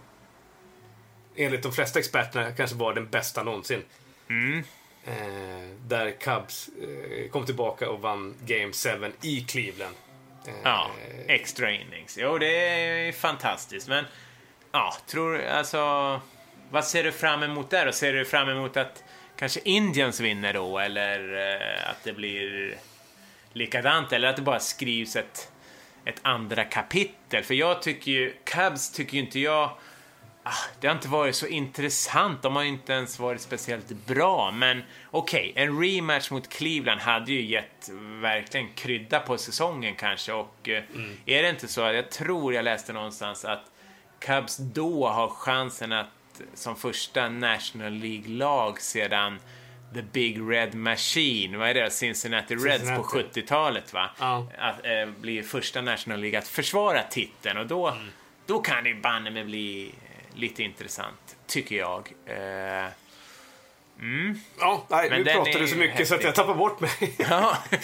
enligt 1.36 1.62
de 1.62 1.72
flesta 1.72 1.98
experterna 1.98 2.52
kanske 2.52 2.76
var 2.76 2.94
den 2.94 3.08
bästa 3.08 3.42
någonsin. 3.42 3.82
Eh, 4.28 4.64
Eh, 5.04 5.14
där 5.86 6.10
Cubs 6.10 6.70
eh, 6.82 7.30
kom 7.30 7.46
tillbaka 7.46 7.90
och 7.90 8.00
vann 8.00 8.34
Game 8.46 8.72
7 8.72 9.12
i 9.22 9.40
Cleveland. 9.40 9.94
Eh, 10.46 10.54
Ja, 10.64 10.90
extra 11.26 11.70
innings. 11.70 12.18
Jo, 12.20 12.38
det 12.38 12.68
är 12.68 13.12
fantastiskt, 13.12 13.88
men 13.88 14.04
ja, 14.72 14.94
tror 15.06 15.44
alltså... 15.44 16.20
Vad 16.70 16.84
ser 16.84 17.04
du 17.04 17.12
fram 17.12 17.42
emot 17.42 17.70
där 17.70 17.86
då? 17.86 17.92
Ser 17.92 18.12
du 18.12 18.24
fram 18.24 18.48
emot 18.48 18.76
att 18.76 19.04
kanske 19.36 19.60
Indians 19.64 20.20
vinner 20.20 20.52
då, 20.52 20.78
eller 20.78 21.36
eh, 21.54 21.90
att 21.90 22.04
det 22.04 22.12
blir 22.12 22.74
likadant, 23.52 24.12
eller 24.12 24.28
att 24.28 24.36
det 24.36 24.42
bara 24.42 24.60
skrivs 24.60 25.16
ett, 25.16 25.52
ett 26.04 26.20
andra 26.22 26.64
kapitel? 26.64 27.44
För 27.44 27.54
jag 27.54 27.82
tycker 27.82 28.10
ju, 28.10 28.34
Cubs 28.44 28.92
tycker 28.92 29.14
ju 29.14 29.20
inte 29.20 29.40
jag 29.40 29.70
det 30.80 30.86
har 30.86 30.94
inte 30.94 31.08
varit 31.08 31.36
så 31.36 31.46
intressant. 31.46 32.42
De 32.42 32.56
har 32.56 32.62
inte 32.62 32.92
ens 32.92 33.18
varit 33.18 33.40
speciellt 33.40 33.88
bra. 34.06 34.50
Men 34.50 34.82
okej, 35.10 35.52
en 35.56 35.80
rematch 35.82 36.30
mot 36.30 36.48
Cleveland 36.48 37.00
hade 37.00 37.32
ju 37.32 37.42
gett 37.42 37.90
verkligen 38.20 38.68
krydda 38.74 39.20
på 39.20 39.38
säsongen 39.38 39.94
kanske. 39.94 40.32
Och 40.32 40.68
eh, 40.68 40.82
är 41.26 41.42
det 41.42 41.50
inte 41.50 41.68
så 41.68 41.80
jag 41.80 42.10
tror 42.10 42.54
jag 42.54 42.64
läste 42.64 42.92
någonstans 42.92 43.44
att 43.44 43.64
Cubs 44.18 44.56
då 44.56 45.08
har 45.08 45.28
chansen 45.28 45.92
att 45.92 46.06
som 46.54 46.76
första 46.76 47.28
National 47.28 47.92
League-lag 47.92 48.80
sedan 48.80 49.38
The 49.94 50.02
Big 50.02 50.40
Red 50.50 50.74
Machine, 50.74 51.58
vad 51.58 51.68
är 51.68 51.74
det? 51.74 51.90
Cincinnati 51.90 52.54
Reds 52.54 52.78
på 52.96 53.04
Cincinnati. 53.04 53.40
70-talet 53.40 53.92
va? 53.92 54.10
Ja. 54.18 54.46
Att 54.58 54.86
eh, 54.86 55.06
bli 55.20 55.42
första 55.42 55.80
National 55.80 56.20
League 56.20 56.38
att 56.38 56.48
försvara 56.48 57.02
titeln 57.02 57.58
och 57.58 57.66
då, 57.66 57.96
då 58.46 58.58
kan 58.58 58.84
det 58.84 58.90
ju 58.90 59.00
banne 59.00 59.30
mig 59.30 59.44
bli 59.44 59.94
lite 60.38 60.62
intressant, 60.62 61.36
tycker 61.46 61.76
jag. 61.76 62.12
Eh, 62.26 62.90
Ja, 64.58 64.86
nej, 64.88 65.10
Men 65.10 65.22
nu 65.22 65.32
pratar 65.32 65.60
du 65.60 65.68
så 65.68 65.76
mycket 65.76 66.08
så 66.08 66.14
att 66.14 66.20
jag 66.20 66.28
häftig. 66.28 66.44
tappar 66.44 66.54
bort 66.54 66.80
mig. 66.80 66.90
ja, 67.16 67.58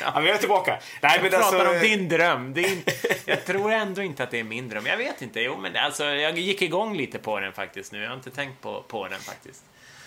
ja, 0.00 0.12
men 0.14 0.24
jag 0.24 0.34
är 0.34 0.38
tillbaka. 0.38 0.78
Nej, 1.02 1.18
men 1.22 1.30
pratar 1.30 1.58
alltså, 1.58 1.74
om 1.74 1.80
din 1.80 2.08
dröm. 2.08 2.54
Det 2.54 2.60
är 2.60 2.72
inte, 2.72 2.92
jag 3.30 3.44
tror 3.44 3.72
ändå 3.72 4.02
inte 4.02 4.22
att 4.22 4.30
det 4.30 4.40
är 4.40 4.44
min 4.44 4.68
dröm. 4.68 4.86
Jag 4.86 4.96
vet 4.96 5.22
inte. 5.22 5.40
Jo, 5.40 5.56
men 5.56 5.76
alltså, 5.76 6.04
jag 6.04 6.38
gick 6.38 6.62
igång 6.62 6.96
lite 6.96 7.18
på 7.18 7.40
den 7.40 7.52
faktiskt 7.52 7.92
nu. 7.92 8.02
Jag 8.02 8.08
har 8.08 8.16
inte 8.16 8.30
tänkt 8.30 8.60
på, 8.60 8.82
på 8.88 9.08
den 9.08 9.20
faktiskt. 9.20 9.64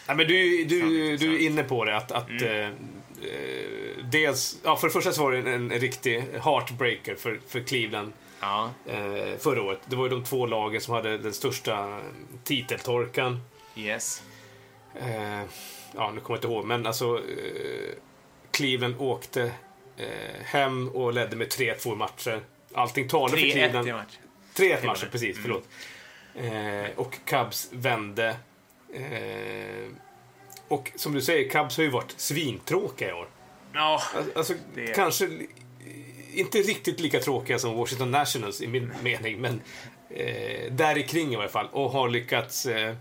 Ja, 0.07 0.13
men 0.13 0.27
du, 0.27 0.63
du, 0.63 1.17
du 1.17 1.35
är 1.35 1.39
inne 1.39 1.63
på 1.63 1.85
det 1.85 1.97
att, 1.97 2.11
att 2.11 2.41
eh, 2.41 2.59
eh, 2.59 2.69
dels, 4.03 4.57
ja, 4.63 4.75
för 4.75 4.87
det 4.87 4.93
första 4.93 5.11
så 5.11 5.23
var 5.23 5.31
det 5.31 5.37
en, 5.37 5.71
en 5.71 5.79
riktig 5.79 6.23
heartbreaker 6.43 7.15
för, 7.15 7.39
för 7.47 7.59
Cleveland 7.59 8.13
Ja, 8.41 8.69
eh, 8.87 9.37
förra 9.39 9.61
året. 9.61 9.79
Det 9.85 9.95
var 9.95 10.03
ju 10.03 10.09
de 10.09 10.23
två 10.23 10.45
lagen 10.45 10.81
som 10.81 10.93
hade 10.93 11.17
den 11.17 11.33
största 11.33 11.99
titeltorkan. 12.43 13.39
yes. 13.75 14.23
Eh, 14.95 15.41
ja, 15.95 16.11
nu 16.11 16.19
kommer 16.21 16.21
jag 16.27 16.37
inte 16.37 16.47
ihåg, 16.47 16.65
men 16.65 16.85
alltså 16.87 17.17
eh, 17.17 17.91
Cleveland 18.51 18.95
åkte 18.99 19.51
eh, 19.97 20.41
hem 20.45 20.89
och 20.89 21.13
ledde 21.13 21.35
med 21.35 21.47
3-2 21.47 21.95
matcher. 21.95 22.41
Allting 22.73 23.07
talade 23.07 23.31
för 23.31 23.37
3-1 23.47 23.51
Cleveland. 23.51 23.87
i 23.87 23.93
match. 23.93 24.19
3-1 24.55 24.85
matcher, 24.85 25.09
precis. 25.11 25.37
Förlåt. 25.41 25.67
Eh, 26.35 26.89
och 26.99 27.17
Cubs 27.25 27.69
vände. 27.71 28.35
Eh, 28.93 29.87
och 30.67 30.91
som 30.95 31.13
du 31.13 31.21
säger, 31.21 31.49
Cubs 31.49 31.77
har 31.77 31.83
ju 31.83 31.89
varit 31.89 32.13
svintråkiga 32.17 33.09
i 33.09 33.13
år. 33.13 33.27
Ja, 33.73 34.01
Al- 34.15 34.23
Alltså, 34.35 34.53
Det- 34.75 34.95
kanske 34.95 35.29
inte 36.33 36.57
riktigt 36.57 36.99
lika 36.99 37.19
tråkiga 37.19 37.59
som 37.59 37.73
Washington 37.73 38.11
Nationals 38.11 38.61
i 38.61 38.67
min 38.67 38.93
mening, 39.03 39.41
men 39.41 39.61
eh, 40.09 40.71
där 40.71 40.97
i 40.97 41.03
kring 41.03 41.33
i 41.33 41.35
alla 41.35 41.49
fall. 41.49 41.67
Och 41.71 41.91
har 41.91 42.09
lyckats 42.09 42.65
eh, 42.65 42.95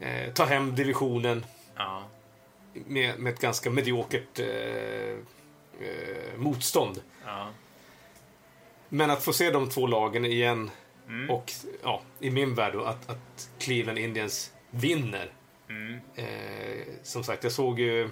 eh, 0.00 0.32
ta 0.34 0.44
hem 0.44 0.74
divisionen 0.74 1.44
ja. 1.76 2.02
med, 2.72 3.18
med 3.18 3.32
ett 3.32 3.40
ganska 3.40 3.70
mediokert 3.70 4.38
eh, 4.38 4.46
eh, 5.80 6.36
motstånd. 6.36 7.02
ja. 7.24 7.48
Men 8.88 9.10
att 9.10 9.24
få 9.24 9.32
se 9.32 9.50
de 9.50 9.70
två 9.70 9.86
lagen 9.86 10.24
igen 10.24 10.70
Mm. 11.08 11.30
och 11.30 11.52
ja, 11.82 12.02
i 12.20 12.30
min 12.30 12.54
värld 12.54 12.72
då, 12.72 12.82
att, 12.82 13.10
att 13.10 13.50
Cleveland 13.58 13.98
Indians 13.98 14.52
vinner. 14.70 15.32
Mm. 15.68 16.00
Eh, 16.14 16.86
som 17.02 17.24
sagt, 17.24 17.42
jag 17.44 17.52
såg 17.52 17.80
ju 17.80 18.10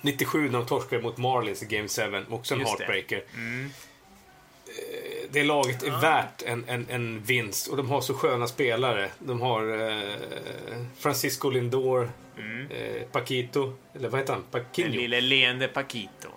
97 0.00 0.50
när 0.50 0.58
de 0.58 0.66
torskade 0.66 1.02
mot 1.02 1.16
Marlins 1.18 1.62
i 1.62 1.66
Game 1.66 1.88
7, 1.88 2.24
också 2.34 2.54
en 2.54 2.60
Just 2.60 2.78
det. 2.78 2.84
heartbreaker. 2.84 3.24
Mm. 3.34 3.70
Eh, 4.66 5.30
Det 5.30 5.42
laget 5.44 5.82
är 5.82 6.00
värt 6.00 6.42
en, 6.42 6.64
en, 6.68 6.86
en 6.90 7.22
vinst 7.22 7.66
och 7.68 7.76
de 7.76 7.88
har 7.90 8.00
så 8.00 8.14
sköna 8.14 8.46
spelare. 8.46 9.10
De 9.18 9.40
har 9.40 9.88
eh, 9.90 10.78
Francisco 10.98 11.50
Lindor, 11.50 12.10
eh, 12.70 13.02
Paquito, 13.12 13.72
eller 13.94 14.08
vad 14.08 14.20
heter 14.20 14.32
han? 14.32 14.44
Den 14.50 14.62
Paquinho? 14.64 14.90
lille 15.00 15.20
leende 15.20 15.68
Paquito. 15.68 16.28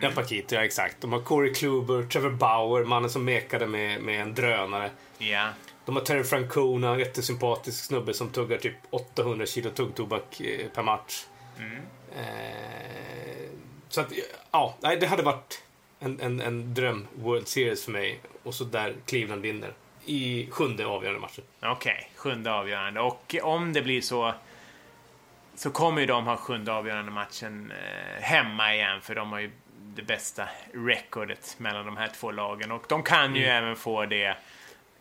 Ja, 0.00 0.10
Paquito, 0.14 0.54
ja 0.54 0.64
exakt. 0.64 0.96
De 1.00 1.12
har 1.12 1.20
Corey 1.20 1.54
Kluber, 1.54 2.02
Trevor 2.02 2.30
Bauer, 2.30 2.84
mannen 2.84 3.10
som 3.10 3.24
mekade 3.24 3.66
med, 3.66 4.00
med 4.02 4.22
en 4.22 4.34
drönare. 4.34 4.90
Ja. 5.18 5.48
De 5.84 5.96
har 5.96 6.02
Terry 6.02 6.24
Francona, 6.24 6.92
en 6.92 6.98
jättesympatisk 6.98 7.84
snubbe 7.84 8.14
som 8.14 8.28
tuggar 8.30 8.58
typ 8.58 8.74
800 8.90 9.46
kilo 9.46 9.70
tuggtobak 9.70 10.40
eh, 10.40 10.68
per 10.74 10.82
match. 10.82 11.24
Eh, 12.16 13.50
så 13.88 14.00
att, 14.00 14.12
ja, 14.50 14.76
det 14.80 15.06
hade 15.06 15.22
varit 15.22 15.62
en, 15.98 16.20
en, 16.20 16.40
en 16.40 16.74
dröm 16.74 17.06
World 17.14 17.48
Series 17.48 17.84
för 17.84 17.92
mig. 17.92 18.20
Och 18.42 18.54
så 18.54 18.64
där 18.64 18.94
Cleveland 19.06 19.42
vinner 19.42 19.72
i 20.04 20.48
sjunde 20.50 20.86
avgörande 20.86 21.20
matchen. 21.20 21.44
Okej, 21.62 22.10
sjunde 22.16 22.52
avgörande. 22.52 23.00
Och 23.00 23.36
om 23.42 23.72
det 23.72 23.82
blir 23.82 24.00
så 24.00 24.34
så 25.54 25.70
kommer 25.70 26.00
ju 26.00 26.06
de 26.06 26.26
ha 26.26 26.36
sjunde 26.36 26.72
avgörande 26.72 27.12
matchen 27.12 27.70
eh, 27.70 28.22
hemma 28.22 28.74
igen 28.74 29.00
för 29.00 29.14
de 29.14 29.32
har 29.32 29.38
ju 29.38 29.50
det 29.94 30.02
bästa 30.02 30.48
recordet 30.74 31.54
mellan 31.58 31.86
de 31.86 31.96
här 31.96 32.08
två 32.08 32.30
lagen 32.30 32.72
och 32.72 32.84
de 32.88 33.02
kan 33.02 33.36
ju 33.36 33.44
även 33.44 33.76
få 33.76 34.06
det 34.06 34.36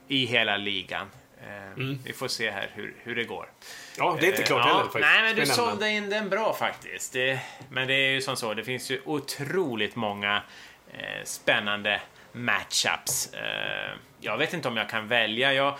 i 0.07 0.25
hela 0.25 0.57
ligan. 0.57 1.07
Eh, 1.41 1.83
Vi 2.03 2.13
får 2.13 2.27
se 2.27 2.51
här 2.51 2.69
hur, 2.73 2.93
hur 3.03 3.15
det 3.15 3.23
går. 3.23 3.49
Ja, 3.97 4.17
det 4.19 4.25
är 4.25 4.29
inte 4.29 4.41
Eh, 4.41 4.45
klart 4.47 4.65
ja, 4.65 4.71
heller 4.73 4.83
faktiskt. 4.83 5.01
Nej, 5.05 5.23
men 5.23 5.35
du 5.35 5.45
sålde 5.45 5.89
in 5.89 6.09
den 6.09 6.29
bra 6.29 6.53
faktiskt. 6.53 7.13
Det, 7.13 7.39
men 7.69 7.87
det 7.87 7.93
är 7.93 8.11
ju 8.11 8.21
som 8.21 8.35
så, 8.35 8.53
det 8.53 8.63
finns 8.63 8.91
ju 8.91 9.01
otroligt 9.05 9.95
många 9.95 10.41
eh, 10.93 11.23
spännande 11.23 12.01
matchups. 12.31 13.33
Eh, 13.33 13.91
jag 14.19 14.37
vet 14.37 14.53
inte 14.53 14.67
om 14.67 14.77
jag 14.77 14.89
kan 14.89 15.07
välja. 15.07 15.53
Jag 15.53 15.77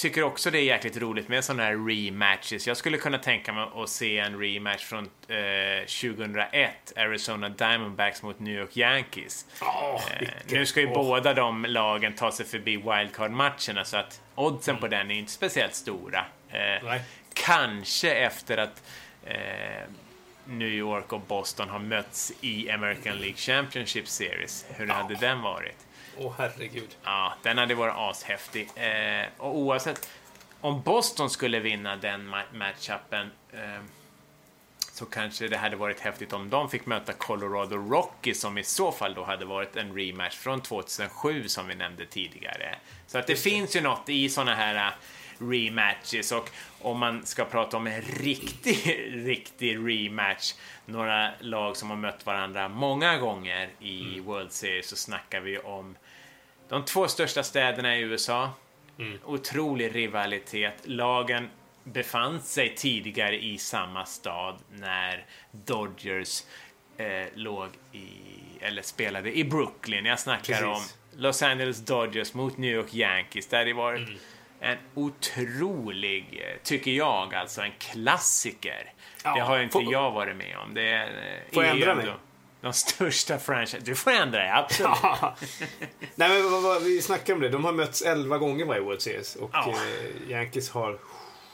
tycker 0.00 0.22
också 0.22 0.50
det 0.50 0.58
är 0.58 0.62
jäkligt 0.64 0.96
roligt 0.96 1.28
med 1.28 1.44
sådana 1.44 1.62
här 1.62 1.88
rematches. 1.88 2.66
Jag 2.66 2.76
skulle 2.76 2.98
kunna 2.98 3.18
tänka 3.18 3.52
mig 3.52 3.68
att 3.74 3.88
se 3.88 4.18
en 4.18 4.40
rematch 4.40 4.84
från 4.84 5.04
eh, 5.28 5.86
2001, 5.86 6.92
Arizona 6.96 7.48
Diamondbacks 7.48 8.22
mot 8.22 8.38
New 8.38 8.54
York 8.58 8.76
Yankees. 8.76 9.46
Ja, 9.60 10.00
Eh, 10.20 10.28
nu 10.48 10.66
ska 10.66 10.80
ju 10.80 10.86
åh. 10.86 10.94
båda 10.94 11.34
de 11.34 11.64
lagen 11.64 12.14
ta 12.14 12.32
sig 12.32 12.46
förbi 12.46 12.76
wildcard-matcherna 12.76 13.84
så 13.84 13.96
att 13.96 14.20
oddsen 14.34 14.76
på 14.76 14.88
den 14.88 15.10
är 15.10 15.14
inte 15.14 15.32
speciellt 15.32 15.74
stora. 15.74 16.24
Eh, 16.50 17.00
kanske 17.34 18.10
efter 18.14 18.56
att 18.58 18.82
eh, 19.24 19.34
New 20.44 20.68
York 20.68 21.12
och 21.12 21.20
Boston 21.20 21.68
har 21.68 21.78
mötts 21.78 22.32
i 22.40 22.70
American 22.70 23.16
League 23.16 23.36
Championship 23.36 24.08
Series. 24.08 24.66
Hur 24.76 24.86
hade 24.86 25.14
den 25.14 25.40
varit? 25.40 25.86
Åh, 26.22 26.32
herregud. 26.38 26.96
Ja, 27.04 27.34
den 27.42 27.58
hade 27.58 27.74
varit 27.74 27.94
ashäftig. 27.96 28.68
Eh, 28.74 29.26
och 29.38 29.56
oavsett 29.58 30.10
om 30.60 30.82
Boston 30.82 31.30
skulle 31.30 31.60
vinna 31.60 31.96
den 31.96 32.34
ma- 32.34 32.52
matchupen 32.54 33.30
eh, 33.52 33.82
så 34.92 35.06
kanske 35.06 35.48
det 35.48 35.56
hade 35.56 35.76
varit 35.76 36.00
häftigt 36.00 36.32
om 36.32 36.50
de 36.50 36.70
fick 36.70 36.86
möta 36.86 37.12
Colorado 37.12 37.76
Rockies 37.76 38.40
som 38.40 38.58
i 38.58 38.64
så 38.64 38.92
fall 38.92 39.14
då 39.14 39.24
hade 39.24 39.44
varit 39.44 39.76
en 39.76 39.94
rematch 39.96 40.36
från 40.36 40.60
2007 40.60 41.48
som 41.48 41.68
vi 41.68 41.74
nämnde 41.74 42.06
tidigare. 42.06 42.74
Så 43.06 43.18
att 43.18 43.26
det 43.26 43.36
finns 43.36 43.76
ju 43.76 43.80
något 43.80 44.08
i 44.08 44.28
såna 44.28 44.54
här 44.54 44.74
eh, 44.74 44.92
rematches 45.50 46.32
och 46.32 46.50
om 46.80 46.98
man 46.98 47.26
ska 47.26 47.44
prata 47.44 47.76
om 47.76 47.86
en 47.86 48.00
riktig, 48.02 48.76
riktig 49.26 49.76
rematch, 49.76 50.54
några 50.86 51.30
lag 51.40 51.76
som 51.76 51.90
har 51.90 51.96
mött 51.96 52.26
varandra 52.26 52.68
många 52.68 53.18
gånger 53.18 53.68
i 53.78 54.20
World 54.20 54.52
Series 54.52 54.88
så 54.88 54.96
snackar 54.96 55.40
vi 55.40 55.58
om 55.58 55.96
de 56.70 56.84
två 56.84 57.08
största 57.08 57.42
städerna 57.42 57.96
i 57.96 58.00
USA. 58.00 58.50
Otrolig 59.24 59.94
rivalitet. 59.94 60.74
Lagen 60.84 61.48
befann 61.84 62.40
sig 62.40 62.74
tidigare 62.74 63.44
i 63.44 63.58
samma 63.58 64.06
stad 64.06 64.58
när 64.72 65.26
Dodgers 65.52 66.42
eh, 66.96 67.26
låg 67.34 67.68
i, 67.92 68.08
eller 68.60 68.82
spelade 68.82 69.38
i 69.38 69.44
Brooklyn. 69.44 70.04
Jag 70.04 70.20
snackar 70.20 70.54
Precis. 70.54 70.64
om 71.14 71.20
Los 71.20 71.42
Angeles 71.42 71.78
Dodgers 71.84 72.34
mot 72.34 72.56
New 72.56 72.70
York 72.74 72.94
Yankees. 72.94 73.46
Där 73.46 73.64
det 73.64 73.72
varit 73.72 74.08
en 74.60 74.76
otrolig, 74.94 76.42
eh, 76.44 76.62
tycker 76.62 76.90
jag, 76.90 77.34
alltså 77.34 77.62
en 77.62 77.72
klassiker. 77.78 78.92
Ja, 79.24 79.34
det 79.34 79.40
har 79.40 79.58
inte 79.60 79.72
får- 79.72 79.92
jag 79.92 80.10
varit 80.10 80.36
med 80.36 80.56
om. 80.58 80.74
Det 80.74 80.88
är, 80.88 81.06
eh, 81.06 81.54
Får 81.54 81.64
jag 81.64 81.74
ändra 81.74 81.94
mig? 81.94 82.06
De 82.60 82.72
största 82.72 83.38
franchise... 83.38 83.78
Du 83.84 83.94
får 83.94 84.10
ändra 84.10 84.38
dig, 84.38 84.50
absolut. 84.50 84.98
Nej, 86.14 86.28
men 86.42 86.50
vad, 86.52 86.62
vad, 86.62 86.82
vi 86.82 87.02
snackade 87.02 87.32
om 87.32 87.40
det. 87.40 87.48
De 87.48 87.64
har 87.64 87.72
mötts 87.72 88.02
11 88.02 88.38
gånger 88.38 88.64
varje 88.64 88.80
World 88.80 89.02
Series. 89.02 89.36
Och 89.36 89.50
Ja. 89.52 89.68
eh, 89.68 90.30
Yankees 90.30 90.70
har 90.70 90.98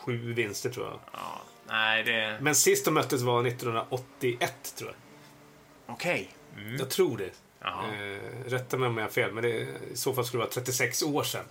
sju 0.00 0.32
vinster, 0.32 0.70
tror 0.70 0.86
jag. 0.86 0.98
Ja, 1.12 1.40
nej, 1.68 2.02
det... 2.04 2.38
Men 2.40 2.54
sist 2.54 2.84
de 2.84 2.94
möttes 2.94 3.22
var 3.22 3.46
1981, 3.46 4.74
tror 4.78 4.90
jag. 4.90 5.94
Okej. 5.94 6.28
Mm. 6.56 6.76
Jag 6.76 6.90
tror 6.90 7.18
det. 7.18 7.30
Ja. 7.60 7.84
Eh, 7.84 8.50
rätta 8.50 8.76
mig 8.76 8.88
om 8.88 8.96
jag 8.96 9.04
har 9.04 9.10
fel, 9.10 9.32
men 9.32 9.42
det, 9.42 9.48
i 9.92 9.96
så 9.96 10.14
fall 10.14 10.24
skulle 10.24 10.40
det 10.42 10.46
vara 10.46 10.52
36 10.54 11.02
år 11.02 11.22
sedan. 11.22 11.44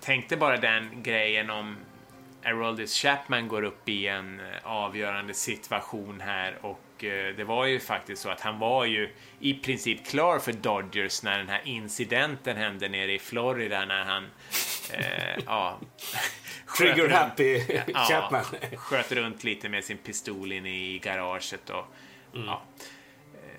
Tänkte 0.00 0.36
bara 0.36 0.56
den 0.56 1.02
grejen 1.02 1.50
om 1.50 1.76
Aroldis 2.44 2.94
Chapman 2.94 3.48
går 3.48 3.62
upp 3.62 3.88
i 3.88 4.06
en 4.06 4.40
eh, 4.40 4.46
avgörande 4.62 5.34
situation 5.34 6.20
här 6.20 6.58
och 6.62 6.80
eh, 7.04 7.36
det 7.36 7.44
var 7.44 7.66
ju 7.66 7.80
faktiskt 7.80 8.22
så 8.22 8.28
att 8.30 8.40
han 8.40 8.58
var 8.58 8.84
ju 8.84 9.14
i 9.40 9.54
princip 9.54 10.06
klar 10.06 10.38
för 10.38 10.52
Dodgers 10.52 11.22
när 11.22 11.38
den 11.38 11.48
här 11.48 11.60
incidenten 11.64 12.56
hände 12.56 12.88
nere 12.88 13.12
i 13.12 13.18
Florida 13.18 13.84
när 13.84 14.04
han 14.04 14.26
eh, 14.92 15.42
ja, 15.46 15.78
Trigger 16.78 16.96
runt- 17.08 17.12
happy 17.12 17.62
ja, 17.94 18.04
Chapman. 18.08 18.44
sköt 18.76 19.12
runt 19.12 19.44
lite 19.44 19.68
med 19.68 19.84
sin 19.84 19.98
pistol 19.98 20.52
inne 20.52 20.70
i 20.70 20.98
garaget 20.98 21.70
och 21.70 21.84
Mm. 22.34 22.46
ja. 22.48 22.62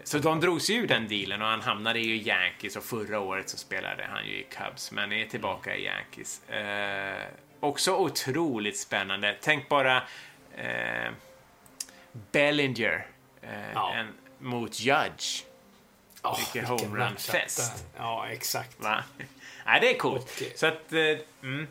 Så 0.04 0.18
de 0.20 0.40
drog 0.40 0.62
sig 0.62 0.76
ur 0.76 0.88
den 0.88 1.08
dealen 1.08 1.42
och 1.42 1.48
han 1.48 1.62
hamnade 1.62 2.00
i 2.00 2.28
Yankees 2.28 2.76
och 2.76 2.84
förra 2.84 3.20
året 3.20 3.50
så 3.50 3.58
spelade 3.58 4.08
han 4.12 4.26
ju 4.28 4.34
i 4.34 4.44
Cubs 4.44 4.92
men 4.92 5.12
är 5.12 5.26
tillbaka 5.26 5.76
i 5.76 5.84
Yankees. 5.86 6.50
Eh, 6.50 7.24
också 7.60 7.96
otroligt 7.96 8.78
spännande. 8.78 9.36
Tänk 9.42 9.70
bara 9.70 9.98
eh, 10.58 11.12
Bellinger 12.32 13.06
eh, 13.48 13.72
Ja. 13.74 13.94
en, 13.94 14.08
mot 14.40 14.80
Judge. 14.80 15.44
Oh, 16.24 16.38
Vilken 16.38 16.66
homerun-fest. 16.66 17.86
Ja, 17.98 18.28
exakt. 18.30 18.80
Va? 18.80 19.04
Nej, 19.66 19.80
det 19.82 19.96
är 19.96 19.98
coolt. 19.98 20.24
Och, 20.36 20.42
eh, 20.42 20.48
Så 20.56 20.68
att, 20.68 20.94
eh, 20.94 21.00
mm, 21.44 21.68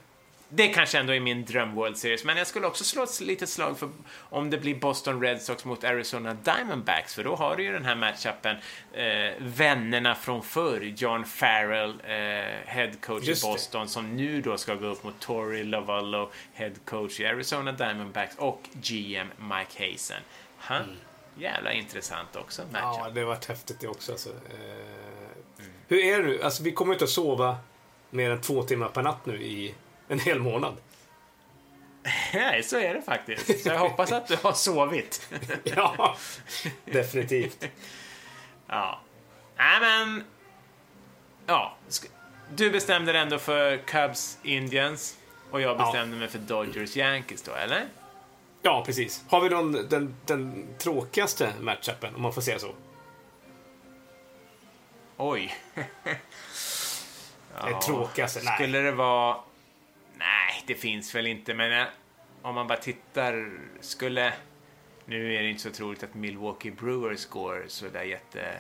det 0.49 0.69
kanske 0.69 0.99
ändå 0.99 1.15
är 1.15 1.21
min 1.21 1.45
dröm 1.45 1.75
World 1.75 1.97
Series, 1.99 2.25
men 2.25 2.37
jag 2.37 2.47
skulle 2.47 2.67
också 2.67 2.85
slå 2.85 3.03
ett 3.03 3.21
litet 3.21 3.49
slag 3.49 3.79
för 3.79 3.89
om 4.19 4.51
det 4.51 4.59
blir 4.59 4.75
Boston 4.75 5.21
Red 5.23 5.43
Sox 5.43 5.65
mot 5.65 5.85
Arizona 5.85 6.35
Diamondbacks, 6.35 7.15
för 7.15 7.25
då 7.25 7.35
har 7.37 7.57
du 7.57 7.63
ju 7.65 7.73
den 7.73 7.85
här 7.85 7.95
matchupen, 7.95 8.57
eh, 8.93 9.33
vännerna 9.39 10.15
från 10.15 10.43
förr, 10.43 10.81
John 10.97 11.25
Farrell, 11.25 12.01
eh, 12.05 12.67
head 12.67 12.91
coach 13.01 13.25
Just 13.25 13.45
i 13.45 13.47
det. 13.47 13.53
Boston, 13.53 13.89
som 13.89 14.17
nu 14.17 14.41
då 14.43 14.59
ska 14.59 14.75
gå 14.75 14.87
upp 14.87 15.05
mot 15.05 15.21
Torrey 15.21 15.65
Lavallo, 15.65 16.31
head 16.55 16.73
coach 16.85 17.21
i 17.21 17.27
Arizona 17.27 17.73
Diamondbacks 17.73 18.37
och 18.39 18.61
GM 18.73 19.29
Mike 19.37 19.91
Hazen. 19.91 20.21
Ha? 20.59 20.81
Jävla 21.39 21.73
intressant 21.73 22.37
också, 22.37 22.63
matchup. 22.63 22.77
Mm. 22.95 22.99
Ja, 23.07 23.11
det 23.15 23.25
varit 23.25 23.45
häftigt 23.45 23.81
det 23.81 23.89
också. 23.89 24.13
Alltså. 24.13 24.29
Eh, 24.31 25.67
Hur 25.89 25.99
är 26.05 26.23
det 26.23 26.29
nu? 26.29 26.43
Alltså, 26.43 26.63
vi 26.63 26.73
kommer 26.73 26.93
inte 26.93 27.05
att 27.05 27.11
sova 27.11 27.57
mer 28.11 28.31
än 28.31 28.41
två 28.41 28.63
timmar 28.63 28.89
per 28.89 29.03
natt 29.03 29.27
nu 29.27 29.43
i 29.43 29.75
en 30.09 30.19
hel 30.21 30.41
månad. 30.41 30.77
Nej, 32.35 32.63
så 32.63 32.79
är 32.79 32.95
det 32.95 33.03
faktiskt. 33.03 33.63
Så 33.63 33.69
jag 33.69 33.79
hoppas 33.79 34.13
att 34.13 34.29
du 34.29 34.37
har 34.43 34.53
sovit. 34.53 35.29
ja, 35.65 36.17
definitivt. 36.85 37.65
Ja. 38.69 39.01
Nej, 39.57 39.81
men... 39.81 40.25
Ja. 41.47 41.77
Du 42.55 42.71
bestämde 42.71 43.13
dig 43.13 43.21
ändå 43.23 43.39
för 43.39 43.77
Cubs 43.77 44.39
Indians 44.43 45.17
och 45.51 45.61
jag 45.61 45.71
Ja. 45.81 45.85
bestämde 45.85 46.17
mig 46.17 46.29
för 46.29 46.39
Dodgers 46.39 46.97
Yankees 46.97 47.43
då, 47.43 47.53
eller? 47.55 47.85
Ja, 48.67 48.83
precis. 48.87 49.25
Har 49.29 49.41
vi 49.41 49.49
någon, 49.49 49.73
den, 49.73 50.15
den 50.25 50.67
tråkigaste 50.79 51.53
matchupen, 51.61 52.15
om 52.15 52.23
man 52.23 52.33
får 52.33 52.43
säga 52.43 52.59
så? 52.59 52.75
Oj. 55.17 55.55
Den 57.65 57.81
tråkigaste? 57.81 58.41
Nej. 58.45 58.55
Skulle 58.55 58.79
det 58.79 58.93
vara... 58.93 59.37
Nej, 60.15 60.65
det 60.67 60.75
finns 60.75 61.15
väl 61.15 61.27
inte, 61.27 61.55
men 61.55 61.81
eh, 61.81 61.87
om 62.43 62.55
man 62.55 62.67
bara 62.67 62.79
tittar, 62.79 63.51
skulle... 63.81 64.33
Nu 65.05 65.35
är 65.35 65.43
det 65.43 65.49
inte 65.49 65.63
så 65.63 65.71
troligt 65.71 66.03
att 66.03 66.15
Milwaukee 66.15 66.71
Brewers 66.71 67.27
går 67.27 67.65
så 67.69 67.89
där 67.89 68.03
jätte... 68.03 68.59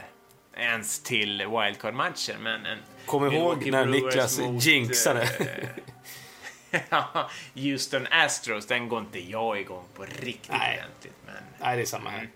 Ens 0.56 1.02
till 1.02 1.38
wildcard-matchen, 1.38 2.42
men... 2.42 2.66
En 2.66 2.78
Kom 3.06 3.22
ihåg 3.22 3.32
Milwaukee 3.32 3.70
när 3.70 3.84
Brewers 3.84 4.04
Niklas 4.04 4.38
mot, 4.38 4.64
jinxade. 4.64 5.28
Houston 7.55 8.07
Astros, 8.11 8.66
den 8.66 8.89
går 8.89 9.01
inte 9.01 9.31
jag 9.31 9.61
igång 9.61 9.85
på 9.94 10.03
riktigt 10.03 10.51
Nej. 10.51 10.78
ordentligt. 10.78 11.16
Men... 11.27 11.35
Nej, 11.61 11.77
det 11.77 11.82
är 11.82 11.86
samma 11.86 12.11
här. 12.11 12.28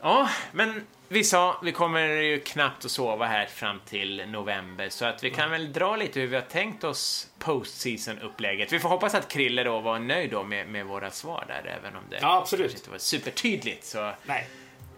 Ja, 0.00 0.28
men 0.52 0.86
vi 1.08 1.24
sa, 1.24 1.60
vi 1.64 1.72
kommer 1.72 2.00
ju 2.08 2.40
knappt 2.40 2.84
att 2.84 2.90
sova 2.90 3.26
här 3.26 3.46
fram 3.46 3.80
till 3.86 4.24
november, 4.28 4.88
så 4.88 5.04
att 5.04 5.24
vi 5.24 5.30
kan 5.30 5.50
väl 5.50 5.72
dra 5.72 5.96
lite 5.96 6.20
hur 6.20 6.26
vi 6.26 6.34
har 6.34 6.42
tänkt 6.42 6.84
oss 6.84 7.30
postseason-upplägget. 7.38 8.72
Vi 8.72 8.78
får 8.80 8.88
hoppas 8.88 9.14
att 9.14 9.28
Krille 9.28 9.64
då 9.64 9.80
var 9.80 9.98
nöjd 9.98 10.30
då 10.30 10.42
med, 10.42 10.68
med 10.68 10.86
våra 10.86 11.10
svar 11.10 11.44
där, 11.48 11.76
även 11.80 11.96
om 11.96 12.02
det 12.10 12.18
Ja, 12.20 12.36
absolut. 12.38 12.74
inte 12.74 12.90
var 12.90 12.98
supertydligt. 12.98 13.84
Så 13.86 14.12
Nej, 14.26 14.48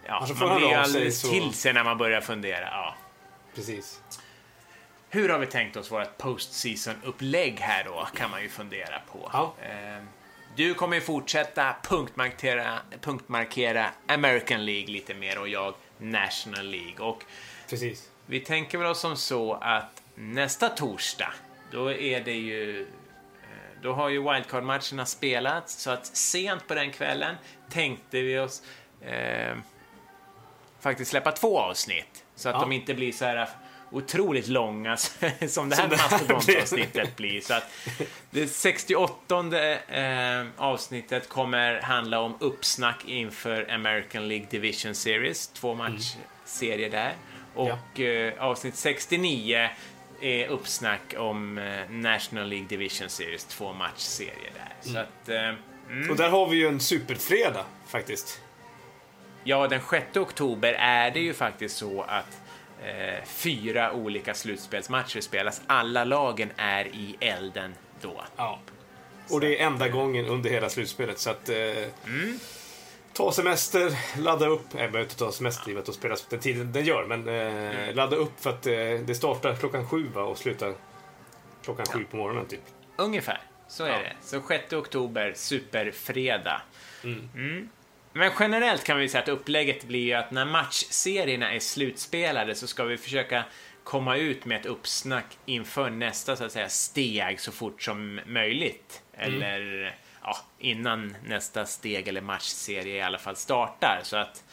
ja, 0.06 0.14
Alltså, 0.14 0.34
man 0.46 0.56
blir 0.58 0.68
sig 0.68 0.76
alldeles 0.76 1.20
så- 1.20 1.28
till 1.28 1.52
sig 1.54 1.72
när 1.72 1.84
man 1.84 1.98
börjar 1.98 2.20
fundera. 2.20 2.60
Ja. 2.70 2.94
precis. 3.54 4.00
Hur 5.10 5.28
har 5.28 5.38
vi 5.38 5.46
tänkt 5.46 5.76
oss 5.76 5.90
vårt 5.92 6.18
postseason-upplägg 6.18 7.60
här 7.60 7.84
då, 7.84 8.08
kan 8.16 8.30
man 8.30 8.42
ju 8.42 8.48
fundera 8.48 9.00
på. 9.12 9.30
Ja. 9.32 9.54
Eh, 9.62 10.02
Du 10.56 10.74
kommer 10.74 10.94
ju 10.96 11.00
fortsätta 11.02 11.76
punktmarkera, 11.82 12.78
punktmarkera 13.00 13.86
American 14.06 14.64
League 14.64 14.86
lite 14.92 15.14
mer 15.14 15.38
och 15.38 15.48
jag 15.48 15.74
National 15.98 16.66
League. 16.66 16.98
Och 17.06 17.24
Precis. 17.70 18.10
vi 18.26 18.40
tänker 18.40 18.78
väl 18.78 18.86
oss 18.86 19.00
som 19.00 19.16
så 19.16 19.54
att 19.54 20.02
nästa 20.14 20.68
torsdag, 20.68 21.32
då 21.70 21.92
är 21.92 22.20
det 22.20 22.32
ju... 22.34 22.80
eh, 22.82 23.82
Då 23.82 23.92
har 23.92 24.08
ju 24.08 24.18
wildcard-matcherna 24.22 25.04
spelats, 25.04 25.74
så 25.82 25.90
att 25.90 26.06
sent 26.06 26.66
på 26.68 26.74
den 26.74 26.90
kvällen 26.92 27.34
tänkte 27.70 28.20
vi 28.20 28.38
oss 28.38 28.62
eh, 29.02 29.56
faktiskt 30.80 31.10
släppa 31.10 31.32
två 31.32 31.58
avsnitt. 31.58 32.24
Så 32.34 32.48
att 32.48 32.54
Ja. 32.54 32.60
de 32.60 32.72
inte 32.72 32.94
blir 32.94 33.12
så 33.12 33.24
här 33.24 33.48
otroligt 33.90 34.48
långa 34.48 34.96
som 35.48 35.68
det 35.68 35.76
här 35.76 35.88
mastodontavsnittet 35.88 37.16
blir. 37.16 37.40
Så 37.40 37.54
att 37.54 37.70
det 38.30 38.46
68 38.46 39.56
eh, 39.88 40.46
avsnittet 40.56 41.28
kommer 41.28 41.80
handla 41.80 42.20
om 42.20 42.36
uppsnack 42.40 43.04
inför 43.06 43.70
American 43.70 44.28
League 44.28 44.46
Division 44.50 44.94
Series, 44.94 45.48
två 45.48 45.74
matchserier 45.74 46.90
där. 46.90 47.14
Och 47.54 48.00
eh, 48.00 48.32
avsnitt 48.38 48.76
69 48.76 49.68
är 50.20 50.46
uppsnack 50.46 51.14
om 51.18 51.58
eh, 51.58 51.90
National 51.90 52.48
League 52.48 52.68
Division 52.68 53.08
Series, 53.08 53.44
två 53.44 53.72
matchserier 53.72 54.52
där. 54.54 54.92
Så 54.92 54.98
att, 54.98 55.28
eh, 55.28 56.10
Och 56.10 56.16
där 56.16 56.28
har 56.30 56.46
vi 56.48 56.56
ju 56.56 56.68
en 56.68 56.80
superfredag, 56.80 57.64
faktiskt. 57.86 58.40
Ja, 59.44 59.68
den 59.68 59.80
6 59.90 60.16
oktober 60.16 60.72
är 60.72 61.10
det 61.10 61.20
ju 61.20 61.34
faktiskt 61.34 61.76
så 61.76 62.02
att 62.02 62.40
eh, 62.84 63.24
fyra 63.24 63.92
olika 63.92 64.34
slutspelsmatcher 64.34 65.20
spelas. 65.20 65.62
Alla 65.66 66.04
lagen 66.04 66.50
är 66.56 66.84
i 66.86 67.16
elden 67.20 67.74
då. 68.00 68.24
Ja. 68.36 68.58
Och 69.30 69.40
det 69.40 69.60
är 69.60 69.66
enda 69.66 69.88
gången 69.88 70.26
under 70.26 70.50
hela 70.50 70.68
slutspelet, 70.68 71.18
så 71.18 71.30
att... 71.30 71.48
Eh, 71.48 71.56
Ta 73.12 73.32
semester, 73.32 73.92
ladda 74.22 74.46
upp. 74.46 74.60
Jag 74.70 74.76
behöver 74.78 75.00
inte 75.00 75.16
ta 75.16 75.32
semester 75.32 75.70
med 75.70 76.12
att 76.12 76.30
den 76.30 76.40
tiden 76.40 76.72
den 76.72 76.84
gör, 76.84 77.04
men 77.04 77.28
eh, 77.28 77.94
ladda 77.94 78.16
upp 78.16 78.40
för 78.40 78.50
att 78.50 78.66
eh, 78.66 78.72
det 79.06 79.14
startar 79.14 79.56
klockan 79.56 79.88
sju 79.88 80.06
va, 80.14 80.22
och 80.22 80.38
slutar 80.38 80.74
klockan 81.64 81.86
sju 81.86 82.04
på 82.10 82.16
morgonen 82.16 82.46
typ. 82.46 82.60
Ungefär, 82.96 83.40
så 83.68 83.84
är 83.84 83.88
Ja. 83.88 83.98
det. 83.98 84.12
Så 84.20 84.42
6 84.48 84.72
oktober, 84.72 85.32
superfredag. 85.36 86.60
Mm. 87.04 87.68
Men 88.12 88.32
generellt 88.40 88.84
kan 88.84 88.98
vi 88.98 89.08
säga 89.08 89.22
att 89.22 89.28
upplägget 89.28 89.84
blir 89.84 90.00
ju 90.04 90.12
att 90.14 90.30
när 90.30 90.44
matchserierna 90.44 91.52
är 91.52 91.58
slutspelade 91.60 92.54
så 92.54 92.66
ska 92.66 92.84
vi 92.84 92.96
försöka 92.96 93.44
komma 93.84 94.16
ut 94.16 94.44
med 94.44 94.60
ett 94.60 94.66
uppsnack 94.66 95.38
inför 95.46 95.90
nästa 95.90 96.36
så 96.36 96.44
att 96.44 96.52
säga 96.52 96.68
steg 96.68 97.40
så 97.40 97.52
fort 97.52 97.82
som 97.82 98.20
möjligt. 98.26 99.02
Eller 99.12 99.94
ja, 100.22 100.36
innan 100.58 101.16
nästa 101.26 101.66
steg 101.66 102.08
eller 102.08 102.20
matchserie 102.20 102.96
i 102.96 103.00
alla 103.00 103.18
fall 103.18 103.36
startar. 103.36 104.00
Så 104.04 104.16
att 104.16 104.44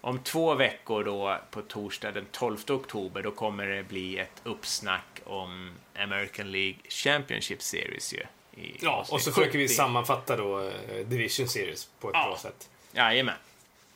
om 0.00 0.18
två 0.18 0.54
veckor 0.54 1.04
då 1.04 1.38
på 1.50 1.62
torsdag 1.62 2.12
den 2.12 2.26
12 2.32 2.58
oktober 2.68 3.22
då 3.22 3.30
kommer 3.30 3.66
det 3.66 3.82
bli 3.82 4.18
ett 4.18 4.40
uppsnack 4.44 5.20
om 5.24 5.74
American 5.98 6.52
League 6.52 6.76
Championship 6.88 7.62
Series 7.62 8.14
ju. 8.14 8.22
I 8.62 8.76
Ja, 8.80 9.06
och 9.10 9.20
så 9.20 9.32
försöker 9.32 9.58
vi 9.58 9.64
70. 9.68 9.74
sammanfatta 9.74 10.36
då 10.36 10.60
eh, 10.60 10.72
Division 11.06 11.48
Series 11.48 11.88
på 12.00 12.08
ett 12.08 12.14
Ja. 12.14 12.26
bra 12.28 12.38
sätt. 12.38 12.68
Jajamän. 12.92 13.34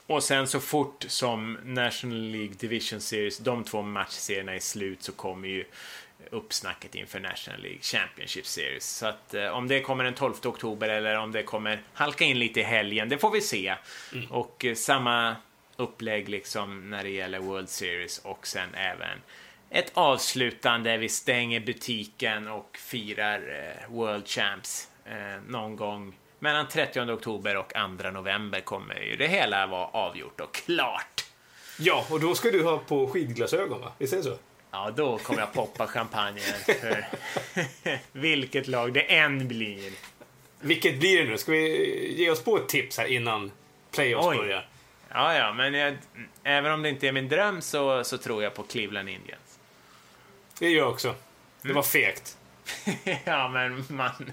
Och 0.06 0.23
sen 0.23 0.47
så 0.47 0.60
fort 0.60 1.05
som 1.09 1.59
National 1.64 2.19
League 2.19 2.55
Division 2.59 3.01
Series, 3.01 3.39
de 3.39 3.64
två 3.64 3.82
matchserierna 3.82 4.55
är 4.55 4.60
slut 4.60 5.02
så 5.02 5.12
kommer 5.12 5.48
ju 5.48 5.64
uppsnacket 6.31 6.94
inför 6.94 7.20
National 7.20 7.60
League 7.60 7.81
Championship 7.82 8.47
Series. 8.47 8.97
Så 8.97 9.06
att 9.06 9.35
eh, 9.35 9.47
om 9.47 9.69
det 9.69 9.81
kommer 9.81 10.05
den 10.05 10.14
12 10.14 10.35
oktober 10.44 10.89
eller 10.89 11.19
om 11.19 11.32
det 11.32 11.43
kommer 11.43 11.82
halka 11.93 12.24
in 12.24 12.39
lite 12.39 12.60
i 12.60 12.62
helgen, 12.62 13.09
det 13.09 13.19
får 13.19 13.31
vi 13.31 13.40
se. 13.40 13.74
Och 14.31 14.64
eh, 14.64 14.74
samma 14.74 15.36
upplägg 15.77 16.28
liksom 16.28 16.90
när 16.90 17.02
det 17.02 17.10
gäller 17.10 17.39
World 17.39 17.69
Series 17.69 18.19
och 18.19 18.47
sen 18.47 18.74
även 18.74 19.19
ett 19.70 19.90
avslutande. 19.94 20.97
Vi 20.97 21.09
stänger 21.09 21.60
butiken 21.60 22.48
och 22.48 22.77
firar 22.81 23.39
eh, 23.39 23.94
World 23.94 24.28
Champs 24.28 24.89
eh, 25.05 25.43
någon 25.48 25.77
gång 25.77 26.14
mellan 26.43 26.69
30 26.69 27.01
oktober 27.01 27.56
och 27.56 27.73
2 28.01 28.10
november 28.10 28.60
kommer 28.60 29.01
ju 29.01 29.16
det 29.16 29.27
hela 29.27 29.66
vara 29.66 29.86
avgjort 29.86 30.40
och 30.40 30.55
klart. 30.55 31.24
Ja, 31.78 32.06
och 32.10 32.20
då 32.20 32.35
ska 32.35 32.51
du 32.51 32.62
ha 32.62 32.78
på 32.78 33.06
skidglasögon 33.06 33.81
va? 33.81 33.93
Visst 33.98 34.12
är 34.12 34.16
det 34.16 34.23
så? 34.23 34.36
Ja, 34.70 34.90
då 34.97 35.19
kommer 35.19 35.40
jag 35.40 35.52
poppa 35.52 35.86
champagnen 35.86 36.43
för 36.64 37.05
vilket 38.12 38.69
lag 38.69 38.93
det 38.93 39.01
än 39.01 39.48
blir. 39.48 39.93
Vilket 40.60 40.98
blir 40.98 41.24
det 41.24 41.31
nu? 41.31 41.39
Ska 41.39 41.52
vi 41.52 42.14
ge 42.23 42.31
oss 42.31 42.44
på 42.44 42.56
ett 42.56 42.69
tips 42.69 42.98
här 42.98 43.06
innan 43.06 43.51
playoffs 43.90 44.27
Oj. 44.27 44.36
börjar? 44.36 44.69
Ja, 45.09 45.35
ja, 45.35 45.52
men 45.52 45.74
jag, 45.74 45.97
även 46.43 46.73
om 46.73 46.82
det 46.82 46.89
inte 46.89 47.09
är 47.09 47.12
min 47.12 47.28
dröm 47.28 47.62
så, 47.62 48.05
så 48.05 48.19
tror 48.19 48.43
jag 48.43 48.55
på 48.55 48.62
Cleveland 48.62 49.09
Indians. 49.09 49.59
Det 50.59 50.69
gör 50.69 50.78
jag 50.78 50.93
också. 50.93 51.14
Det 51.62 51.73
var 51.73 51.82
fegt. 51.82 52.39
ja, 53.24 53.48
men 53.48 53.85
man 53.89 54.32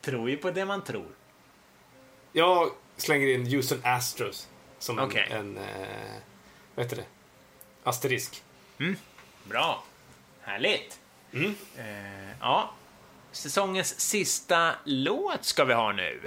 tror 0.00 0.30
ju 0.30 0.36
på 0.36 0.50
det 0.50 0.64
man 0.64 0.84
tror. 0.84 1.06
Jag 2.36 2.70
slänger 2.96 3.26
in 3.26 3.46
Houston 3.46 3.80
Astros 3.84 4.48
som 4.78 4.98
en, 4.98 5.04
Okej. 5.04 5.28
en 5.30 5.58
eh, 5.58 5.64
vad 6.74 6.86
heter 6.86 6.96
det? 6.96 7.04
Asterisk. 7.84 8.42
Bra. 9.44 9.84
Härligt. 10.40 11.00
Mm. 11.32 11.54
Eh, 11.76 12.36
ja. 12.40 12.74
Säsongens 13.32 14.00
sista 14.00 14.74
låt 14.84 15.44
ska 15.44 15.64
vi 15.64 15.74
ha 15.74 15.92
nu. 15.92 16.20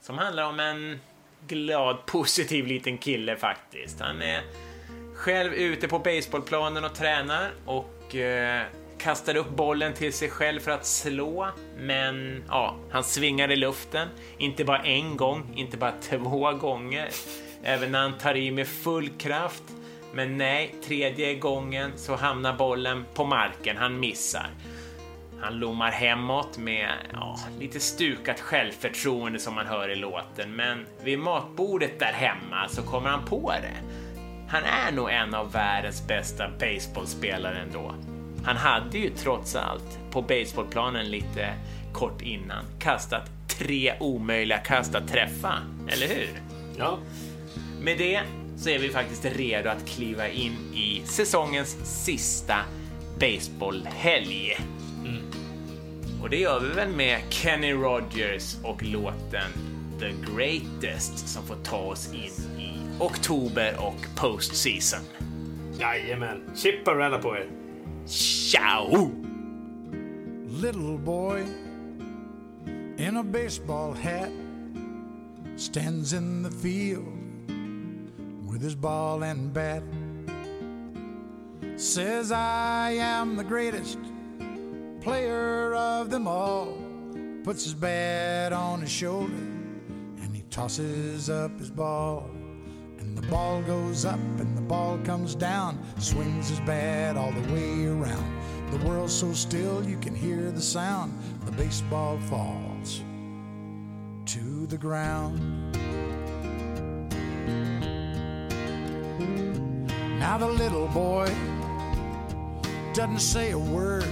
Som 0.00 0.18
handlar 0.18 0.44
om 0.44 0.60
en 0.60 1.00
glad, 1.46 2.06
positiv 2.06 2.66
liten 2.66 2.98
kille 2.98 3.36
faktiskt. 3.36 4.00
Han 4.00 4.22
är 4.22 4.42
själv 5.14 5.54
ute 5.54 5.88
på 5.88 5.98
baseballplanen 5.98 6.84
och 6.84 6.94
tränar 6.94 7.52
och 7.66 8.14
eh, 8.14 8.66
kastar 9.04 9.36
upp 9.36 9.50
bollen 9.50 9.94
till 9.94 10.12
sig 10.12 10.30
själv 10.30 10.60
för 10.60 10.70
att 10.70 10.86
slå. 10.86 11.48
Men 11.78 12.44
ja, 12.48 12.76
han 12.90 13.04
svingar 13.04 13.50
i 13.50 13.56
luften. 13.56 14.08
Inte 14.38 14.64
bara 14.64 14.78
en 14.78 15.16
gång, 15.16 15.52
inte 15.56 15.76
bara 15.76 15.92
två 16.02 16.52
gånger. 16.52 17.08
Även 17.62 17.92
när 17.92 17.98
han 17.98 18.18
tar 18.18 18.36
i 18.36 18.50
med 18.50 18.68
full 18.68 19.08
kraft. 19.08 19.62
Men 20.14 20.38
nej, 20.38 20.74
tredje 20.84 21.34
gången 21.34 21.92
så 21.96 22.16
hamnar 22.16 22.52
bollen 22.56 23.04
på 23.14 23.24
marken. 23.24 23.76
Han 23.76 24.00
missar. 24.00 24.46
Han 25.40 25.58
lommar 25.58 25.90
hemåt 25.90 26.58
med 26.58 26.90
ja, 27.12 27.38
lite 27.58 27.80
stukat 27.80 28.40
självförtroende 28.40 29.38
som 29.38 29.54
man 29.54 29.66
hör 29.66 29.88
i 29.88 29.96
låten, 29.96 30.56
men 30.56 30.86
vid 31.02 31.18
matbordet 31.18 31.98
där 31.98 32.12
hemma 32.12 32.68
så 32.68 32.82
kommer 32.82 33.08
han 33.08 33.24
på 33.24 33.52
det. 33.62 33.96
han 34.48 34.62
är 34.62 34.92
nog 34.92 35.10
en 35.10 35.34
av 35.34 35.52
världens 35.52 36.06
bästa 36.06 36.48
baseballspelare 36.48 37.58
ändå. 37.58 37.94
Han 38.44 38.56
hade 38.56 38.98
ju 38.98 39.10
trots 39.10 39.56
allt 39.56 39.98
på 40.10 40.22
baseballplanen 40.22 41.10
lite 41.10 41.54
kort 41.92 42.22
innan 42.22 42.64
kastat 42.78 43.30
tre 43.48 43.94
omöjliga 44.00 44.58
kast 44.58 44.94
att 44.94 45.08
träffa, 45.08 45.54
eller 45.88 46.06
hur? 46.06 46.28
Ja. 46.78 46.98
Med 47.80 47.98
det 47.98 48.20
så 48.56 48.70
är 48.70 48.78
vi 48.78 48.88
faktiskt 48.88 49.24
redo 49.24 49.68
att 49.68 49.88
kliva 49.88 50.28
in 50.28 50.52
i 50.74 51.02
säsongens 51.04 52.04
sista 52.04 52.56
baseballhelg. 53.20 54.56
Och 56.22 56.30
det 56.30 56.36
gör 56.36 56.60
vi 56.60 56.68
väl 56.68 56.88
med 56.88 57.20
Kenny 57.30 57.72
Rogers 57.72 58.56
och 58.62 58.82
låten 58.82 59.50
The 60.00 60.32
Greatest 60.32 61.28
som 61.28 61.46
får 61.46 61.56
ta 61.64 61.76
oss 61.76 62.14
in 62.14 62.60
i 62.60 63.02
oktober 63.02 63.76
och 63.78 64.06
postseason. 64.16 65.00
Jajamän. 65.80 66.50
Chippa 66.56 66.94
ränna 66.94 67.18
på 67.18 67.36
er. 67.36 67.63
Ciao! 68.06 69.10
little 70.64 70.96
boy 70.96 71.44
in 72.96 73.16
a 73.18 73.22
baseball 73.22 73.92
hat 73.92 74.30
stands 75.56 76.12
in 76.14 76.42
the 76.42 76.50
field 76.50 77.06
with 78.46 78.62
his 78.62 78.74
ball 78.74 79.24
and 79.24 79.52
bat. 79.52 79.82
Says, 81.76 82.32
I 82.32 82.92
am 82.92 83.36
the 83.36 83.44
greatest 83.44 83.98
player 85.00 85.74
of 85.74 86.08
them 86.08 86.26
all. 86.26 86.78
Puts 87.42 87.64
his 87.64 87.74
bat 87.74 88.52
on 88.52 88.80
his 88.80 88.90
shoulder 88.90 89.32
and 89.34 90.34
he 90.34 90.42
tosses 90.50 91.28
up 91.28 91.58
his 91.58 91.70
ball. 91.70 92.30
The 93.24 93.30
ball 93.30 93.62
goes 93.62 94.04
up 94.04 94.20
and 94.38 94.54
the 94.54 94.60
ball 94.60 94.98
comes 94.98 95.34
down. 95.34 95.78
Swings 95.98 96.50
his 96.50 96.60
bat 96.60 97.16
all 97.16 97.32
the 97.32 97.54
way 97.54 97.86
around. 97.86 98.40
The 98.70 98.86
world's 98.86 99.14
so 99.14 99.32
still 99.32 99.82
you 99.82 99.96
can 99.96 100.14
hear 100.14 100.50
the 100.50 100.60
sound. 100.60 101.18
The 101.46 101.52
baseball 101.52 102.18
falls 102.28 103.02
to 104.26 104.66
the 104.66 104.76
ground. 104.76 105.40
Now 110.18 110.36
the 110.36 110.48
little 110.48 110.88
boy 110.88 111.34
doesn't 112.92 113.20
say 113.20 113.52
a 113.52 113.58
word, 113.58 114.06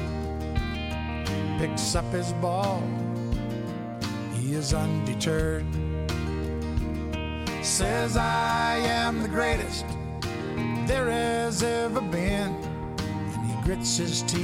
picks 1.58 1.94
up 1.94 2.10
his 2.12 2.32
ball. 2.34 2.82
He 4.38 4.54
is 4.54 4.72
undeterred. 4.72 5.66
Says, 7.62 8.16
I 8.16 8.76
am 8.78 9.22
the 9.22 9.28
greatest 9.28 9.86
there 10.86 11.08
has 11.08 11.62
ever 11.62 12.00
been. 12.00 12.50
And 12.98 13.46
he 13.46 13.62
grits 13.62 13.96
his 13.96 14.22
teeth 14.22 14.42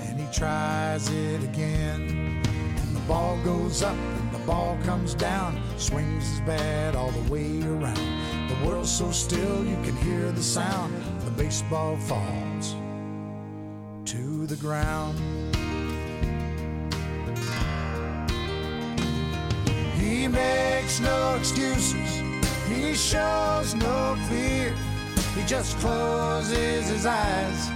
and 0.00 0.20
he 0.20 0.26
tries 0.32 1.10
it 1.10 1.42
again. 1.42 2.42
And 2.46 2.96
the 2.96 3.00
ball 3.00 3.36
goes 3.44 3.82
up 3.82 3.96
and 3.96 4.32
the 4.32 4.46
ball 4.46 4.78
comes 4.84 5.14
down, 5.14 5.60
swings 5.76 6.30
his 6.30 6.40
bat 6.42 6.94
all 6.94 7.10
the 7.10 7.32
way 7.32 7.60
around. 7.62 8.48
The 8.48 8.66
world's 8.66 8.90
so 8.90 9.10
still 9.10 9.64
you 9.64 9.76
can 9.82 9.96
hear 9.96 10.30
the 10.30 10.42
sound. 10.42 10.94
The 11.24 11.30
baseball 11.32 11.96
falls 11.96 12.76
to 14.10 14.46
the 14.46 14.56
ground. 14.56 15.37
He 20.28 20.34
makes 20.34 21.00
no 21.00 21.36
excuses. 21.36 22.22
He 22.68 22.94
shows 22.94 23.74
no 23.74 24.14
fear. 24.28 24.74
He 25.34 25.42
just 25.46 25.78
closes 25.78 26.86
his 26.86 27.06
eyes 27.06 27.70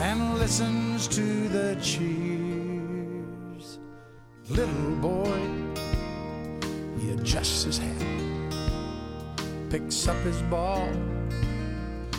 and 0.00 0.38
listens 0.38 1.08
to 1.08 1.48
the 1.48 1.76
cheers. 1.82 3.80
Little 4.48 4.94
boy, 5.00 5.40
he 7.00 7.10
adjusts 7.10 7.64
his 7.64 7.78
hat, 7.78 8.04
picks 9.68 10.06
up 10.06 10.18
his 10.18 10.40
ball, 10.42 10.88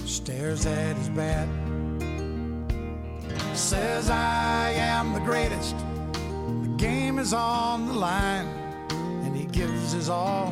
stares 0.06 0.66
at 0.66 0.98
his 0.98 1.08
bat, 1.10 1.48
says, 3.54 4.10
I 4.10 4.72
am 4.72 5.14
the 5.14 5.22
greatest. 5.22 5.78
The 6.64 6.76
game 6.76 7.20
is 7.20 7.32
on 7.32 7.88
the 7.88 7.94
line, 7.94 8.67
gives 9.58 9.94
his 9.94 10.08
all 10.08 10.52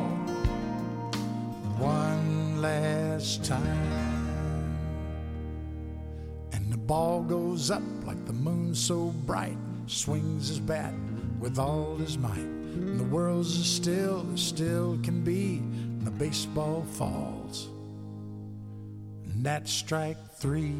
one 1.78 2.60
last 2.60 3.44
time. 3.44 4.76
And 6.52 6.72
the 6.72 6.76
ball 6.76 7.22
goes 7.22 7.70
up 7.70 7.84
like 8.04 8.26
the 8.26 8.32
moon 8.32 8.74
so 8.74 9.14
bright, 9.24 9.56
swings 9.86 10.48
his 10.48 10.58
bat 10.58 10.92
with 11.38 11.56
all 11.56 11.96
his 11.98 12.18
might. 12.18 12.36
And 12.38 12.98
the 12.98 13.04
world's 13.04 13.56
as 13.60 13.66
still 13.66 14.26
as 14.34 14.40
still 14.40 14.98
can 15.04 15.22
be, 15.22 15.58
and 15.58 16.04
the 16.04 16.10
baseball 16.10 16.84
falls. 16.94 17.68
And 19.26 19.46
that's 19.46 19.70
strike 19.70 20.18
three. 20.32 20.74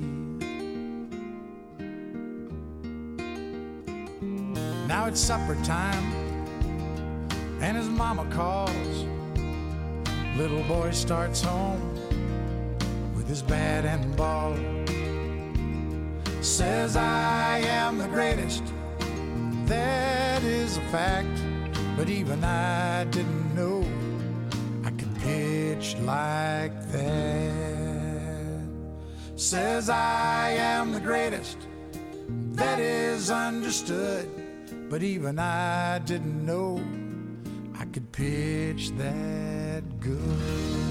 Now 4.89 5.07
it's 5.07 5.21
supper 5.21 5.55
time, 5.63 6.26
and 7.61 7.77
his 7.77 7.89
mama 7.89 8.27
calls. 8.31 9.07
Little 10.37 10.63
boy 10.65 10.91
starts 10.91 11.41
home 11.41 11.95
with 13.15 13.27
his 13.27 13.43
bat 13.43 13.85
and 13.85 14.15
ball. 14.17 14.55
Says, 16.43 16.97
I 16.97 17.59
am 17.59 17.99
the 17.99 18.09
greatest. 18.09 18.63
That 19.65 20.43
is 20.43 20.77
a 20.77 20.83
fact. 20.93 21.43
But 21.97 22.11
even 22.11 22.45
I 22.45 23.05
didn't 23.05 23.55
know 23.55 23.83
I 24.85 24.91
could 24.91 25.15
pitch 25.21 25.97
like 26.01 26.79
that. 26.93 28.61
Says, 29.37 29.89
I 29.89 30.51
am 30.51 30.93
the 30.93 31.01
greatest. 31.01 31.57
That 32.53 32.79
is 32.79 33.31
understood. 33.31 34.29
But 34.91 35.03
even 35.03 35.39
I 35.39 35.99
didn't 36.01 36.45
know 36.45 36.81
I 37.87 37.89
could 37.93 38.11
pitch 38.11 38.91
that 38.99 40.01
good. 40.01 40.86